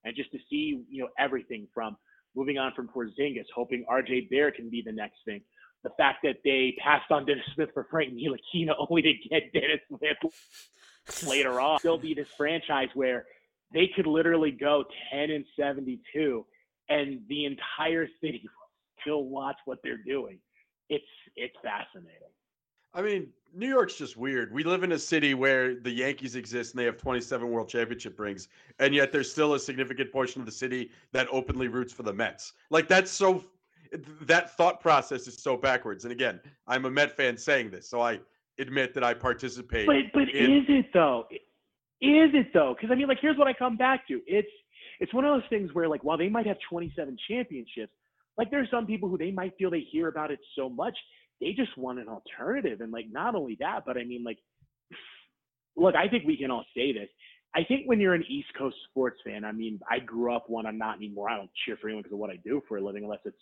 And 0.04 0.14
just 0.14 0.32
to 0.32 0.38
see, 0.50 0.84
you 0.90 1.02
know, 1.02 1.08
everything 1.18 1.66
from 1.72 1.96
moving 2.34 2.58
on 2.58 2.72
from 2.74 2.88
Porzingis, 2.88 3.46
hoping 3.54 3.84
RJ 3.90 4.28
Barrett 4.28 4.56
can 4.56 4.68
be 4.68 4.82
the 4.84 4.92
next 4.92 5.18
thing, 5.24 5.40
the 5.82 5.90
fact 5.90 6.18
that 6.22 6.36
they 6.44 6.74
passed 6.82 7.10
on 7.10 7.26
Dennis 7.26 7.44
Smith 7.54 7.70
for 7.74 7.86
Frank 7.90 8.12
Ntilikina 8.14 8.74
only 8.90 9.02
to 9.02 9.12
get 9.28 9.52
Dennis 9.52 9.80
Smith 9.88 10.32
later 11.28 11.60
on. 11.60 11.78
Still 11.78 11.98
be 11.98 12.14
this 12.14 12.28
franchise 12.36 12.88
where 12.94 13.26
they 13.72 13.90
could 13.94 14.06
literally 14.06 14.50
go 14.50 14.84
10 15.12 15.30
and 15.30 15.44
72 15.56 16.44
and 16.88 17.20
the 17.28 17.44
entire 17.44 18.08
city 18.20 18.48
still 19.00 19.24
watch 19.24 19.56
what 19.64 19.78
they're 19.82 20.02
doing. 20.02 20.38
It's 20.88 21.04
it's 21.36 21.54
fascinating. 21.62 22.28
I 22.94 23.00
mean, 23.00 23.28
New 23.54 23.68
York's 23.68 23.94
just 23.94 24.18
weird. 24.18 24.52
We 24.52 24.64
live 24.64 24.82
in 24.82 24.92
a 24.92 24.98
city 24.98 25.32
where 25.32 25.74
the 25.74 25.90
Yankees 25.90 26.36
exist 26.36 26.74
and 26.74 26.80
they 26.80 26.84
have 26.84 26.98
27 26.98 27.50
World 27.50 27.70
Championship 27.70 28.20
rings, 28.20 28.48
and 28.78 28.94
yet 28.94 29.12
there's 29.12 29.30
still 29.30 29.54
a 29.54 29.58
significant 29.58 30.12
portion 30.12 30.42
of 30.42 30.46
the 30.46 30.52
city 30.52 30.90
that 31.12 31.26
openly 31.30 31.68
roots 31.68 31.92
for 31.92 32.02
the 32.02 32.12
Mets. 32.12 32.52
Like 32.68 32.88
that's 32.88 33.10
so 33.10 33.44
that 34.22 34.56
thought 34.56 34.80
process 34.80 35.26
is 35.26 35.42
so 35.42 35.56
backwards. 35.56 36.04
And 36.04 36.12
again, 36.12 36.40
I'm 36.66 36.84
a 36.84 36.90
Met 36.90 37.16
fan 37.16 37.36
saying 37.36 37.70
this, 37.70 37.88
so 37.88 38.00
I 38.00 38.20
admit 38.58 38.94
that 38.94 39.04
I 39.04 39.14
participate. 39.14 39.86
But 39.86 40.12
but 40.12 40.28
in... 40.28 40.52
is 40.52 40.64
it 40.68 40.86
though? 40.92 41.26
Is 42.00 42.30
it 42.34 42.52
though? 42.52 42.74
Because 42.76 42.92
I 42.92 42.96
mean, 42.96 43.08
like, 43.08 43.18
here's 43.20 43.38
what 43.38 43.48
I 43.48 43.52
come 43.52 43.76
back 43.76 44.06
to. 44.08 44.20
It's 44.26 44.48
it's 45.00 45.12
one 45.12 45.24
of 45.24 45.34
those 45.34 45.48
things 45.50 45.70
where, 45.72 45.88
like, 45.88 46.04
while 46.04 46.16
they 46.16 46.28
might 46.28 46.46
have 46.46 46.56
27 46.70 47.16
championships, 47.28 47.92
like 48.38 48.50
there 48.50 48.60
are 48.60 48.68
some 48.70 48.86
people 48.86 49.08
who 49.08 49.18
they 49.18 49.30
might 49.30 49.52
feel 49.58 49.70
they 49.70 49.84
hear 49.90 50.08
about 50.08 50.30
it 50.30 50.38
so 50.56 50.68
much, 50.68 50.96
they 51.40 51.52
just 51.52 51.76
want 51.76 51.98
an 51.98 52.08
alternative. 52.08 52.80
And 52.80 52.92
like, 52.92 53.06
not 53.10 53.34
only 53.34 53.56
that, 53.60 53.80
but 53.84 53.96
I 53.96 54.04
mean, 54.04 54.24
like, 54.24 54.38
look, 55.76 55.94
I 55.94 56.08
think 56.08 56.24
we 56.24 56.36
can 56.36 56.50
all 56.50 56.64
say 56.74 56.92
this. 56.92 57.08
I 57.54 57.64
think 57.64 57.86
when 57.86 58.00
you're 58.00 58.14
an 58.14 58.24
East 58.28 58.48
Coast 58.56 58.76
sports 58.88 59.20
fan, 59.24 59.44
I 59.44 59.52
mean, 59.52 59.78
I 59.90 59.98
grew 59.98 60.34
up 60.34 60.48
one. 60.48 60.64
I'm 60.66 60.78
not 60.78 60.96
anymore. 60.96 61.28
I 61.28 61.36
don't 61.36 61.50
cheer 61.66 61.76
for 61.76 61.88
anyone 61.88 62.02
because 62.02 62.14
of 62.14 62.18
what 62.18 62.30
I 62.30 62.36
do 62.42 62.62
for 62.66 62.78
a 62.78 62.80
living, 62.80 63.04
unless 63.04 63.20
it's 63.26 63.36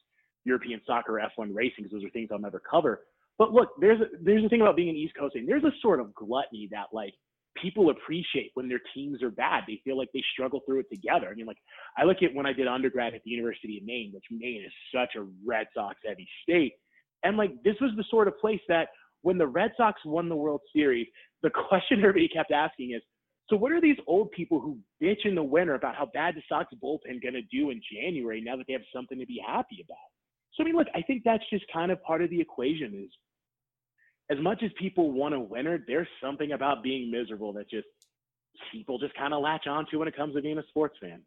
European 0.44 0.80
soccer, 0.86 1.20
F1 1.38 1.50
racing, 1.52 1.84
because 1.84 1.92
those 1.92 2.04
are 2.04 2.10
things 2.10 2.28
I'll 2.32 2.38
never 2.38 2.60
cover. 2.60 3.02
But 3.38 3.52
look, 3.52 3.70
there's 3.80 4.00
a, 4.00 4.04
there's 4.22 4.44
a 4.44 4.48
thing 4.48 4.60
about 4.60 4.76
being 4.76 4.90
an 4.90 4.96
East 4.96 5.14
Coast 5.18 5.34
fan. 5.34 5.46
There's 5.46 5.64
a 5.64 5.72
sort 5.80 6.00
of 6.00 6.14
gluttony 6.14 6.68
that 6.72 6.86
like 6.92 7.14
people 7.56 7.90
appreciate 7.90 8.50
when 8.54 8.68
their 8.68 8.80
teams 8.94 9.22
are 9.22 9.30
bad. 9.30 9.64
They 9.66 9.80
feel 9.84 9.96
like 9.96 10.08
they 10.12 10.22
struggle 10.32 10.60
through 10.66 10.80
it 10.80 10.90
together. 10.90 11.28
I 11.30 11.34
mean, 11.34 11.46
like 11.46 11.58
I 11.96 12.04
look 12.04 12.18
at 12.22 12.34
when 12.34 12.46
I 12.46 12.52
did 12.52 12.66
undergrad 12.66 13.14
at 13.14 13.22
the 13.24 13.30
University 13.30 13.78
of 13.78 13.84
Maine, 13.84 14.12
which 14.12 14.24
Maine 14.30 14.64
is 14.66 14.72
such 14.94 15.16
a 15.16 15.26
Red 15.44 15.66
Sox 15.74 15.96
heavy 16.06 16.28
state, 16.42 16.74
and 17.22 17.36
like 17.36 17.50
this 17.64 17.76
was 17.80 17.92
the 17.96 18.04
sort 18.10 18.28
of 18.28 18.38
place 18.38 18.60
that 18.68 18.88
when 19.22 19.38
the 19.38 19.46
Red 19.46 19.72
Sox 19.76 20.00
won 20.04 20.28
the 20.28 20.36
World 20.36 20.60
Series, 20.74 21.06
the 21.42 21.50
question 21.68 21.98
everybody 22.00 22.28
kept 22.28 22.52
asking 22.52 22.92
is, 22.92 23.02
so 23.48 23.56
what 23.56 23.72
are 23.72 23.80
these 23.80 23.96
old 24.06 24.30
people 24.30 24.60
who 24.60 24.78
bitch 25.02 25.24
in 25.24 25.34
the 25.34 25.42
winter 25.42 25.74
about 25.74 25.96
how 25.96 26.08
bad 26.14 26.36
the 26.36 26.42
Sox 26.48 26.72
bullpen 26.82 27.20
going 27.20 27.34
to 27.34 27.42
do 27.50 27.70
in 27.70 27.80
January 27.92 28.40
now 28.40 28.56
that 28.56 28.66
they 28.68 28.72
have 28.72 28.82
something 28.94 29.18
to 29.18 29.26
be 29.26 29.42
happy 29.44 29.84
about? 29.84 29.98
So 30.54 30.62
I 30.62 30.66
mean, 30.66 30.76
look, 30.76 30.88
I 30.94 31.02
think 31.02 31.22
that's 31.24 31.44
just 31.50 31.64
kind 31.72 31.90
of 31.90 32.02
part 32.02 32.22
of 32.22 32.30
the 32.30 32.40
equation. 32.40 33.04
Is 33.04 33.10
as 34.30 34.42
much 34.42 34.62
as 34.62 34.70
people 34.78 35.12
want 35.12 35.34
a 35.34 35.40
winner, 35.40 35.82
there's 35.86 36.08
something 36.22 36.52
about 36.52 36.82
being 36.82 37.10
miserable 37.10 37.52
that 37.54 37.68
just 37.68 37.86
people 38.72 38.98
just 38.98 39.14
kind 39.14 39.34
of 39.34 39.42
latch 39.42 39.66
onto 39.66 39.98
when 39.98 40.08
it 40.08 40.16
comes 40.16 40.34
to 40.34 40.42
being 40.42 40.58
a 40.58 40.66
sports 40.68 40.96
fan. 41.00 41.20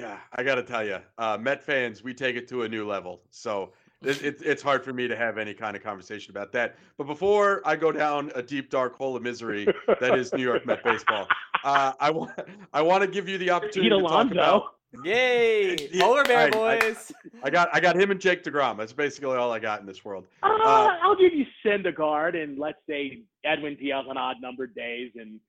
Yeah, 0.00 0.18
I 0.34 0.42
got 0.42 0.56
to 0.56 0.62
tell 0.62 0.84
you, 0.84 0.98
uh, 1.16 1.38
Met 1.40 1.62
fans, 1.62 2.04
we 2.04 2.12
take 2.12 2.36
it 2.36 2.46
to 2.48 2.62
a 2.62 2.68
new 2.68 2.86
level. 2.86 3.22
So 3.30 3.72
it, 4.02 4.22
it, 4.22 4.42
it's 4.44 4.62
hard 4.62 4.84
for 4.84 4.92
me 4.92 5.08
to 5.08 5.16
have 5.16 5.38
any 5.38 5.54
kind 5.54 5.74
of 5.74 5.82
conversation 5.82 6.30
about 6.30 6.52
that. 6.52 6.76
But 6.98 7.06
before 7.06 7.62
I 7.64 7.76
go 7.76 7.90
down 7.92 8.30
a 8.34 8.42
deep 8.42 8.68
dark 8.68 8.94
hole 8.94 9.16
of 9.16 9.22
misery 9.22 9.66
that 10.00 10.18
is 10.18 10.34
New 10.34 10.42
York 10.42 10.66
Met 10.66 10.84
baseball, 10.84 11.26
uh, 11.64 11.94
I 11.98 12.10
want 12.10 12.32
I 12.74 12.82
want 12.82 13.02
to 13.02 13.06
give 13.08 13.26
you 13.26 13.38
the 13.38 13.50
opportunity 13.52 13.88
to 13.88 14.02
talk 14.02 14.30
about 14.30 14.75
Yay! 15.04 15.76
Polar 16.00 16.24
Bear 16.24 16.46
I, 16.46 16.50
boys. 16.50 17.12
I, 17.42 17.46
I, 17.46 17.50
got 17.50 17.68
I 17.72 17.80
got 17.80 17.96
him 17.96 18.10
and 18.10 18.20
Jake 18.20 18.44
Degrom. 18.44 18.78
That's 18.78 18.92
basically 18.92 19.36
all 19.36 19.52
I 19.52 19.58
got 19.58 19.80
in 19.80 19.86
this 19.86 20.04
world. 20.04 20.26
Uh, 20.42 20.46
uh, 20.46 20.96
I'll 21.02 21.16
give 21.16 21.34
you 21.34 21.44
Syndergaard 21.64 22.40
and 22.40 22.58
let's 22.58 22.78
say 22.88 23.22
Edwin 23.44 23.76
Diaz 23.76 24.04
on 24.08 24.16
odd 24.16 24.36
numbered 24.40 24.74
days 24.74 25.12
and 25.16 25.40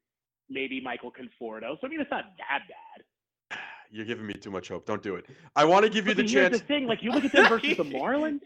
maybe 0.49 0.81
Michael 0.81 1.11
Conforto. 1.11 1.79
So 1.79 1.88
I 1.88 1.89
mean, 1.89 2.01
it's 2.01 2.11
not 2.11 2.25
that 2.38 2.61
bad. 2.67 3.59
You're 3.91 4.05
giving 4.05 4.25
me 4.25 4.33
too 4.33 4.51
much 4.51 4.67
hope. 4.69 4.85
Don't 4.85 5.03
do 5.03 5.15
it. 5.15 5.25
I 5.55 5.65
want 5.65 5.85
to 5.85 5.89
give 5.89 6.05
but 6.05 6.17
you 6.17 6.23
the 6.23 6.29
here's 6.29 6.49
chance. 6.49 6.59
the 6.59 6.67
thing, 6.67 6.88
like 6.88 7.01
you 7.01 7.11
look 7.11 7.25
at 7.25 7.31
them 7.31 7.47
versus 7.47 7.77
the 7.77 7.83
Marlins. 7.85 8.41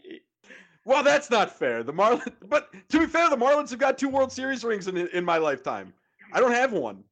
Well, 0.84 1.02
that's 1.02 1.30
not 1.30 1.56
fair. 1.56 1.82
The 1.82 1.92
Marlins, 1.92 2.32
but 2.48 2.72
to 2.90 2.98
be 2.98 3.06
fair, 3.06 3.30
the 3.30 3.36
Marlins 3.36 3.70
have 3.70 3.78
got 3.78 3.98
two 3.98 4.08
World 4.08 4.32
Series 4.32 4.64
rings 4.64 4.88
in 4.88 4.96
in 4.96 5.24
my 5.24 5.38
lifetime. 5.38 5.92
I 6.32 6.40
don't 6.40 6.52
have 6.52 6.72
one. 6.72 7.04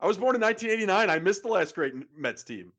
I 0.00 0.06
was 0.06 0.16
born 0.16 0.34
in 0.34 0.40
1989. 0.40 1.10
I 1.10 1.18
missed 1.18 1.42
the 1.42 1.48
last 1.48 1.74
great 1.74 1.92
Mets 2.16 2.42
team. 2.42 2.72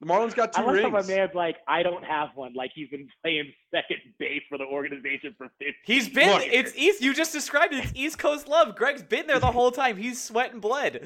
The 0.00 0.06
Marlins 0.06 0.34
got 0.34 0.52
two 0.52 0.60
I 0.60 0.64
like 0.66 0.74
rings. 0.74 0.84
how 0.84 0.90
my 0.90 1.02
man's 1.02 1.34
like, 1.34 1.56
I 1.66 1.82
don't 1.82 2.04
have 2.04 2.28
one. 2.34 2.52
Like 2.54 2.70
he's 2.74 2.88
been 2.90 3.08
playing 3.22 3.50
second 3.74 3.98
base 4.18 4.42
for 4.48 4.58
the 4.58 4.64
organization 4.64 5.34
for 5.38 5.48
50 5.58 5.74
He's 5.84 6.08
been. 6.08 6.28
Look. 6.28 6.42
it's 6.46 6.76
East. 6.76 7.00
You 7.02 7.14
just 7.14 7.32
described 7.32 7.72
it. 7.72 7.82
It's 7.84 7.92
East 7.94 8.18
Coast 8.18 8.46
love. 8.48 8.76
Greg's 8.76 9.02
been 9.02 9.26
there 9.26 9.38
the 9.40 9.50
whole 9.50 9.70
time. 9.70 9.96
He's 9.96 10.22
sweat 10.22 10.52
and 10.52 10.60
blood. 10.60 11.00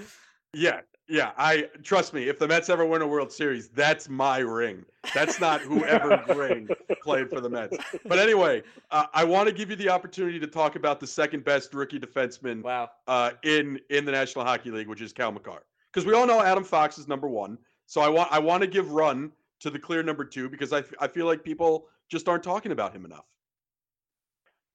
Yeah, 0.52 0.80
yeah. 1.08 1.30
I 1.38 1.68
trust 1.84 2.12
me. 2.12 2.28
If 2.28 2.40
the 2.40 2.48
Mets 2.48 2.68
ever 2.68 2.84
win 2.84 3.02
a 3.02 3.06
World 3.06 3.30
Series, 3.30 3.68
that's 3.68 4.08
my 4.08 4.38
ring. 4.38 4.84
That's 5.14 5.38
not 5.40 5.60
whoever 5.60 6.20
ring 6.34 6.68
played 7.04 7.30
for 7.30 7.40
the 7.40 7.48
Mets. 7.48 7.76
But 8.06 8.18
anyway, 8.18 8.64
uh, 8.90 9.06
I 9.14 9.22
want 9.22 9.48
to 9.48 9.54
give 9.54 9.70
you 9.70 9.76
the 9.76 9.88
opportunity 9.88 10.40
to 10.40 10.48
talk 10.48 10.74
about 10.74 10.98
the 10.98 11.06
second 11.06 11.44
best 11.44 11.72
rookie 11.74 12.00
defenseman 12.00 12.64
Wow. 12.64 12.90
uh, 13.06 13.30
in 13.44 13.78
in 13.90 14.04
the 14.04 14.10
National 14.10 14.44
Hockey 14.44 14.72
League, 14.72 14.88
which 14.88 15.00
is 15.00 15.12
Cale 15.12 15.30
Makar. 15.30 15.62
Because 15.92 16.04
we 16.04 16.14
all 16.14 16.26
know 16.26 16.42
Adam 16.42 16.64
Fox 16.64 16.98
is 16.98 17.06
number 17.06 17.28
one. 17.28 17.56
So 17.90 18.00
I 18.00 18.08
want 18.08 18.30
I 18.30 18.38
want 18.38 18.60
to 18.60 18.68
give 18.68 18.92
run 18.92 19.32
to 19.58 19.68
the 19.68 19.78
clear 19.78 20.04
number 20.04 20.24
two 20.24 20.48
because 20.48 20.72
I, 20.72 20.84
I 21.00 21.08
feel 21.08 21.26
like 21.26 21.42
people 21.42 21.88
just 22.08 22.28
aren't 22.28 22.44
talking 22.44 22.70
about 22.70 22.94
him 22.94 23.04
enough. 23.04 23.24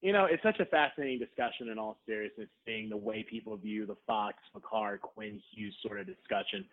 You 0.02 0.12
know, 0.12 0.26
it's 0.26 0.42
such 0.42 0.60
a 0.60 0.66
fascinating 0.66 1.18
discussion 1.18 1.70
in 1.70 1.78
all 1.78 1.98
seriousness, 2.06 2.48
seeing 2.66 2.90
the 2.90 2.96
way 2.96 3.24
people 3.28 3.56
view 3.56 3.86
the 3.86 3.96
Fox, 4.06 4.36
Makar, 4.54 4.98
Quinn 4.98 5.40
Hughes 5.50 5.74
sort 5.82 5.98
of 5.98 6.06
discussion. 6.06 6.66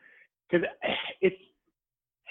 Because 0.51 0.67
it's, 1.21 1.37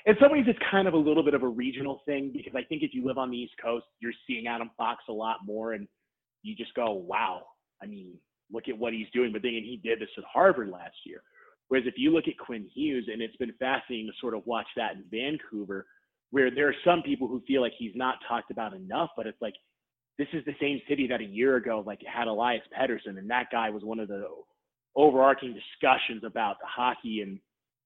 in 0.05 0.15
some 0.21 0.31
ways, 0.31 0.45
it's 0.47 0.59
kind 0.71 0.87
of 0.87 0.93
a 0.93 0.99
little 0.99 1.23
bit 1.23 1.33
of 1.33 1.43
a 1.43 1.49
regional 1.49 2.03
thing 2.05 2.33
because 2.35 2.53
I 2.55 2.65
think 2.65 2.83
if 2.83 2.93
you 2.93 3.07
live 3.07 3.17
on 3.17 3.31
the 3.31 3.39
East 3.39 3.55
Coast, 3.65 3.87
you're 4.01 4.13
seeing 4.27 4.47
Adam 4.47 4.71
Fox 4.77 5.05
a 5.09 5.13
lot 5.13 5.39
more 5.43 5.73
and 5.73 5.89
you 6.43 6.55
just 6.55 6.75
go, 6.75 6.93
wow, 6.93 7.45
I 7.83 7.87
mean, 7.87 8.13
look 8.53 8.69
at 8.69 8.77
what 8.77 8.93
he's 8.93 9.09
doing. 9.15 9.33
But 9.33 9.41
then 9.41 9.53
he 9.53 9.81
did 9.83 10.01
this 10.01 10.11
at 10.19 10.25
Harvard 10.31 10.69
last 10.69 10.97
year. 11.07 11.23
Whereas 11.73 11.87
if 11.87 11.95
you 11.97 12.13
look 12.13 12.29
at 12.29 12.37
Quinn 12.37 12.69
Hughes, 12.75 13.09
and 13.11 13.23
it's 13.23 13.37
been 13.37 13.55
fascinating 13.59 14.07
to 14.07 14.13
sort 14.21 14.35
of 14.35 14.45
watch 14.45 14.67
that 14.77 14.93
in 14.93 15.05
Vancouver, 15.11 15.87
where 16.31 16.51
there 16.55 16.69
are 16.69 16.75
some 16.85 17.01
people 17.01 17.27
who 17.27 17.41
feel 17.49 17.63
like 17.63 17.73
he's 17.79 17.95
not 17.95 18.17
talked 18.29 18.51
about 18.51 18.75
enough, 18.75 19.09
but 19.17 19.27
it's 19.27 19.41
like 19.41 19.55
this 20.19 20.29
is 20.35 20.45
the 20.45 20.55
same 20.61 20.83
city 20.87 21.07
that 21.07 21.23
a 21.23 21.25
year 21.25 21.57
ago 21.57 21.83
like 21.87 22.01
had 22.07 22.29
Elias 22.29 22.61
Pettersson, 22.79 23.17
and 23.17 23.31
that 23.31 23.47
guy 23.51 23.71
was 23.71 23.85
one 23.85 24.01
of 24.01 24.09
the 24.09 24.27
overarching 24.97 25.55
discussions 25.55 26.23
about 26.27 26.57
the 26.61 26.67
hockey, 26.67 27.23
and 27.23 27.39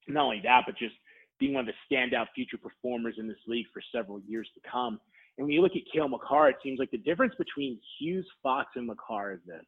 not 0.09 0.25
only 0.25 0.41
that, 0.43 0.63
but 0.67 0.77
just 0.77 0.97
being 1.39 1.55
one 1.55 1.69
of 1.69 1.73
the 1.73 1.95
standout 1.95 2.27
future 2.35 2.59
performers 2.59 3.15
in 3.19 3.29
this 3.29 3.37
league 3.47 3.67
for 3.73 3.81
several 3.95 4.21
years 4.27 4.49
to 4.55 4.61
come. 4.69 4.99
And 5.39 5.47
when 5.47 5.53
you 5.53 5.63
look 5.63 5.77
at 5.77 5.83
Cale 5.95 6.09
Makar, 6.09 6.49
it 6.49 6.57
seems 6.61 6.81
like 6.81 6.91
the 6.91 6.99
difference 6.99 7.35
between 7.39 7.79
Hughes, 8.01 8.27
Fox, 8.43 8.69
and 8.75 8.89
Makar 8.89 9.35
is 9.35 9.41
this. 9.47 9.65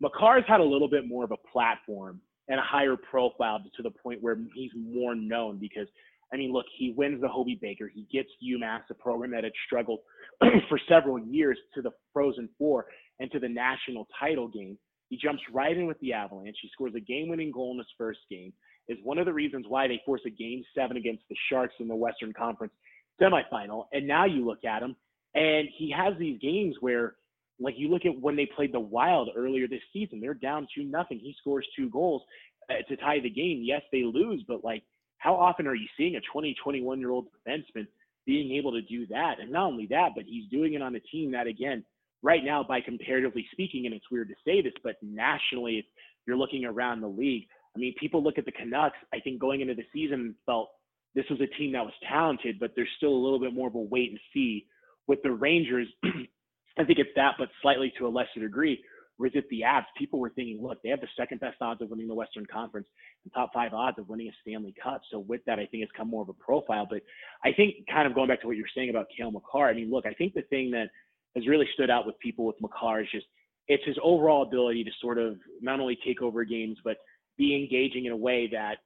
Makar's 0.00 0.42
had 0.48 0.58
a 0.58 0.64
little 0.64 0.88
bit 0.88 1.06
more 1.06 1.22
of 1.22 1.30
a 1.30 1.36
platform 1.52 2.20
and 2.48 2.60
a 2.60 2.62
higher 2.62 2.96
profile 2.96 3.62
to 3.76 3.82
the 3.82 3.90
point 3.90 4.22
where 4.22 4.36
he's 4.54 4.70
more 4.76 5.14
known 5.14 5.58
because 5.58 5.88
I 6.32 6.36
mean, 6.36 6.52
look, 6.52 6.66
he 6.76 6.92
wins 6.96 7.20
the 7.20 7.28
Hobey 7.28 7.58
Baker. 7.60 7.88
He 7.92 8.08
gets 8.12 8.28
UMass, 8.42 8.80
a 8.90 8.94
program 8.94 9.30
that 9.32 9.44
had 9.44 9.52
struggled 9.66 10.00
for 10.68 10.80
several 10.88 11.18
years, 11.18 11.56
to 11.74 11.82
the 11.82 11.92
Frozen 12.12 12.48
Four 12.58 12.86
and 13.20 13.30
to 13.30 13.38
the 13.38 13.48
national 13.48 14.08
title 14.18 14.48
game. 14.48 14.76
He 15.10 15.16
jumps 15.16 15.42
right 15.52 15.76
in 15.76 15.86
with 15.86 16.00
the 16.00 16.12
Avalanche. 16.12 16.56
He 16.60 16.68
scores 16.72 16.94
a 16.96 17.00
game-winning 17.00 17.52
goal 17.52 17.72
in 17.72 17.78
his 17.78 17.86
first 17.96 18.20
game. 18.28 18.52
Is 18.88 18.98
one 19.02 19.18
of 19.18 19.26
the 19.26 19.32
reasons 19.32 19.66
why 19.68 19.86
they 19.86 20.00
force 20.04 20.22
a 20.26 20.30
Game 20.30 20.64
Seven 20.74 20.96
against 20.96 21.22
the 21.30 21.36
Sharks 21.48 21.74
in 21.78 21.88
the 21.88 21.94
Western 21.94 22.32
Conference 22.32 22.72
semifinal. 23.20 23.84
And 23.92 24.06
now 24.06 24.24
you 24.24 24.44
look 24.44 24.64
at 24.64 24.82
him, 24.82 24.96
and 25.34 25.68
he 25.76 25.94
has 25.96 26.14
these 26.18 26.38
games 26.40 26.74
where, 26.80 27.14
like, 27.60 27.74
you 27.78 27.88
look 27.88 28.04
at 28.04 28.20
when 28.20 28.36
they 28.36 28.46
played 28.46 28.72
the 28.72 28.80
Wild 28.80 29.30
earlier 29.36 29.68
this 29.68 29.82
season, 29.92 30.20
they're 30.20 30.34
down 30.34 30.66
two 30.74 30.84
nothing. 30.84 31.18
He 31.18 31.34
scores 31.38 31.66
two 31.76 31.88
goals 31.90 32.22
uh, 32.70 32.74
to 32.88 32.96
tie 32.96 33.20
the 33.20 33.30
game. 33.30 33.62
Yes, 33.64 33.82
they 33.92 34.02
lose, 34.02 34.44
but 34.46 34.64
like, 34.64 34.82
how 35.18 35.34
often 35.34 35.66
are 35.66 35.74
you 35.74 35.86
seeing 35.96 36.16
a 36.16 36.20
20, 36.32 36.56
21 36.62 37.00
year 37.00 37.10
old 37.10 37.26
defenseman 37.46 37.86
being 38.26 38.52
able 38.56 38.72
to 38.72 38.82
do 38.82 39.06
that? 39.06 39.36
And 39.40 39.52
not 39.52 39.66
only 39.66 39.86
that, 39.86 40.10
but 40.14 40.24
he's 40.26 40.48
doing 40.50 40.74
it 40.74 40.82
on 40.82 40.96
a 40.96 41.00
team 41.00 41.32
that, 41.32 41.46
again, 41.46 41.84
right 42.22 42.44
now, 42.44 42.64
by 42.64 42.80
comparatively 42.80 43.46
speaking, 43.52 43.86
and 43.86 43.94
it's 43.94 44.10
weird 44.10 44.28
to 44.28 44.34
say 44.44 44.62
this, 44.62 44.72
but 44.82 44.96
nationally, 45.02 45.78
if 45.78 45.84
you're 46.26 46.36
looking 46.36 46.64
around 46.64 47.00
the 47.00 47.08
league, 47.08 47.46
I 47.76 47.78
mean, 47.78 47.94
people 47.98 48.22
look 48.22 48.38
at 48.38 48.44
the 48.44 48.52
Canucks, 48.52 48.96
I 49.12 49.20
think 49.20 49.40
going 49.40 49.60
into 49.60 49.74
the 49.74 49.84
season 49.92 50.34
felt 50.46 50.70
this 51.14 51.24
was 51.30 51.40
a 51.40 51.46
team 51.58 51.72
that 51.72 51.84
was 51.84 51.92
talented, 52.08 52.58
but 52.58 52.72
there's 52.74 52.88
still 52.96 53.12
a 53.12 53.22
little 53.22 53.40
bit 53.40 53.54
more 53.54 53.68
of 53.68 53.74
a 53.74 53.80
wait 53.80 54.10
and 54.10 54.20
see. 54.32 54.66
With 55.06 55.22
the 55.22 55.32
Rangers, 55.32 55.86
I 56.78 56.84
think 56.84 56.98
it's 56.98 57.10
that, 57.16 57.34
but 57.38 57.48
slightly 57.62 57.92
to 57.98 58.06
a 58.06 58.08
lesser 58.08 58.40
degree. 58.40 58.82
Whereas 59.16 59.34
at 59.36 59.48
the 59.48 59.60
Avs, 59.60 59.84
people 59.96 60.18
were 60.18 60.30
thinking, 60.30 60.60
look, 60.60 60.82
they 60.82 60.88
have 60.88 61.00
the 61.00 61.08
second 61.16 61.40
best 61.40 61.56
odds 61.60 61.80
of 61.80 61.88
winning 61.88 62.08
the 62.08 62.14
Western 62.14 62.46
Conference 62.46 62.88
and 63.22 63.32
top 63.32 63.50
five 63.54 63.72
odds 63.72 63.98
of 63.98 64.08
winning 64.08 64.28
a 64.28 64.32
Stanley 64.42 64.74
Cup. 64.82 65.02
So 65.10 65.20
with 65.20 65.40
that, 65.46 65.60
I 65.60 65.66
think 65.66 65.84
it's 65.84 65.92
come 65.96 66.10
more 66.10 66.22
of 66.22 66.28
a 66.28 66.32
profile. 66.32 66.86
But 66.88 67.02
I 67.44 67.52
think 67.52 67.76
kind 67.88 68.08
of 68.08 68.14
going 68.14 68.28
back 68.28 68.40
to 68.40 68.48
what 68.48 68.56
you're 68.56 68.66
saying 68.74 68.90
about 68.90 69.06
Cale 69.16 69.30
Makar, 69.30 69.68
I 69.68 69.74
mean, 69.74 69.90
look, 69.90 70.04
I 70.04 70.14
think 70.14 70.34
the 70.34 70.42
thing 70.42 70.72
that 70.72 70.88
has 71.36 71.46
really 71.46 71.68
stood 71.74 71.90
out 71.90 72.06
with 72.06 72.18
people 72.18 72.44
with 72.44 72.56
Makar 72.60 73.02
is 73.02 73.08
just 73.12 73.26
it's 73.68 73.84
his 73.84 73.96
overall 74.02 74.42
ability 74.42 74.84
to 74.84 74.90
sort 75.00 75.18
of 75.18 75.36
not 75.60 75.80
only 75.80 75.96
take 76.04 76.20
over 76.20 76.44
games, 76.44 76.78
but 76.84 76.98
be 77.38 77.54
engaging 77.54 78.06
in 78.06 78.12
a 78.12 78.16
way 78.16 78.48
that 78.52 78.78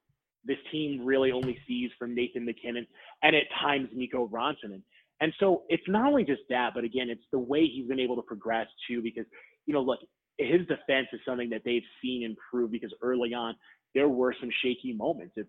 this 0.45 0.59
team 0.71 1.05
really 1.05 1.33
only 1.33 1.59
sees 1.67 1.91
from 1.99 2.15
Nathan 2.15 2.45
MacKinnon 2.45 2.87
and 3.23 3.35
at 3.35 3.43
times 3.61 3.89
Mikko 3.93 4.29
Rantanen. 4.29 4.65
And 4.65 4.83
so 5.41 5.63
it's 5.69 5.83
not 5.89 6.07
only 6.07 6.25
just 6.25 6.43
that, 6.51 6.71
but 6.75 6.85
again, 6.85 7.11
it's 7.11 7.25
the 7.33 7.39
way 7.39 7.67
he's 7.67 7.87
been 7.89 8.01
able 8.01 8.17
to 8.17 8.23
progress 8.23 8.67
too, 8.89 9.03
because, 9.03 9.27
you 9.67 9.75
know, 9.75 9.81
look, 9.81 9.99
his 10.39 10.61
defense 10.69 11.09
is 11.13 11.21
something 11.27 11.51
that 11.51 11.63
they've 11.65 11.83
seen 12.01 12.23
improve 12.23 12.71
because 12.71 12.95
early 13.03 13.35
on 13.35 13.55
there 13.95 14.09
were 14.09 14.35
some 14.41 14.51
shaky 14.63 14.93
moments. 14.93 15.35
It's 15.37 15.49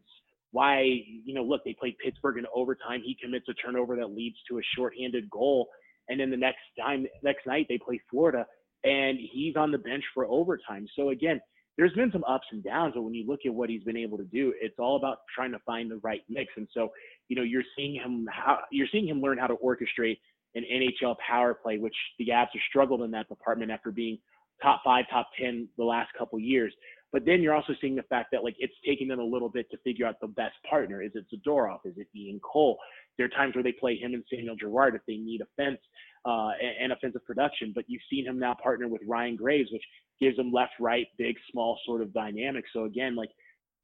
why, 0.52 0.82
you 0.82 1.34
know, 1.34 1.44
look, 1.44 1.62
they 1.64 1.76
played 1.80 1.96
Pittsburgh 2.04 2.40
in 2.40 2.46
overtime. 2.56 3.02
He 3.04 3.16
commits 3.22 3.46
a 3.50 3.54
turnover 3.54 3.96
that 3.98 4.08
leads 4.08 4.38
to 4.50 4.58
a 4.58 4.62
shorthanded 4.76 5.30
goal. 5.30 5.68
And 6.08 6.20
then 6.20 6.32
the 6.32 6.38
next 6.38 6.58
time, 6.80 7.06
next 7.22 7.46
night, 7.46 7.68
they 7.70 7.78
play 7.78 8.02
Florida 8.10 8.46
and 8.84 9.20
he's 9.32 9.56
on 9.56 9.72
the 9.72 9.78
bench 9.78 10.04
for 10.14 10.26
overtime. 10.26 10.88
So 10.96 11.10
again, 11.10 11.40
there's 11.80 11.94
been 11.94 12.12
some 12.12 12.26
ups 12.26 12.46
and 12.52 12.62
downs, 12.62 12.92
but 12.94 13.04
when 13.04 13.14
you 13.14 13.26
look 13.26 13.40
at 13.46 13.54
what 13.54 13.70
he's 13.70 13.84
been 13.86 13.96
able 13.96 14.18
to 14.18 14.26
do, 14.26 14.54
it's 14.60 14.76
all 14.80 14.98
about 14.98 15.20
trying 15.34 15.54
to 15.54 15.60
find 15.60 15.90
the 15.90 15.96
right 16.04 16.20
mix. 16.28 16.52
And 16.58 16.68
so, 16.74 16.90
you 17.30 17.38
know, 17.38 17.42
you're 17.42 17.64
seeing 17.78 17.96
him 17.96 18.28
how 18.30 18.60
you're 18.70 18.88
seeing 18.92 19.08
him 19.08 19.22
learn 19.22 19.38
how 19.38 19.48
to 19.48 19.56
orchestrate 19.56 20.18
an 20.56 20.66
NHL 20.70 21.16
power 21.26 21.54
play, 21.54 21.78
which 21.78 21.96
the 22.18 22.28
Avs 22.28 22.48
have 22.52 22.62
struggled 22.68 23.02
in 23.04 23.12
that 23.12 23.30
department 23.30 23.72
after 23.72 23.92
being 23.92 24.18
top 24.62 24.82
five, 24.84 25.06
top 25.10 25.30
ten 25.42 25.70
the 25.78 25.84
last 25.86 26.10
couple 26.18 26.38
years. 26.38 26.74
But 27.14 27.26
then 27.26 27.42
you're 27.42 27.56
also 27.56 27.74
seeing 27.80 27.96
the 27.96 28.04
fact 28.04 28.28
that 28.34 28.44
like 28.44 28.56
it's 28.60 28.74
taking 28.86 29.08
them 29.08 29.20
a 29.20 29.24
little 29.24 29.50
bit 29.50 29.72
to 29.72 29.78
figure 29.78 30.06
out 30.06 30.16
the 30.20 30.28
best 30.28 30.56
partner. 30.70 31.02
Is 31.02 31.12
it 31.16 31.28
Zadorov? 31.34 31.80
Is 31.86 31.94
it 31.96 32.08
Ian 32.14 32.42
Cole? 32.42 32.78
There 33.18 33.26
are 33.26 33.30
times 33.30 33.56
where 33.56 33.64
they 33.64 33.72
play 33.72 33.96
him 33.98 34.14
and 34.14 34.24
Samuel 34.30 34.58
Girard 34.58 34.96
if 34.96 35.02
they 35.08 35.16
need 35.16 35.42
offense 35.42 35.80
uh, 36.26 36.50
and 36.82 36.92
offensive 36.92 37.26
production. 37.26 37.72
But 37.74 37.86
you've 37.88 38.02
seen 38.10 38.26
him 38.26 38.38
now 38.38 38.54
partner 38.62 38.90
with 38.90 39.02
Ryan 39.08 39.38
Graves, 39.38 39.70
which 39.72 39.84
gives 40.20 40.38
them 40.38 40.52
left, 40.52 40.74
right, 40.80 41.08
big, 41.18 41.36
small 41.52 41.80
sort 41.86 42.02
of 42.02 42.14
dynamic. 42.14 42.66
So 42.74 42.86
again, 42.86 43.16
like 43.16 43.30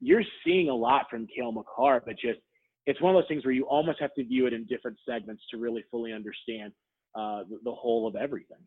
you're 0.00 0.22
seeing 0.44 0.68
a 0.68 0.74
lot 0.74 1.06
from 1.10 1.26
Cale 1.26 1.52
Makar, 1.52 2.02
but 2.04 2.16
just 2.18 2.38
it's 2.86 3.00
one 3.00 3.14
of 3.14 3.20
those 3.20 3.28
things 3.28 3.44
where 3.44 3.54
you 3.54 3.64
almost 3.64 4.00
have 4.00 4.14
to 4.14 4.24
view 4.24 4.46
it 4.46 4.52
in 4.52 4.64
different 4.66 4.96
segments 5.08 5.42
to 5.50 5.58
really 5.58 5.84
fully 5.90 6.12
understand 6.12 6.72
uh, 7.14 7.42
the, 7.48 7.58
the 7.64 7.72
whole 7.72 8.06
of 8.06 8.14
everything. 8.14 8.58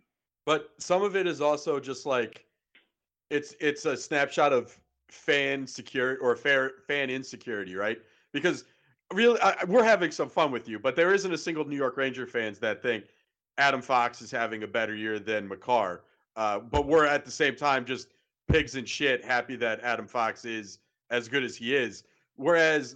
But 0.45 0.69
some 0.79 1.03
of 1.03 1.15
it 1.15 1.27
is 1.27 1.41
also 1.41 1.79
just 1.79 2.05
like 2.05 2.45
it's 3.29 3.55
it's 3.59 3.85
a 3.85 3.95
snapshot 3.95 4.51
of 4.51 4.77
fan 5.09 5.65
security 5.67 6.19
or 6.21 6.35
fair 6.35 6.71
fan 6.87 7.09
insecurity, 7.09 7.75
right? 7.75 7.99
Because 8.33 8.65
really, 9.13 9.39
I, 9.41 9.63
we're 9.67 9.83
having 9.83 10.11
some 10.11 10.29
fun 10.29 10.51
with 10.51 10.67
you, 10.67 10.79
but 10.79 10.95
there 10.95 11.13
isn't 11.13 11.31
a 11.31 11.37
single 11.37 11.65
New 11.65 11.75
York 11.75 11.97
Ranger 11.97 12.25
fans 12.25 12.59
that 12.59 12.81
think 12.81 13.05
Adam 13.57 13.81
Fox 13.81 14.21
is 14.21 14.31
having 14.31 14.63
a 14.63 14.67
better 14.67 14.95
year 14.95 15.19
than 15.19 15.47
Makar. 15.47 16.03
Uh, 16.39 16.57
but 16.57 16.87
we're 16.87 17.05
at 17.05 17.25
the 17.25 17.31
same 17.31 17.53
time 17.53 17.83
just 17.83 18.13
pigs 18.47 18.75
and 18.75 18.87
shit, 18.87 19.25
happy 19.25 19.57
that 19.57 19.81
Adam 19.81 20.07
Fox 20.07 20.45
is 20.45 20.79
as 21.09 21.27
good 21.27 21.43
as 21.43 21.53
he 21.53 21.75
is. 21.75 22.05
Whereas 22.37 22.95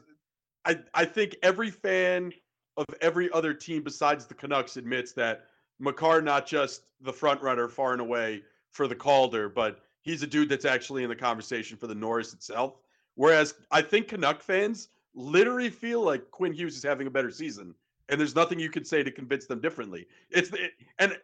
I 0.63 0.79
I 0.93 1.03
think 1.03 1.35
every 1.43 1.69
fan 1.69 2.31
of 2.77 2.85
every 3.01 3.29
other 3.33 3.53
team 3.53 3.83
besides 3.83 4.25
the 4.25 4.33
Canucks 4.33 4.77
admits 4.77 5.11
that 5.13 5.47
Makar 5.77 6.21
not 6.21 6.47
just 6.47 6.83
the 7.01 7.11
front 7.11 7.41
runner 7.41 7.67
far 7.67 7.91
and 7.91 7.99
away 7.99 8.43
for 8.71 8.87
the 8.87 8.95
Calder, 8.95 9.49
but 9.49 9.81
he's 10.03 10.23
a 10.23 10.27
dude 10.27 10.47
that's 10.47 10.63
actually 10.63 11.03
in 11.03 11.09
the 11.09 11.15
conversation 11.15 11.75
for 11.75 11.87
the 11.87 11.95
Norris 11.95 12.33
itself. 12.33 12.79
Whereas 13.15 13.55
I 13.71 13.81
think 13.81 14.07
Canuck 14.07 14.41
fans 14.41 14.87
literally 15.15 15.69
feel 15.69 16.01
like 16.01 16.31
Quinn 16.31 16.53
Hughes 16.53 16.77
is 16.77 16.83
having 16.83 17.07
a 17.07 17.11
better 17.11 17.29
season, 17.29 17.75
and 18.07 18.17
there's 18.17 18.35
nothing 18.35 18.57
you 18.57 18.69
can 18.69 18.85
say 18.85 19.03
to 19.03 19.11
convince 19.11 19.47
them 19.47 19.59
differently. 19.59 20.07
It's 20.29 20.49
it, 20.53 20.71
and 20.97 21.17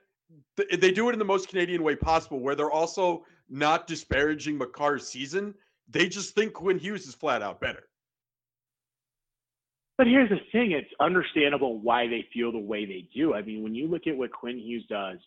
they 0.57 0.91
do 0.91 1.09
it 1.09 1.13
in 1.13 1.19
the 1.19 1.25
most 1.25 1.49
Canadian 1.49 1.84
way 1.84 1.95
possible, 1.95 2.39
where 2.39 2.55
they're 2.55 2.71
also 2.71 3.25
not 3.49 3.88
disparaging 3.88 4.59
Makar's 4.59 5.07
season. 5.07 5.53
They 5.89 6.07
just 6.07 6.36
think 6.36 6.53
Quinn 6.53 6.77
Hughes 6.77 7.07
is 7.07 7.15
flat 7.15 7.41
out 7.41 7.59
better. 7.59 7.84
But 9.97 10.07
here's 10.07 10.30
the 10.30 10.39
thing: 10.51 10.71
it's 10.71 10.89
understandable 10.99 11.80
why 11.80 12.07
they 12.07 12.25
feel 12.34 12.51
the 12.51 12.59
way 12.59 12.86
they 12.86 13.07
do. 13.13 13.34
I 13.34 13.41
mean, 13.41 13.63
when 13.63 13.75
you 13.75 13.88
look 13.88 14.07
at 14.07 14.15
what 14.15 14.32
Quinn 14.32 14.57
Hughes 14.57 14.86
does 14.89 15.17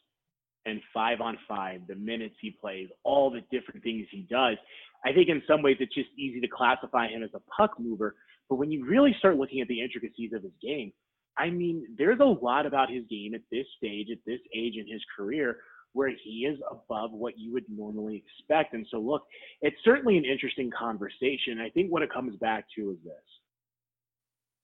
and 0.65 0.81
five 0.95 1.21
on 1.21 1.37
five, 1.49 1.83
the 1.89 1.97
minutes 1.97 2.37
he 2.41 2.51
plays, 2.51 2.89
all 3.03 3.31
the 3.31 3.41
different 3.51 3.83
things 3.83 4.07
he 4.11 4.27
does, 4.31 4.57
I 5.05 5.13
think 5.13 5.29
in 5.29 5.43
some 5.49 5.63
ways 5.63 5.77
it's 5.81 5.95
just 5.95 6.09
easy 6.17 6.41
to 6.41 6.49
classify 6.49 7.09
him 7.09 7.23
as 7.23 7.31
a 7.35 7.41
puck 7.55 7.73
mover. 7.79 8.15
But 8.49 8.57
when 8.57 8.71
you 8.71 8.87
really 8.87 9.15
start 9.19 9.37
looking 9.37 9.61
at 9.61 9.69
the 9.69 9.81
intricacies 9.81 10.33
of 10.33 10.43
his 10.43 10.53
game, 10.63 10.93
I 11.39 11.51
mean, 11.51 11.87
there's 11.97 12.21
a 12.21 12.25
lot 12.25 12.67
about 12.67 12.91
his 12.91 13.05
game 13.09 13.35
at 13.35 13.41
this 13.51 13.67
stage, 13.77 14.09
at 14.11 14.19
this 14.27 14.41
age 14.55 14.75
in 14.77 14.87
his 14.91 15.03
career, 15.17 15.59
where 15.95 16.11
he 16.25 16.47
is 16.47 16.59
above 16.71 17.13
what 17.13 17.39
you 17.39 17.53
would 17.53 17.65
normally 17.69 18.23
expect. 18.27 18.75
And 18.75 18.87
so, 18.91 18.99
look, 18.99 19.23
it's 19.61 19.77
certainly 19.85 20.17
an 20.17 20.25
interesting 20.25 20.71
conversation. 20.77 21.61
I 21.61 21.71
think 21.71 21.91
what 21.91 22.03
it 22.03 22.13
comes 22.13 22.37
back 22.37 22.67
to 22.77 22.91
is 22.91 22.97
this 23.05 23.15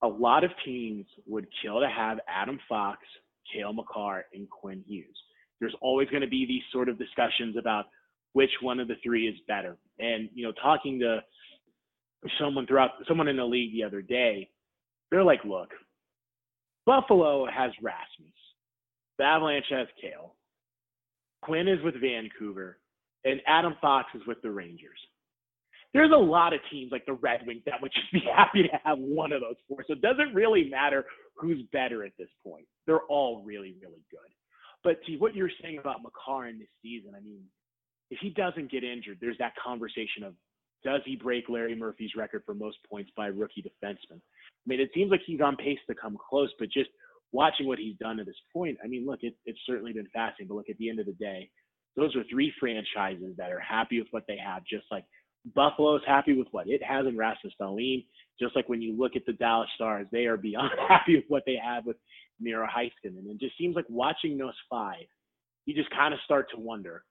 a 0.01 0.07
lot 0.07 0.43
of 0.43 0.51
teams 0.63 1.05
would 1.27 1.47
kill 1.61 1.79
to 1.81 1.89
have 1.89 2.19
Adam 2.27 2.59
Fox, 2.69 2.99
Cale 3.53 3.73
Makar, 3.73 4.25
and 4.33 4.49
Quinn 4.49 4.83
Hughes. 4.87 5.17
There's 5.59 5.75
always 5.81 6.07
going 6.09 6.21
to 6.21 6.27
be 6.27 6.45
these 6.45 6.63
sort 6.71 6.87
of 6.87 6.97
discussions 6.97 7.57
about 7.57 7.85
which 8.33 8.51
one 8.61 8.79
of 8.79 8.87
the 8.87 8.95
three 9.03 9.27
is 9.27 9.35
better. 9.47 9.75
And, 9.99 10.29
you 10.33 10.45
know, 10.45 10.53
talking 10.53 10.99
to 10.99 11.19
someone 12.39 12.65
throughout, 12.65 12.91
someone 13.07 13.27
in 13.27 13.37
the 13.37 13.45
league 13.45 13.73
the 13.73 13.83
other 13.83 14.01
day, 14.01 14.49
they're 15.11 15.23
like, 15.23 15.43
look, 15.43 15.69
Buffalo 16.89 17.45
has 17.45 17.69
Rasmus. 17.83 18.33
The 19.19 19.23
Avalanche 19.23 19.67
has 19.69 19.85
Cale. 20.01 20.33
Quinn 21.43 21.67
is 21.67 21.77
with 21.83 21.93
Vancouver. 22.01 22.79
And 23.25 23.41
Adam 23.45 23.75
Fox 23.79 24.07
is 24.15 24.23
with 24.25 24.41
the 24.41 24.49
Rangers. 24.49 24.97
There's 25.93 26.09
a 26.11 26.17
lot 26.17 26.51
of 26.51 26.61
teams 26.71 26.91
like 26.91 27.05
the 27.05 27.13
Red 27.13 27.41
Wings 27.45 27.61
that 27.67 27.79
would 27.79 27.91
just 27.95 28.11
be 28.11 28.23
happy 28.35 28.63
to 28.63 28.69
have 28.83 28.97
one 28.97 29.31
of 29.31 29.41
those 29.41 29.57
four. 29.67 29.83
So 29.85 29.93
it 29.93 30.01
doesn't 30.01 30.33
really 30.33 30.67
matter 30.67 31.05
who's 31.35 31.61
better 31.71 32.03
at 32.03 32.13
this 32.17 32.29
point. 32.43 32.65
They're 32.87 33.05
all 33.07 33.43
really, 33.45 33.75
really 33.79 34.01
good. 34.09 34.31
But 34.83 34.97
to 35.05 35.17
what 35.17 35.35
you're 35.35 35.51
saying 35.61 35.77
about 35.77 35.97
Makar 36.01 36.47
in 36.47 36.57
this 36.57 36.69
season, 36.81 37.11
I 37.15 37.19
mean, 37.19 37.43
if 38.09 38.17
he 38.19 38.31
doesn't 38.31 38.71
get 38.71 38.83
injured, 38.83 39.19
there's 39.21 39.37
that 39.37 39.53
conversation 39.63 40.23
of 40.23 40.33
does 40.83 41.01
he 41.05 41.15
break 41.15 41.49
Larry 41.49 41.75
Murphy's 41.75 42.15
record 42.15 42.43
for 42.45 42.53
most 42.53 42.77
points 42.89 43.11
by 43.15 43.27
a 43.27 43.31
rookie 43.31 43.63
defenseman? 43.63 44.19
I 44.19 44.65
mean, 44.65 44.79
it 44.79 44.91
seems 44.93 45.11
like 45.11 45.21
he's 45.25 45.41
on 45.41 45.55
pace 45.55 45.79
to 45.87 45.95
come 45.95 46.17
close, 46.29 46.49
but 46.59 46.69
just 46.69 46.89
watching 47.31 47.67
what 47.67 47.79
he's 47.79 47.97
done 47.97 48.19
at 48.19 48.25
this 48.25 48.35
point, 48.53 48.77
I 48.83 48.87
mean, 48.87 49.05
look, 49.05 49.19
it, 49.21 49.35
it's 49.45 49.59
certainly 49.65 49.93
been 49.93 50.07
fascinating. 50.13 50.47
But 50.47 50.55
look, 50.55 50.69
at 50.69 50.77
the 50.77 50.89
end 50.89 50.99
of 50.99 51.05
the 51.05 51.13
day, 51.13 51.49
those 51.95 52.15
are 52.15 52.23
three 52.29 52.53
franchises 52.59 53.35
that 53.37 53.51
are 53.51 53.59
happy 53.59 53.99
with 53.99 54.07
what 54.11 54.23
they 54.27 54.37
have, 54.37 54.63
just 54.65 54.85
like 54.91 55.05
Buffalo's 55.55 56.01
happy 56.05 56.33
with 56.33 56.47
what 56.51 56.67
it 56.67 56.83
has 56.83 57.05
in 57.05 57.17
Rasmus 57.17 57.53
Dahlin. 57.61 58.05
Just 58.39 58.55
like 58.55 58.69
when 58.69 58.81
you 58.81 58.97
look 58.97 59.15
at 59.15 59.25
the 59.25 59.33
Dallas 59.33 59.69
Stars, 59.75 60.07
they 60.11 60.25
are 60.25 60.37
beyond 60.37 60.71
happy 60.87 61.15
with 61.15 61.25
what 61.27 61.43
they 61.45 61.57
have 61.61 61.85
with 61.85 61.97
Miro 62.39 62.67
Heiskanen. 62.67 63.19
And 63.19 63.31
it 63.31 63.39
just 63.39 63.57
seems 63.57 63.75
like 63.75 63.85
watching 63.89 64.37
those 64.37 64.53
five, 64.69 65.05
you 65.65 65.75
just 65.75 65.89
kind 65.91 66.13
of 66.13 66.19
start 66.23 66.47
to 66.51 66.59
wonder 66.59 67.03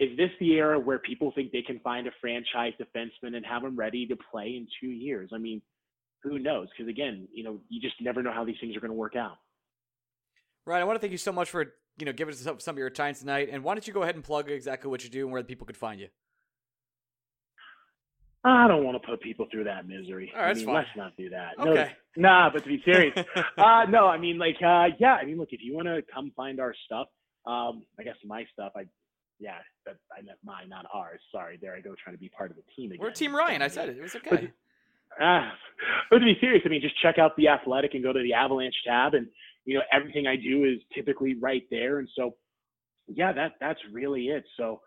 is 0.00 0.16
this 0.16 0.30
the 0.40 0.52
era 0.52 0.78
where 0.78 0.98
people 0.98 1.32
think 1.34 1.52
they 1.52 1.62
can 1.62 1.78
find 1.80 2.06
a 2.06 2.10
franchise 2.20 2.72
defenseman 2.80 3.36
and 3.36 3.46
have 3.46 3.62
him 3.62 3.76
ready 3.76 4.06
to 4.06 4.16
play 4.30 4.56
in 4.56 4.66
two 4.80 4.88
years? 4.88 5.30
I 5.32 5.38
mean, 5.38 5.62
who 6.22 6.38
knows? 6.38 6.68
Because 6.76 6.90
again, 6.90 7.28
you 7.32 7.44
know, 7.44 7.60
you 7.68 7.80
just 7.80 7.94
never 8.00 8.22
know 8.22 8.32
how 8.32 8.44
these 8.44 8.56
things 8.60 8.76
are 8.76 8.80
going 8.80 8.90
to 8.90 8.96
work 8.96 9.14
out. 9.14 9.36
Ryan, 10.66 10.82
I 10.82 10.84
want 10.86 10.96
to 10.96 11.00
thank 11.00 11.12
you 11.12 11.18
so 11.18 11.32
much 11.32 11.50
for 11.50 11.74
you 11.98 12.06
know 12.06 12.12
giving 12.12 12.34
us 12.34 12.40
some, 12.40 12.58
some 12.58 12.74
of 12.74 12.78
your 12.78 12.90
time 12.90 13.14
tonight. 13.14 13.48
And 13.52 13.62
why 13.62 13.74
don't 13.74 13.86
you 13.86 13.92
go 13.92 14.02
ahead 14.02 14.14
and 14.14 14.24
plug 14.24 14.50
exactly 14.50 14.90
what 14.90 15.04
you 15.04 15.10
do 15.10 15.24
and 15.24 15.32
where 15.32 15.42
the 15.42 15.46
people 15.46 15.66
could 15.66 15.76
find 15.76 16.00
you? 16.00 16.08
I 18.46 18.68
don't 18.68 18.84
want 18.84 19.00
to 19.00 19.08
put 19.08 19.22
people 19.22 19.46
through 19.50 19.64
that 19.64 19.88
misery. 19.88 20.30
All 20.34 20.42
right, 20.42 20.50
I 20.50 20.54
mean, 20.54 20.66
fine. 20.66 20.74
let's 20.74 20.88
not 20.96 21.16
do 21.16 21.30
that. 21.30 21.52
Okay. 21.58 21.92
No, 22.16 22.28
nah, 22.28 22.50
but 22.52 22.62
to 22.62 22.68
be 22.68 22.82
serious, 22.84 23.14
uh, 23.58 23.84
no, 23.88 24.06
I 24.06 24.18
mean, 24.18 24.38
like, 24.38 24.56
uh, 24.56 24.88
yeah, 24.98 25.14
I 25.14 25.24
mean, 25.24 25.38
look, 25.38 25.48
if 25.52 25.60
you 25.62 25.74
want 25.74 25.88
to 25.88 26.02
come 26.12 26.30
find 26.36 26.60
our 26.60 26.74
stuff, 26.84 27.08
um, 27.46 27.84
I 27.98 28.02
guess 28.02 28.16
my 28.24 28.44
stuff, 28.52 28.72
I, 28.76 28.84
yeah, 29.38 29.58
that, 29.86 29.96
I 30.16 30.22
meant 30.22 30.38
mine, 30.44 30.68
not 30.68 30.86
ours. 30.92 31.20
Sorry, 31.32 31.58
there 31.60 31.74
I 31.74 31.80
go 31.80 31.94
trying 32.02 32.16
to 32.16 32.20
be 32.20 32.28
part 32.28 32.50
of 32.50 32.56
the 32.56 32.62
team 32.76 32.92
again. 32.92 33.00
We're 33.02 33.10
Team 33.10 33.34
Ryan. 33.34 33.62
I 33.62 33.68
said 33.68 33.88
it. 33.88 33.98
It 33.98 34.02
was 34.02 34.14
okay. 34.16 34.50
Ah, 35.20 35.52
but 36.10 36.18
to 36.18 36.24
be 36.24 36.36
serious, 36.40 36.62
I 36.64 36.68
mean, 36.68 36.80
just 36.80 37.00
check 37.00 37.18
out 37.18 37.36
the 37.36 37.48
Athletic 37.48 37.94
and 37.94 38.02
go 38.02 38.12
to 38.12 38.22
the 38.22 38.34
Avalanche 38.34 38.74
tab, 38.86 39.14
and 39.14 39.26
you 39.64 39.74
know 39.74 39.82
everything 39.92 40.26
I 40.26 40.36
do 40.36 40.64
is 40.64 40.80
typically 40.94 41.34
right 41.34 41.64
there. 41.70 41.98
And 41.98 42.08
so, 42.16 42.34
yeah, 43.06 43.32
that 43.32 43.52
that's 43.60 43.78
really 43.92 44.26
it. 44.26 44.44
So, 44.56 44.80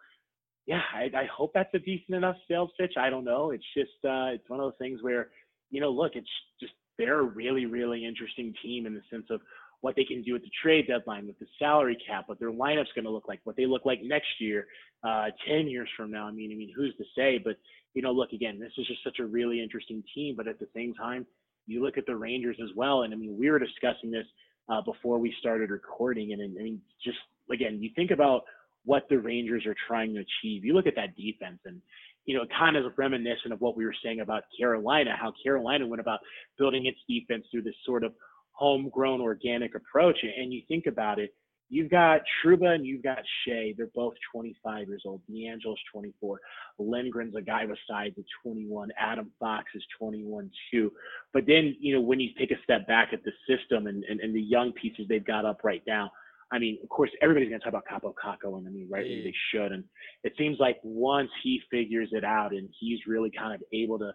yeah, 0.65 0.81
I, 0.93 1.09
I 1.15 1.25
hope 1.35 1.51
that's 1.53 1.73
a 1.73 1.79
decent 1.79 2.15
enough 2.15 2.35
sales 2.47 2.71
pitch. 2.79 2.93
I 2.97 3.09
don't 3.09 3.23
know. 3.23 3.51
It's 3.51 3.63
just 3.75 3.91
uh, 4.03 4.35
it's 4.35 4.49
one 4.49 4.59
of 4.59 4.65
those 4.65 4.79
things 4.79 5.01
where, 5.01 5.29
you 5.71 5.79
know, 5.79 5.91
look, 5.91 6.13
it's 6.15 6.27
just 6.59 6.73
they're 6.97 7.19
a 7.19 7.23
really 7.23 7.65
really 7.65 8.05
interesting 8.05 8.53
team 8.63 8.85
in 8.85 8.93
the 8.93 9.01
sense 9.09 9.27
of 9.29 9.39
what 9.81 9.95
they 9.95 10.03
can 10.03 10.23
do 10.23 10.35
at 10.35 10.41
the 10.41 10.49
trade 10.61 10.87
deadline 10.87 11.27
with 11.27 11.37
the 11.39 11.45
salary 11.59 11.97
cap, 12.07 12.23
what 12.27 12.39
their 12.39 12.51
lineup's 12.51 12.89
going 12.95 13.05
to 13.05 13.11
look 13.11 13.27
like, 13.27 13.39
what 13.43 13.55
they 13.55 13.65
look 13.65 13.85
like 13.85 14.01
next 14.03 14.39
year, 14.39 14.67
uh, 15.03 15.27
ten 15.47 15.67
years 15.67 15.89
from 15.95 16.11
now. 16.11 16.27
I 16.27 16.31
mean, 16.31 16.51
I 16.51 16.55
mean, 16.55 16.71
who's 16.75 16.95
to 16.97 17.03
say? 17.15 17.39
But 17.43 17.57
you 17.93 18.01
know, 18.01 18.11
look 18.11 18.31
again, 18.31 18.59
this 18.59 18.71
is 18.77 18.87
just 18.87 19.03
such 19.03 19.19
a 19.19 19.25
really 19.25 19.61
interesting 19.61 20.03
team. 20.13 20.35
But 20.35 20.47
at 20.47 20.59
the 20.59 20.67
same 20.75 20.93
time, 20.93 21.25
you 21.67 21.83
look 21.83 21.97
at 21.97 22.05
the 22.05 22.15
Rangers 22.15 22.57
as 22.61 22.69
well, 22.75 23.03
and 23.03 23.13
I 23.13 23.17
mean, 23.17 23.37
we 23.37 23.49
were 23.51 23.59
discussing 23.59 24.11
this 24.11 24.25
uh, 24.69 24.81
before 24.81 25.19
we 25.19 25.33
started 25.39 25.69
recording, 25.69 26.33
and 26.33 26.41
I 26.41 26.63
mean, 26.63 26.81
just 27.03 27.17
again, 27.51 27.81
you 27.81 27.91
think 27.95 28.11
about 28.11 28.43
what 28.85 29.03
the 29.09 29.19
Rangers 29.19 29.65
are 29.65 29.75
trying 29.87 30.13
to 30.13 30.21
achieve. 30.21 30.63
You 30.63 30.73
look 30.73 30.87
at 30.87 30.95
that 30.95 31.15
defense, 31.15 31.59
and 31.65 31.81
you 32.25 32.35
know, 32.35 32.45
kind 32.57 32.75
of 32.75 32.83
reminiscent 32.97 33.53
of 33.53 33.61
what 33.61 33.77
we 33.77 33.85
were 33.85 33.95
saying 34.03 34.19
about 34.19 34.43
Carolina, 34.57 35.15
how 35.19 35.33
Carolina 35.43 35.87
went 35.87 36.01
about 36.01 36.19
building 36.57 36.85
its 36.85 36.97
defense 37.07 37.45
through 37.51 37.61
this 37.61 37.75
sort 37.85 38.03
of 38.03 38.13
homegrown 38.57 39.21
organic 39.21 39.75
approach. 39.75 40.17
And 40.23 40.51
you 40.51 40.61
think 40.67 40.87
about 40.87 41.19
it, 41.19 41.33
you've 41.69 41.91
got 41.91 42.21
Trouba 42.43 42.73
and 42.73 42.85
you've 42.85 43.03
got 43.03 43.19
Skjei. 43.19 43.75
They're 43.77 43.89
both 43.93 44.15
25 44.33 44.87
years 44.87 45.03
old. 45.05 45.21
DeAngelo's 45.31 45.79
24. 45.93 46.39
Lindgren's 46.79 47.35
a 47.35 47.41
guy 47.41 47.65
beside 47.65 48.13
the 48.15 48.23
21. 48.43 48.89
Adam 48.99 49.31
Fox 49.39 49.65
is 49.75 49.83
21 49.99 50.49
too. 50.71 50.91
But 51.33 51.45
then, 51.45 51.75
you 51.79 51.93
know, 51.93 52.01
when 52.01 52.19
you 52.19 52.29
take 52.37 52.51
a 52.51 52.61
step 52.63 52.87
back 52.87 53.09
at 53.13 53.19
the 53.23 53.31
system 53.47 53.87
and, 53.87 54.03
and, 54.05 54.19
and 54.19 54.35
the 54.35 54.41
young 54.41 54.73
pieces 54.73 55.05
they've 55.07 55.25
got 55.25 55.45
up 55.45 55.61
right 55.63 55.83
now, 55.85 56.11
I 56.51 56.59
mean, 56.59 56.79
of 56.81 56.87
course, 56.89 57.11
everybody's 57.21 57.49
going 57.49 57.59
to 57.59 57.69
talk 57.69 57.73
about 57.73 58.03
Kaapo 58.03 58.13
Kakko, 58.13 58.57
and 58.57 58.65
I 58.65 58.71
mean, 58.71 58.87
rightly 58.89 59.21
they 59.21 59.33
should. 59.51 59.73
And 59.73 59.83
it 60.23 60.31
seems 60.37 60.57
like 60.59 60.77
once 60.81 61.29
he 61.43 61.61
figures 61.69 62.07
it 62.13 62.23
out 62.23 62.53
and 62.53 62.69
he's 62.79 62.99
really 63.05 63.29
kind 63.37 63.53
of 63.53 63.61
able 63.73 63.99
to, 63.99 64.13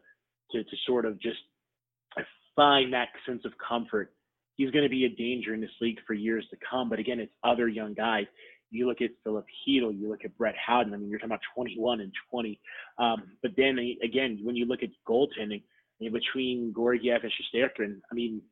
to, 0.52 0.64
to 0.64 0.77
sort 0.86 1.05
of 1.05 1.20
just 1.20 1.40
find 2.56 2.93
that 2.93 3.09
sense 3.27 3.43
of 3.44 3.52
comfort, 3.66 4.12
he's 4.62 4.70
going 4.70 4.84
to 4.84 4.89
be 4.89 5.05
a 5.05 5.09
danger 5.09 5.55
in 5.55 5.60
this 5.60 5.70
league 5.80 5.98
for 6.06 6.14
years 6.14 6.47
to 6.51 6.56
come. 6.68 6.89
But 6.89 6.98
again, 6.98 7.18
it's 7.18 7.32
other 7.43 7.68
young 7.68 7.94
guys. 7.94 8.26
You 8.70 8.86
look 8.86 9.02
at 9.02 9.10
Filip 9.24 9.44
Chytil, 9.44 9.98
you 9.98 10.09
look 10.09 10.24
at 10.24 10.36
Brett 10.39 10.55
Howden. 10.56 10.94
I 10.94 10.97
mean, 10.97 11.10
you're 11.10 11.18
talking 11.18 11.30
about 11.30 11.40
21 11.55 12.01
and 12.01 12.12
20. 12.30 12.60
Um, 12.98 13.22
but 13.43 13.51
then 13.56 13.78
again, 14.02 14.39
when 14.43 14.56
you 14.56 14.66
look 14.66 14.82
at 14.82 14.90
goaltending, 15.09 15.62
between 16.01 16.72
Georgiev 16.74 17.22
and 17.22 17.32
Shesterkin, 17.32 18.01
I 18.10 18.14
mean, 18.14 18.43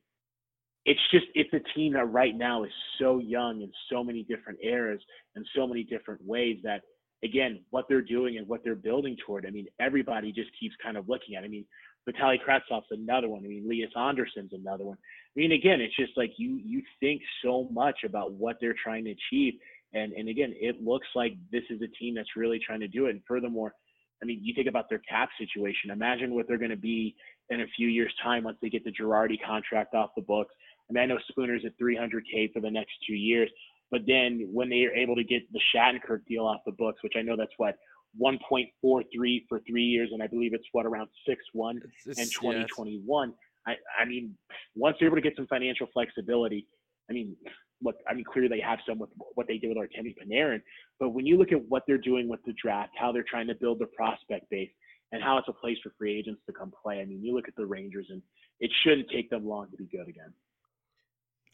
it's 0.85 1.01
just 1.11 1.27
it's 1.35 1.53
a 1.53 1.61
team 1.74 1.95
that 1.95 2.05
right 2.05 2.37
now 2.37 2.65
is 2.65 2.70
so 2.99 3.19
young 3.19 3.61
in 3.62 3.70
so 3.91 4.05
many 4.05 4.23
different 4.23 4.59
eras 4.62 5.01
and 5.35 5.45
so 5.57 5.66
many 5.66 5.82
different 5.82 6.24
ways 6.24 6.59
that 6.62 6.82
again 7.23 7.61
what 7.70 7.85
they're 7.89 8.01
doing 8.01 8.39
and 8.39 8.49
what 8.49 8.62
they're 8.65 8.74
building 8.74 9.15
toward 9.27 9.45
i 9.45 9.51
mean 9.51 9.66
everybody 9.78 10.32
just 10.32 10.49
keeps 10.59 10.74
kind 10.82 10.97
of 10.97 11.07
looking 11.07 11.35
at 11.35 11.43
it. 11.43 11.47
i 11.47 11.51
mean 11.51 11.66
Vitaly 12.09 12.39
Kravtsov's 12.40 12.86
another 12.90 13.28
one. 13.28 13.44
I 13.44 13.48
mean, 13.48 13.68
Lias 13.68 13.90
Andersson's 13.97 14.52
another 14.52 14.85
one. 14.85 14.97
I 14.97 15.40
mean, 15.40 15.52
again, 15.52 15.81
it's 15.81 15.97
just 15.97 16.12
like 16.16 16.32
you 16.36 16.60
you 16.62 16.82
think 16.98 17.22
so 17.44 17.68
much 17.70 17.98
about 18.05 18.32
what 18.32 18.56
they're 18.60 18.74
trying 18.82 19.05
to 19.05 19.12
achieve, 19.12 19.55
and 19.93 20.12
and 20.12 20.28
again, 20.28 20.55
it 20.56 20.82
looks 20.82 21.09
like 21.14 21.35
this 21.52 21.64
is 21.70 21.81
a 21.82 21.89
team 21.98 22.14
that's 22.14 22.36
really 22.36 22.60
trying 22.64 22.81
to 22.81 22.89
do 22.89 23.06
it. 23.06 23.10
And 23.10 23.22
furthermore, 23.28 23.74
I 24.22 24.27
mean, 24.27 24.40
you 24.43 24.55
think 24.55 24.68
about 24.68 24.89
their 24.89 25.01
cap 25.01 25.28
situation. 25.39 25.90
Imagine 25.90 26.35
what 26.35 26.47
they're 26.48 26.59
going 26.59 26.70
to 26.70 26.77
be 26.77 27.14
in 27.48 27.62
a 27.62 27.66
few 27.77 27.89
years' 27.89 28.12
time 28.22 28.44
once 28.44 28.59
they 28.60 28.68
get 28.68 28.85
the 28.85 28.93
Girardi 28.93 29.36
contract 29.44 29.94
off 29.94 30.10
the 30.16 30.22
books. 30.22 30.55
I 30.89 30.93
mean, 30.93 31.02
I 31.02 31.06
know 31.06 31.18
Spooner's 31.31 31.64
at 31.64 31.78
300k 31.81 32.52
for 32.52 32.60
the 32.60 32.70
next 32.70 32.93
two 33.06 33.14
years, 33.14 33.51
but 33.90 34.02
then 34.06 34.48
when 34.52 34.68
they 34.68 34.85
are 34.85 34.93
able 34.93 35.16
to 35.16 35.24
get 35.24 35.43
the 35.52 35.60
Shattenkirk 35.74 36.27
deal 36.27 36.47
off 36.47 36.60
the 36.66 36.72
books, 36.72 37.02
which 37.02 37.14
I 37.16 37.22
know 37.22 37.36
that's 37.36 37.52
what 37.56 37.77
1.43 38.20 39.45
for 39.49 39.61
three 39.69 39.82
years, 39.82 40.11
and 40.12 40.23
I 40.23 40.27
believe 40.27 40.55
it's 40.55 40.66
what 40.73 40.87
around 40.87 41.09
six 41.27 41.43
one 41.53 41.81
in 42.07 42.28
2021. 42.28 43.35
I, 43.66 43.74
I 44.01 44.05
mean, 44.05 44.35
once 44.74 44.97
they're 44.99 45.09
able 45.09 45.16
to 45.16 45.23
get 45.23 45.37
some 45.37 45.47
financial 45.47 45.87
flexibility, 45.93 46.66
I 47.09 47.12
mean, 47.12 47.37
look, 47.82 47.97
I 48.09 48.15
mean, 48.15 48.24
clearly 48.24 48.49
they 48.49 48.61
have 48.61 48.78
some 48.89 48.99
with 48.99 49.11
what 49.35 49.47
they 49.47 49.59
did 49.59 49.69
with 49.69 49.78
Artemi 49.78 50.15
Panarin, 50.16 50.62
but 50.99 51.11
when 51.11 51.27
you 51.27 51.37
look 51.37 51.53
at 51.53 51.61
what 51.69 51.82
they're 51.87 51.99
doing 51.99 52.28
with 52.28 52.41
the 52.47 52.55
draft, 52.61 52.93
how 52.97 53.12
they're 53.12 53.24
trying 53.28 53.49
to 53.49 53.55
build 53.55 53.78
the 53.78 53.87
prospect 53.87 54.49
base, 54.51 54.70
and 55.12 55.23
how 55.23 55.39
it's 55.39 55.49
a 55.49 55.53
place 55.53 55.77
for 55.82 55.93
free 55.99 56.19
agents 56.19 56.41
to 56.47 56.53
come 56.53 56.73
play. 56.82 57.01
I 57.01 57.05
mean, 57.05 57.23
you 57.23 57.35
look 57.35 57.49
at 57.49 57.57
the 57.57 57.66
Rangers, 57.66 58.07
and 58.11 58.23
it 58.61 58.70
shouldn't 58.82 59.11
take 59.11 59.28
them 59.31 59.47
long 59.47 59.69
to 59.70 59.77
be 59.77 59.87
good 59.87 60.09
again. 60.09 60.32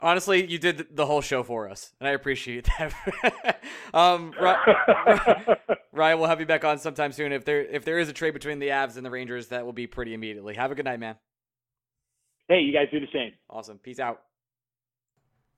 Honestly, 0.00 0.44
you 0.46 0.58
did 0.58 0.94
the 0.94 1.06
whole 1.06 1.22
show 1.22 1.42
for 1.42 1.68
us, 1.68 1.94
and 2.00 2.08
I 2.08 2.12
appreciate 2.12 2.68
that. 2.78 3.62
um, 3.94 4.32
Ryan, 4.38 5.56
Ryan, 5.92 6.18
we'll 6.18 6.28
have 6.28 6.40
you 6.40 6.46
back 6.46 6.64
on 6.64 6.78
sometime 6.78 7.12
soon. 7.12 7.32
If 7.32 7.44
there 7.44 7.64
if 7.64 7.84
there 7.84 7.98
is 7.98 8.08
a 8.08 8.12
trade 8.12 8.34
between 8.34 8.58
the 8.58 8.68
Avs 8.68 8.96
and 8.96 9.06
the 9.06 9.10
Rangers, 9.10 9.48
that 9.48 9.64
will 9.64 9.72
be 9.72 9.86
pretty 9.86 10.12
immediately. 10.12 10.54
Have 10.54 10.70
a 10.70 10.74
good 10.74 10.84
night, 10.84 11.00
man. 11.00 11.16
Hey, 12.48 12.60
you 12.60 12.72
guys 12.72 12.88
do 12.92 13.00
the 13.00 13.08
same. 13.12 13.32
Awesome. 13.48 13.78
Peace 13.78 13.98
out. 13.98 14.22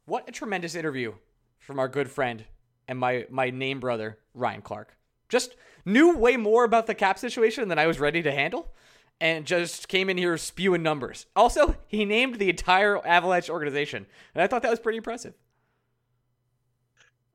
What 0.07 0.29
a 0.29 0.33
tremendous 0.33 0.75
interview 0.75 1.15
from 1.59 1.79
our 1.79 1.89
good 1.89 2.11
friend 2.11 2.45
and 2.87 2.99
my 2.99 3.27
my 3.31 3.51
name 3.51 3.81
brother 3.81 4.19
Ryan 4.35 4.63
Clarke. 4.63 4.97
Just 5.29 5.57
knew 5.85 6.17
way 6.17 6.37
more 6.37 6.65
about 6.65 6.87
the 6.87 6.95
cap 6.95 7.19
situation 7.19 7.69
than 7.69 7.79
I 7.79 7.87
was 7.87 7.99
ready 8.01 8.23
to 8.23 8.33
handle 8.33 8.73
and 9.21 9.47
just 9.47 9.89
came 9.89 10.09
in 10.09 10.17
here 10.17 10.37
spewing 10.37 10.83
numbers. 10.83 11.27
Also, 11.35 11.77
he 11.87 12.05
named 12.05 12.37
the 12.37 12.49
entire 12.49 13.05
Avalanche 13.07 13.51
organization, 13.51 14.07
and 14.35 14.43
I 14.43 14.47
thought 14.47 14.63
that 14.63 14.71
was 14.71 14.81
pretty 14.81 14.99
impressive. 14.99 15.35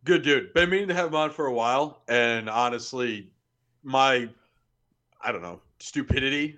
Good 0.03 0.23
dude. 0.23 0.53
Been 0.53 0.69
meaning 0.69 0.89
to 0.89 0.93
have 0.93 1.07
him 1.07 1.15
on 1.15 1.31
for 1.31 1.45
a 1.45 1.53
while, 1.53 2.01
and 2.07 2.49
honestly, 2.49 3.31
my 3.83 4.29
I 5.21 5.31
don't 5.31 5.41
know 5.41 5.61
stupidity, 5.79 6.57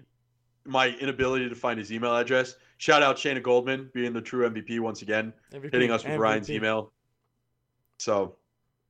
my 0.66 0.90
inability 0.90 1.50
to 1.50 1.56
find 1.56 1.80
his 1.80 1.92
email 1.92 2.16
address. 2.16 2.56
Shout 2.78 3.02
out 3.02 3.16
Shayna 3.16 3.42
Goldman 3.42 3.90
being 3.94 4.14
the 4.14 4.22
true 4.22 4.50
MVP 4.50 4.80
once 4.80 5.02
again, 5.02 5.34
MVP, 5.54 5.72
hitting 5.72 5.92
us 5.92 6.04
with 6.04 6.14
MVP. 6.14 6.20
Ryan's 6.20 6.50
email. 6.50 6.92
So, 7.98 8.36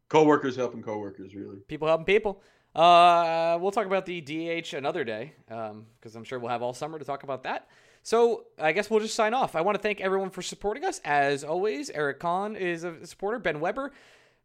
co-workers 0.09 0.55
helping 0.55 0.81
co-workers, 0.81 1.35
really. 1.35 1.57
People 1.67 1.87
helping 1.87 2.05
people. 2.05 2.41
Uh, 2.75 3.57
we'll 3.61 3.71
talk 3.71 3.85
about 3.85 4.05
the 4.05 4.19
DH 4.21 4.73
another 4.73 5.03
day 5.03 5.33
because 5.47 5.71
um, 5.71 5.85
I'm 6.15 6.23
sure 6.23 6.39
we'll 6.39 6.51
have 6.51 6.61
all 6.61 6.73
summer 6.73 6.99
to 6.99 7.05
talk 7.05 7.23
about 7.23 7.43
that. 7.43 7.69
So 8.03 8.45
I 8.59 8.73
guess 8.73 8.89
we'll 8.89 8.99
just 8.99 9.15
sign 9.15 9.33
off. 9.33 9.55
I 9.55 9.61
want 9.61 9.75
to 9.77 9.81
thank 9.81 10.01
everyone 10.01 10.29
for 10.29 10.41
supporting 10.41 10.83
us. 10.83 10.99
As 11.05 11.43
always, 11.43 11.89
Eric 11.89 12.19
Kahn 12.19 12.55
is 12.55 12.83
a 12.83 13.05
supporter, 13.07 13.39
Ben 13.39 13.59
Weber, 13.59 13.93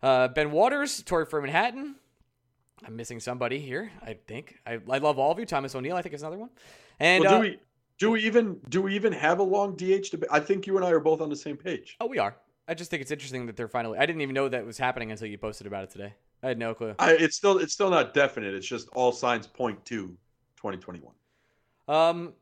uh, 0.03 0.29
Ben 0.29 0.51
Waters, 0.53 1.03
Tori 1.03 1.27
from 1.27 1.43
Manhattan. 1.43 1.97
I'm 2.87 2.97
missing 2.97 3.21
somebody 3.21 3.59
here, 3.59 3.91
I 4.03 4.17
think. 4.27 4.59
I, 4.65 4.79
I 4.89 4.99
love 4.99 5.19
all 5.19 5.33
of 5.33 5.39
you. 5.39 5.45
Thomas 5.45 5.75
O'Neill, 5.75 5.97
I 5.97 6.03
think 6.03 6.15
is 6.15 6.23
another 6.23 6.39
one. 6.39 6.51
And 6.99 7.25
well, 7.25 7.33
do 7.33 7.37
uh, 7.37 7.41
we 7.41 7.59
do 7.99 8.11
we 8.13 8.23
even 8.23 8.61
do 8.71 8.81
we 8.81 8.95
even 8.95 9.13
have 9.13 9.41
a 9.41 9.43
long 9.43 9.75
DH 9.75 10.11
debate? 10.11 10.31
I 10.33 10.41
think 10.41 10.67
you 10.67 10.77
and 10.77 10.87
I 10.87 10.91
are 10.91 11.01
both 11.01 11.21
on 11.21 11.29
the 11.29 11.37
same 11.37 11.57
page. 11.57 11.97
Oh, 12.01 12.07
we 12.07 12.19
are. 12.19 12.37
I 12.67 12.73
just 12.73 12.91
think 12.91 13.03
it's 13.03 13.11
interesting 13.11 13.45
that 13.47 13.57
they're 13.57 13.69
finally. 13.69 13.99
I 13.99 14.07
didn't 14.07 14.23
even 14.23 14.35
know 14.35 14.49
that 14.49 14.65
was 14.65 14.79
happening 14.79 15.11
until 15.11 15.27
you 15.27 15.37
posted 15.37 15.67
about 15.67 15.85
it 15.85 15.91
today. 15.91 16.15
I 16.43 16.49
had 16.49 16.59
no 16.59 16.75
clue. 16.75 16.95
I, 16.99 17.13
it's 17.13 17.37
still 17.37 17.59
it's 17.59 17.73
still 17.73 17.91
not 17.91 18.15
definite. 18.15 18.55
It's 18.55 18.67
just 18.67 18.89
all 18.95 19.13
signs 19.13 19.47
point 19.47 19.85
to 19.87 20.09
2021. 20.57 21.13
Um, 21.89 22.33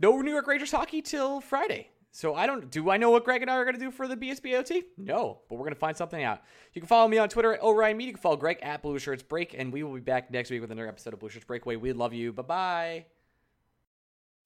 no 0.00 0.20
New 0.20 0.30
York 0.30 0.46
Rangers 0.46 0.70
hockey 0.70 1.02
till 1.02 1.40
Friday. 1.40 1.88
So 2.14 2.34
I 2.34 2.46
don't. 2.46 2.70
Do 2.70 2.90
I 2.90 2.98
know 2.98 3.10
what 3.10 3.24
Greg 3.24 3.40
and 3.40 3.50
I 3.50 3.56
are 3.56 3.64
going 3.64 3.74
to 3.74 3.80
do 3.80 3.90
for 3.90 4.06
the 4.06 4.16
BSBOT? 4.16 4.82
No, 4.98 5.40
but 5.48 5.54
we're 5.54 5.64
going 5.64 5.72
to 5.72 5.78
find 5.78 5.96
something 5.96 6.22
out. 6.22 6.42
You 6.74 6.80
can 6.82 6.88
follow 6.88 7.08
me 7.08 7.16
on 7.16 7.30
Twitter 7.30 7.54
at 7.54 7.62
Orion 7.62 7.96
Media. 7.96 8.08
You 8.08 8.14
can 8.14 8.22
follow 8.22 8.36
Greg 8.36 8.58
at 8.62 8.82
Blue 8.82 8.98
Shirts 8.98 9.22
Break, 9.22 9.54
and 9.56 9.72
we 9.72 9.82
will 9.82 9.94
be 9.94 10.00
back 10.00 10.30
next 10.30 10.50
week 10.50 10.60
with 10.60 10.70
another 10.70 10.88
episode 10.88 11.14
of 11.14 11.20
Blue 11.20 11.30
Shirts 11.30 11.46
Breakaway. 11.46 11.76
We 11.76 11.94
love 11.94 12.12
you. 12.12 12.32
Bye 12.32 12.42
bye. 12.42 13.06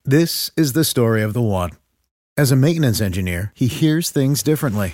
This 0.05 0.49
is 0.55 0.71
the 0.71 0.85
story 0.85 1.21
of 1.21 1.33
the 1.33 1.41
one. 1.41 1.71
As 2.37 2.51
a 2.51 2.55
maintenance 2.55 3.01
engineer, 3.01 3.51
he 3.53 3.67
hears 3.67 4.11
things 4.11 4.41
differently. 4.41 4.93